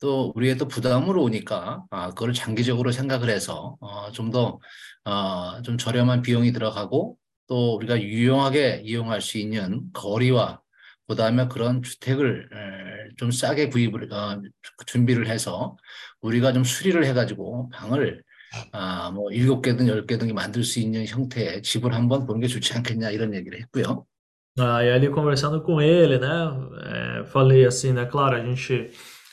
또 0.00 0.32
우리의 0.34 0.56
또 0.56 0.66
부담으로 0.66 1.22
오니까 1.22 1.84
아, 1.90 2.08
그걸 2.10 2.32
장기적으로 2.32 2.90
생각을 2.92 3.28
해서 3.30 3.76
어, 3.80 4.10
좀더 4.12 4.58
어, 5.04 5.62
좀 5.62 5.76
저렴한 5.76 6.22
비용이 6.22 6.52
들어가고 6.52 7.16
또 7.46 7.74
우리가 7.76 8.00
유용하게 8.00 8.82
이용할 8.84 9.20
수 9.20 9.38
있는 9.38 9.92
거리와 9.92 10.60
그 11.10 11.16
다음에 11.16 11.48
그런 11.48 11.82
주택을 11.82 12.48
에, 12.52 13.14
좀 13.16 13.32
싸게 13.32 13.70
구입을 13.70 14.12
어, 14.12 14.40
준비를 14.86 15.26
해서 15.26 15.76
우리가 16.20 16.52
좀 16.52 16.62
수리를 16.62 17.04
해가지고 17.04 17.68
방을 17.70 18.22
아, 18.70 19.10
뭐 19.10 19.28
일곱 19.32 19.60
개든 19.60 19.88
열 19.88 20.06
개든 20.06 20.32
만들 20.32 20.62
수 20.62 20.78
있는 20.78 21.04
형태의 21.06 21.62
집을 21.62 21.94
한번 21.94 22.28
보는 22.28 22.40
게 22.40 22.46
좋지 22.46 22.74
않겠냐 22.74 23.10
이런 23.10 23.34
얘기를 23.34 23.58
했고요. 23.58 24.06
Ah, 24.58 24.84
e 24.84 24.90
ali 24.90 25.08
conversando 25.08 25.62
com 25.62 25.80
ele, 25.80 26.18
né? 26.18 26.28
é, 27.20 27.24
falei 27.24 27.64
assim, 27.64 27.92
né? 27.92 28.04
Claro, 28.04 28.36
a 28.36 28.44
gente 28.44 28.90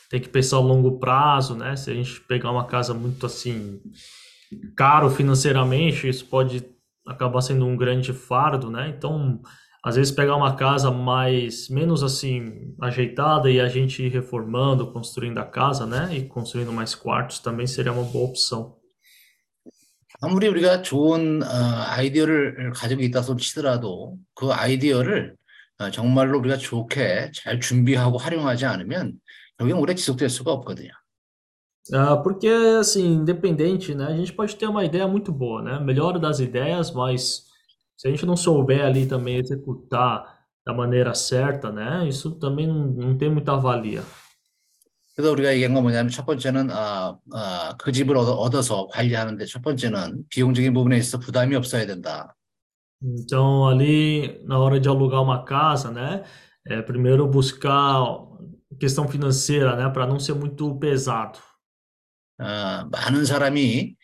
tem 0.09 0.21
que 0.21 0.29
pensar 0.29 0.57
a 0.57 0.59
longo 0.59 0.99
prazo, 0.99 1.55
né? 1.55 1.75
Se 1.75 1.91
a 1.91 1.93
gente 1.93 2.21
pegar 2.21 2.51
uma 2.51 2.65
casa 2.65 2.93
muito 2.93 3.25
assim 3.25 3.79
caro 4.75 5.09
financeiramente, 5.11 6.07
isso 6.07 6.25
pode 6.25 6.63
acabar 7.05 7.41
sendo 7.41 7.65
um 7.65 7.75
grande 7.75 8.13
fardo, 8.13 8.71
né? 8.71 8.89
Então, 8.89 9.41
às 9.86 9.96
vezes 9.96 10.12
pegar 10.12 10.36
uma 10.36 10.54
casa 10.54 10.90
mais 10.90 11.68
menos 11.68 12.02
assim 12.02 12.74
ajeitada 12.80 13.50
e 13.50 13.60
a 13.60 13.68
gente 13.68 14.02
ir 14.02 14.10
reformando, 14.10 14.92
construindo 14.92 15.38
a 15.38 15.44
casa, 15.44 15.86
né? 15.86 16.08
E 16.16 16.24
construindo 16.26 16.72
mais 16.72 16.94
quartos 16.94 17.40
também 17.40 17.66
seria 17.66 17.92
uma 17.92 18.04
boa 18.04 18.28
opção. 18.28 18.76
아무리 20.24 20.46
우리가 20.46 20.82
좋은 20.82 21.42
어, 21.42 21.46
아이디어를 21.46 22.72
가지고 22.74 23.02
있다 23.02 23.22
손 23.22 23.38
치더라도 23.38 24.18
그 24.34 24.52
아이디어를 24.52 25.34
어, 25.78 25.90
정말로 25.90 26.38
우리가 26.38 26.58
좋게 26.58 27.32
잘 27.34 27.58
준비하고 27.58 28.18
활용하지 28.18 28.66
않으면 28.66 29.14
결국엔 29.58 29.80
오래 29.80 29.94
지속될 29.94 30.28
수가 30.28 30.52
없거든요. 30.52 30.92
Ah, 31.92 32.16
porque, 32.22 32.46
assim, 32.78 33.14
independente, 33.14 33.92
né? 33.92 34.06
A 34.06 34.16
gente 34.16 34.32
pode 34.32 34.54
ter 34.54 34.68
uma 34.68 34.84
ideia 34.84 35.08
muito 35.08 35.32
boa, 35.32 35.60
né? 35.60 35.80
Melhor 35.80 36.16
das 36.20 36.38
ideias, 36.38 36.92
mas 36.92 37.45
se 37.96 38.08
a 38.08 38.10
gente 38.10 38.26
não 38.26 38.36
souber 38.36 38.84
ali 38.84 39.06
também 39.06 39.36
executar 39.36 40.42
da 40.64 40.72
maneira 40.72 41.14
certa, 41.14 41.70
né? 41.70 42.06
Isso 42.08 42.32
também 42.32 42.66
não, 42.66 42.86
não 42.86 43.18
tem 43.18 43.30
muita 43.30 43.56
valia. 43.56 44.02
그래서 45.14 45.30
우리가 45.30 45.52
얘기한 45.52 45.74
건 45.74 45.82
뭐냐면 45.82 46.10
첫 46.10 46.24
번째는 46.24 46.70
아, 46.70 47.18
아, 47.34 47.76
그 47.78 47.92
집을 47.92 48.16
얻어, 48.16 48.32
얻어서 48.32 48.86
관리하는데 48.88 49.44
첫 49.44 49.60
번째는 49.60 50.24
비용적인 50.30 50.72
부분에 50.72 50.96
있어서 50.96 51.18
부담이 51.18 51.54
없어야 51.54 51.86
된다. 51.86 52.34
Então, 53.04 53.66
ali, 53.66 54.40
na 54.44 54.58
hora 54.58 54.78
de 54.80 54.88
alugar 54.88 55.20
uma 55.20 55.44
casa, 55.44 55.90
né? 55.90 56.22
É, 56.66 56.80
primeiro 56.82 57.26
buscar 57.26 58.06
questão 58.78 59.08
financeira, 59.08 59.76
né? 59.76 59.90
Para 59.90 60.06
não 60.06 60.18
ser 60.18 60.34
muito 60.34 60.78
pesado. 60.78 61.38
어, 62.38 62.88
많은 62.90 63.24
사람이 63.24 63.94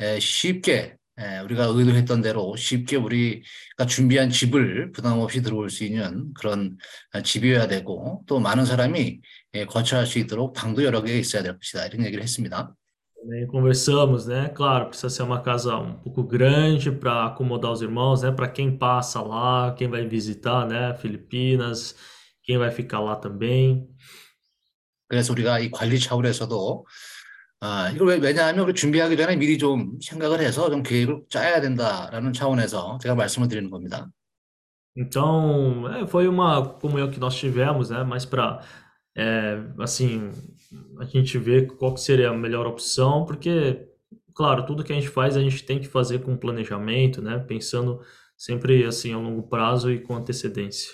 에, 0.00 0.18
쉽게 0.18 0.72
에, 0.72 0.96
우리가 1.43 1.65
의도했던 1.65 2.21
대로 2.21 2.55
쉽게 2.55 2.97
우리가 2.97 3.85
준비한 3.87 4.29
집을 4.29 4.91
부담 4.91 5.19
없이 5.19 5.41
들어올 5.41 5.69
수 5.69 5.83
있는 5.83 6.33
그런 6.33 6.77
어, 7.13 7.21
집이어야 7.21 7.67
되고 7.67 8.23
또 8.27 8.39
많은 8.39 8.65
사람이 8.65 9.19
예, 9.55 9.65
거처할 9.65 10.05
수 10.05 10.19
있도록 10.19 10.53
방도 10.53 10.83
여러 10.83 11.01
개 11.03 11.17
있어야 11.17 11.43
될 11.43 11.57
것이다 11.57 11.87
이런 11.87 12.05
얘기를 12.05 12.23
했습니다. 12.23 12.75
Também 13.21 13.45
conversamos, 13.45 14.25
né? 14.25 14.49
Claro, 14.49 14.87
precisa 14.87 15.07
ser 15.11 15.21
uma 15.21 15.43
casa 15.43 15.77
um 15.77 15.93
pouco 15.93 16.23
grande 16.23 16.91
para 16.91 17.27
acomodar 17.27 17.71
os 17.71 17.83
irmãos, 17.83 18.23
né? 18.23 18.31
Para 18.31 18.47
quem 18.47 18.75
passa 18.75 19.21
lá, 19.21 19.75
quem 19.77 19.87
vai 19.87 20.07
visitar, 20.07 20.65
né? 20.65 20.95
Filipinas, 20.95 21.95
quem 22.43 22.57
vai 22.57 22.71
ficar 22.71 22.99
lá 22.99 23.15
também. 23.15 23.87
그래서 25.07 25.33
우리가 25.33 25.59
이 25.59 25.69
관리 25.69 25.99
차원에서도 25.99 26.85
아, 27.60 27.90
이걸 27.90 28.08
왜, 28.08 28.16
왜냐하면 28.16 28.64
우리 28.64 28.74
준비하기 28.74 29.16
전에 29.16 29.36
미리 29.36 29.58
좀 29.58 29.98
생각을 30.00 30.40
해서 30.40 30.68
좀 30.70 30.82
계획을 30.82 31.24
짜야 31.30 31.60
된다라는 31.60 32.32
차원에서 32.32 32.98
제가 33.02 33.14
말씀을 33.14 33.48
드리는 33.48 33.70
겁니다. 33.70 34.10
Então, 34.96 35.86
é, 35.92 36.06
foi 36.06 36.26
uma 36.26 36.66
comunhão 36.80 37.10
que 37.10 37.20
nós 37.20 37.36
tivemos, 37.36 37.90
né? 37.90 38.02
Mas 38.02 38.24
para, 38.24 38.62
é, 39.14 39.62
assim, 39.78 40.30
a 40.98 41.04
gente 41.04 41.36
ver 41.38 41.66
qual 41.76 41.94
que 41.94 42.00
seria 42.00 42.30
a 42.30 42.34
melhor 42.34 42.66
opção, 42.66 43.24
porque, 43.26 43.86
claro, 44.34 44.64
tudo 44.64 44.82
que 44.82 44.92
a 44.92 44.96
gente 44.96 45.08
faz 45.08 45.36
a 45.36 45.42
gente 45.42 45.64
tem 45.64 45.78
que 45.78 45.88
fazer 45.88 46.20
com 46.20 46.36
planejamento, 46.36 47.20
né? 47.20 47.38
Pensando 47.38 48.00
sempre 48.36 48.84
assim 48.84 49.12
a 49.12 49.18
longo 49.18 49.42
prazo 49.48 49.90
e 49.90 50.00
com 50.00 50.16
antecedência. 50.16 50.92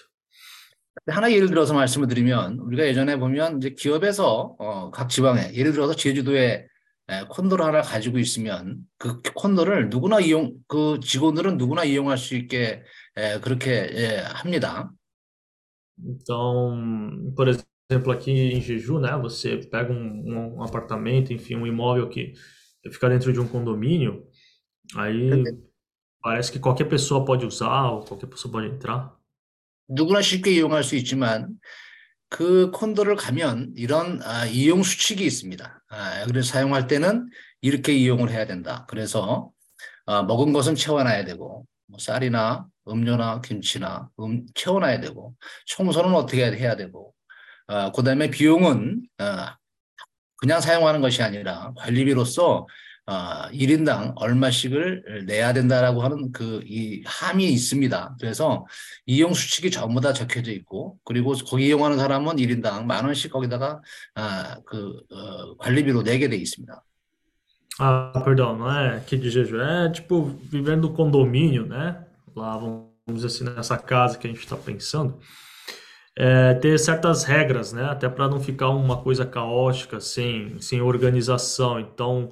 하나 1.06 1.32
예를 1.32 1.48
들어서 1.48 1.74
말씀을 1.74 2.08
드리면 2.08 2.60
우리가 2.60 2.86
예전에 2.86 3.18
보면 3.18 3.58
이제 3.58 3.70
기업에서 3.72 4.56
어, 4.60 4.92
각 4.92 5.10
지방에 5.10 5.54
예를 5.54 5.72
들어서 5.72 5.96
제주도에 5.96 6.68
에, 7.10 7.24
콘도를 7.30 7.64
하나 7.64 7.82
가지고 7.82 8.20
있으면 8.20 8.80
그 8.98 9.22
콘도를 9.22 9.90
누구나 9.90 10.20
이용 10.20 10.56
그 10.68 11.00
직원들은 11.02 11.58
누구나 11.58 11.84
이용할 11.84 12.18
수 12.18 12.36
있게 12.36 12.84
에, 13.16 13.40
그렇게 13.40 13.90
예, 13.94 14.24
합니다. 14.26 14.92
Então, 16.00 17.34
por 17.36 17.48
exemplo, 17.48 18.12
aqui 18.12 18.32
em 18.32 18.62
Jeju, 18.62 19.00
né? 19.00 19.18
Você 19.18 19.58
pega 19.58 19.92
um, 19.92 20.58
um 20.58 20.62
apartamento, 20.62 21.34
enfim, 21.34 21.56
um 21.56 21.66
imóvel 21.66 22.08
que 22.08 22.34
fica 22.92 23.10
dentro 23.10 23.34
de 23.34 23.40
um 23.40 23.48
condomínio, 23.48 24.24
aí 24.96 25.44
parece 26.22 26.52
que 26.52 26.60
qualquer 26.60 26.86
pessoa 26.86 27.26
pode 27.26 27.46
usar 27.46 27.90
ou 27.92 28.06
qualquer 28.06 28.28
pessoa 28.28 28.52
pode 28.52 28.68
entrar. 28.68 29.17
누구나 29.88 30.22
쉽게 30.22 30.52
이용할 30.52 30.84
수 30.84 30.96
있지만 30.96 31.50
그 32.30 32.72
콘도를 32.72 33.16
가면 33.16 33.74
이런 33.76 34.22
아, 34.24 34.46
이용 34.46 34.84
수칙이 34.84 35.26
있습니다. 35.26 35.84
아, 35.90 36.26
그래서 36.26 36.52
사용할 36.52 36.88
때는 36.88 37.30
이렇게 37.62 37.94
이용을 37.94 38.30
해야 38.30 38.46
된다. 38.46 38.86
그래서 38.90 39.52
아, 40.06 40.24
먹은 40.24 40.54
것은 40.54 40.76
채워놔야 40.76 41.26
되고 41.26 41.66
뭐 41.88 42.00
쌀이나 42.00 42.68
음료나 42.88 43.42
김치나 43.42 44.10
음, 44.20 44.46
채워놔야 44.56 45.00
되고 45.02 45.36
청소는 45.68 46.14
어떻게 46.14 46.46
해야 46.46 46.76
되고 46.76 47.14
아, 47.68 47.92
그다음에 47.92 48.30
비용은 48.30 49.08
아, 49.20 49.58
그냥 50.38 50.62
사용하는 50.62 51.02
것이 51.02 51.24
아니라 51.24 51.74
관리비로서 51.78 52.68
아, 53.08 53.50
1인당 53.52 54.14
얼마씩을 54.18 55.26
내야 55.26 55.54
된다라고 55.54 56.04
하는 56.04 56.32
그 56.32 56.62
이 56.68 57.02
함이 57.06 57.46
있습니다. 57.46 58.18
그래서 58.20 58.66
이용 59.06 59.34
수칙이 59.34 59.72
전부 59.72 60.02
다 60.02 60.14
적혀져 60.14 60.52
있고 60.52 60.98
그리고 61.06 61.34
거기 61.50 61.68
이용하는 61.68 61.98
사람은 61.98 62.36
1인당 62.36 62.84
만 62.84 63.06
원씩 63.06 63.32
거기다가 63.32 63.82
아, 64.16 64.58
그 64.66 65.02
어, 65.10 65.58
관리비로 65.58 66.04
내게 66.04 66.28
돼 66.30 66.36
있습니다. 66.36 66.84
Ah, 67.80 68.12
perdão, 68.26 68.58
não 68.58 68.72
é 68.72 68.98
aqui 68.98 69.16
de 69.16 69.30
Jeju, 69.30 69.62
é 69.62 69.92
tipo 69.92 70.36
vivendo 70.52 70.90
condomínio, 70.90 71.68
né? 71.68 72.04
Lá, 72.36 72.58
vamos 72.58 72.88
dizer 73.08 73.28
assim, 73.28 73.44
nessa 73.44 73.78
casa 73.78 74.18
que 74.18 74.26
a 74.26 74.32
gente 74.32 74.40
está 74.40 74.56
pensando, 74.56 75.20
é, 76.18 76.56
ter 76.56 76.80
certas 76.80 77.24
regras, 77.24 77.74
né? 77.74 77.84
Até 77.84 78.10
para 78.10 78.28
não 78.28 78.40
ficar 78.40 78.70
uma 78.70 78.98
coisa 78.98 79.28
caótica, 79.28 80.00
sem, 80.00 80.60
sem 80.60 80.82
organização. 80.82 81.80
Então, 81.80 82.32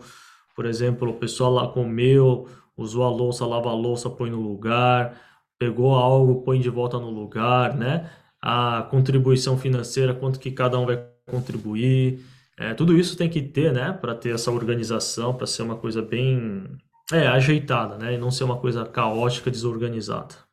por 0.55 0.65
exemplo, 0.65 1.09
o 1.09 1.13
pessoal 1.15 1.51
lá 1.51 1.67
comeu, 1.67 2.47
usou 2.77 3.03
a 3.03 3.09
louça, 3.09 3.45
lava 3.45 3.69
a 3.69 3.73
louça, 3.73 4.09
põe 4.09 4.29
no 4.29 4.41
lugar, 4.41 5.19
pegou 5.59 5.95
algo, 5.95 6.41
põe 6.43 6.59
de 6.59 6.69
volta 6.69 6.97
no 6.97 7.09
lugar, 7.09 7.75
né? 7.75 8.09
A 8.41 8.87
contribuição 8.89 9.57
financeira, 9.57 10.13
quanto 10.13 10.39
que 10.39 10.51
cada 10.51 10.79
um 10.79 10.85
vai 10.85 11.03
contribuir. 11.25 12.23
É, 12.57 12.73
tudo 12.73 12.97
isso 12.97 13.17
tem 13.17 13.29
que 13.29 13.41
ter, 13.41 13.73
né, 13.73 13.91
para 13.91 14.15
ter 14.15 14.33
essa 14.33 14.49
organização, 14.51 15.33
para 15.33 15.45
ser 15.45 15.63
uma 15.63 15.75
coisa 15.75 16.01
bem 16.01 16.63
é, 17.11 17.27
ajeitada, 17.27 17.97
né, 17.97 18.13
e 18.13 18.17
não 18.17 18.31
ser 18.31 18.45
uma 18.45 18.57
coisa 18.57 18.85
caótica, 18.85 19.51
desorganizada. 19.51 20.44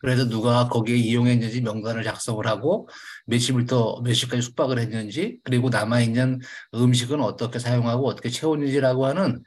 그래서 0.00 0.28
누가 0.28 0.68
거기에 0.68 0.96
이용했는지 0.96 1.60
명단을 1.60 2.04
작성을 2.04 2.44
하고 2.46 2.88
몇 3.26 3.38
시부터 3.38 4.00
몇 4.02 4.14
시까지 4.14 4.42
숙박을 4.42 4.78
했는지 4.78 5.38
그리고 5.44 5.68
남아있는 5.68 6.40
음식은 6.74 7.20
어떻게 7.20 7.58
사용하고 7.58 8.08
어떻게 8.08 8.30
채웠는지라고 8.30 9.06
하는 9.06 9.42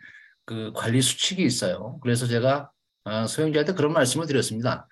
그 0.46 0.72
관리 0.76 1.02
수칙이 1.02 1.44
있어요. 1.44 2.00
그래서 2.02 2.28
제가 2.28 2.70
아, 3.06 3.28
소영자한테 3.28 3.74
그런 3.74 3.92
말씀을 3.94 4.28
드렸습니다. 4.28 4.88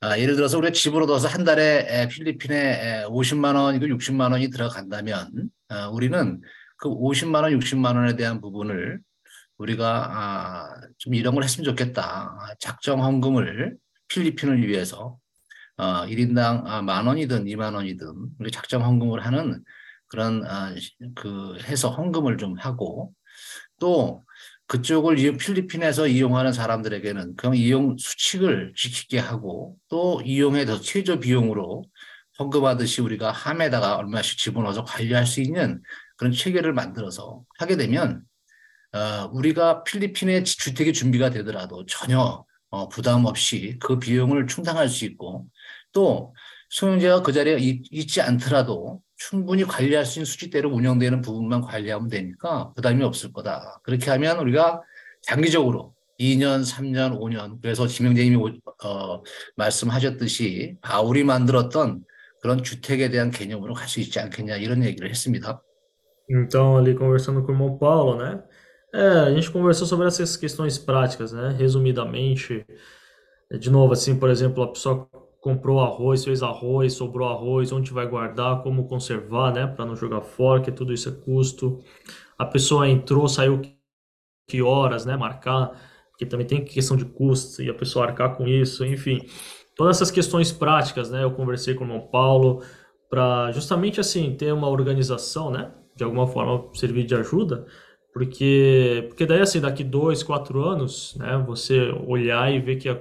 아, 0.00 0.18
예를 0.18 0.36
들어서 0.36 0.58
우리가 0.58 0.72
집을 0.72 1.02
얻어서 1.02 1.26
한 1.26 1.44
달에 1.44 1.86
에, 1.88 2.08
필리핀에 2.08 3.02
에, 3.02 3.04
50만 3.06 3.56
원이고 3.56 3.86
60만 3.86 4.30
원이 4.30 4.50
들어간다면 4.50 5.50
아, 5.68 5.88
우리는 5.88 6.40
그 6.76 6.88
50만 6.88 7.42
원, 7.42 7.58
60만 7.58 7.96
원에 7.96 8.14
대한 8.16 8.40
부분을 8.40 9.00
우리가 9.58 10.10
아, 10.12 10.80
좀 10.98 11.14
이런 11.14 11.34
걸 11.34 11.42
했으면 11.42 11.64
좋겠다. 11.64 12.02
아, 12.38 12.54
작정 12.60 13.02
헌금을 13.02 13.76
필리핀을 14.08 14.66
위해서 14.66 15.18
어, 15.76 16.06
1인당 16.06 16.66
아, 16.66 16.82
만 16.82 17.06
원이든 17.06 17.44
2만 17.44 17.74
원이든 17.74 18.30
우리 18.38 18.50
작정 18.50 18.84
헌금을 18.84 19.24
하는 19.24 19.62
그런 20.08 20.44
아, 20.46 20.74
그 21.14 21.58
해서 21.62 21.90
헌금을 21.90 22.38
좀 22.38 22.56
하고 22.58 23.12
또 23.78 24.24
그쪽을 24.68 25.18
이용, 25.18 25.36
필리핀에서 25.36 26.08
이용하는 26.08 26.52
사람들에게는 26.52 27.36
그 27.36 27.54
이용 27.54 27.96
수칙을 27.98 28.72
지키게 28.76 29.18
하고 29.18 29.76
또 29.88 30.20
이용해서 30.24 30.80
최저 30.80 31.20
비용으로 31.20 31.84
헌금하듯이 32.38 33.00
우리가 33.00 33.30
함에다가 33.32 33.96
얼마씩 33.96 34.38
집어넣어서 34.38 34.84
관리할 34.84 35.26
수 35.26 35.40
있는 35.40 35.82
그런 36.16 36.32
체계를 36.32 36.72
만들어서 36.72 37.44
하게 37.58 37.76
되면 37.76 38.22
어, 38.92 39.30
우리가 39.32 39.84
필리핀에 39.84 40.42
주택이 40.42 40.92
준비가 40.92 41.30
되더라도 41.30 41.84
전혀 41.86 42.45
어, 42.70 42.88
부담 42.88 43.24
없이 43.24 43.78
그 43.80 43.98
비용을 43.98 44.46
충당할 44.46 44.88
수 44.88 45.04
있고 45.04 45.46
또 45.92 46.34
소형제가 46.70 47.22
그 47.22 47.32
자리에 47.32 47.56
있, 47.58 48.06
지 48.08 48.20
않더라도 48.20 49.00
충분히 49.16 49.64
관리할 49.64 50.04
수 50.04 50.18
있는 50.18 50.26
수치대로 50.26 50.70
운영되는 50.70 51.22
부분만 51.22 51.62
관리하면 51.62 52.08
되니까 52.08 52.72
부담이 52.74 53.02
없을 53.02 53.32
거다. 53.32 53.80
그렇게 53.82 54.10
하면 54.10 54.38
우리가 54.38 54.82
장기적으로 55.22 55.94
2년, 56.18 56.64
3년, 56.64 57.18
5년 57.18 57.60
그래서 57.62 57.86
지명재님이 57.86 58.60
어, 58.84 59.22
말씀하셨듯이 59.56 60.76
바울이 60.82 61.24
만들었던 61.24 62.04
그런 62.42 62.62
주택에 62.62 63.10
대한 63.10 63.30
개념으로 63.30 63.74
갈 63.74 63.88
수 63.88 64.00
있지 64.00 64.20
않겠냐 64.20 64.56
이런 64.56 64.84
얘기를 64.84 65.08
했습니다. 65.08 65.62
Então, 66.28 66.76
ali 66.76 66.96
conversando 66.96 67.46
com 67.46 67.52
o 67.52 67.54
irmão 67.54 67.78
Paulo, 67.78 68.16
né? 68.16 68.42
É, 68.94 68.98
a 69.00 69.34
gente 69.34 69.50
conversou 69.50 69.86
sobre 69.86 70.06
essas 70.06 70.36
questões 70.36 70.78
práticas, 70.78 71.32
né? 71.32 71.50
Resumidamente, 71.58 72.64
de 73.58 73.70
novo, 73.70 73.92
assim, 73.92 74.18
por 74.18 74.30
exemplo, 74.30 74.62
a 74.62 74.68
pessoa 74.68 75.08
comprou 75.40 75.80
arroz, 75.80 76.24
fez 76.24 76.42
arroz, 76.42 76.94
sobrou 76.94 77.28
arroz, 77.28 77.70
onde 77.72 77.92
vai 77.92 78.06
guardar, 78.08 78.62
como 78.62 78.88
conservar, 78.88 79.52
né, 79.52 79.66
para 79.66 79.86
não 79.86 79.94
jogar 79.94 80.22
fora, 80.22 80.60
que 80.60 80.72
tudo 80.72 80.92
isso 80.92 81.08
é 81.08 81.12
custo. 81.12 81.80
A 82.36 82.44
pessoa 82.44 82.88
entrou, 82.88 83.28
saiu 83.28 83.60
que 84.48 84.62
horas, 84.62 85.06
né, 85.06 85.16
marcar, 85.16 85.70
porque 86.10 86.26
também 86.26 86.46
tem 86.46 86.64
questão 86.64 86.96
de 86.96 87.04
custo 87.04 87.62
e 87.62 87.70
a 87.70 87.74
pessoa 87.74 88.06
arcar 88.06 88.36
com 88.36 88.46
isso, 88.48 88.84
enfim. 88.84 89.20
Todas 89.76 89.98
essas 89.98 90.10
questões 90.10 90.50
práticas, 90.50 91.10
né, 91.10 91.22
eu 91.22 91.30
conversei 91.30 91.74
com 91.74 91.84
o 91.84 91.86
irmão 91.86 92.08
Paulo 92.08 92.62
para 93.08 93.52
justamente 93.52 94.00
assim 94.00 94.34
ter 94.34 94.52
uma 94.52 94.68
organização, 94.68 95.50
né, 95.50 95.72
de 95.94 96.02
alguma 96.02 96.26
forma 96.26 96.68
servir 96.74 97.04
de 97.04 97.14
ajuda, 97.14 97.66
porque 98.16 99.04
porque 99.10 99.26
daí 99.26 99.42
assim 99.42 99.60
daqui 99.60 99.84
dois, 99.84 100.22
quatro 100.22 100.64
anos, 100.64 101.14
né, 101.16 101.36
você 101.46 101.90
olhar 102.06 102.50
e 102.50 102.58
ver 102.58 102.76
que 102.76 102.88
a, 102.88 102.98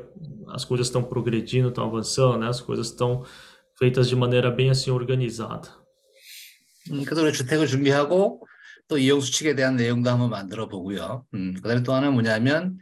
as 0.50 0.66
coisas 0.66 0.88
estão 0.88 1.02
progredindo, 1.02 1.70
estão 1.70 1.86
avançando, 1.86 2.38
né? 2.40 2.50
As 2.50 2.60
coisas 2.60 2.88
estão 2.88 3.24
feitas 3.80 4.10
de 4.10 4.16
maneira 4.18 4.52
bem 4.52 4.70
assim 4.70 4.92
organizada. 4.92 5.70
음, 6.92 7.06
그래서 7.06 7.32
주택을 7.32 7.66
준비하고 7.66 8.46
또 8.90 8.98
이용 8.98 9.22
수칙에 9.22 9.56
대한 9.56 9.78
내용도 9.78 10.10
한번 10.10 10.30
만들어 10.30 10.68
보고요. 10.68 11.26
음, 11.34 11.54
그다음에 11.54 11.82
또 11.82 11.94
하나 11.94 12.12
뭐냐면 12.12 12.78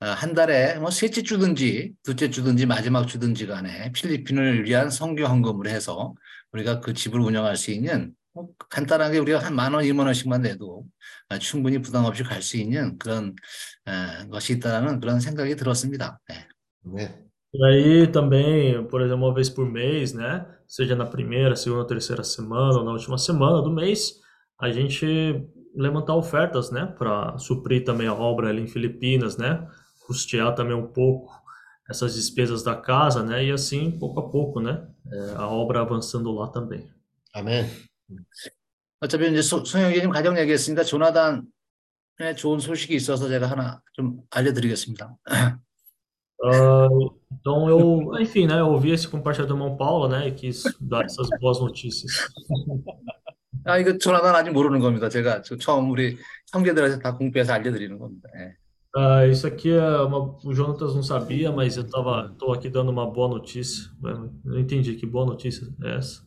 어, 0.00 0.08
한 0.08 0.34
달에 0.34 0.78
뭐 0.78 0.90
셋째 0.90 1.22
주든지 1.22 1.94
둘째 2.02 2.28
주든지 2.28 2.66
마지막 2.66 3.06
주든지 3.06 3.46
간에 3.46 3.92
필리핀을 3.92 4.66
위한 4.66 4.90
성교 4.90 5.24
헌금을 5.24 5.68
해서 5.68 6.14
우리가 6.52 6.80
그 6.80 6.92
집을 6.92 7.18
운영할 7.18 7.56
수 7.56 7.70
있는 7.70 8.12
뭐 8.27 8.27
간단하게 8.69 9.19
우리가 9.19 9.39
한 9.39 9.53
만 9.55 9.73
원, 9.73 9.85
이만 9.85 10.05
원씩만 10.07 10.41
내도 10.41 10.85
충분히 11.39 11.79
부담 11.81 12.05
없이 12.05 12.23
갈 12.23 12.41
수 12.41 12.57
있는 12.57 12.97
그런 12.97 13.35
어, 13.85 14.27
것이 14.29 14.53
있다는 14.53 14.99
그런 14.99 15.19
생각이 15.19 15.55
들었습니다. 15.55 16.19
네. 16.29 16.47
네. 16.85 17.23
E 17.55 17.63
aí 17.63 18.07
também, 18.11 18.87
por 18.87 19.01
exemplo, 19.03 19.27
uma 19.27 19.33
vez 19.35 19.47
por 19.47 19.69
mês, 19.69 20.11
né? 20.13 20.43
Seja 20.67 20.95
na 20.95 21.05
primeira, 21.05 21.55
segunda, 21.55 21.85
terceira 21.85 22.23
semana 22.23 22.79
ou 22.79 22.83
na 22.83 22.91
última 22.91 23.15
semana 23.19 23.61
do 23.61 23.69
mês, 23.71 24.19
a 24.59 24.71
gente 24.71 25.05
levantar 25.75 26.15
ofertas, 26.15 26.71
né? 26.71 26.87
Para 26.97 27.37
suprir 27.37 27.83
também 27.83 28.07
a 28.07 28.13
obra 28.15 28.49
ali 28.49 28.63
em 28.63 28.67
Filipinas, 28.67 29.37
né? 29.37 29.67
Custear 30.07 30.55
também 30.55 30.75
um 30.75 30.87
pouco 30.87 31.31
essas 31.87 32.15
despesas 32.15 32.63
da 32.63 32.75
casa, 32.75 33.21
né? 33.23 33.45
E 33.45 33.51
assim, 33.51 33.91
pouco 33.99 34.19
a 34.19 34.29
pouco, 34.31 34.59
né? 34.59 34.87
É, 35.11 35.35
a 35.35 35.47
obra 35.47 35.81
avançando 35.81 36.31
lá 36.31 36.47
também. 36.47 36.89
아멘. 37.35 37.69
어차피 39.00 39.30
이제 39.30 39.42
소, 39.42 39.64
송영기님 39.64 40.10
가정 40.10 40.38
얘기했으니까 40.38 40.82
조나단의 40.84 41.42
좋은 42.36 42.58
소식이 42.58 42.94
있어서 42.94 43.28
제가 43.28 43.48
하나 43.50 43.80
좀 43.92 44.20
알려드리겠습니다. 44.30 45.16
Uh, 46.40 47.10
então 47.32 47.68
eu, 47.68 48.12
enfim, 48.20 48.46
né, 48.46 48.60
eu 48.60 48.68
ouvi 48.68 48.92
esse 48.92 49.08
compartilhamento 49.08 49.48
do 49.48 49.58
irmão 49.58 49.76
Paulo, 49.76 50.08
né, 50.08 50.28
e 50.28 50.32
quis 50.32 50.62
dar 50.80 51.04
essas 51.04 51.28
boas 51.40 51.58
notícias. 51.58 52.12
아, 53.64 53.76
이거 53.78 53.98
조나단 53.98 54.34
아직 54.34 54.52
모르는 54.52 54.78
겁니다. 54.78 55.08
제가 55.08 55.42
처음 55.42 55.90
우리 55.90 56.16
형제들한테 56.52 57.00
다 57.00 57.16
공부해서 57.16 57.52
알려드리는 57.52 57.98
겁니다. 57.98 58.28
예. 58.36 58.56
Uh, 58.96 59.28
isso 59.30 59.46
aqui 59.46 59.70
é 59.70 60.00
uma, 60.00 60.38
o 60.42 60.54
Jonatas 60.54 60.94
não 60.94 61.02
sabia, 61.02 61.52
mas 61.52 61.76
eu 61.76 61.88
tava, 61.88 62.34
tô 62.38 62.52
aqui 62.52 62.70
dando 62.70 62.90
uma 62.90 63.06
boa 63.10 63.28
notícia. 63.28 63.90
Não 64.00 64.58
entendi 64.58 64.94
que 64.94 65.06
boa 65.06 65.26
notícia 65.26 65.68
é 65.84 65.96
essa. 65.96 66.22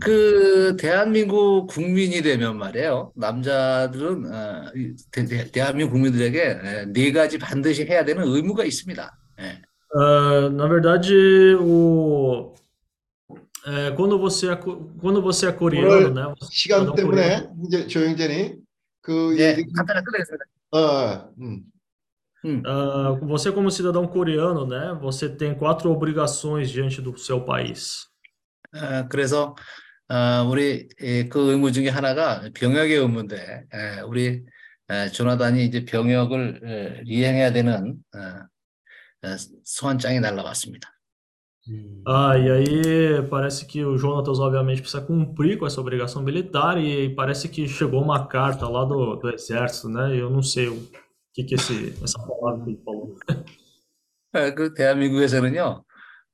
그 0.00 0.76
대한민국 0.78 1.66
국민이 1.68 2.22
되면 2.22 2.56
말이에요. 2.58 3.12
남자들은 3.16 4.32
어, 4.32 4.72
대, 5.12 5.50
대, 5.50 5.60
한민국 5.60 5.92
국민들에게 5.92 6.86
네 6.92 7.12
가지 7.12 7.38
반드시 7.38 7.84
해야 7.84 8.04
되는 8.04 8.24
의무가 8.24 8.64
있습니다. 8.64 9.18
예. 9.40 9.62
Uh, 9.94 10.50
na 10.50 10.66
verdade, 10.66 11.14
o 11.58 12.52
é, 13.66 13.92
quando 13.92 14.18
você 14.18 14.50
é, 14.50 14.56
quando 14.56 15.22
você 15.22 15.46
é 15.46 15.52
coreano, 15.52 16.10
né? 16.12 16.34
시간 16.50 16.94
때문에 16.94 17.48
이제 17.64 17.86
조영재님 17.86 18.62
그 19.00 19.36
예, 19.38 19.56
간단하게 19.74 20.04
끝내겠습니다. 20.04 20.44
어, 20.72 21.32
음. 21.40 21.64
Uh, 22.44 23.18
você 23.26 23.50
como 23.50 23.70
cidadão 23.70 24.06
coreano, 24.06 24.66
né? 24.66 24.96
Você 25.00 25.28
tem 25.28 25.54
quatro 25.54 25.90
obrigações 25.90 26.70
diante 26.70 27.00
do 27.02 27.16
seu 27.18 27.40
país. 27.40 28.05
어, 28.76 29.08
그래서 29.08 29.56
어, 30.08 30.46
우리 30.48 30.88
그 31.28 31.50
의무 31.50 31.72
중에 31.72 31.88
하나가 31.88 32.42
병역의 32.54 32.96
의무인데 32.96 33.66
에, 33.72 34.00
우리 34.02 34.44
에, 34.88 35.08
조나단이 35.08 35.64
i제 35.64 35.84
병역을 35.84 36.60
에, 36.64 37.02
이행해야 37.04 37.52
되는 37.52 37.96
어, 38.14 39.28
어, 39.28 39.36
소환장이 39.64 40.20
날라왔습니다. 40.20 40.92
Ah, 42.06 42.38
e 42.38 42.48
aí 42.48 43.22
parece 43.28 43.66
que 43.66 43.84
o 43.84 43.98
Jonatas 43.98 44.38
obviamente 44.38 44.80
precisa 44.80 45.02
cumprir 45.02 45.58
com 45.58 45.66
essa 45.66 45.80
obrigação 45.80 46.22
militar 46.22 46.78
e 46.78 47.12
parece 47.12 47.48
que 47.48 47.66
chegou 47.66 48.00
uma 48.00 48.28
carta 48.28 48.68
lá 48.68 48.84
do, 48.84 49.16
do 49.16 49.30
exército, 49.30 49.88
né? 49.88 50.14
Eu 50.14 50.30
não 50.30 50.42
sei 50.42 50.68
o 50.68 50.88
que 51.34 51.42
que 51.42 51.56
esse 51.56 51.92
essa 52.02 52.18
palavra 52.20 52.64
que 52.64 52.70
ele 52.70 52.80
falou. 52.84 53.16
그 54.54 54.74
대한민국에서는요, 54.74 55.84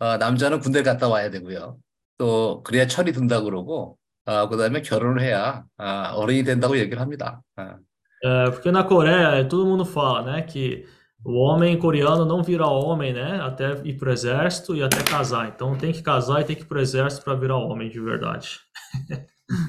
어, 0.01 0.17
남자는 0.19 0.61
군대 0.61 0.83
갔다 0.83 1.09
와야 1.09 1.31
되고요. 1.31 1.79
또 2.19 2.63
그래야 2.63 2.87
철이 2.87 3.13
든다 3.13 3.43
그러고 3.43 3.99
아, 4.25 4.49
그다음에 4.49 4.83
결혼을 4.83 5.23
해야 5.23 5.65
아, 5.77 6.13
어른이 6.15 6.45
된다고 6.45 6.79
얘기를 6.79 7.01
합니다. 7.01 7.43
아. 7.57 7.77
É, 8.25 8.51
porque 8.51 8.71
na 8.71 8.85
Coreia 8.85 9.45
todo 9.49 9.67
mundo 9.67 9.85
fala, 9.85 10.23
né, 10.23 10.43
que 10.43 10.87
o 11.25 11.33
homem 11.35 11.77
coreano 11.77 12.25
não 12.25 12.41
vira 12.41 12.67
homem, 12.67 13.13
né, 13.13 13.41
até 13.41 13.81
ir 13.85 13.95
pro 13.95 14.13
exército 14.13 14.77
e 14.77 14.83
até 14.83 15.03
casar. 15.03 15.49
Então 15.49 15.77
tem 15.77 15.93
que 15.93 16.03
casar 16.03 16.41
e 16.41 16.45
tem 16.45 16.55
que 16.55 16.63
ir 16.63 16.67
pro 16.67 16.81
exército 16.81 17.25
para 17.25 17.35
virar 17.35 17.57
homem 17.57 17.91
de 17.91 18.01
verdade. 18.01 18.61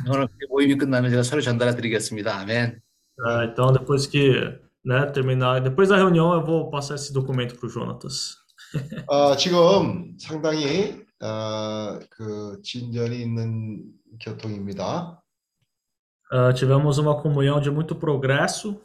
오늘 0.08 0.28
모임이 0.50 0.78
끝나면 0.78 1.10
제가 1.10 1.24
서류 1.24 1.42
전달해 1.42 1.76
드리겠습니다. 1.76 2.40
아멘. 2.42 2.80
É, 3.28 3.46
então 3.46 3.72
depois 3.72 4.06
que, 4.06 4.34
né, 4.86 5.06
terminar, 5.08 5.60
depois 5.60 5.90
da 5.90 5.98
reunião 5.98 6.34
eu 6.34 6.44
vou 6.44 6.70
passar 6.70 6.96
esse 6.96 7.12
documento 7.12 7.56
pro 7.56 7.68
Jonatas. 7.68 8.38
아, 9.10 9.36
지금 9.36 10.16
상당히 10.20 11.04
어, 11.23 11.99
그 12.11 12.61
진전이 12.63 13.21
있는 13.21 13.85
교통입니다. 14.21 15.23
Uh, 16.31 16.53
tivemos 16.55 16.99
uma 16.99 17.21
comunhão 17.23 17.61
de 17.61 17.71
muito 17.71 17.99
progresso. 17.99 18.83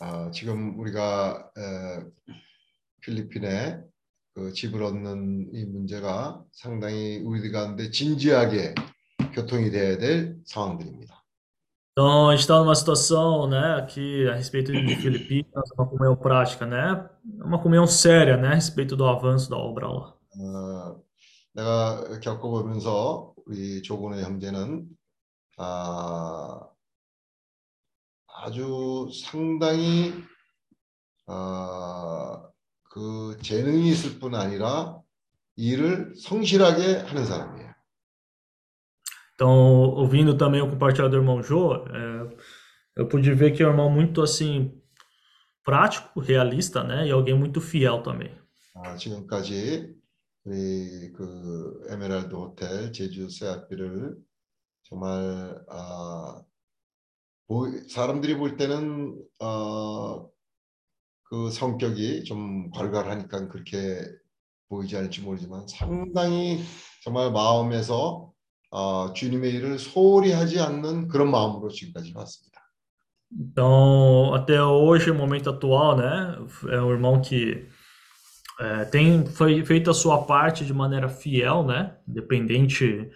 아, 0.00 0.30
지금 0.30 0.78
우리가 0.78 1.50
에, 1.56 2.04
필리핀에 3.00 3.80
그 4.34 4.52
집을 4.52 4.82
얻는 4.82 5.50
이 5.52 5.64
문제가 5.66 6.42
상당히 6.52 7.18
우리 7.18 7.50
가운데 7.52 7.90
진지하게 7.90 8.74
교통이 9.32 9.70
돼야 9.70 9.96
될 9.98 10.36
상황들입니다. 10.44 11.22
Então, 11.96 12.28
a 12.28 12.32
gente 12.32 12.40
está 12.40 12.58
numa 12.58 12.74
situação, 12.74 13.46
né, 13.46 13.76
aqui 13.76 14.26
a 14.26 14.34
respeito 14.34 14.72
de 14.72 14.96
Filipinas, 14.96 15.70
uma 15.78 15.86
comunhão 15.86 16.16
prática, 16.16 16.66
né, 16.66 17.08
uma 17.40 17.62
comunhão 17.62 17.86
séria, 17.86 18.36
né, 18.36 18.48
a 18.48 18.54
respeito 18.54 18.96
do 18.96 19.06
avanço 19.06 19.48
da 19.48 19.56
obra 19.56 19.86
lá. 19.86 20.12
어, 20.36 21.00
내가 21.53 22.19
겪어보면서 22.19 23.33
우리 23.45 23.81
조근의 23.81 24.23
형제는 24.23 24.87
아, 25.57 26.69
아주 28.27 29.09
상당히 29.13 30.13
어, 31.27 32.49
그 32.83 33.37
재능이 33.41 33.89
있을 33.89 34.19
뿐 34.19 34.35
아니라 34.35 34.99
일을 35.55 36.13
성실하게 36.15 36.99
하는 37.07 37.25
사람이에요. 37.25 37.69
Então, 39.35 39.47
ouvindo 39.95 40.37
também 40.37 40.61
o 40.61 40.69
compartilhado 40.69 41.11
do 41.11 41.17
irmão 41.17 41.41
Jô, 41.41 41.73
é, 41.73 42.37
eu 42.97 43.07
pude 43.07 43.33
ver 43.33 43.51
que 43.51 43.63
é 43.63 43.67
um 43.67 43.69
irmão 43.69 43.89
muito 43.89 44.21
assim 44.21 44.81
prático, 45.63 46.19
realista, 46.19 46.83
né? 46.83 47.07
E 47.07 47.11
alguém 47.11 47.33
muito 47.33 47.61
fiel 47.61 48.03
também. 48.03 48.37
아, 48.75 48.95
지금까지 48.95 49.95
우리 50.45 51.11
그 51.13 51.85
에메랄드 51.89 52.33
호텔 52.33 52.91
제주 52.93 53.29
세아피를 53.29 54.17
정말 54.83 55.63
아, 55.69 56.41
보, 57.47 57.67
사람들이 57.89 58.37
볼 58.37 58.57
때는 58.57 59.21
어, 59.39 60.29
그 61.23 61.51
성격이 61.51 62.23
좀 62.23 62.71
괄괄하니까 62.71 63.49
그렇게 63.49 64.01
보이지 64.69 64.97
않을지 64.97 65.21
mo르지만 65.21 65.67
상당히 65.67 66.59
정말 67.03 67.31
마음에서 67.31 68.31
어, 68.71 69.13
주님의 69.13 69.53
일을 69.55 69.79
소홀히 69.79 70.31
하지 70.31 70.59
않는 70.59 71.07
그런 71.07 71.31
마음으로 71.31 71.69
지금까지 71.69 72.13
왔습니다. 72.15 72.49
Então, 73.31 74.33
até 74.33 74.59
hoje, 74.59 75.11
no 75.11 75.15
momento 75.15 75.51
atual, 75.51 75.95
né? 75.95 76.35
É 76.71 76.81
um 76.81 76.89
irmão 76.89 77.21
que 77.21 77.69
é, 78.60 78.84
tem 78.84 79.26
foi 79.26 79.64
feito 79.64 79.90
a 79.90 79.94
sua 79.94 80.24
parte 80.24 80.64
de 80.64 80.72
maneira 80.72 81.08
fiel, 81.08 81.64
né? 81.64 81.96
Independente 82.06 83.10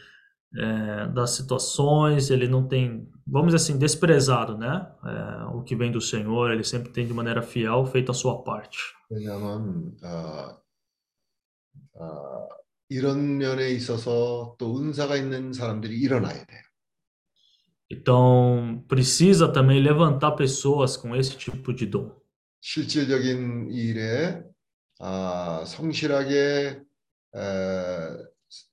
é, 0.57 1.07
das 1.09 1.31
situações, 1.31 2.31
ele 2.31 2.49
não 2.49 2.67
tem, 2.67 3.09
vamos 3.27 3.53
dizer 3.53 3.57
assim, 3.57 3.79
desprezado, 3.79 4.57
né? 4.59 4.91
É, 5.05 5.45
o 5.55 5.63
que 5.63 5.77
vem 5.77 5.93
do 5.93 6.01
Senhor, 6.01 6.51
ele 6.51 6.65
sempre 6.65 6.91
tem 6.93 7.07
de 7.07 7.15
maneira 7.15 7.43
fiel 7.43 7.87
feito 7.87 8.11
a 8.11 8.15
sua 8.15 8.43
parte. 8.43 8.79
왜냐하면 9.11 9.97
어, 10.03 10.61
어, 11.95 12.49
이런 12.91 13.39
면에 13.39 13.71
있어서 13.71 14.57
또 14.59 14.79
은사가 14.79 15.17
있는 15.17 15.53
사람들이 15.53 15.99
일어나야 15.99 16.45
돼요. 16.45 16.63
Então, 17.91 18.85
precisa 18.87 19.49
também 19.51 19.81
levantar 19.81 20.33
pessoas 20.33 20.95
com 20.95 21.17
esse 21.17 21.37
tipo 21.37 21.73
de 21.73 21.87
dom. 21.87 22.11
실질적인 22.61 23.71
일에 23.71 24.43
아, 25.06 25.64
성실하게 25.66 26.80
에, 27.36 27.40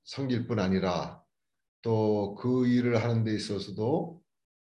섬길 0.05 0.47
뿐 0.47 0.61
아니라 0.61 1.20
또 1.82 2.36
그 2.36 2.66
일을 2.69 3.02
하는 3.02 3.24
데 3.24 3.35
있어서도 3.35 4.20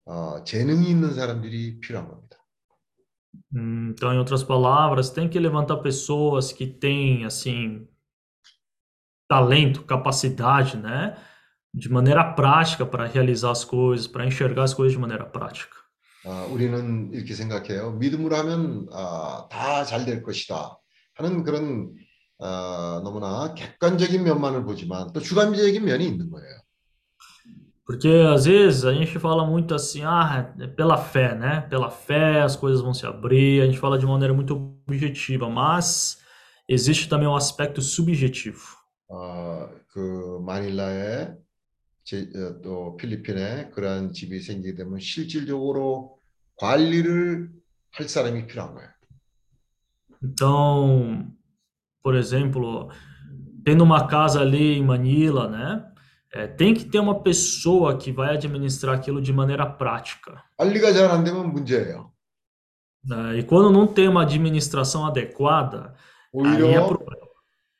어, 0.07 0.43
재능이 0.45 0.89
있는 0.91 1.15
사람들이 1.15 1.79
필요한 1.81 2.09
겁니다. 2.09 2.39
Então, 3.55 4.13
em 4.13 4.19
outras 4.19 4.43
palavras, 4.43 5.09
tem 5.11 5.29
que 5.29 5.39
levantar 5.39 5.77
pessoas 5.83 6.53
que 6.53 6.67
têm, 6.67 7.25
assim, 7.25 7.87
talento, 9.29 9.85
capacidade, 9.85 10.77
né? 10.77 11.17
De 11.73 11.89
maneira 11.89 12.35
prática 12.35 12.85
para 12.85 13.07
realizar 13.07 13.51
as 13.53 13.65
coisas, 13.65 14.07
para 14.07 14.27
enxergar 14.27 14.65
as 14.65 14.75
coisas 14.75 14.93
de 14.93 14.99
maneira 14.99 15.25
prática. 15.25 15.77
아, 16.25 16.45
우리는 16.51 17.13
이렇게 17.13 17.35
생각해요. 17.35 17.93
믿음으로 17.93 18.37
하면 18.37 18.89
아, 18.93 19.49
다잘 19.51 20.05
될 20.05 20.23
것이다 20.23 20.82
하는 21.25 21.43
그런 21.45 21.95
아, 22.39 23.01
너무나 23.05 23.55
객관적인 23.55 24.25
면만을 24.25 24.65
보지만 24.65 25.13
또 25.13 25.21
주관적인 25.21 25.85
면이 25.85 26.05
있는 26.07 26.31
거예요. 26.31 26.63
Porque 27.85 28.09
às 28.33 28.47
vezes 28.47 28.85
a 28.85 28.95
gente 28.95 29.19
fala 29.19 29.45
muito 29.45 29.75
assim, 29.75 30.03
ah, 30.05 30.55
é 30.59 30.67
pela 30.69 30.97
fé, 30.97 31.35
né? 31.35 31.63
Pela 31.69 31.91
fé 31.91 32.41
as 32.41 32.57
coisas 32.57 32.81
vão 32.81 32.95
se 32.95 33.05
abrir, 33.05 33.61
a 33.61 33.67
gente 33.67 33.79
fala 33.79 33.99
de 33.99 34.07
maneira 34.07 34.33
muito 34.33 34.55
objetiva, 34.89 35.49
mas 35.51 36.19
existe 36.69 37.09
também 37.09 37.29
um 37.29 37.37
aspecto 37.37 37.83
subjetivo. 37.83 38.61
어, 39.09 39.69
그 39.89 40.41
마닐라에 40.47 41.35
제, 42.05 42.31
어, 42.35 42.61
또 42.63 42.97
필리핀에 42.97 43.71
그러한 43.71 44.13
집이 44.13 44.41
생기게 44.41 44.75
되면 44.77 44.99
실질적으로 44.99 46.19
관리를 46.57 47.51
할 47.91 48.09
사람이 48.09 48.47
필요한 48.47 48.75
거예요. 48.75 48.89
Então, 50.22 51.28
por 52.02 52.16
exemplo, 52.16 52.90
tendo 53.64 53.84
uma 53.84 54.08
casa 54.08 54.42
ali 54.42 54.78
em 54.78 54.84
Manila, 54.84 55.48
né? 55.48 55.88
é, 56.34 56.46
tem 56.48 56.74
que 56.74 56.86
ter 56.86 57.00
uma 57.00 57.22
pessoa 57.22 57.98
que 57.98 58.12
vai 58.12 58.36
administrar 58.36 58.96
aquilo 58.96 59.22
de 59.22 59.32
maneira 59.34 59.66
prática. 59.66 60.44
관리가 60.58 60.92
잘 60.94 61.10
안 61.10 61.24
되면 61.24 61.52
문제예요. 61.52 62.12
né? 63.06 63.40
E 63.40 63.44
quando 63.44 63.72
não 63.72 63.88
tem 63.88 64.08
uma 64.08 64.24
administração 64.24 65.06
adequada, 65.06 65.94
aí 66.34 66.62
é 66.62 66.80
오히려 66.80 66.88
problema. 66.88 67.28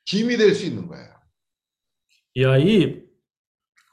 짐이 0.04 0.36
될 0.36 0.54
수 0.54 0.64
있는 0.64 0.88
거예요. 0.88 1.18
E 2.34 2.44
aí, 2.44 3.04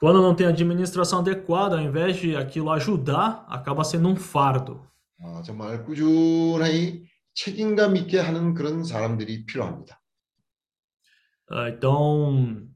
quando 0.00 0.22
não 0.22 0.34
tem 0.34 0.46
administração 0.46 1.18
adequada, 1.18 1.76
ao 1.76 1.82
invés 1.82 2.16
de 2.16 2.36
aquilo 2.36 2.70
ajudar, 2.70 3.44
acaba 3.48 3.84
sendo 3.84 4.08
um 4.08 4.16
fardo. 4.16 4.80
어, 5.18 5.42
정말 5.42 5.82
꾸준히 5.84 7.06
책임감 7.45 7.95
있게 7.95 8.19
하는 8.19 8.53
그런 8.53 8.83
사람들이 8.83 9.45
필요합니다. 9.47 9.99
Ah, 11.49 11.69
Então, 11.69 12.69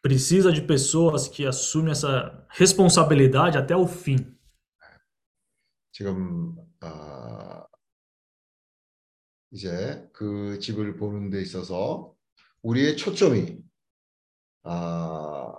precisa 0.00 0.52
de 0.52 0.62
pessoas 0.62 1.26
que 1.28 1.44
assumem 1.44 1.90
essa 1.90 2.46
responsabilidade 2.50 3.58
até 3.58 3.76
o 3.76 3.84
fim. 3.86 4.38
지금 5.90 6.56
아, 6.80 7.66
이제 9.50 10.08
그 10.12 10.58
집을 10.60 10.96
보는 10.96 11.30
데 11.30 11.42
있어서 11.42 12.14
우리의 12.62 12.96
초점이 12.96 13.58
아, 14.62 15.54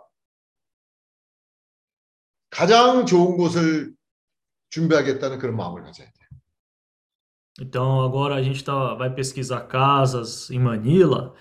가장 2.50 3.06
좋은 3.06 3.36
곳을 3.38 3.94
준비하겠다는 4.70 5.40
그런 5.40 5.58
마음을 5.58 5.84
가져야 5.84 6.08
돼요. 6.08 6.13
Então, 7.61 8.03
agora 8.03 8.37
a 8.37 8.43
gente 8.43 8.63
tá, 8.63 8.95
vai 8.95 9.13
pesquisar 9.13 9.63
casas 9.63 10.51
em 10.51 10.59
Manila 10.59 11.35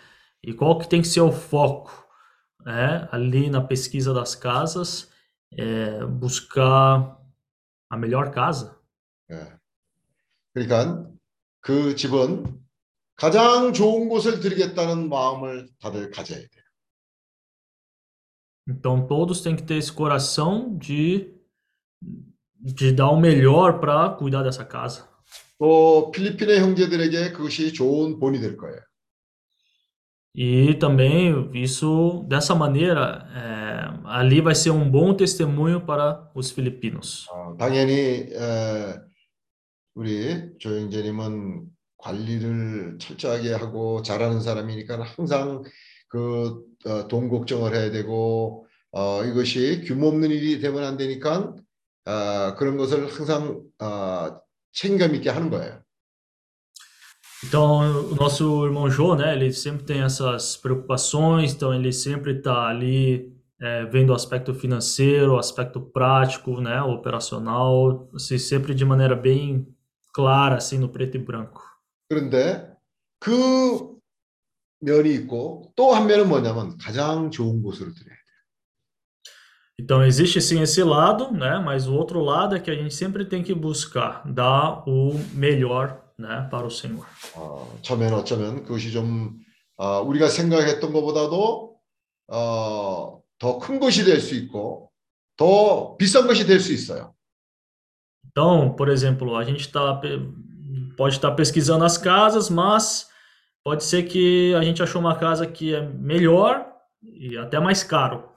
e 0.44 0.53
qual 0.53 0.80
que 0.80 0.90
tem 0.90 1.02
que 1.02 1.07
ser 1.07 1.22
o 1.22 1.32
foco, 1.32 2.07
né? 2.65 3.07
Ali 3.11 3.49
na 3.49 3.61
pesquisa 3.61 4.14
das 4.14 4.34
casas, 4.36 5.11
é 5.52 6.06
buscar 6.06 7.18
a 7.90 7.98
melhor 7.98 8.32
casa. 8.32 8.78
예. 9.30 9.57
그러니까 10.53 11.11
그 11.61 11.95
집은 11.95 12.61
가장 13.15 13.74
좋은 13.74 14.10
곳을 14.10 14.40
드리겠다는 14.40 15.10
마음을 15.10 15.69
다들 15.80 16.11
가져야 16.11 16.40
돼요. 16.40 16.68
Então, 18.69 19.07
todos 19.07 19.41
têm 19.41 19.56
que 19.56 19.64
ter 19.64 19.76
esse 19.76 19.91
coração 19.91 20.78
de, 20.78 21.34
de 22.56 22.91
dar 22.91 23.10
o 23.11 23.19
melhor 23.19 23.80
para 23.80 24.10
cuidar 24.10 24.44
dessa 24.44 24.65
casa. 24.65 25.07
또 25.62 26.10
필리핀의 26.10 26.59
형제들에게 26.59 27.30
그것이 27.30 27.72
좋은 27.72 28.18
본이 28.18 28.40
될 28.40 28.56
거예요. 28.56 28.80
E 30.34 30.76
também 30.78 31.51
isso, 31.55 32.26
dessa 32.28 32.55
maneira, 32.55 33.28
é, 33.36 34.09
ali 34.09 34.40
vai 34.40 34.56
ser 34.56 34.70
um 34.70 34.90
bom 34.90 35.14
testemunho 35.14 35.86
para 35.86 36.28
os 36.34 36.51
filipinos. 36.51 37.28
어, 37.30 37.55
당연히 37.56 37.93
에, 37.93 38.94
우리 39.94 40.59
조영재님은 40.59 41.66
관리를 41.98 42.98
철저하게 42.98 43.52
하고 43.52 44.02
잘하는 44.02 44.40
사람이니까 44.40 45.01
항상 45.02 45.62
그 46.09 46.64
어, 46.86 47.06
돈 47.06 47.28
걱정을 47.28 47.72
해야 47.72 47.93
되고 47.93 48.66
어, 48.90 49.22
이것이 49.22 49.84
규모 49.86 50.09
없는 50.09 50.30
일이 50.30 50.59
되면 50.59 50.82
안 50.82 50.97
되니까 50.97 51.55
아, 52.05 52.56
그런 52.59 52.76
것을 52.78 53.06
항상 53.06 53.62
아, 53.78 54.40
책임감 54.74 55.15
있게 55.15 55.30
하는 55.30 55.49
거예요. 55.49 55.82
Então, 57.45 58.11
o 58.11 58.15
nosso 58.15 58.65
irmão 58.65 58.90
Jô, 58.90 59.15
né, 59.15 59.36
ele 59.36 59.53
sempre 59.53 59.84
tem 59.86 60.02
essas 60.02 60.57
preocupações, 60.57 61.53
então 61.53 61.72
ele 61.72 61.94
sempre 61.94 62.38
está 62.38 62.68
ali 62.68 63.32
é, 63.61 63.86
vendo 63.86 64.10
o 64.10 64.15
aspecto 64.15 64.56
financeiro, 64.56 65.34
o 65.34 65.38
aspecto 65.38 65.80
prático, 65.80 66.60
né, 66.60 66.82
o 66.82 66.94
operacional, 66.94 68.10
assim, 68.15 68.40
sempre 68.40 68.74
de 68.74 68.84
maneira 68.84 69.15
bem 69.15 69.68
clara, 70.14 70.56
assim, 70.56 70.80
no 70.80 70.90
preto 70.90 71.18
e 71.18 71.19
branco. 71.19 71.61
그런데 72.10 72.74
그 73.19 73.98
면이 74.82 75.14
있고 75.15 75.74
또 75.76 75.94
한 75.94 76.07
면은 76.07 76.28
뭐냐면 76.30 76.78
가장 76.78 77.30
좋은 77.30 77.61
곳으로 77.61 77.94
드려야 77.94 78.15
돼요. 78.15 78.20
Então, 79.80 80.03
existe 80.03 80.41
sim 80.41 80.60
esse 80.61 80.84
lado, 80.84 81.32
né, 81.32 81.60
mas 81.60 81.88
o 81.88 81.94
outro 81.94 82.19
lado 82.19 82.56
é 82.56 82.60
que 82.60 82.72
a 82.72 82.76
gente 82.76 82.94
sempre 82.95 83.24
tem 83.26 83.44
que 83.44 83.53
buscar 83.53 84.24
dar 84.26 84.84
o 84.90 85.14
melhor, 85.34 86.02
né, 86.18 86.48
para 86.49 86.65
o 86.65 86.72
Senhor. 86.72 87.06
어, 87.36 87.78
처음에는 87.84 88.18
어쩌면 88.18 88.64
그것이 88.64 88.91
좀 88.91 89.38
어, 89.78 90.02
우리가 90.02 90.30
생각했던 90.30 90.91
것보다도 90.91 91.76
어, 92.30 93.22
더 93.38 93.60
큰 93.60 93.80
것이 93.80 94.03
될 94.03 94.19
수 94.19 94.34
있고 94.36 94.90
더 95.38 95.95
비싼 95.98 96.26
것이 96.26 96.48
될 96.48 96.60
수 96.60 96.74
있어요. 96.74 97.14
Então, 98.32 98.76
por 98.76 98.90
exemplo, 98.90 99.36
a 99.38 99.44
gente 99.44 99.72
tá, 99.72 99.94
pe- 99.95 100.19
pode 100.98 101.15
estar 101.15 101.32
pesquisando 101.32 101.84
as 101.86 101.98
casas, 101.98 102.49
mas 102.49 103.07
pode 103.64 103.84
ser 103.84 104.03
que 104.03 104.53
a 104.56 104.64
gente 104.64 104.82
achou 104.82 104.99
uma 105.02 105.15
casa 105.15 105.45
que 105.48 105.74
é 105.76 105.82
melhor 105.82 106.65
e 107.03 107.38
até 107.38 107.60
mais 107.60 107.84
caro. 107.84 108.30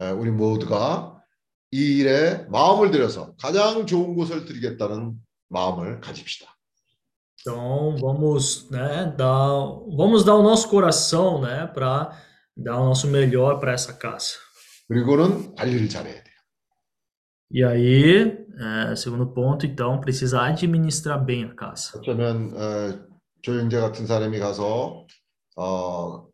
에, 0.00 0.10
우리 0.10 0.30
모두가 0.30 1.22
이 1.70 1.98
일에 1.98 2.46
마음을 2.48 2.90
들여서 2.90 3.34
가장 3.40 3.86
좋은 3.86 4.14
곳을 4.14 4.44
드리겠다는 4.44 5.14
마음을 5.48 6.00
가집시다. 6.00 6.54
Então, 7.40 7.96
vamos, 8.00 8.68
né, 8.70 9.14
dar, 9.16 9.48
vamos 9.96 10.24
dar 10.24 10.34
o 10.34 10.42
nosso 10.42 10.68
coração, 10.68 11.40
né, 11.40 11.66
para 11.68 12.10
dar 12.56 12.76
o 12.78 12.86
nosso 12.86 13.06
melhor 13.06 13.60
para 13.60 13.72
essa 13.72 13.96
casa. 13.96 14.38
그리고는 14.88 15.54
관리를 15.54 15.88
잘해야 15.88 16.14
돼요. 16.14 16.34
E 17.50 17.64
aí, 17.64 18.36
é, 18.90 18.96
segundo 18.96 19.26
ponto, 19.32 19.64
então, 19.64 20.00
precisa 20.00 20.42
administrar 20.42 21.24
bem 21.24 21.44
a 21.44 21.54
casa. 21.54 21.98
어쩌면 21.98 22.52
어, 22.54 23.06
조영재 23.42 23.78
같은 23.80 24.06
사람이 24.06 24.38
가서 24.38 25.06
어, 25.56 26.26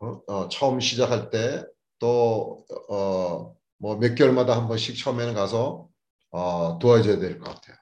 어, 0.00 0.22
어, 0.26 0.48
처음 0.48 0.80
시작할 0.80 1.30
때 1.30 1.64
또 1.99 2.65
어, 2.89 3.55
뭐 3.79 3.97
몇 3.99 4.15
개월마다 4.15 4.55
한 4.57 4.67
번씩 4.67 4.97
처음에는 4.97 5.33
가서 5.33 5.87
어, 6.31 6.79
도와줘야 6.79 7.19
될 7.19 7.39
것 7.39 7.45
같아요. 7.55 7.77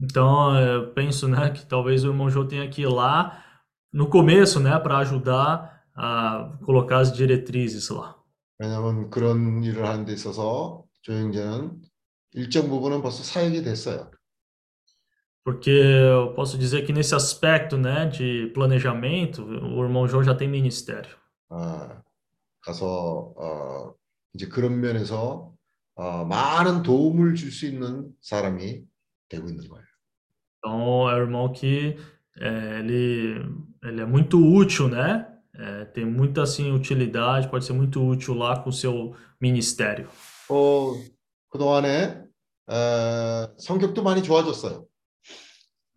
Então, 0.00 0.58
eu 0.58 0.92
penso, 0.92 1.28
né, 1.28 1.50
que 1.50 1.64
talvez 1.64 2.04
o 2.04 2.08
irmão 2.08 2.28
Jô 2.28 2.44
tenha 2.44 2.68
que 2.68 2.82
ir 2.82 2.88
lá 2.88 3.44
no 3.92 4.08
começo, 4.08 4.58
né, 4.58 4.78
para 4.78 4.98
ajudar 4.98 5.84
a 5.94 6.58
colocar 6.64 6.98
as 6.98 7.12
diretrizes 7.12 7.88
lá. 7.90 8.16
왜냐하면 8.58 9.10
그런 9.10 9.62
일을 9.64 9.86
하는 9.86 10.04
데 10.04 10.12
있어서 10.12 10.84
조영재는 11.02 11.82
일정 12.32 12.68
부분은 12.68 13.02
벌써 13.02 13.22
사역이 13.22 13.62
됐어요. 13.62 14.10
Porque 15.44 15.70
eu 15.70 16.32
posso 16.34 16.56
dizer 16.56 16.86
que 16.86 16.92
nesse 16.92 17.14
aspecto, 17.14 17.76
né, 17.76 18.06
de 18.06 18.46
planejamento, 18.54 19.42
o 19.44 19.82
irmão 19.82 20.06
Jô 20.06 20.22
já 20.22 20.34
tem 20.34 20.48
ministério. 20.48 21.16
어, 21.48 22.02
가서 22.66 23.34
어, 23.36 23.94
이제 24.34 24.48
k런 24.48 24.80
면에서 24.80 25.52
어, 25.94 26.24
많은 26.24 26.82
도움을 26.82 27.34
줄 27.34 27.50
수 27.50 27.66
있는 27.66 28.10
사람이 28.22 28.82
되고 29.28 29.48
있는 29.48 29.68
거예요. 29.68 29.84
Então, 30.58 31.10
é 31.10 31.14
o 31.14 31.18
irmão 31.18 31.52
que 31.52 31.96
é, 32.40 32.78
ele, 32.78 33.34
ele 33.82 34.00
é 34.00 34.04
muito 34.06 34.38
útil, 34.38 34.88
né? 34.88 35.28
É, 35.54 35.84
tem 35.86 36.04
muita 36.06 36.42
assim 36.42 36.70
utilidade, 36.72 37.48
pode 37.48 37.64
ser 37.64 37.72
muito 37.74 38.00
útil 38.06 38.34
lá 38.34 38.58
com 38.60 38.70
o 38.70 38.72
seu 38.72 39.14
ministério. 39.40 40.08
어, 40.48 40.94
그동안에 41.50 42.24
에, 42.70 43.48
성격도 43.58 44.02
많이 44.02 44.22
좋아졌어요. 44.22 44.86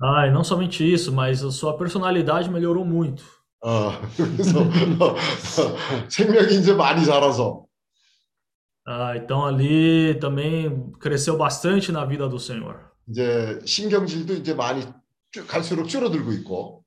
Ah, 0.02 0.28
e 0.28 0.32
não 0.32 0.44
somente 0.44 0.84
isso, 0.84 1.14
mas 1.14 1.42
a 1.44 1.52
sua 1.52 1.78
personalidade 1.78 2.50
melhorou 2.50 2.84
muito. 2.84 3.24
어, 3.63 3.93
그래서 4.17 4.61
어, 4.61 4.65
어, 5.15 6.09
생명이 6.09 6.55
이제 6.57 6.73
많이 6.75 7.05
자라서 7.05 7.67
Ah, 8.87 9.15
então 9.17 9.45
ali 9.45 10.19
também 10.19 10.91
cresceu 11.01 11.37
bastante 11.37 11.93
na 11.93 12.05
vida 12.05 12.29
do 12.29 12.39
Senhor. 12.41 12.91
이제 13.09 13.61
신경질도 13.65 14.35
이제 14.35 14.55
많이 14.55 14.83
쭉 15.33 15.47
갈수록 15.47 15.87
줄어들고 15.87 16.33
있고 16.33 16.85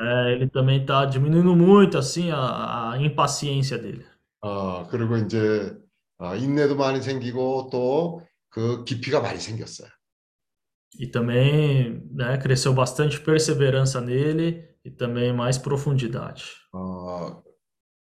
É, 0.00 0.32
ele 0.34 0.48
também 0.50 0.80
está 0.82 1.06
diminuindo 1.06 1.54
muito 1.56 1.96
assim 1.96 2.30
a, 2.30 2.92
a 2.92 2.98
impaciência 3.00 3.78
dele. 3.78 4.04
어, 4.42 4.86
그리고 4.88 5.16
이제 5.16 5.74
어, 6.18 6.34
인내도 6.34 6.76
많이 6.76 7.00
생기고 7.00 7.68
또 7.70 8.22
그 8.50 8.84
깊이가 8.84 9.20
많이 9.20 9.38
생겼어요. 9.38 9.88
E 10.98 11.06
também, 11.06 12.02
né, 12.10 12.38
cresceu 12.38 12.74
bastante 12.74 13.20
perseverança 13.20 14.00
nele 14.00 14.67
e 14.88 14.90
também 14.90 15.32
mais 15.32 15.58
profundidade. 15.58 16.44
어, 16.72 17.42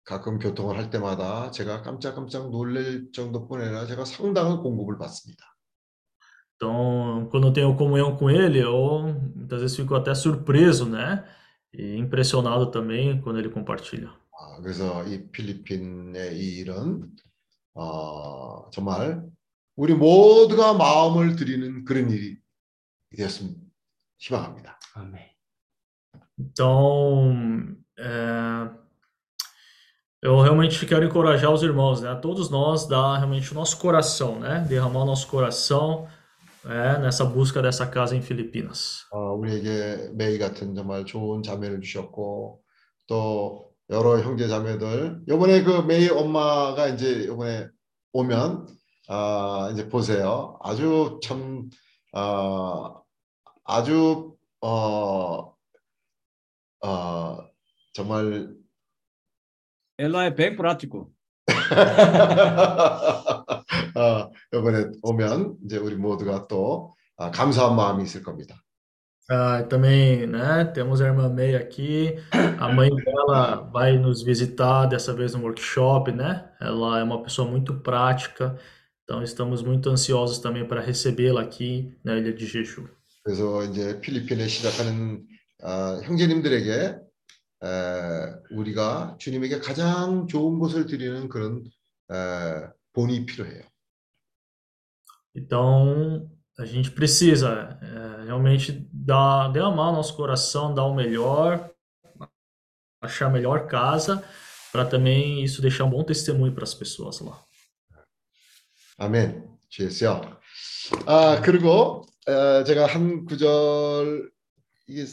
가끔 0.06 0.40
교통을 0.40 0.78
할 0.78 0.90
때마다 0.90 1.52
제가 1.52 1.82
깜짝깜짝 1.82 2.50
놀랄 2.50 3.12
정도뿐 3.12 3.62
아니라 3.62 3.86
제가 3.86 4.06
상당한 4.06 4.62
공급을 4.64 4.98
받습니다. 4.98 5.44
Então, 6.56 7.30
quando 7.32 7.48
eu 7.48 7.54
tenho 7.54 7.76
comunhão 7.78 8.18
com 8.18 8.30
ele, 8.30 8.60
eu 8.60 9.14
muitas 9.36 9.62
vezes 9.62 9.78
fico 9.78 9.96
até 9.96 10.14
surpreso, 10.14 10.86
né? 10.90 11.24
E 11.74 11.96
impressionado 11.96 12.72
também 12.72 13.22
quando 13.22 13.40
ele 13.40 13.50
compartilha. 13.50 14.10
아, 14.42 14.62
그래서 14.62 15.06
이 15.06 15.30
필리핀의 15.32 16.38
이 16.38 16.60
일은 16.60 17.10
어, 17.74 18.70
정말 18.72 19.22
우리 19.76 19.94
모두가 19.94 20.74
마음을 20.74 21.36
드리는 21.36 21.86
그런 21.86 22.10
일이 22.10 22.38
되었으면 23.16 23.56
희망합니다. 24.18 24.80
Então, 26.40 27.76
é, 27.98 28.70
eu 30.22 30.40
realmente 30.40 30.86
quero 30.86 31.04
encorajar 31.06 31.52
os 31.52 31.62
irmãos, 31.64 32.02
né? 32.02 32.16
Todos 32.16 32.50
nós 32.50 32.88
dar 32.88 33.18
realmente 33.18 33.52
o 33.52 33.56
nosso 33.56 33.78
coração, 33.78 34.40
né? 34.40 34.66
Derramar 34.70 35.02
o 35.02 35.06
nosso 35.06 35.28
coração, 35.28 36.08
é, 36.66 36.98
nessa 37.00 37.26
busca 37.26 37.62
dessa 37.62 37.86
casa 37.86 38.16
em 38.16 38.22
Filipinas. 38.22 39.06
어, 39.12 39.34
우리에게 39.34 40.12
메이 40.16 40.38
같은 40.38 40.76
정말 40.76 41.06
좋은 41.06 41.44
자매를 41.44 41.82
주셨고 41.82 42.62
또 43.08 43.72
여러 43.90 44.20
형제 44.20 44.48
자매들 44.48 45.22
이번에 45.28 45.64
그 45.64 45.82
메이 45.82 46.10
엄마가 46.10 46.88
이제 46.90 47.24
이번에 47.24 47.68
오면 48.14 48.68
아, 49.10 49.70
이제 49.74 49.90
보세요. 49.90 50.58
아주 50.62 51.20
참 51.24 51.70
아, 52.14 52.94
아주 53.66 54.36
어, 54.62 55.54
어, 56.83 57.39
정말 57.93 58.55
Ela 59.99 60.25
é 60.25 60.31
bem 60.31 60.57
prático. 60.57 61.13
어, 63.95 64.31
이번에 64.53 64.87
오면 65.03 65.59
이제 65.65 65.77
우리 65.79 65.95
모두가 65.95 66.49
또 66.49 66.95
아, 67.17 67.31
감사한 67.31 67.77
마음이 67.77 68.03
있을 68.03 68.23
겁니다. 68.23 68.57
Ah, 69.31 69.63
também, 69.71 70.27
né? 70.27 70.67
Temos 70.75 71.01
a 71.01 71.07
irmã 71.07 71.31
May 71.31 71.57
aqui. 71.57 72.15
A 72.61 72.69
mãe 72.71 72.91
dela 72.95 73.57
vai 73.73 73.97
nos 73.97 74.23
visitar 74.23 74.85
dessa 74.85 75.15
vez 75.15 75.35
no 75.35 75.43
workshop, 75.43 76.13
né? 76.13 76.45
Ela 76.61 76.99
é 77.01 77.03
uma 77.03 77.23
pessoa 77.23 77.51
muito 77.51 77.73
prática, 77.81 78.59
então 79.03 79.23
estamos 79.23 79.63
muito 79.63 79.89
ansiosos 79.89 80.39
também 80.41 80.67
para 80.67 80.83
recebê-la 80.83 81.41
aqui 81.41 81.97
na 82.05 82.17
Ilha 82.19 82.35
de 82.35 82.47
Jeju. 82.47 82.87
그래서 83.23 83.65
이제 83.65 83.99
필리핀에 84.03 84.47
시작하는 84.47 85.27
아, 85.63 86.01
형제님들에게 86.05 86.73
에, 86.73 87.69
우리가 88.51 89.17
주님에게 89.19 89.61
가장 89.61 90.27
좋은 90.27 90.59
것을 90.59 90.87
드리는 90.87 91.29
그런 91.29 91.65
에, 92.11 92.69
본이 92.93 93.25
필요해요. 93.27 93.63
Então, 95.37 96.31
a 96.59 96.65
gente 96.65 96.91
precisa 96.91 97.79
é, 97.83 98.25
realmente 98.27 98.89
dar, 98.93 99.49
derramar 99.51 99.91
nosso 99.91 100.15
coração, 100.15 100.73
dar 100.73 100.85
o 100.85 100.95
melhor, 100.95 101.71
achar 103.03 103.27
a 103.27 103.31
melhor 103.31 103.67
casa, 103.67 104.23
para 104.71 104.85
também 104.85 105.43
isso 105.43 105.61
deixar 105.61 105.85
um 105.85 105.91
bom 105.91 106.05
testemunho 106.05 106.55
para 106.55 106.65
as 106.65 106.75
pessoas 106.75 107.21
lá. 107.21 107.43
아멘. 108.99 109.49
주예수요. 109.69 110.21
아 111.07 111.41
그리고 111.43 112.07
에, 112.29 112.63
제가 112.65 112.87
한 112.87 113.25
구절 113.25 114.31
이게 114.87 115.05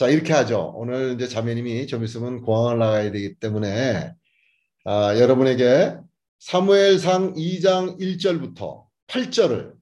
자 0.00 0.08
이렇게 0.08 0.32
하죠. 0.32 0.72
오늘 0.76 1.12
이제 1.12 1.28
자매님이 1.28 1.86
좀 1.86 2.02
있으면 2.04 2.40
공항을 2.40 2.78
나가야 2.78 3.12
되기 3.12 3.34
때문에 3.34 4.14
아, 4.86 5.18
여러분에게 5.18 5.94
사무엘상 6.38 7.34
2장 7.34 8.00
1절부터 8.00 8.84
8절을 9.08 9.74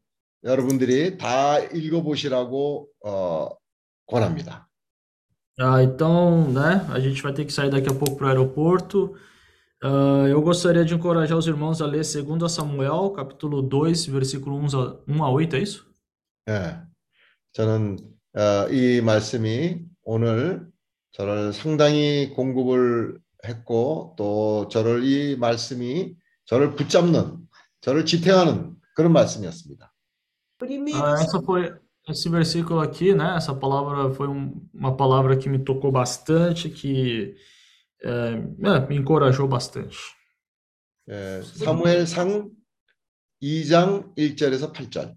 여러분들이 0.42 1.18
다 1.18 1.60
읽어보시라고 1.60 2.88
어, 3.04 3.48
권합니다. 4.06 4.68
Ah, 5.56 5.84
então, 5.84 6.50
né, 6.50 6.84
a 6.90 6.98
gente 6.98 7.22
vai 7.22 7.32
ter 7.32 7.44
que 7.44 7.52
sair 7.52 7.70
daqui 7.70 7.88
a 7.88 7.94
pouco 7.94 8.16
para 8.16 8.26
o 8.26 8.30
aeroporto. 8.30 9.14
Ah, 9.80 10.26
eu 10.28 10.42
gostaria 10.42 10.84
de 10.84 10.94
encorajar 10.94 11.38
os 11.38 11.46
irmãos 11.46 11.80
a 11.80 11.86
ler 11.86 12.02
2 12.02 12.50
Samuel, 12.50 13.12
capítulo 13.12 13.62
2, 13.62 14.06
versículo 14.06 14.56
1 14.56 14.66
a, 14.80 15.00
1 15.06 15.24
a 15.24 15.30
8, 15.30 15.54
é 15.54 15.60
isso? 15.60 15.86
예, 16.48 16.82
저는 17.52 17.98
어, 18.34 18.68
이 18.68 19.00
말씀이 19.00 19.87
오늘 20.10 20.66
저를 21.12 21.52
상당히 21.52 22.30
공급을 22.30 23.20
했고 23.46 24.14
또 24.16 24.66
저를 24.68 25.04
이 25.04 25.36
말씀이 25.36 26.16
저를 26.46 26.74
붙잡는, 26.76 27.36
저를 27.82 28.06
지탱하는 28.06 28.74
그런 28.96 29.12
말씀이었습니다. 29.12 29.92
Ah, 30.60 31.20
essa 31.20 31.38
foi, 31.44 31.74
esse 32.08 32.30
versículo 32.30 32.80
aqui, 32.80 33.12
né, 33.14 33.36
essa 33.36 33.54
palavra 33.54 34.10
foi 34.14 34.26
um- 34.28 34.66
uma 34.72 34.96
palavra 34.96 35.36
que 35.36 35.46
me 35.46 35.58
tocou 35.62 35.92
bastante, 35.92 36.70
que 36.70 37.36
é, 38.02 38.32
é, 38.64 38.80
me 38.88 38.96
encorajou 38.96 39.46
bastante. 39.46 39.98
예, 41.10 41.42
사무엘상 41.42 42.50
2장 43.42 44.14
1절에서 44.16 44.72
8절. 44.72 45.14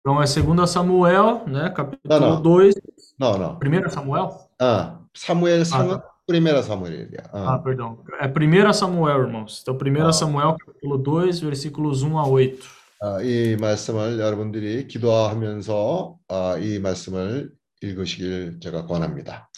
Então 0.00 0.22
é 0.22 0.24
2 0.24 0.70
Samuel, 0.70 1.44
né? 1.46 1.64
Não, 1.64 1.74
Capítulo 1.74 2.20
não. 2.20 2.42
2. 2.42 2.74
Não, 3.18 3.38
não. 3.38 3.58
1 3.58 3.88
Samuel? 3.88 4.46
아, 4.60 5.00
사무엘 5.14 5.64
상은 5.64 5.96
아, 5.96 6.02
프리메라 6.26 6.62
사무엘이야. 6.62 7.30
Ah, 7.32 7.56
어. 7.56 7.62
perdão. 7.62 7.98
É 8.20 8.26
1 8.26 8.72
Samuel, 8.72 9.22
irmãos. 9.22 9.62
Então, 9.62 9.74
1 9.74 10.06
아, 10.06 10.12
Samuel, 10.12 10.56
capítulo 10.58 10.98
2, 10.98 11.40
versículos 11.40 12.02
1 12.02 12.18
a 12.18 12.26
8. 12.26 12.68
아, 13.02 13.22
이 13.22 13.56
말씀을 13.56 14.18
여러분들이 14.18 14.86
기도하면서 14.86 16.16
아, 16.28 16.56
이 16.58 16.78
말씀을 16.78 17.52
읽으시길 17.82 18.60
제가 18.60 18.86
권합니다. 18.86 19.48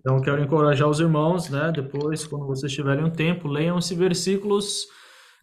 Então, 0.00 0.20
quero 0.20 0.42
encorajar 0.42 0.88
os 0.88 1.00
irmãos, 1.00 1.48
né? 1.48 1.72
Depois, 1.72 2.26
quando 2.26 2.46
vocês 2.46 2.72
tiverem 2.72 3.04
um 3.04 3.10
tempo, 3.10 3.48
leiam 3.48 3.78
esses 3.78 3.96
versículos, 3.96 4.88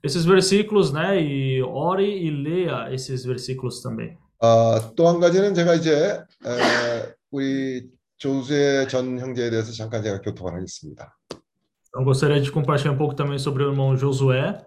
esses 0.04 0.26
versículos, 0.26 0.92
né? 0.92 1.22
E 1.22 1.64
ore 1.64 2.04
e 2.04 2.30
leia 2.30 2.94
esses 2.94 3.24
versículos 3.26 3.82
também. 3.82 4.18
아, 4.41 4.93
또한 4.97 5.21
가지는 5.21 5.55
제가 5.55 5.75
이제 5.75 6.21
에, 6.45 7.15
우리 7.31 7.89
조수의 8.19 8.89
전 8.89 9.19
형제에 9.19 9.51
대해서 9.51 9.73
잠깐 9.73 10.03
제가 10.03 10.21
교통을 10.21 10.55
하겠습니다. 10.55 11.17
Então, 11.89 12.05
gostaria 12.05 12.41
de 12.43 12.51
compartilhar 12.51 12.93
um 12.93 12.99
pouco 12.99 13.15
também 13.15 13.39
sobre 13.39 13.63
o 13.65 13.71
irmão 13.71 13.97
Josué. 13.97 14.59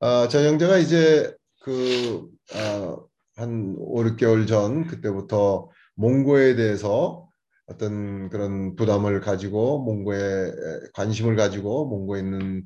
아, 0.00 0.28
전 0.28 0.44
형제가 0.44 0.78
이제 0.78 1.34
그, 1.62 2.28
아, 2.54 2.96
한 3.36 3.74
5, 3.78 4.04
6개월 4.04 4.46
전 4.46 4.86
그때부터 4.86 5.70
몽고에 5.96 6.54
대해서 6.56 7.28
어떤 7.66 8.28
그런 8.28 8.76
부담을 8.76 9.20
가지고 9.20 9.78
몽고에 9.82 10.18
에, 10.18 10.52
관심을 10.94 11.36
가지고 11.36 11.86
몽고에 11.86 12.20
있는 12.20 12.64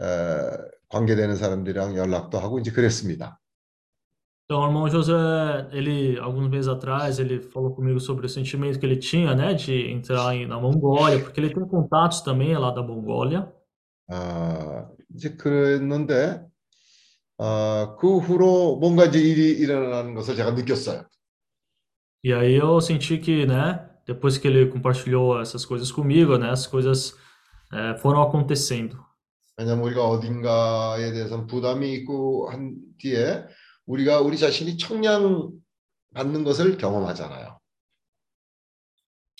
에, 0.00 0.04
관계되는 0.88 1.36
사람들이랑 1.36 1.96
연락도 1.96 2.38
하고 2.38 2.58
이제 2.58 2.70
그랬습니다. 2.70 3.39
Então, 4.49 4.61
o 4.61 4.67
irmão 4.67 4.87
Josué, 4.87 5.67
ele, 5.71 6.19
alguns 6.19 6.47
meses 6.49 6.67
atrás, 6.67 7.17
ele 7.19 7.41
falou 7.41 7.73
comigo 7.73 7.99
sobre 7.99 8.27
o 8.27 8.29
sentimento 8.29 8.79
que 8.79 8.85
ele 8.85 8.97
tinha, 8.97 9.33
né? 9.33 9.53
De 9.55 9.89
entrar 9.91 10.35
em- 10.35 10.45
na 10.45 10.59
Mongólia, 10.59 11.19
porque 11.19 11.39
ele 11.39 11.51
tem 11.53 11.65
contatos 11.67 12.21
também 12.21 12.55
lá 12.57 12.71
da 12.71 12.83
Mongólia. 12.83 13.51
아, 14.07 14.87
이제 15.15 15.35
그랬는데 15.35 16.45
아, 17.37 17.95
그 17.99 18.17
후로 18.19 18.77
뭔가 18.77 19.05
이제 19.05 19.19
일이 19.19 19.51
일어나는 19.51 20.13
것을 20.15 20.35
제가 20.35 20.51
느꼈어요. 20.51 21.05
E 22.23 22.33
aí 22.33 22.55
eu 22.55 22.81
senti 22.81 23.17
que, 23.19 23.45
né? 23.45 23.87
Depois 24.07 24.37
que 24.37 24.47
ele 24.47 24.67
compartilhou 24.67 25.39
essas 25.41 25.65
coisas 25.65 25.91
comigo, 25.91 26.37
né? 26.37 26.49
As 26.49 26.65
coisas 26.67 27.15
eh, 27.73 27.97
foram 27.97 28.21
acontecendo. 28.21 29.03
왜냐하면 29.57 29.85
우리가 29.85 30.03
어딘가에 30.05 31.11
대해서는 31.13 31.47
부담이 31.47 31.93
있고 31.93 32.49
한 32.51 32.75
뒤에 32.97 33.45
우리가 33.90 34.20
우리 34.20 34.38
자신이 34.38 34.76
청량 34.78 35.50
받는 36.14 36.44
것을 36.44 36.76
경험하잖아요. 36.78 37.58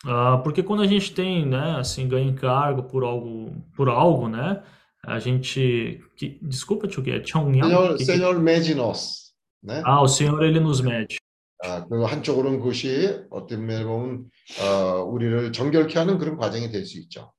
Ah, 0.06 0.40
porque 0.42 0.62
quando 0.62 0.82
a 0.82 0.86
gente 0.86 1.12
tem, 1.12 1.44
né, 1.46 1.76
assim, 1.78 2.08
ganha 2.08 2.24
encargo 2.26 2.84
por 2.84 3.04
algo, 3.04 3.52
por 3.76 3.88
algo, 3.90 4.28
né, 4.28 4.62
a 5.04 5.18
gente, 5.18 6.00
que, 6.16 6.38
desculpa, 6.42 6.88
tio, 6.88 7.02
que 7.02 7.10
é 7.10 7.22
Chongyang? 7.22 7.68
Que- 7.70 7.96
que- 7.98 8.04
세뇨 8.06 8.32
메지노스. 8.40 9.30
네. 9.62 9.82
ah, 9.84 10.00
o 10.00 10.08
Senhor, 10.08 10.42
ele 10.42 10.58
nos 10.58 10.80
mede. 10.80 11.18
아, 11.62 11.84
그 11.86 12.02
한쪽으로는 12.04 12.60
그것이 12.60 13.26
어떤 13.30 13.66
면에 13.66 13.84
보면 13.84 14.24
어, 14.62 15.02
우리를 15.04 15.52
정결케 15.52 15.98
하는 15.98 16.16
그런 16.16 16.38
과정이 16.38 16.70
될 16.70 16.86
수 16.86 16.98
있죠. 17.00 17.30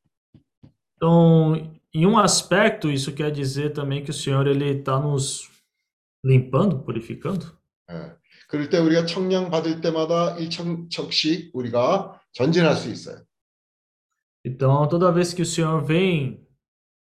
Então, 0.96 1.56
em 1.96 2.06
um 2.06 2.20
aspecto, 2.20 2.92
isso 2.92 3.12
quer 3.16 3.32
dizer 3.32 3.72
também 3.74 4.04
que 4.04 4.12
o 4.12 4.14
Senhor, 4.14 4.46
ele 4.46 4.78
está 4.80 5.00
nos 5.00 5.50
limpando, 6.25 6.85
purificando. 6.85 7.47
예. 7.91 8.13
그럴 8.49 8.69
때 8.69 8.79
우리가 8.79 9.07
청량 9.07 9.51
받을 9.51 9.81
때마다 9.81 10.37
일청척씩 10.39 11.51
우리가 11.55 12.21
전진할 12.33 12.77
수 12.77 12.89
있어요. 12.91 13.25
Então, 14.45 14.87
toda 14.89 15.11
vez 15.13 15.33
que 15.35 15.43
o 15.43 15.47
Senhor 15.47 15.85
vem 15.85 16.41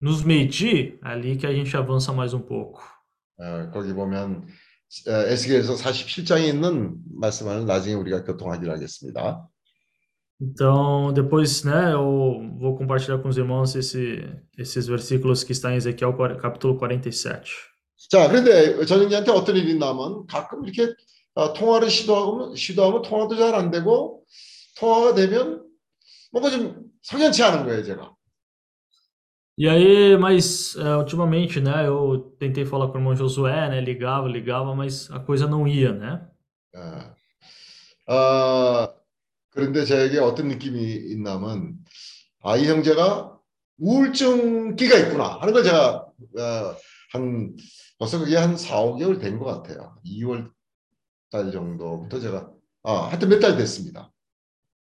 nos 0.01 0.23
medir, 0.23 0.99
é 1.03 1.09
ali 1.09 1.35
que 1.37 1.45
a 1.45 1.53
gente 1.53 1.75
avança 1.75 2.13
mais 2.13 2.33
um 2.33 2.39
pouco. 2.41 2.81
어, 3.39 3.69
거기 3.71 3.93
보면 3.93 4.47
어, 5.07 5.11
에스겔에서 5.11 5.75
47장에 5.75 6.47
있는 6.47 6.97
말씀을 7.19 7.65
나중에 7.65 7.95
우리가 7.95 8.23
교통하기로 8.23 8.71
하겠습니다. 8.71 9.47
Então, 10.39 11.11
depois, 11.13 11.63
né, 11.65 11.93
eu 11.93 12.55
vou 12.59 12.77
compartilhar 12.77 13.17
com 13.21 13.27
os 13.27 13.37
irmãos 13.37 13.75
esse, 13.75 14.23
esses 14.57 14.85
versículos 14.87 15.43
que 15.43 15.51
está 15.51 15.71
em 15.73 15.77
Ezequiel 15.77 16.13
quar- 16.13 16.37
capítulo 16.39 16.77
47. 16.77 17.51
자, 18.10 18.28
그런데 18.28 18.84
전영기한테 18.84 19.30
어떤 19.32 19.56
일이 19.56 19.72
있냐면 19.72 20.26
가끔 20.26 20.64
이렇게 20.64 20.94
어, 21.34 21.52
통화를 21.52 21.88
시도하면 21.90 22.56
시도하면 22.56 23.02
통화도 23.02 23.36
잘 23.36 23.54
안 23.54 23.70
되고 23.70 24.22
통화가 24.78 25.14
되면 25.14 25.64
뭔가 26.30 26.50
좀 26.50 26.82
석연치 27.02 27.42
않은 27.42 27.64
거예요, 27.64 27.82
제가. 27.84 28.14
E 29.58 29.68
aí, 29.68 30.16
mas 30.16 30.74
é, 30.76 30.96
ultimamente, 30.96 31.60
né, 31.60 31.86
eu 31.86 32.34
tentei 32.40 32.64
falar 32.64 32.88
com 32.88 32.94
o 32.94 33.00
irmão 33.00 33.14
Josué, 33.14 33.68
né, 33.68 33.82
ligava, 33.82 34.26
ligava, 34.26 34.74
mas 34.74 35.10
a 35.10 35.20
coisa 35.20 35.46
não 35.46 35.68
ia, 35.68 35.92
né? 35.92 36.26
예. 36.74 37.12
아, 38.06 38.88
그런데 39.50 39.84
저에게 39.84 40.18
어떤 40.18 40.48
느낌이 40.48 40.80
있냐면 41.12 41.76
아, 42.42 42.56
이 42.56 42.66
형제가 42.66 43.38
우울증기가 43.78 44.96
있구나 44.98 45.38
하는 45.40 45.52
걸 45.52 45.62
제가 45.64 45.96
어, 45.96 46.76
한 47.12 47.54
벌써 47.98 48.18
그게 48.18 48.36
한 48.36 48.56
4, 48.56 48.80
5개월 48.82 49.18
된 49.20 49.38
것 49.38 49.44
같아요. 49.46 49.96
2월 50.04 50.50
달 51.30 51.50
정도부터 51.52 52.20
제가 52.20 52.50
아, 52.84 53.08
하여튼 53.08 53.28
몇 53.28 53.40
달 53.40 53.56
됐습니다. 53.56 54.10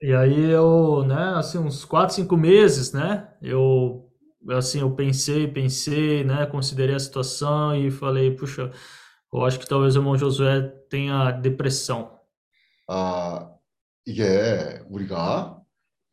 E 0.02 0.14
aí 0.14 0.52
eu, 0.52 1.04
né, 1.06 1.36
assim, 1.38 1.58
uns 1.58 1.84
4, 1.86 2.10
5 2.14 2.38
meses, 2.38 2.94
né, 2.94 3.28
eu, 3.42 4.10
assim, 4.52 4.80
eu 4.80 4.96
pensei, 4.96 5.46
pensei, 5.48 6.24
né, 6.24 6.46
considerei 6.46 6.96
a 6.96 7.00
situação 7.00 7.76
e 7.76 7.92
falei, 7.92 8.32
puxa, 8.36 8.72
eu 9.34 9.44
acho 9.46 9.60
que 9.60 9.68
talvez 9.68 9.96
o 9.96 10.00
irmão 10.00 10.18
Josué 10.18 10.62
tenha 10.90 11.32
depressão. 11.32 12.18
아, 12.88 13.52
이게 14.06 14.82
우리가 14.90 15.62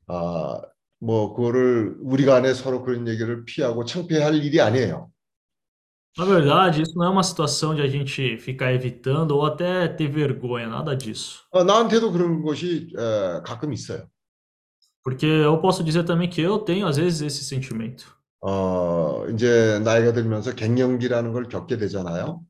아, 0.08 0.62
뭐 1.00 1.34
그거를 1.34 1.96
우리가 2.02 2.36
안에 2.36 2.54
서로 2.54 2.82
그런 2.82 3.08
얘기를 3.08 3.44
피하고 3.44 3.84
창피할 3.84 4.36
일이 4.36 4.60
아니에요. 4.60 5.10
Na 6.17 6.25
verdade, 6.25 6.81
isso 6.81 6.97
não 6.97 7.05
é 7.05 7.09
uma 7.09 7.23
situação 7.23 7.73
de 7.73 7.81
a 7.81 7.87
gente 7.87 8.37
ficar 8.37 8.73
evitando 8.73 9.31
ou 9.31 9.45
até 9.45 9.87
ter 9.87 10.09
vergonha, 10.09 10.67
nada 10.67 10.95
disso. 10.95 11.39
어, 11.51 11.63
나한테도 11.63 12.11
그런 12.11 12.41
것이 12.41 12.89
에, 12.97 13.41
가끔 13.43 13.71
있어요. 13.73 14.07
Porque 15.03 15.25
eu 15.25 15.57
posso 15.59 15.83
dizer 15.83 16.03
também 16.03 16.29
que 16.29 16.41
eu 16.41 16.59
tenho, 16.59 16.85
às 16.85 16.97
vezes, 16.97 17.21
esse 17.21 17.43
sentimento. 17.43 18.05
어, 18.41 19.25
이제 19.33 19.79
나이가 19.83 20.11
들면서 20.13 20.53
갱년기라는 20.53 21.31
걸 21.31 21.47
겪게 21.47 21.77
되잖아요. 21.77 22.41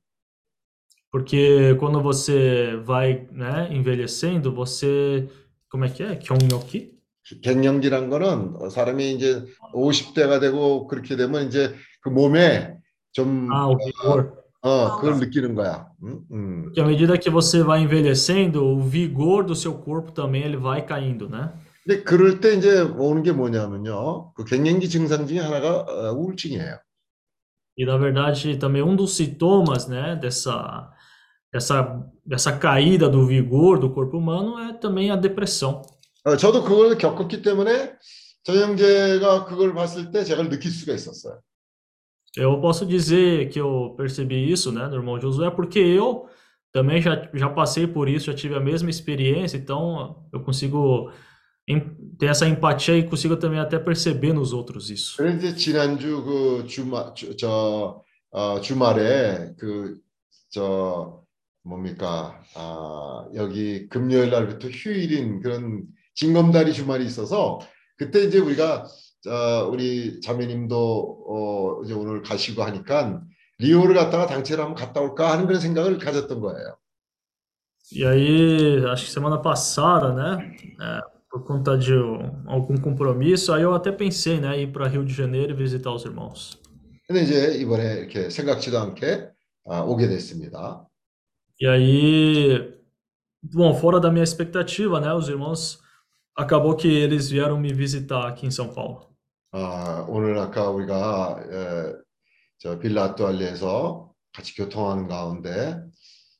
Porque 1.12 1.76
quando 1.78 2.02
você 2.02 2.78
vai, 2.86 3.28
né, 3.32 3.68
envelhecendo, 3.72 4.53
você, 4.53 5.30
como 5.70 5.86
é 5.86 5.90
que 5.90 6.03
é? 6.03 6.18
경력기? 6.20 6.98
갱년기란 7.44 8.10
거는 8.10 8.56
어, 8.56 8.70
사람이 8.70 9.12
이제 9.14 9.45
50대가 9.74 10.40
되고 10.41 10.88
그렇게 10.88 11.16
되면 11.16 11.48
이제 11.48 11.76
그 12.02 12.10
몸에 12.10 12.76
좀 13.16 13.49
Ah, 13.52 13.68
o 13.68 13.78
vigor. 13.78 14.41
어, 14.64 14.98
그걸 14.98 15.20
느끼는 15.20 15.56
거야. 15.56 15.88
음, 16.03 16.22
음. 16.32 16.62
Porque 16.64 16.82
à 16.82 16.86
medida 16.86 17.18
que 17.18 17.30
você 17.32 17.64
vai 17.64 17.82
envelhecendo, 17.82 18.64
o 18.64 18.80
vigor 18.82 19.44
do 19.44 19.56
seu 19.56 19.74
corpo 19.74 20.12
também 20.12 20.44
ele 20.44 20.58
vai 20.58 20.86
caindo, 20.86 21.28
né? 21.28 21.52
근데 21.84 22.03
그럴 22.03 22.40
때 22.40 22.53
이제 22.53 22.80
오는 22.82 23.24
게 23.24 23.32
뭐냐면요. 23.32 24.34
그 24.36 24.45
갱년기 24.45 24.88
증상 24.88 25.26
중에 25.26 25.40
하나가 25.40 25.80
어, 25.82 26.14
우울증이에요. 26.14 26.78
E 27.78 27.86
na 27.86 27.98
verdade, 27.98 28.58
também 28.60 28.84
um 28.84 28.95
dos 28.95 29.16
sintomas, 29.16 29.88
né, 29.88 30.16
dessa, 30.18 30.91
dessa, 31.52 32.03
dessa 32.24 32.52
caída 32.58 33.10
do 33.10 33.26
vigor 33.26 33.80
do 33.80 33.90
corpo 33.90 34.18
humano 34.18 34.60
é 34.60 34.74
também 34.74 35.10
a 35.10 35.16
depressão. 35.16 35.82
어, 36.24 36.38
저도 36.38 36.62
그걸 36.64 36.95
겪었기 36.99 37.41
때문에 37.41 37.94
저 38.44 38.53
형제가 38.53 39.45
그걸 39.45 39.74
봤을 39.74 40.12
때 40.12 40.24
제가 40.24 40.48
느낄 40.49 40.70
수가 40.70 40.94
있었어요. 40.94 41.40
Eu 42.38 42.60
posso 42.62 42.86
dizer 42.86 43.49
que 43.49 43.60
eu 43.60 43.94
percebi 43.98 44.49
isso, 44.52 44.72
né, 44.72 44.88
no 44.88 44.95
irmão 44.95 45.20
Josué, 45.20 45.49
porque 45.52 45.80
eu 45.80 46.28
também 46.72 47.02
já, 47.02 47.30
já 47.34 47.49
passei 47.49 47.86
por 47.86 48.08
isso, 48.08 48.28
já 48.28 48.34
tive 48.34 48.56
a 48.56 48.60
mesma 48.60 48.90
experiência, 48.90 49.58
então 49.58 50.26
eu 50.32 50.40
consigo 50.41 51.12
em- 51.68 51.82
ter 52.18 52.28
essa 52.28 52.48
empatia 52.48 52.98
e 52.98 53.03
consigo 53.03 53.36
também 53.36 53.60
até 53.60 53.78
perceber 53.78 54.34
nos 54.34 54.53
outros 54.53 54.90
isso. 54.90 55.18
그래서 55.18 55.38
이제 55.38 55.56
지난주 55.56 56.24
그 56.24 56.66
주말 56.68 57.14
주, 57.14 57.36
저 57.36 58.03
어, 58.32 58.62
주말에 58.62 59.53
그 59.58 59.99
저 60.52 61.24
뭡니까 61.64 62.44
아, 62.56 63.26
여기 63.36 63.88
금요일 63.88 64.32
날부터 64.32 64.68
휴일인 64.68 65.41
그런 65.41 65.84
징검다리 66.16 66.74
주말이 66.74 67.06
있어서 67.06 67.60
그때 67.98 68.24
이제 68.26 68.38
우리가 68.40 68.84
어, 68.84 68.88
우리 69.70 70.20
자매님도 70.20 71.24
어, 71.28 71.82
이제 71.85 71.94
오늘 71.94 72.23
가시고 72.23 72.62
하니까 72.62 73.23
리오를 73.59 73.94
갔다가 73.94 74.27
당체를 74.27 74.65
한번 74.65 74.77
갔다 74.77 75.01
올까 75.01 75.32
하는 75.32 75.47
그런 75.47 75.61
생각을 75.61 75.98
가졌던 75.98 76.40
거예요. 76.40 76.77
E 77.93 78.05
aí, 78.05 78.85
acho 78.86 79.05
que 79.05 79.12
semana 79.12 79.40
passada, 79.40 80.12
né? 80.12 80.57
É, 80.81 81.01
por 81.31 81.44
conta 81.44 81.78
de 81.78 81.93
algum 82.47 82.77
compromisso, 82.77 83.53
aí 83.53 83.62
eu 83.62 83.74
até 83.74 83.93
pensei, 83.93 84.40
né, 84.40 84.61
ir 84.61 84.73
para 84.73 84.89
Rio 84.89 85.05
de 85.05 85.15
Janeiro 85.15 85.53
e 85.53 85.55
visitar 85.55 85.93
os 85.93 86.05
irmãos. 86.05 86.59
근데 87.07 87.23
이제 87.23 87.55
이번에 87.59 88.01
이렇게 88.01 88.28
생각지도 88.28 88.78
않게 88.81 89.28
아, 89.66 89.82
오게 89.82 90.09
됐습니다. 90.09 90.85
E 91.61 91.66
aí, 91.66 92.74
bom, 93.40 93.73
fora 93.74 94.01
da 94.01 94.11
minha 94.11 94.24
expectativa, 94.24 95.01
né? 95.01 95.15
Os 95.15 95.28
irmãos 95.28 95.81
acabou 96.36 96.74
que 96.77 96.89
eles 96.89 97.31
vieram 97.31 97.59
me 97.59 97.73
visitar 97.73 98.27
aqui 98.27 98.47
em 98.47 98.51
São 98.51 98.69
Paulo. 98.74 99.16
아, 99.52 100.05
오늘 100.09 100.39
아까 100.39 100.70
우리가 100.70 101.40
에, 101.40 101.93
저 102.59 102.78
빌라또 102.78 103.27
알리에서 103.27 104.12
같이 104.32 104.55
교통하는 104.56 105.09
가운데 105.09 105.81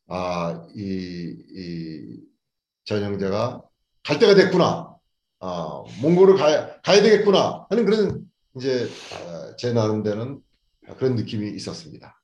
아, 0.09 0.67
이, 0.75 1.37
이 1.51 2.21
전형제가 2.85 3.63
갈 4.03 4.19
때가 4.19 4.35
됐구나. 4.35 4.95
아, 5.41 5.85
몽골을 6.01 6.37
가야, 6.37 6.81
가야 6.83 7.03
되겠구나 7.03 7.67
하는 7.69 7.85
그런 7.85 8.27
이제 8.57 8.85
어, 8.85 9.57
제 9.57 9.73
나름대로는 9.73 10.41
그런 10.99 11.15
느낌이 11.15 11.51
있었습니다. 11.51 12.15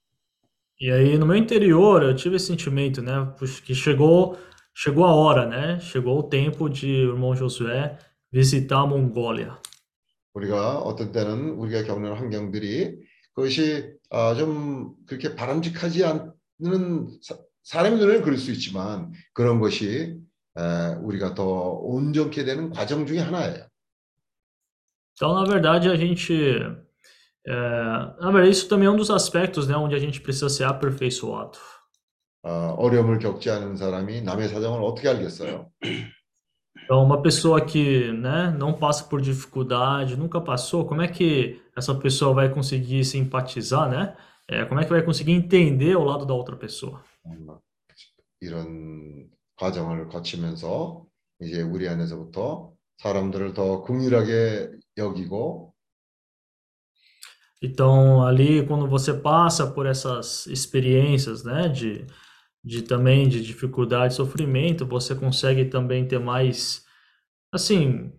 E 0.80 0.90
aí, 0.90 1.16
no 1.16 1.26
meu 1.26 1.36
interior, 1.36 2.02
eu 2.02 2.16
tive 2.16 2.34
esse 2.34 2.46
sentimento, 2.46 3.00
né? 3.00 3.12
Que 3.64 3.72
chegou, 3.72 4.36
chegou 4.74 5.04
a 5.04 5.14
hora, 5.14 5.46
né? 5.46 5.78
Chegou 5.78 6.18
o 6.18 6.22
tempo 6.24 6.68
de 6.68 7.06
o 7.06 7.12
irmão 7.12 7.36
Josué 7.36 7.96
visitar 8.32 8.80
a 8.80 8.86
Mongólia. 8.86 9.56
우리가 10.34 10.78
어떤 10.78 11.12
때는 11.12 11.50
우리가 11.50 11.84
겪는 11.84 12.14
환경들이 12.14 12.96
그것이 13.34 13.92
아, 14.10 14.34
좀 14.34 14.94
그렇게 15.06 15.34
바람직하지 15.34 16.04
않는 16.04 17.08
사, 17.22 17.36
사람의 17.62 17.98
눈에는 17.98 18.22
그럴 18.22 18.36
수 18.38 18.50
있지만 18.52 19.12
그런 19.32 19.60
것이 19.60 20.16
에, 20.58 20.94
우리가 21.02 21.34
더 21.34 21.44
온전케 21.44 22.44
되는 22.44 22.70
과정 22.70 23.06
중에 23.06 23.20
하나예요. 23.20 23.66
Então, 25.14 25.34
na 25.34 25.44
verdade, 25.44 25.88
a 25.88 25.94
gente. 25.96 26.32
é, 27.46 27.52
na 27.52 28.30
verdade, 28.30 28.50
isso 28.50 28.68
também 28.68 28.86
é 28.86 28.90
um 28.90 28.96
dos 28.96 29.10
aspectos, 29.10 29.68
né, 29.68 29.76
onde 29.76 29.94
a 29.94 29.98
gente 29.98 30.20
precisa 30.20 30.48
ser 30.48 30.64
aperfeiçoado. 30.64 31.58
어, 32.44 32.74
어려움을 32.76 33.18
겪지 33.20 33.50
않은 33.50 33.76
사람이 33.76 34.22
남의 34.22 34.48
사정을 34.48 34.82
어떻게 34.82 35.08
알겠어요? 35.08 35.70
Então, 36.83 37.03
uma 37.03 37.21
pessoa 37.21 37.59
que, 37.59 38.11
né, 38.13 38.49
não 38.57 38.71
passa 38.73 39.03
por 39.03 39.19
dificuldade, 39.19 40.15
nunca 40.15 40.39
passou, 40.39 40.85
como 40.85 41.01
é 41.01 41.07
que 41.07 41.61
essa 41.75 41.93
pessoa 41.93 42.33
vai 42.33 42.49
conseguir 42.49 43.03
simpatizar, 43.03 43.89
né? 43.89 44.15
É, 44.47 44.63
como 44.63 44.79
é 44.79 44.85
que 44.85 44.89
vai 44.89 45.03
conseguir 45.03 45.33
entender 45.33 45.97
o 45.97 46.03
lado 46.05 46.25
da 46.25 46.33
outra 46.33 46.55
pessoa? 46.55 47.03
음, 47.25 47.59
이런 48.39 49.29
과정을 49.57 50.07
거치면서 50.07 51.05
이제 51.41 51.61
우리 51.61 51.89
안에서부터 51.89 52.71
사람들을 52.97 53.53
더 53.53 53.81
긍휼하게 53.83 54.71
여기고 54.97 55.73
Então, 57.61 58.23
ali, 58.23 58.65
quando 58.67 58.87
você 58.87 59.11
passa 59.11 59.65
por 59.65 59.87
essas 59.87 60.45
experiências, 60.45 61.43
né, 61.43 61.67
de, 61.67 62.05
de 62.63 62.81
também 62.81 63.29
de 63.29 63.41
dificuldade, 63.41 64.13
sofrimento, 64.13 64.85
você 64.85 65.15
consegue 65.15 65.65
também 65.65 66.07
ter 66.07 66.19
mais, 66.19 66.85
assim, 67.51 68.11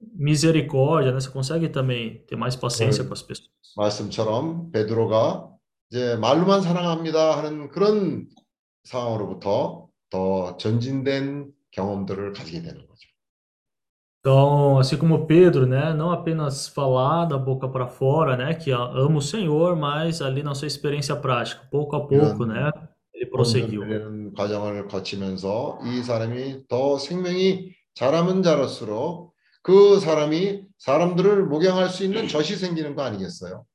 misericórdia, 0.00 1.12
né? 1.12 1.20
Você 1.20 1.30
consegue 1.30 1.68
também 1.68 2.18
ter 2.26 2.36
mais 2.36 2.54
paciência 2.56 3.04
com 3.04 3.12
as 3.12 3.22
pessoas. 3.22 3.50
말씀처럼 3.76 4.70
베드로가 4.70 5.48
이제 5.90 6.16
말로만 6.16 6.62
사랑합니다 6.62 7.38
하는 7.38 7.68
그런 7.68 8.28
상황으로부터 8.84 9.88
더 10.10 10.56
전진된 10.58 11.52
경험들을 11.72 12.32
가지게 12.34 12.62
되는 12.62 12.86
거죠. 12.86 13.08
Então, 14.20 14.78
assim 14.78 14.96
como 14.96 15.26
Pedro, 15.26 15.66
né, 15.66 15.92
não 15.92 16.10
apenas 16.10 16.68
falar 16.68 17.26
da 17.26 17.36
boca 17.36 17.68
para 17.68 17.88
fora, 17.88 18.36
né, 18.36 18.54
que 18.54 18.70
ama 18.70 19.18
o 19.18 19.20
Senhor, 19.20 19.76
mas 19.76 20.22
ali 20.22 20.42
na 20.42 20.54
sua 20.54 20.66
experiência 20.66 21.14
prática, 21.16 21.66
pouco 21.70 21.94
a 21.96 22.06
pouco, 22.06 22.46
né, 22.46 22.70
온전되는 23.31 24.33
과정을 24.33 24.87
거치면서 24.87 25.79
이 25.85 26.03
사람이 26.03 26.67
더 26.67 26.97
생명이 26.97 27.71
자라면 27.93 28.43
자랄수록 28.43 29.33
그 29.61 29.99
사람이 29.99 30.63
사람들을 30.77 31.45
목양할 31.45 31.89
수 31.89 32.03
있는 32.03 32.27
젖이 32.27 32.55
생기는 32.55 32.95
거 32.95 33.03
아니겠어요? 33.03 33.65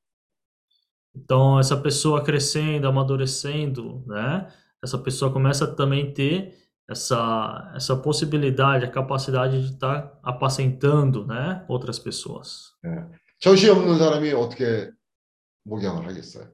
Então, 1.15 1.57
essa 1.59 1.77
pessoa 1.77 2.21
crescendo, 2.23 2.87
amadurecendo, 2.87 4.03
né, 4.05 4.47
essa 4.83 4.97
pessoa 4.97 5.31
começa 5.31 5.63
a 5.63 5.73
também 5.73 6.13
ter 6.13 6.57
essa, 6.89 7.71
essa 7.73 7.95
possibilidade, 7.95 8.85
a 8.85 8.91
capacidade 8.91 9.61
de 9.61 9.73
estar 9.73 10.19
apacentando, 10.21 11.25
né, 11.25 11.63
outras 11.69 11.99
pessoas. 11.99 12.73
예. 12.85 13.05
젖이 13.39 13.69
없는 13.69 13.97
사람이 13.97 14.33
어떻게 14.33 14.91
목양을 15.63 16.07
하겠어요? 16.07 16.49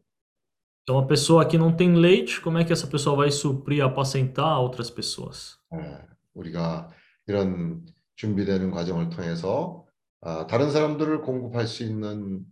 Então, 0.90 0.96
uma 0.96 1.06
pessoa 1.06 1.44
que 1.44 1.58
não 1.58 1.74
tem 1.74 1.94
leite, 1.94 2.40
como 2.40 2.58
é 2.58 2.64
que 2.64 2.72
essa 2.72 2.86
pessoa 2.86 3.16
vai 3.16 3.30
suprir, 3.30 3.82
apacentar 3.84 4.60
outras 4.60 4.90
pessoas? 4.90 5.58
예, 5.74 5.98
우리가 6.34 6.90
이런 7.26 7.84
준비되는 8.16 8.70
과정을 8.70 9.10
통해서 9.10 9.84
아, 10.20 10.46
다른 10.46 10.70
사람들을 10.70 11.22
공급할 11.22 11.66
수 11.66 11.82
있는 11.82 12.44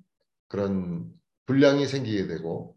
그런 0.49 1.11
분량이 1.47 1.87
생기게 1.87 2.27
되고 2.27 2.75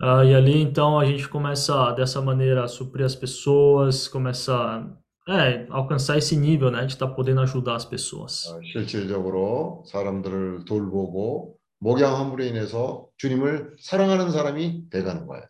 Ah, 0.00 0.24
e 0.24 0.32
ali, 0.32 0.62
então, 0.62 0.96
a 0.96 1.04
gente 1.04 1.28
começa 1.28 1.90
dessa 1.92 2.22
maneira 2.22 2.62
a 2.62 2.68
suprir 2.68 3.04
as 3.04 3.16
pessoas, 3.16 4.06
começa 4.06 4.86
é, 5.28 5.66
alcançar 5.70 6.16
esse 6.16 6.36
nível, 6.36 6.70
né, 6.70 6.86
de 6.86 6.92
estar 6.92 7.08
podendo 7.08 7.40
ajudar 7.40 7.74
as 7.74 7.84
pessoas. 7.84 8.46
어, 8.46 8.60
실질적으로 8.72 9.82
사람들을 9.86 10.64
돌보고 10.66 11.58
목양함으로 11.83 12.43
인해서 12.43 13.07
주님을 13.17 13.75
사랑하는 13.79 14.31
사람이 14.31 14.89
돼가는 14.89 15.27
거예요. 15.27 15.45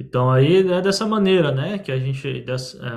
Então, 0.00 0.30
aí 0.30 0.58
é 0.58 0.80
dessa 0.80 1.06
maneira, 1.06 1.50
né, 1.50 1.78
que 1.78 1.90
a 1.90 1.98
gente 1.98 2.44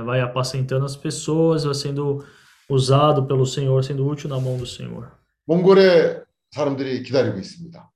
vai 0.06 0.22
apacentando 0.22 0.86
as 0.86 0.96
pessoas, 0.96 1.64
vai 1.64 1.74
sendo 1.74 2.24
usado 2.70 3.26
pelo 3.26 3.44
Senhor, 3.46 3.84
sendo 3.84 4.06
útil 4.08 4.30
na 4.30 4.40
mão 4.40 4.56
do 4.56 4.68
Senhor. 4.68 5.12
몽골에 5.48 6.24
사람들이 6.52 7.02
기다리고 7.04 7.40
있습니다. 7.40 7.92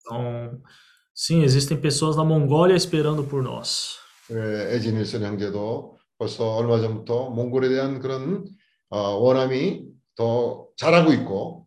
Então, 0.00 0.60
sim, 1.12 1.42
existem 1.42 1.80
pessoas 1.80 2.16
na 2.16 2.24
Mongólia 2.24 2.76
esperando 2.76 3.24
por 3.24 3.42
nós. 3.42 3.98
예, 4.30 4.74
에지 4.74 4.92
닐슨 4.92 5.24
형제도 5.24 5.98
벌써 6.16 6.54
얼마 6.56 6.80
전부터 6.80 7.30
몽골에 7.30 7.68
대한 7.68 7.98
그런 7.98 8.44
어, 8.90 8.98
원함이 9.18 9.82
더 10.14 10.68
자라고 10.76 11.12
있고 11.12 11.65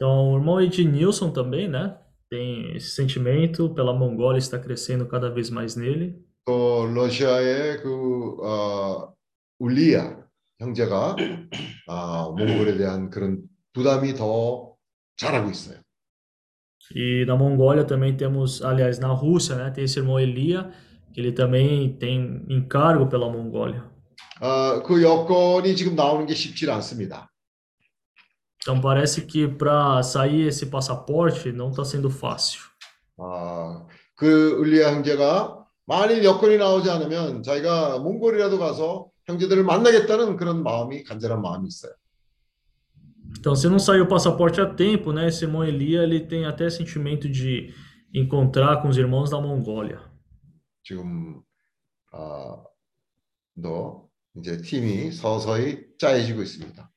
Então, 0.00 0.32
o 0.32 0.36
irmão 0.36 0.60
Ednilson 0.60 1.30
também, 1.30 1.68
né, 1.68 1.96
tem 2.28 2.76
esse 2.76 2.90
sentimento 2.90 3.70
pela 3.70 3.94
Mongólia, 3.94 4.38
está 4.38 4.58
crescendo 4.58 5.06
cada 5.06 5.30
vez 5.30 5.50
mais 5.50 5.76
nele. 5.76 6.24
또 6.46 6.86
러시아의 6.86 7.78
그 7.78 8.36
어, 8.40 9.12
울리아 9.58 10.16
형제가 10.60 11.16
아, 11.88 12.32
몽골에 12.36 12.76
대한 12.76 13.10
그런 13.10 13.42
부담이 13.72 14.14
더 14.14 14.74
자라고 15.16 15.50
있어요. 15.50 15.80
E 16.94 17.24
na 17.26 17.34
Mongólia 17.34 17.84
também 17.84 18.16
temos, 18.16 18.62
aliás, 18.62 19.00
na 19.00 19.12
Rússia, 19.12 19.56
né, 19.56 19.70
tem 19.70 19.82
esse 19.82 19.98
irmão 19.98 20.20
Elia, 20.20 20.70
que 21.12 21.20
ele 21.20 21.32
também 21.32 21.92
tem 21.98 22.44
encargo 22.48 23.08
pela 23.08 23.28
Mongólia. 23.28 23.82
아, 24.40 24.82
그 24.84 25.02
여건이 25.02 25.74
지금 25.74 25.96
나오는 25.96 26.26
게 26.26 26.34
쉽지 26.34 26.70
않습니다. 26.70 27.28
Então 28.62 28.80
parece 28.80 29.22
que 29.26 29.46
para 29.46 30.02
sair 30.02 30.48
esse 30.48 30.66
passaporte 30.66 31.52
não 31.52 31.70
está 31.70 31.84
sendo 31.84 32.10
fácil. 32.10 32.60
아, 33.18 33.86
그 34.16 34.56
울리아 34.58 34.92
형제가 34.92 35.64
만일 35.86 36.24
여건이 36.24 36.58
나오지 36.58 36.90
않으면 36.90 37.42
자기가 37.42 37.98
몽골이라도 38.00 38.58
가서 38.58 39.10
형제들을 39.26 39.62
만나겠다는 39.64 40.36
그런 40.36 40.62
마음이 40.62 41.04
간절한 41.04 41.40
마음이 41.40 41.68
있어요. 41.68 41.92
Então, 43.38 43.54
se 43.54 43.68
não 43.68 43.78
sair 43.78 44.00
o 44.00 44.08
passaporte 44.08 44.60
a 44.60 44.66
tempo, 44.66 45.12
né, 45.12 45.28
esse 45.28 45.44
irmão 45.44 45.64
Elia, 45.64 46.02
ele 46.02 46.20
tem 46.20 46.46
até 46.46 46.70
sentimento 46.70 47.28
de 47.28 47.74
encontrar 48.14 48.80
com 48.80 48.88
os 48.88 48.96
irmãos 48.96 49.30
da 49.30 49.40
Mongólia. 49.40 50.00
지금 50.82 51.42
아, 52.12 52.62
너 53.54 54.08
이제 54.36 54.56
팀이 54.58 55.10
서서히 55.10 55.86
짜여지고 55.98 56.42
있습니다. 56.42 56.89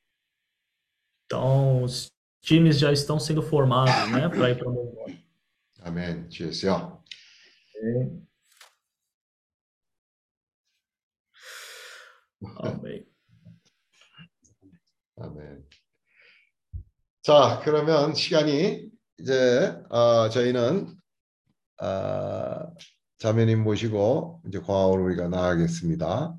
Então, 1.35 1.83
os 1.83 2.13
times 2.41 2.79
já 2.79 2.93
estão 2.93 3.19
sendo 3.19 3.43
formados, 3.43 4.13
né, 4.13 4.29
para 4.29 4.51
ir 4.51 4.57
para 4.57 4.69
a 4.69 4.73
Mongólia. 4.73 5.19
아멘. 5.83 6.31
주여서 6.31 7.03
Amém. 12.63 13.05
아멘. 15.17 15.65
자, 17.23 17.61
그러면 17.65 18.15
시간이 18.15 18.89
이제 19.19 19.77
어, 19.91 20.29
저희는 20.29 20.97
어, 21.83 22.75
자매님 23.19 23.65
모시고 23.65 24.43
이제 24.47 24.61
과학으로 24.61 25.07
우리가 25.07 25.27
나가겠습니다. 25.27 26.37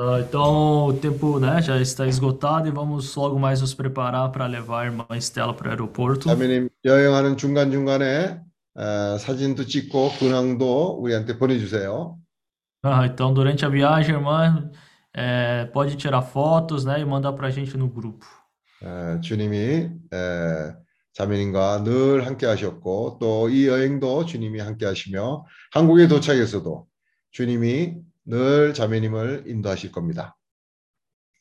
Ah, 0.00 0.20
então, 0.20 0.86
o 0.86 0.92
tempo, 0.94 1.40
né, 1.40 1.60
já 1.60 1.80
está 1.80 2.06
esgotado 2.06 2.68
e 2.68 2.70
vamos 2.70 3.14
logo 3.16 3.36
mais 3.38 3.60
nos 3.60 3.74
preparar 3.74 4.30
para 4.30 4.46
levar 4.46 4.82
a 4.82 4.86
irmã 4.86 5.04
Estela 5.16 5.52
para 5.52 5.68
o 5.68 5.70
aeroporto. 5.70 6.28
자매님 6.28 6.68
여행하는 6.84 7.36
중간중간에 7.36 8.40
어, 8.76 9.18
사진도 9.18 9.66
찍고 9.66 10.10
근황도 10.20 11.00
우리한테 11.00 11.36
보내주세요. 11.36 12.16
Ah, 12.84 13.06
então, 13.06 13.34
durante 13.34 13.64
a 13.64 13.68
viagem, 13.68 14.14
a 14.14 14.18
irmã 14.18 14.70
eh, 15.16 15.64
pode 15.72 15.96
tirar 15.96 16.22
fotos, 16.22 16.84
né, 16.84 17.00
e 17.00 17.04
mandar 17.04 17.32
para 17.32 17.48
a 17.48 17.50
gente 17.50 17.76
no 17.76 17.88
grupo. 17.88 18.24
어, 18.80 19.18
주님이 19.20 19.90
에, 20.12 20.72
자매님과 21.14 21.82
늘 21.82 22.24
함께 22.24 22.46
하셨고 22.46 23.18
또 23.18 23.48
이 23.50 23.66
여행도 23.66 24.24
주님이 24.26 24.60
함께 24.60 24.86
하시며 24.86 25.44
한국에 25.72 26.06
도착해서도 26.06 26.86
주님이 27.32 27.96
늘 28.25 28.73
자매님을 28.73 29.43
인도하실 29.47 29.91
겁니다. 29.91 30.35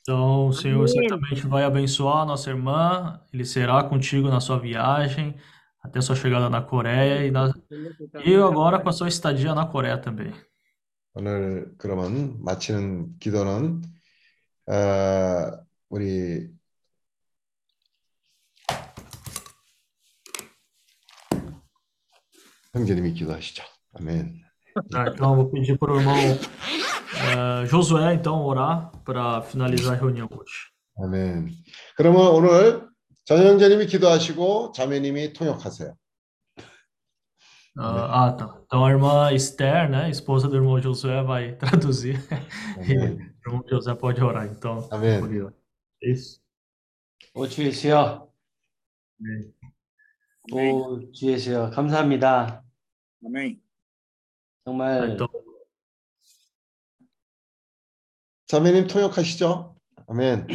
Então, 0.02 0.48
o 0.48 0.52
Senhor 0.52 0.88
certamente 0.88 1.46
vai 1.46 1.62
abençoar 1.62 2.22
a 2.22 2.24
nossa 2.24 2.50
irmã, 2.50 3.20
Ele 3.32 3.44
será 3.44 3.84
contigo 3.84 4.28
na 4.28 4.40
sua 4.40 4.58
viagem, 4.58 5.36
até 5.80 6.00
sua 6.00 6.16
chegada 6.16 6.50
na 6.50 6.60
Coreia 6.60 7.24
e, 7.24 7.30
na- 7.30 7.52
e 8.24 8.34
agora 8.34 8.80
com 8.80 8.88
a 8.88 8.92
sua 8.92 9.06
estadia 9.08 9.54
na 9.54 9.64
Coreia 9.66 9.96
também. 10.00 10.32
오늘 11.14 11.74
그러면 11.78 12.42
마치는 12.42 13.18
기도는 13.20 13.82
어, 14.66 15.64
우리 15.90 16.48
형제님이 22.72 23.12
기도하시죠. 23.14 23.62
아멘. 23.94 24.41
Tá, 24.91 25.07
então, 25.07 25.31
eu 25.31 25.35
vou 25.37 25.49
pedir 25.49 25.77
para 25.77 25.91
o 25.91 25.99
irmão 25.99 26.15
eh, 26.17 27.65
Josué, 27.65 28.13
então, 28.13 28.43
orar 28.45 28.91
para 29.03 29.41
finalizar 29.41 29.93
a 29.93 29.97
reunião 29.97 30.27
hoje. 30.31 30.71
아멘. 30.99 31.49
그러면 31.95 32.27
오늘 32.31 32.87
전 33.25 33.45
형제님이 33.45 33.85
기도하시고 33.87 34.71
자매님이 34.73 35.33
통역하세요. 35.33 35.93
Ah, 37.79 38.25
ah, 38.25 38.31
tá. 38.33 38.59
Então, 38.65 38.83
a 38.83 38.89
irmã 38.89 39.31
Esther, 39.31 39.87
né, 39.87 40.09
esposa 40.09 40.47
do 40.47 40.55
irmão 40.55 40.81
Josué, 40.81 41.21
vai 41.23 41.53
traduzir 41.57 42.17
e 42.81 42.97
o 42.97 43.01
아멘. 43.03 43.35
irmão 43.45 43.63
José 43.69 43.93
pode 43.93 44.21
orar, 44.23 44.47
então. 44.47 44.87
아멘. 44.91 45.21
우리 45.21 45.47
Isso. 46.01 46.39
오 47.35 47.47
주 47.47 47.63
예수여, 47.63 48.27
네. 49.19 49.51
오 50.51 51.11
주 51.11 51.27
예수여, 51.27 51.69
감사합니다. 51.69 52.63
Amém. 53.23 53.57
Tá, 53.57 53.60
정말 54.64 55.10
então, 55.10 55.28
자매님 58.46 58.86
통역하시죠. 58.86 59.76
아멘. 60.08 60.46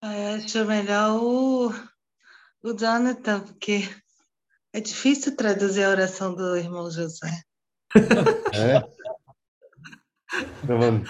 Ah, 0.00 0.34
Acho 0.36 0.64
melhor 0.64 1.18
o, 1.20 1.72
o 2.62 2.72
Jonathan, 2.76 3.40
porque 3.40 3.82
é 4.72 4.80
difícil 4.80 5.36
traduzir 5.36 5.84
a 5.84 5.90
oração 5.90 6.34
do 6.34 6.56
irmão 6.56 6.90
José. 6.90 7.28
네. 8.52 8.82
그럼 10.66 11.04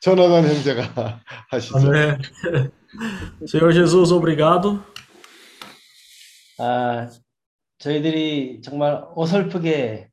전화관 0.00 0.46
형제가 0.46 1.20
하시죠. 1.50 1.76
amém. 1.78 2.18
Senhor 3.46 3.72
Jesus, 3.72 4.12
obrigado. 4.12 4.84
아, 6.58 7.08
저희들이 7.78 8.60
정말 8.62 9.02
어설프게 9.16 10.09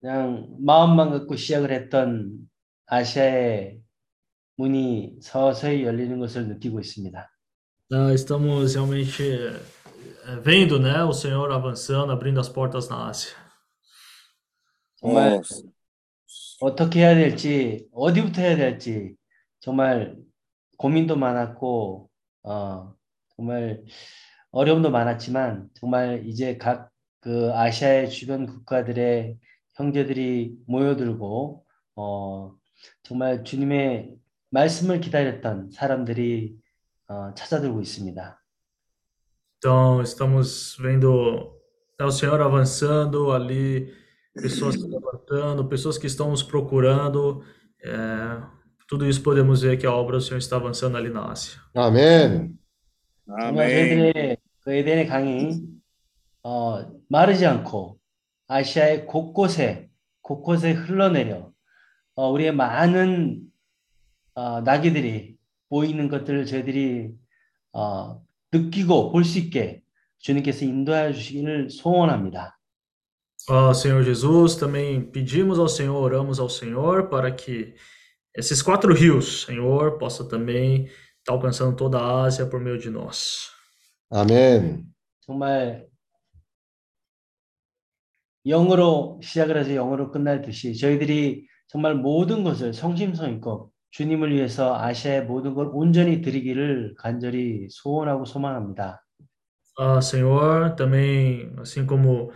그냥 0.00 0.48
마음만 0.58 1.10
갖고 1.10 1.36
시작을 1.36 1.70
했던 1.72 2.38
아시아의 2.86 3.80
문이 4.56 5.18
서서히 5.22 5.84
열리는 5.84 6.18
것을 6.18 6.48
느끼고 6.48 6.80
있습니다. 6.80 7.30
Estamos 8.12 8.74
realmente 8.76 9.24
eh, 9.24 10.40
vendo, 10.44 10.78
né, 10.78 11.02
o 11.02 11.12
Senhor 11.12 11.50
avançando, 11.52 12.12
abrindo 12.12 12.38
as 12.40 12.48
portas 12.48 12.88
na 12.88 13.08
Ásia. 13.08 13.34
정말 14.96 15.40
어떻게 16.60 17.00
해야 17.00 17.14
될지, 17.14 17.88
어디부터 17.92 18.42
해야 18.42 18.56
될지 18.56 19.16
정말 19.60 20.16
고민도 20.76 21.16
많았고, 21.16 22.10
어, 22.44 22.94
정말 23.36 23.82
어려움도 24.52 24.90
많았지만 24.90 25.70
정말 25.74 26.22
이제 26.26 26.56
각 26.56 26.90
그 27.20 27.52
아시아의 27.52 28.10
주변 28.10 28.46
국가들의 28.46 29.36
형제들이 29.80 30.56
모여들고, 30.66 31.64
어, 31.96 32.54
정말 33.02 33.44
주님의 33.44 34.16
말씀을 34.50 35.00
기다렸던 35.00 35.70
사람들이 35.70 36.56
어, 37.08 37.34
찾아들고 37.34 37.80
있습니다. 37.80 38.36
Então, 39.58 40.00
estamos 40.00 40.76
vendo 40.80 41.60
o 42.00 42.10
Senhor 42.10 42.40
avançando 42.40 43.30
ali, 43.30 43.92
pessoas 44.32 44.74
se 44.76 44.88
levantando, 44.88 45.68
pessoas 45.68 45.98
que 45.98 46.06
estão 46.06 46.30
nos 46.30 46.42
procurando. 46.42 47.42
eh, 47.84 48.42
tudo 48.88 49.06
isso 49.06 49.22
podemos 49.22 49.62
ver 49.62 49.76
que 49.78 49.86
a 49.86 49.92
obra 49.92 50.16
do 50.16 50.22
Senhor 50.22 50.38
está 50.38 50.56
avançando 50.56 50.96
ali 50.96 51.10
na 51.10 51.30
Ásia. 51.30 51.60
Amém. 51.74 52.58
저희들의 53.28 54.36
그 54.60 54.72
에덴의 54.72 55.06
강이 55.06 55.62
어, 56.42 56.84
마르지 57.08 57.46
않고 57.46 57.99
아시아의 58.50 59.06
곳곳에 59.06 59.88
곳곳에 60.22 60.72
흘러내려 60.72 61.52
어, 62.16 62.30
우리의 62.32 62.52
많은 62.52 63.42
어, 64.34 64.60
나귀들이 64.60 65.36
보이는 65.68 66.08
것들을 66.08 66.46
저희들이 66.46 67.14
어, 67.72 68.20
느끼고 68.52 69.12
볼 69.12 69.24
수 69.24 69.38
있게 69.38 69.82
주님께서 70.18 70.64
인도하여 70.64 71.12
주시기를 71.12 71.70
소원합니다. 71.70 72.58
Ah, 73.48 73.72
Senhor 73.72 74.04
Jesus, 74.04 74.56
também 74.56 75.10
pedimos 75.10 75.58
ao 75.58 75.68
Senhor, 75.68 75.96
oramos 75.96 76.38
ao 76.38 76.48
Senhor 76.50 77.08
para 77.08 77.30
que 77.34 77.74
esses 78.36 78.60
quatro 78.62 78.92
rios, 78.92 79.44
Senhor, 79.46 79.96
possa 79.98 80.28
também 80.28 80.84
estar 81.18 81.32
alcançando 81.32 81.74
toda 81.74 81.98
a 81.98 82.24
Ásia 82.24 82.46
por 82.46 82.60
meio 82.60 82.78
de 82.78 82.90
nós. 82.90 83.50
아멘. 84.10 84.84
정말 85.20 85.89
영으로 88.46 89.20
시작을 89.22 89.56
해서 89.56 89.70
영으로 89.72 90.10
끝날 90.10 90.42
듯이 90.42 90.76
저희들이 90.76 91.46
정말 91.68 91.94
모든 91.94 92.42
것을 92.42 92.72
성심성의껏 92.72 93.70
주님을 93.90 94.32
위해서 94.32 94.76
아시아의 94.80 95.24
모든 95.24 95.54
걸 95.54 95.70
온전히 95.72 96.20
드리기를 96.20 96.94
간절히 96.98 97.68
소원하고 97.70 98.24
소망합니다. 98.24 99.04
Ah, 99.78 99.98
Senhor, 100.02 100.74
também, 100.76 101.54
assim 101.58 101.86
como 101.86 102.30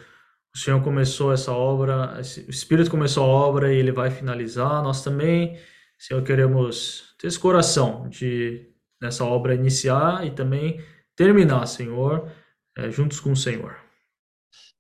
o 0.55 0.59
Senhor 0.59 0.82
começou 0.82 1.32
essa 1.32 1.52
obra, 1.52 2.16
o 2.16 2.51
Espírito 2.51 2.90
começou 2.90 3.24
a 3.24 3.26
obra 3.26 3.72
e 3.72 3.76
ele 3.76 3.93
vai 3.93 4.10
finalizar, 4.10 4.82
nós 4.82 5.02
também, 5.02 5.59
Senhor, 5.98 6.22
queremos 6.22 7.14
ter 7.18 7.26
esse 7.26 7.39
coração 7.39 8.09
de 8.09 8.70
nessa 9.02 9.24
obra 9.24 9.55
iniciar 9.55 10.26
e 10.26 10.31
também 10.31 10.81
terminar, 11.14 11.66
Senhor, 11.66 12.31
eh, 12.78 12.90
juntos 12.90 13.20
com 13.20 13.32
o 13.32 13.36
Senhor. 13.36 13.84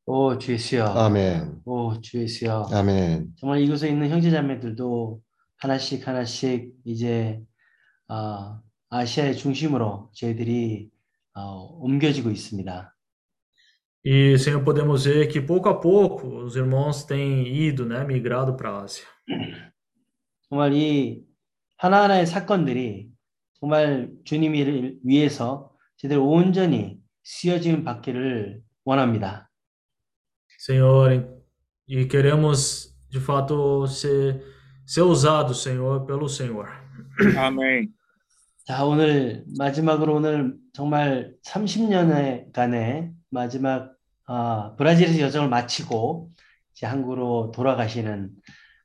오, 0.06 0.36
주 0.36 0.52
예수여. 0.52 0.84
아멘. 0.84 1.62
오, 1.64 1.98
주 2.00 2.20
예수여. 2.20 2.68
아멘. 2.72 3.34
정말 3.38 3.60
이곳에 3.60 3.88
있는 3.88 4.10
형제자매들도 4.10 5.20
하나씩 5.56 6.06
하나씩 6.06 6.74
이제 6.84 7.40
아, 8.08 8.60
아시아의 8.90 9.36
중심으로 9.36 10.10
저희들이 10.14 10.90
어, 11.34 11.78
옮겨지고 11.80 12.30
있습니다. 12.30 12.90
E, 14.06 14.34
Senhor, 14.36 14.62
podemos 14.62 15.06
ver 15.06 15.28
que 15.28 15.40
pouco 15.40 15.70
a 15.70 15.80
pouco 15.80 16.44
os 16.44 16.56
irmãos 16.56 17.06
têm 17.06 17.48
ido, 17.48 17.86
né, 17.86 18.04
migrado 18.04 18.54
para 18.54 18.68
a 18.68 18.82
Ásia. 18.84 19.06
정말 20.50 20.74
이 20.74 21.24
하나하나의 21.78 22.26
사건들이 22.26 23.08
정말 23.58 24.10
주님을 24.24 24.98
위해서 25.02 25.72
제대로 25.96 26.28
온전히 26.28 26.98
쓰여짐 27.22 27.84
받기를 27.84 28.60
원합니다. 28.84 29.50
Senhor, 30.64 31.28
e 31.86 32.06
queremos 32.06 32.96
de 33.10 33.20
fato 33.20 33.86
ser, 33.86 34.42
ser 34.86 35.02
usados, 35.02 35.62
Senhor, 35.62 36.06
pelo 36.06 36.26
Senhor. 36.26 36.70
Amém. 37.36 37.92
자, 38.64 38.82
오늘 38.86 39.44
마지막으로 39.58 40.14
오늘 40.14 40.56
정말 40.72 41.34
30년간의 41.44 43.12
마지막 43.28 43.92
아, 44.24 44.74
브라질에서 44.78 45.20
여정을 45.20 45.50
마치고 45.50 46.30
이제 46.72 46.86
한국으로 46.86 47.52
돌아가시는 47.54 48.30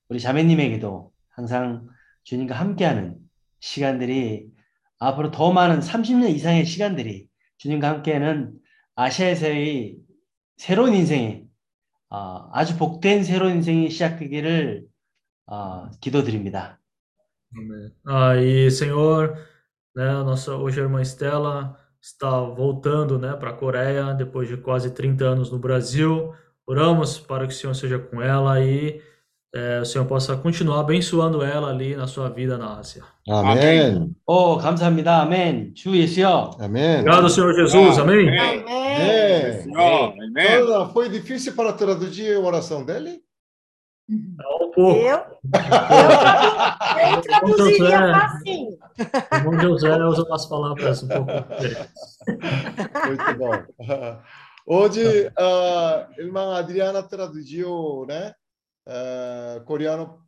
우리 0.09 0.19
자매님에게도 0.19 1.13
항상 1.29 1.87
주님과 2.23 2.55
함께하는 2.55 3.15
시간들이 3.61 4.49
앞으로 4.97 5.31
더 5.31 5.53
많은 5.53 5.79
30년 5.79 6.29
이상의 6.29 6.65
시간들이 6.65 7.29
주님과 7.55 7.87
함께하는 7.87 8.51
아시아에서의 8.95 9.95
새로운 10.57 10.93
인생이 10.93 11.38
어, 12.10 12.48
아주 12.52 12.76
복된 12.78 13.24
새로운 13.24 13.56
인생이 13.56 13.90
시작되기를 13.90 14.86
어, 15.46 15.90
기도드립니다. 16.00 16.78
Amém. 17.56 17.92
Ah, 18.04 18.36
e 18.36 18.70
Senhor, 18.70 19.38
né, 19.94 20.08
a 20.08 20.24
nossa 20.24 20.56
hoje 20.56 20.80
a 20.80 20.84
irmã 20.84 21.00
Estela 21.00 21.78
está 22.00 22.40
voltando, 22.40 23.18
né, 23.18 23.34
para 23.34 23.50
a 23.50 23.56
Coreia 23.56 24.12
depois 24.12 24.48
de 24.48 24.56
quase 24.56 24.90
30 24.90 25.24
anos 25.24 25.50
no 25.50 25.58
Brasil. 25.58 26.34
Oramos 26.66 27.18
para 27.18 27.46
que 27.46 27.52
o 27.52 27.56
Senhor 27.56 27.74
seja 27.74 27.98
com 27.98 28.20
ela 28.20 28.60
e 28.60 29.00
é, 29.54 29.80
o 29.80 29.84
Senhor 29.84 30.04
possa 30.06 30.36
continuar 30.36 30.80
abençoando 30.80 31.42
ela 31.42 31.70
ali 31.70 31.94
na 31.94 32.06
sua 32.08 32.28
vida 32.28 32.58
na 32.58 32.78
Ásia. 32.78 33.02
아멘. 33.28 34.14
오, 34.26 34.56
감사합니다. 34.58 35.22
아멘. 35.22 35.74
주 35.74 35.96
예수여. 35.96 36.56
아멘. 36.58 37.00
Obrigado, 37.00 37.28
Senhor 37.28 37.54
Jesus. 37.54 37.98
Amém. 37.98 38.28
Amém. 38.38 39.62
Senhor, 39.62 40.12
amém. 40.12 40.46
Ana, 40.54 40.88
foi 40.88 41.08
difícil 41.08 41.54
para 41.54 41.72
traduzir 41.72 42.36
a 42.36 42.40
oração 42.40 42.84
dele? 42.84 43.22
Um 44.10 44.70
pouco. 44.74 45.00
Eu, 45.00 45.16
eu 45.16 45.22
Irmão 47.06 47.22
traduziria 47.22 47.78
José, 47.78 48.12
facinho. 48.12 48.78
irmão 49.32 49.60
José 49.60 50.04
usa 50.04 50.24
umas 50.24 50.46
palavras 50.46 51.02
um 51.02 51.08
pouco 51.08 51.32
diferentes. 51.32 52.18
Muito 53.06 53.38
bom. 53.38 53.52
Hoje, 54.66 55.30
a 55.38 56.08
irmã 56.18 56.58
Adriana 56.58 57.02
traduziu, 57.02 58.04
né, 58.06 58.34
Eh, 58.89 59.61
coreano 59.65 60.27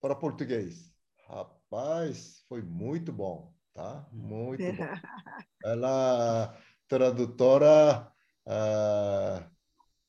para 0.00 0.14
português. 0.14 0.90
Rapaz, 1.28 2.42
foi 2.48 2.62
muito 2.62 3.12
bom, 3.12 3.52
tá? 3.74 4.08
Muito 4.10 4.64
bom. 4.72 4.84
Ela 5.64 6.56
é 6.58 6.62
tradutora 6.88 8.10
eh, 8.46 9.44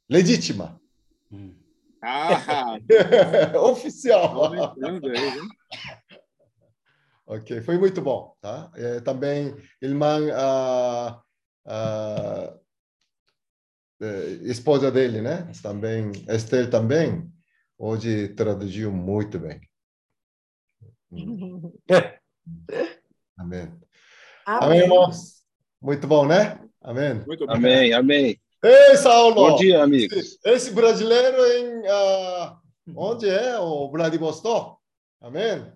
legítima, 0.10 0.81
Ah, 2.01 2.77
oficial. 3.60 4.51
Ok, 7.26 7.61
foi 7.61 7.77
muito 7.77 8.01
bom, 8.01 8.35
tá? 8.41 8.72
Eh, 8.76 8.99
também, 9.01 9.55
irmã, 9.81 10.19
ah, 10.34 11.23
eh, 14.01 14.39
esposa 14.43 14.91
dele, 14.91 15.22
né? 15.22 15.49
Também, 15.61 16.11
Esther 16.27 16.69
também, 16.69 17.32
hoje 17.84 18.30
traduziu 18.30 18.91
muito 18.93 19.38
bem. 19.38 19.60
Amém. 23.38 23.73
Amém, 24.45 24.80
irmãos? 24.80 25.43
Muito 25.81 26.07
bom, 26.07 26.26
né? 26.26 26.61
Amém. 26.81 27.15
Muito 27.27 27.45
bom. 27.45 27.51
Amém, 27.51 27.91
amém. 27.93 28.39
Ei, 28.64 28.95
Saulo! 28.95 29.35
Bom 29.35 29.57
dia, 29.57 29.84
amigos. 29.84 30.18
Esse, 30.18 30.39
esse 30.45 30.72
brasileiro 30.72 31.45
em... 31.45 31.88
ah, 31.89 32.57
onde 32.95 33.27
é? 33.27 33.60
O 33.60 33.91
Vladivostok? 33.91 34.77
Amém? 35.19 35.69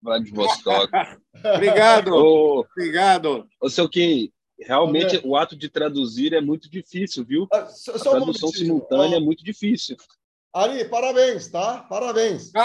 Vladivostok. 0.00 0.92
Obrigado. 1.56 2.14
Ô, 2.14 2.60
Obrigado. 2.60 3.48
ô 3.60 3.68
seu 3.68 3.88
Kim, 3.88 4.32
realmente 4.60 5.20
o 5.24 5.34
ato 5.34 5.56
de 5.56 5.68
traduzir 5.68 6.32
é 6.32 6.40
muito 6.40 6.70
difícil, 6.70 7.24
viu? 7.24 7.48
Só, 7.50 7.94
A 7.94 7.98
só 7.98 8.10
um 8.10 8.16
tradução 8.16 8.20
momentinho. 8.22 8.52
simultânea 8.52 9.16
é 9.16 9.20
muito 9.20 9.42
difícil. 9.42 9.96
Ari, 10.52 10.84
parabéns, 10.86 11.48
tá? 11.48 11.86
Parabéns. 11.88 12.50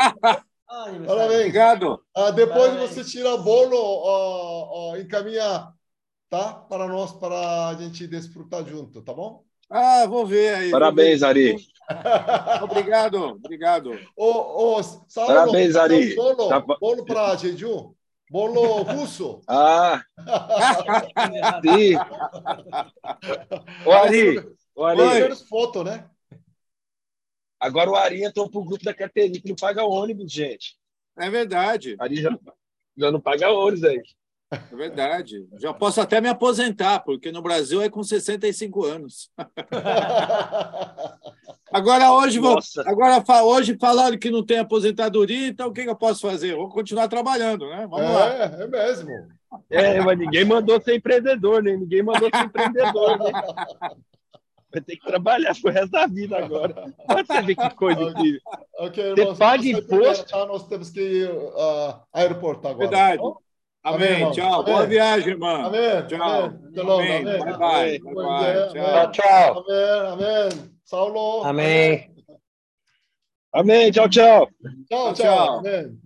Parabéns. 1.05 1.39
Obrigado. 1.39 2.01
Ah, 2.15 2.31
depois 2.31 2.71
Parabéns. 2.71 2.89
você 2.91 3.03
tira 3.03 3.37
bolo, 3.37 3.77
ó, 3.77 4.91
ó, 4.91 4.97
encaminha, 4.97 5.67
tá? 6.29 6.53
Para 6.67 6.87
nós, 6.87 7.11
para 7.13 7.67
a 7.67 7.73
gente 7.75 8.07
desfrutar 8.07 8.65
junto, 8.65 9.01
tá 9.03 9.13
bom? 9.13 9.43
Ah, 9.69 10.05
vou 10.07 10.25
ver 10.25 10.55
aí. 10.55 10.71
Parabéns, 10.71 11.19
ver. 11.19 11.25
Ari. 11.27 11.55
Obrigado, 12.63 13.17
obrigado. 13.23 13.99
Ô, 14.15 14.77
ô, 14.77 14.83
Saulo, 14.83 15.27
Parabéns, 15.27 15.75
Ari. 15.75 16.15
Bolo, 16.15 16.47
Tá 16.47 16.59
bolo 16.59 17.05
para 17.05 17.35
Jeju. 17.35 17.95
Bolo 18.31 18.81
russo. 18.83 19.41
Ah, 19.47 20.01
sim. 21.61 21.95
Ô, 23.85 23.91
Ari, 23.91 24.39
ô, 24.75 24.85
Ari, 24.85 25.01
Oi. 25.01 25.35
foto, 25.47 25.83
né? 25.83 26.09
Agora 27.63 27.89
o 27.89 27.95
Ari 27.95 28.23
entrou 28.23 28.49
pro 28.49 28.63
grupo 28.63 28.83
da 28.83 28.93
Caterina 28.93 29.39
que 29.39 29.49
não 29.49 29.55
paga 29.55 29.83
ônibus, 29.83 30.31
gente. 30.31 30.75
É 31.17 31.29
verdade, 31.29 31.95
Ari 31.99 32.21
já, 32.21 32.37
já 32.97 33.11
não 33.11 33.19
paga 33.19 33.51
ônibus 33.51 33.83
aí. 33.83 34.01
é 34.51 34.75
verdade. 34.75 35.47
Já 35.59 35.73
posso 35.73 36.01
até 36.01 36.21
me 36.21 36.29
aposentar, 36.29 36.99
porque 36.99 37.31
no 37.31 37.41
Brasil 37.41 37.81
é 37.81 37.89
com 37.89 38.03
65 38.03 38.85
anos. 38.85 39.31
Agora 41.73 42.13
hoje, 42.13 42.37
vou, 42.37 42.53
Nossa. 42.53 42.87
agora 42.87 43.23
hoje 43.43 43.75
falaram 43.81 44.15
que 44.15 44.29
não 44.29 44.45
tem 44.45 44.59
aposentadoria, 44.59 45.47
então 45.47 45.69
o 45.69 45.73
que, 45.73 45.81
eu 45.81 45.95
posso 45.95 46.21
fazer? 46.21 46.55
Vou 46.55 46.69
continuar 46.69 47.07
trabalhando, 47.07 47.67
né? 47.67 47.87
Vamos 47.89 48.13
lá. 48.13 48.31
É, 48.31 48.63
é 48.63 48.67
mesmo. 48.67 49.09
É, 49.71 49.99
mas 49.99 50.19
ninguém 50.19 50.45
mandou 50.45 50.79
ser 50.79 50.95
empreendedor, 50.95 51.63
né? 51.63 51.75
Ninguém 51.75 52.03
mandou 52.03 52.29
ser 52.29 52.45
empreendedor, 52.45 53.17
né? 53.17 53.31
Vai 54.73 54.81
ter 54.81 54.97
que 54.97 55.05
trabalhar 55.05 55.53
pro 55.61 55.71
resto 55.71 55.91
da 55.91 56.07
vida 56.07 56.35
agora. 56.37 56.73
Olha 57.07 57.23
você 57.23 57.41
ver 57.43 57.55
que 57.55 57.69
coisa 57.75 58.01
incrível. 58.01 58.41
Ok, 58.79 59.03
Você 59.03 59.21
irmãos, 59.21 59.37
paga 59.37 59.67
imposto? 59.67 60.25
tá? 60.25 60.45
Nós 60.47 60.67
temos 60.67 60.89
que 60.89 60.99
ir 60.99 61.29
ao 61.29 62.07
aeroporto 62.11 62.67
agora. 62.67 62.89
Verdade. 62.89 63.21
tá? 63.21 63.33
Amém. 63.83 64.09
irmão. 64.09 64.31
Tchau. 64.31 64.53
Amém. 64.61 64.65
Boa 64.73 64.85
viagem, 64.87 65.29
irmã. 65.29 65.63
Amém. 65.65 66.07
Tchau. 66.07 66.21
Amém. 66.21 66.53
Amém. 66.79 67.27
Amém. 67.27 67.99
Bye, 67.99 67.99
bye. 68.15 68.69
Amém. 68.79 69.11
Tchau. 69.11 69.65
Amém. 69.67 70.11
Amém. 70.11 70.71
Saulo. 70.83 71.43
Amém. 71.43 72.11
Amém, 73.53 73.91
tchau, 73.91 74.09
tchau. 74.09 74.49
Tchau, 74.89 75.13
tchau. 75.13 75.13
Tchau. 75.13 75.59
Amém. 75.59 75.99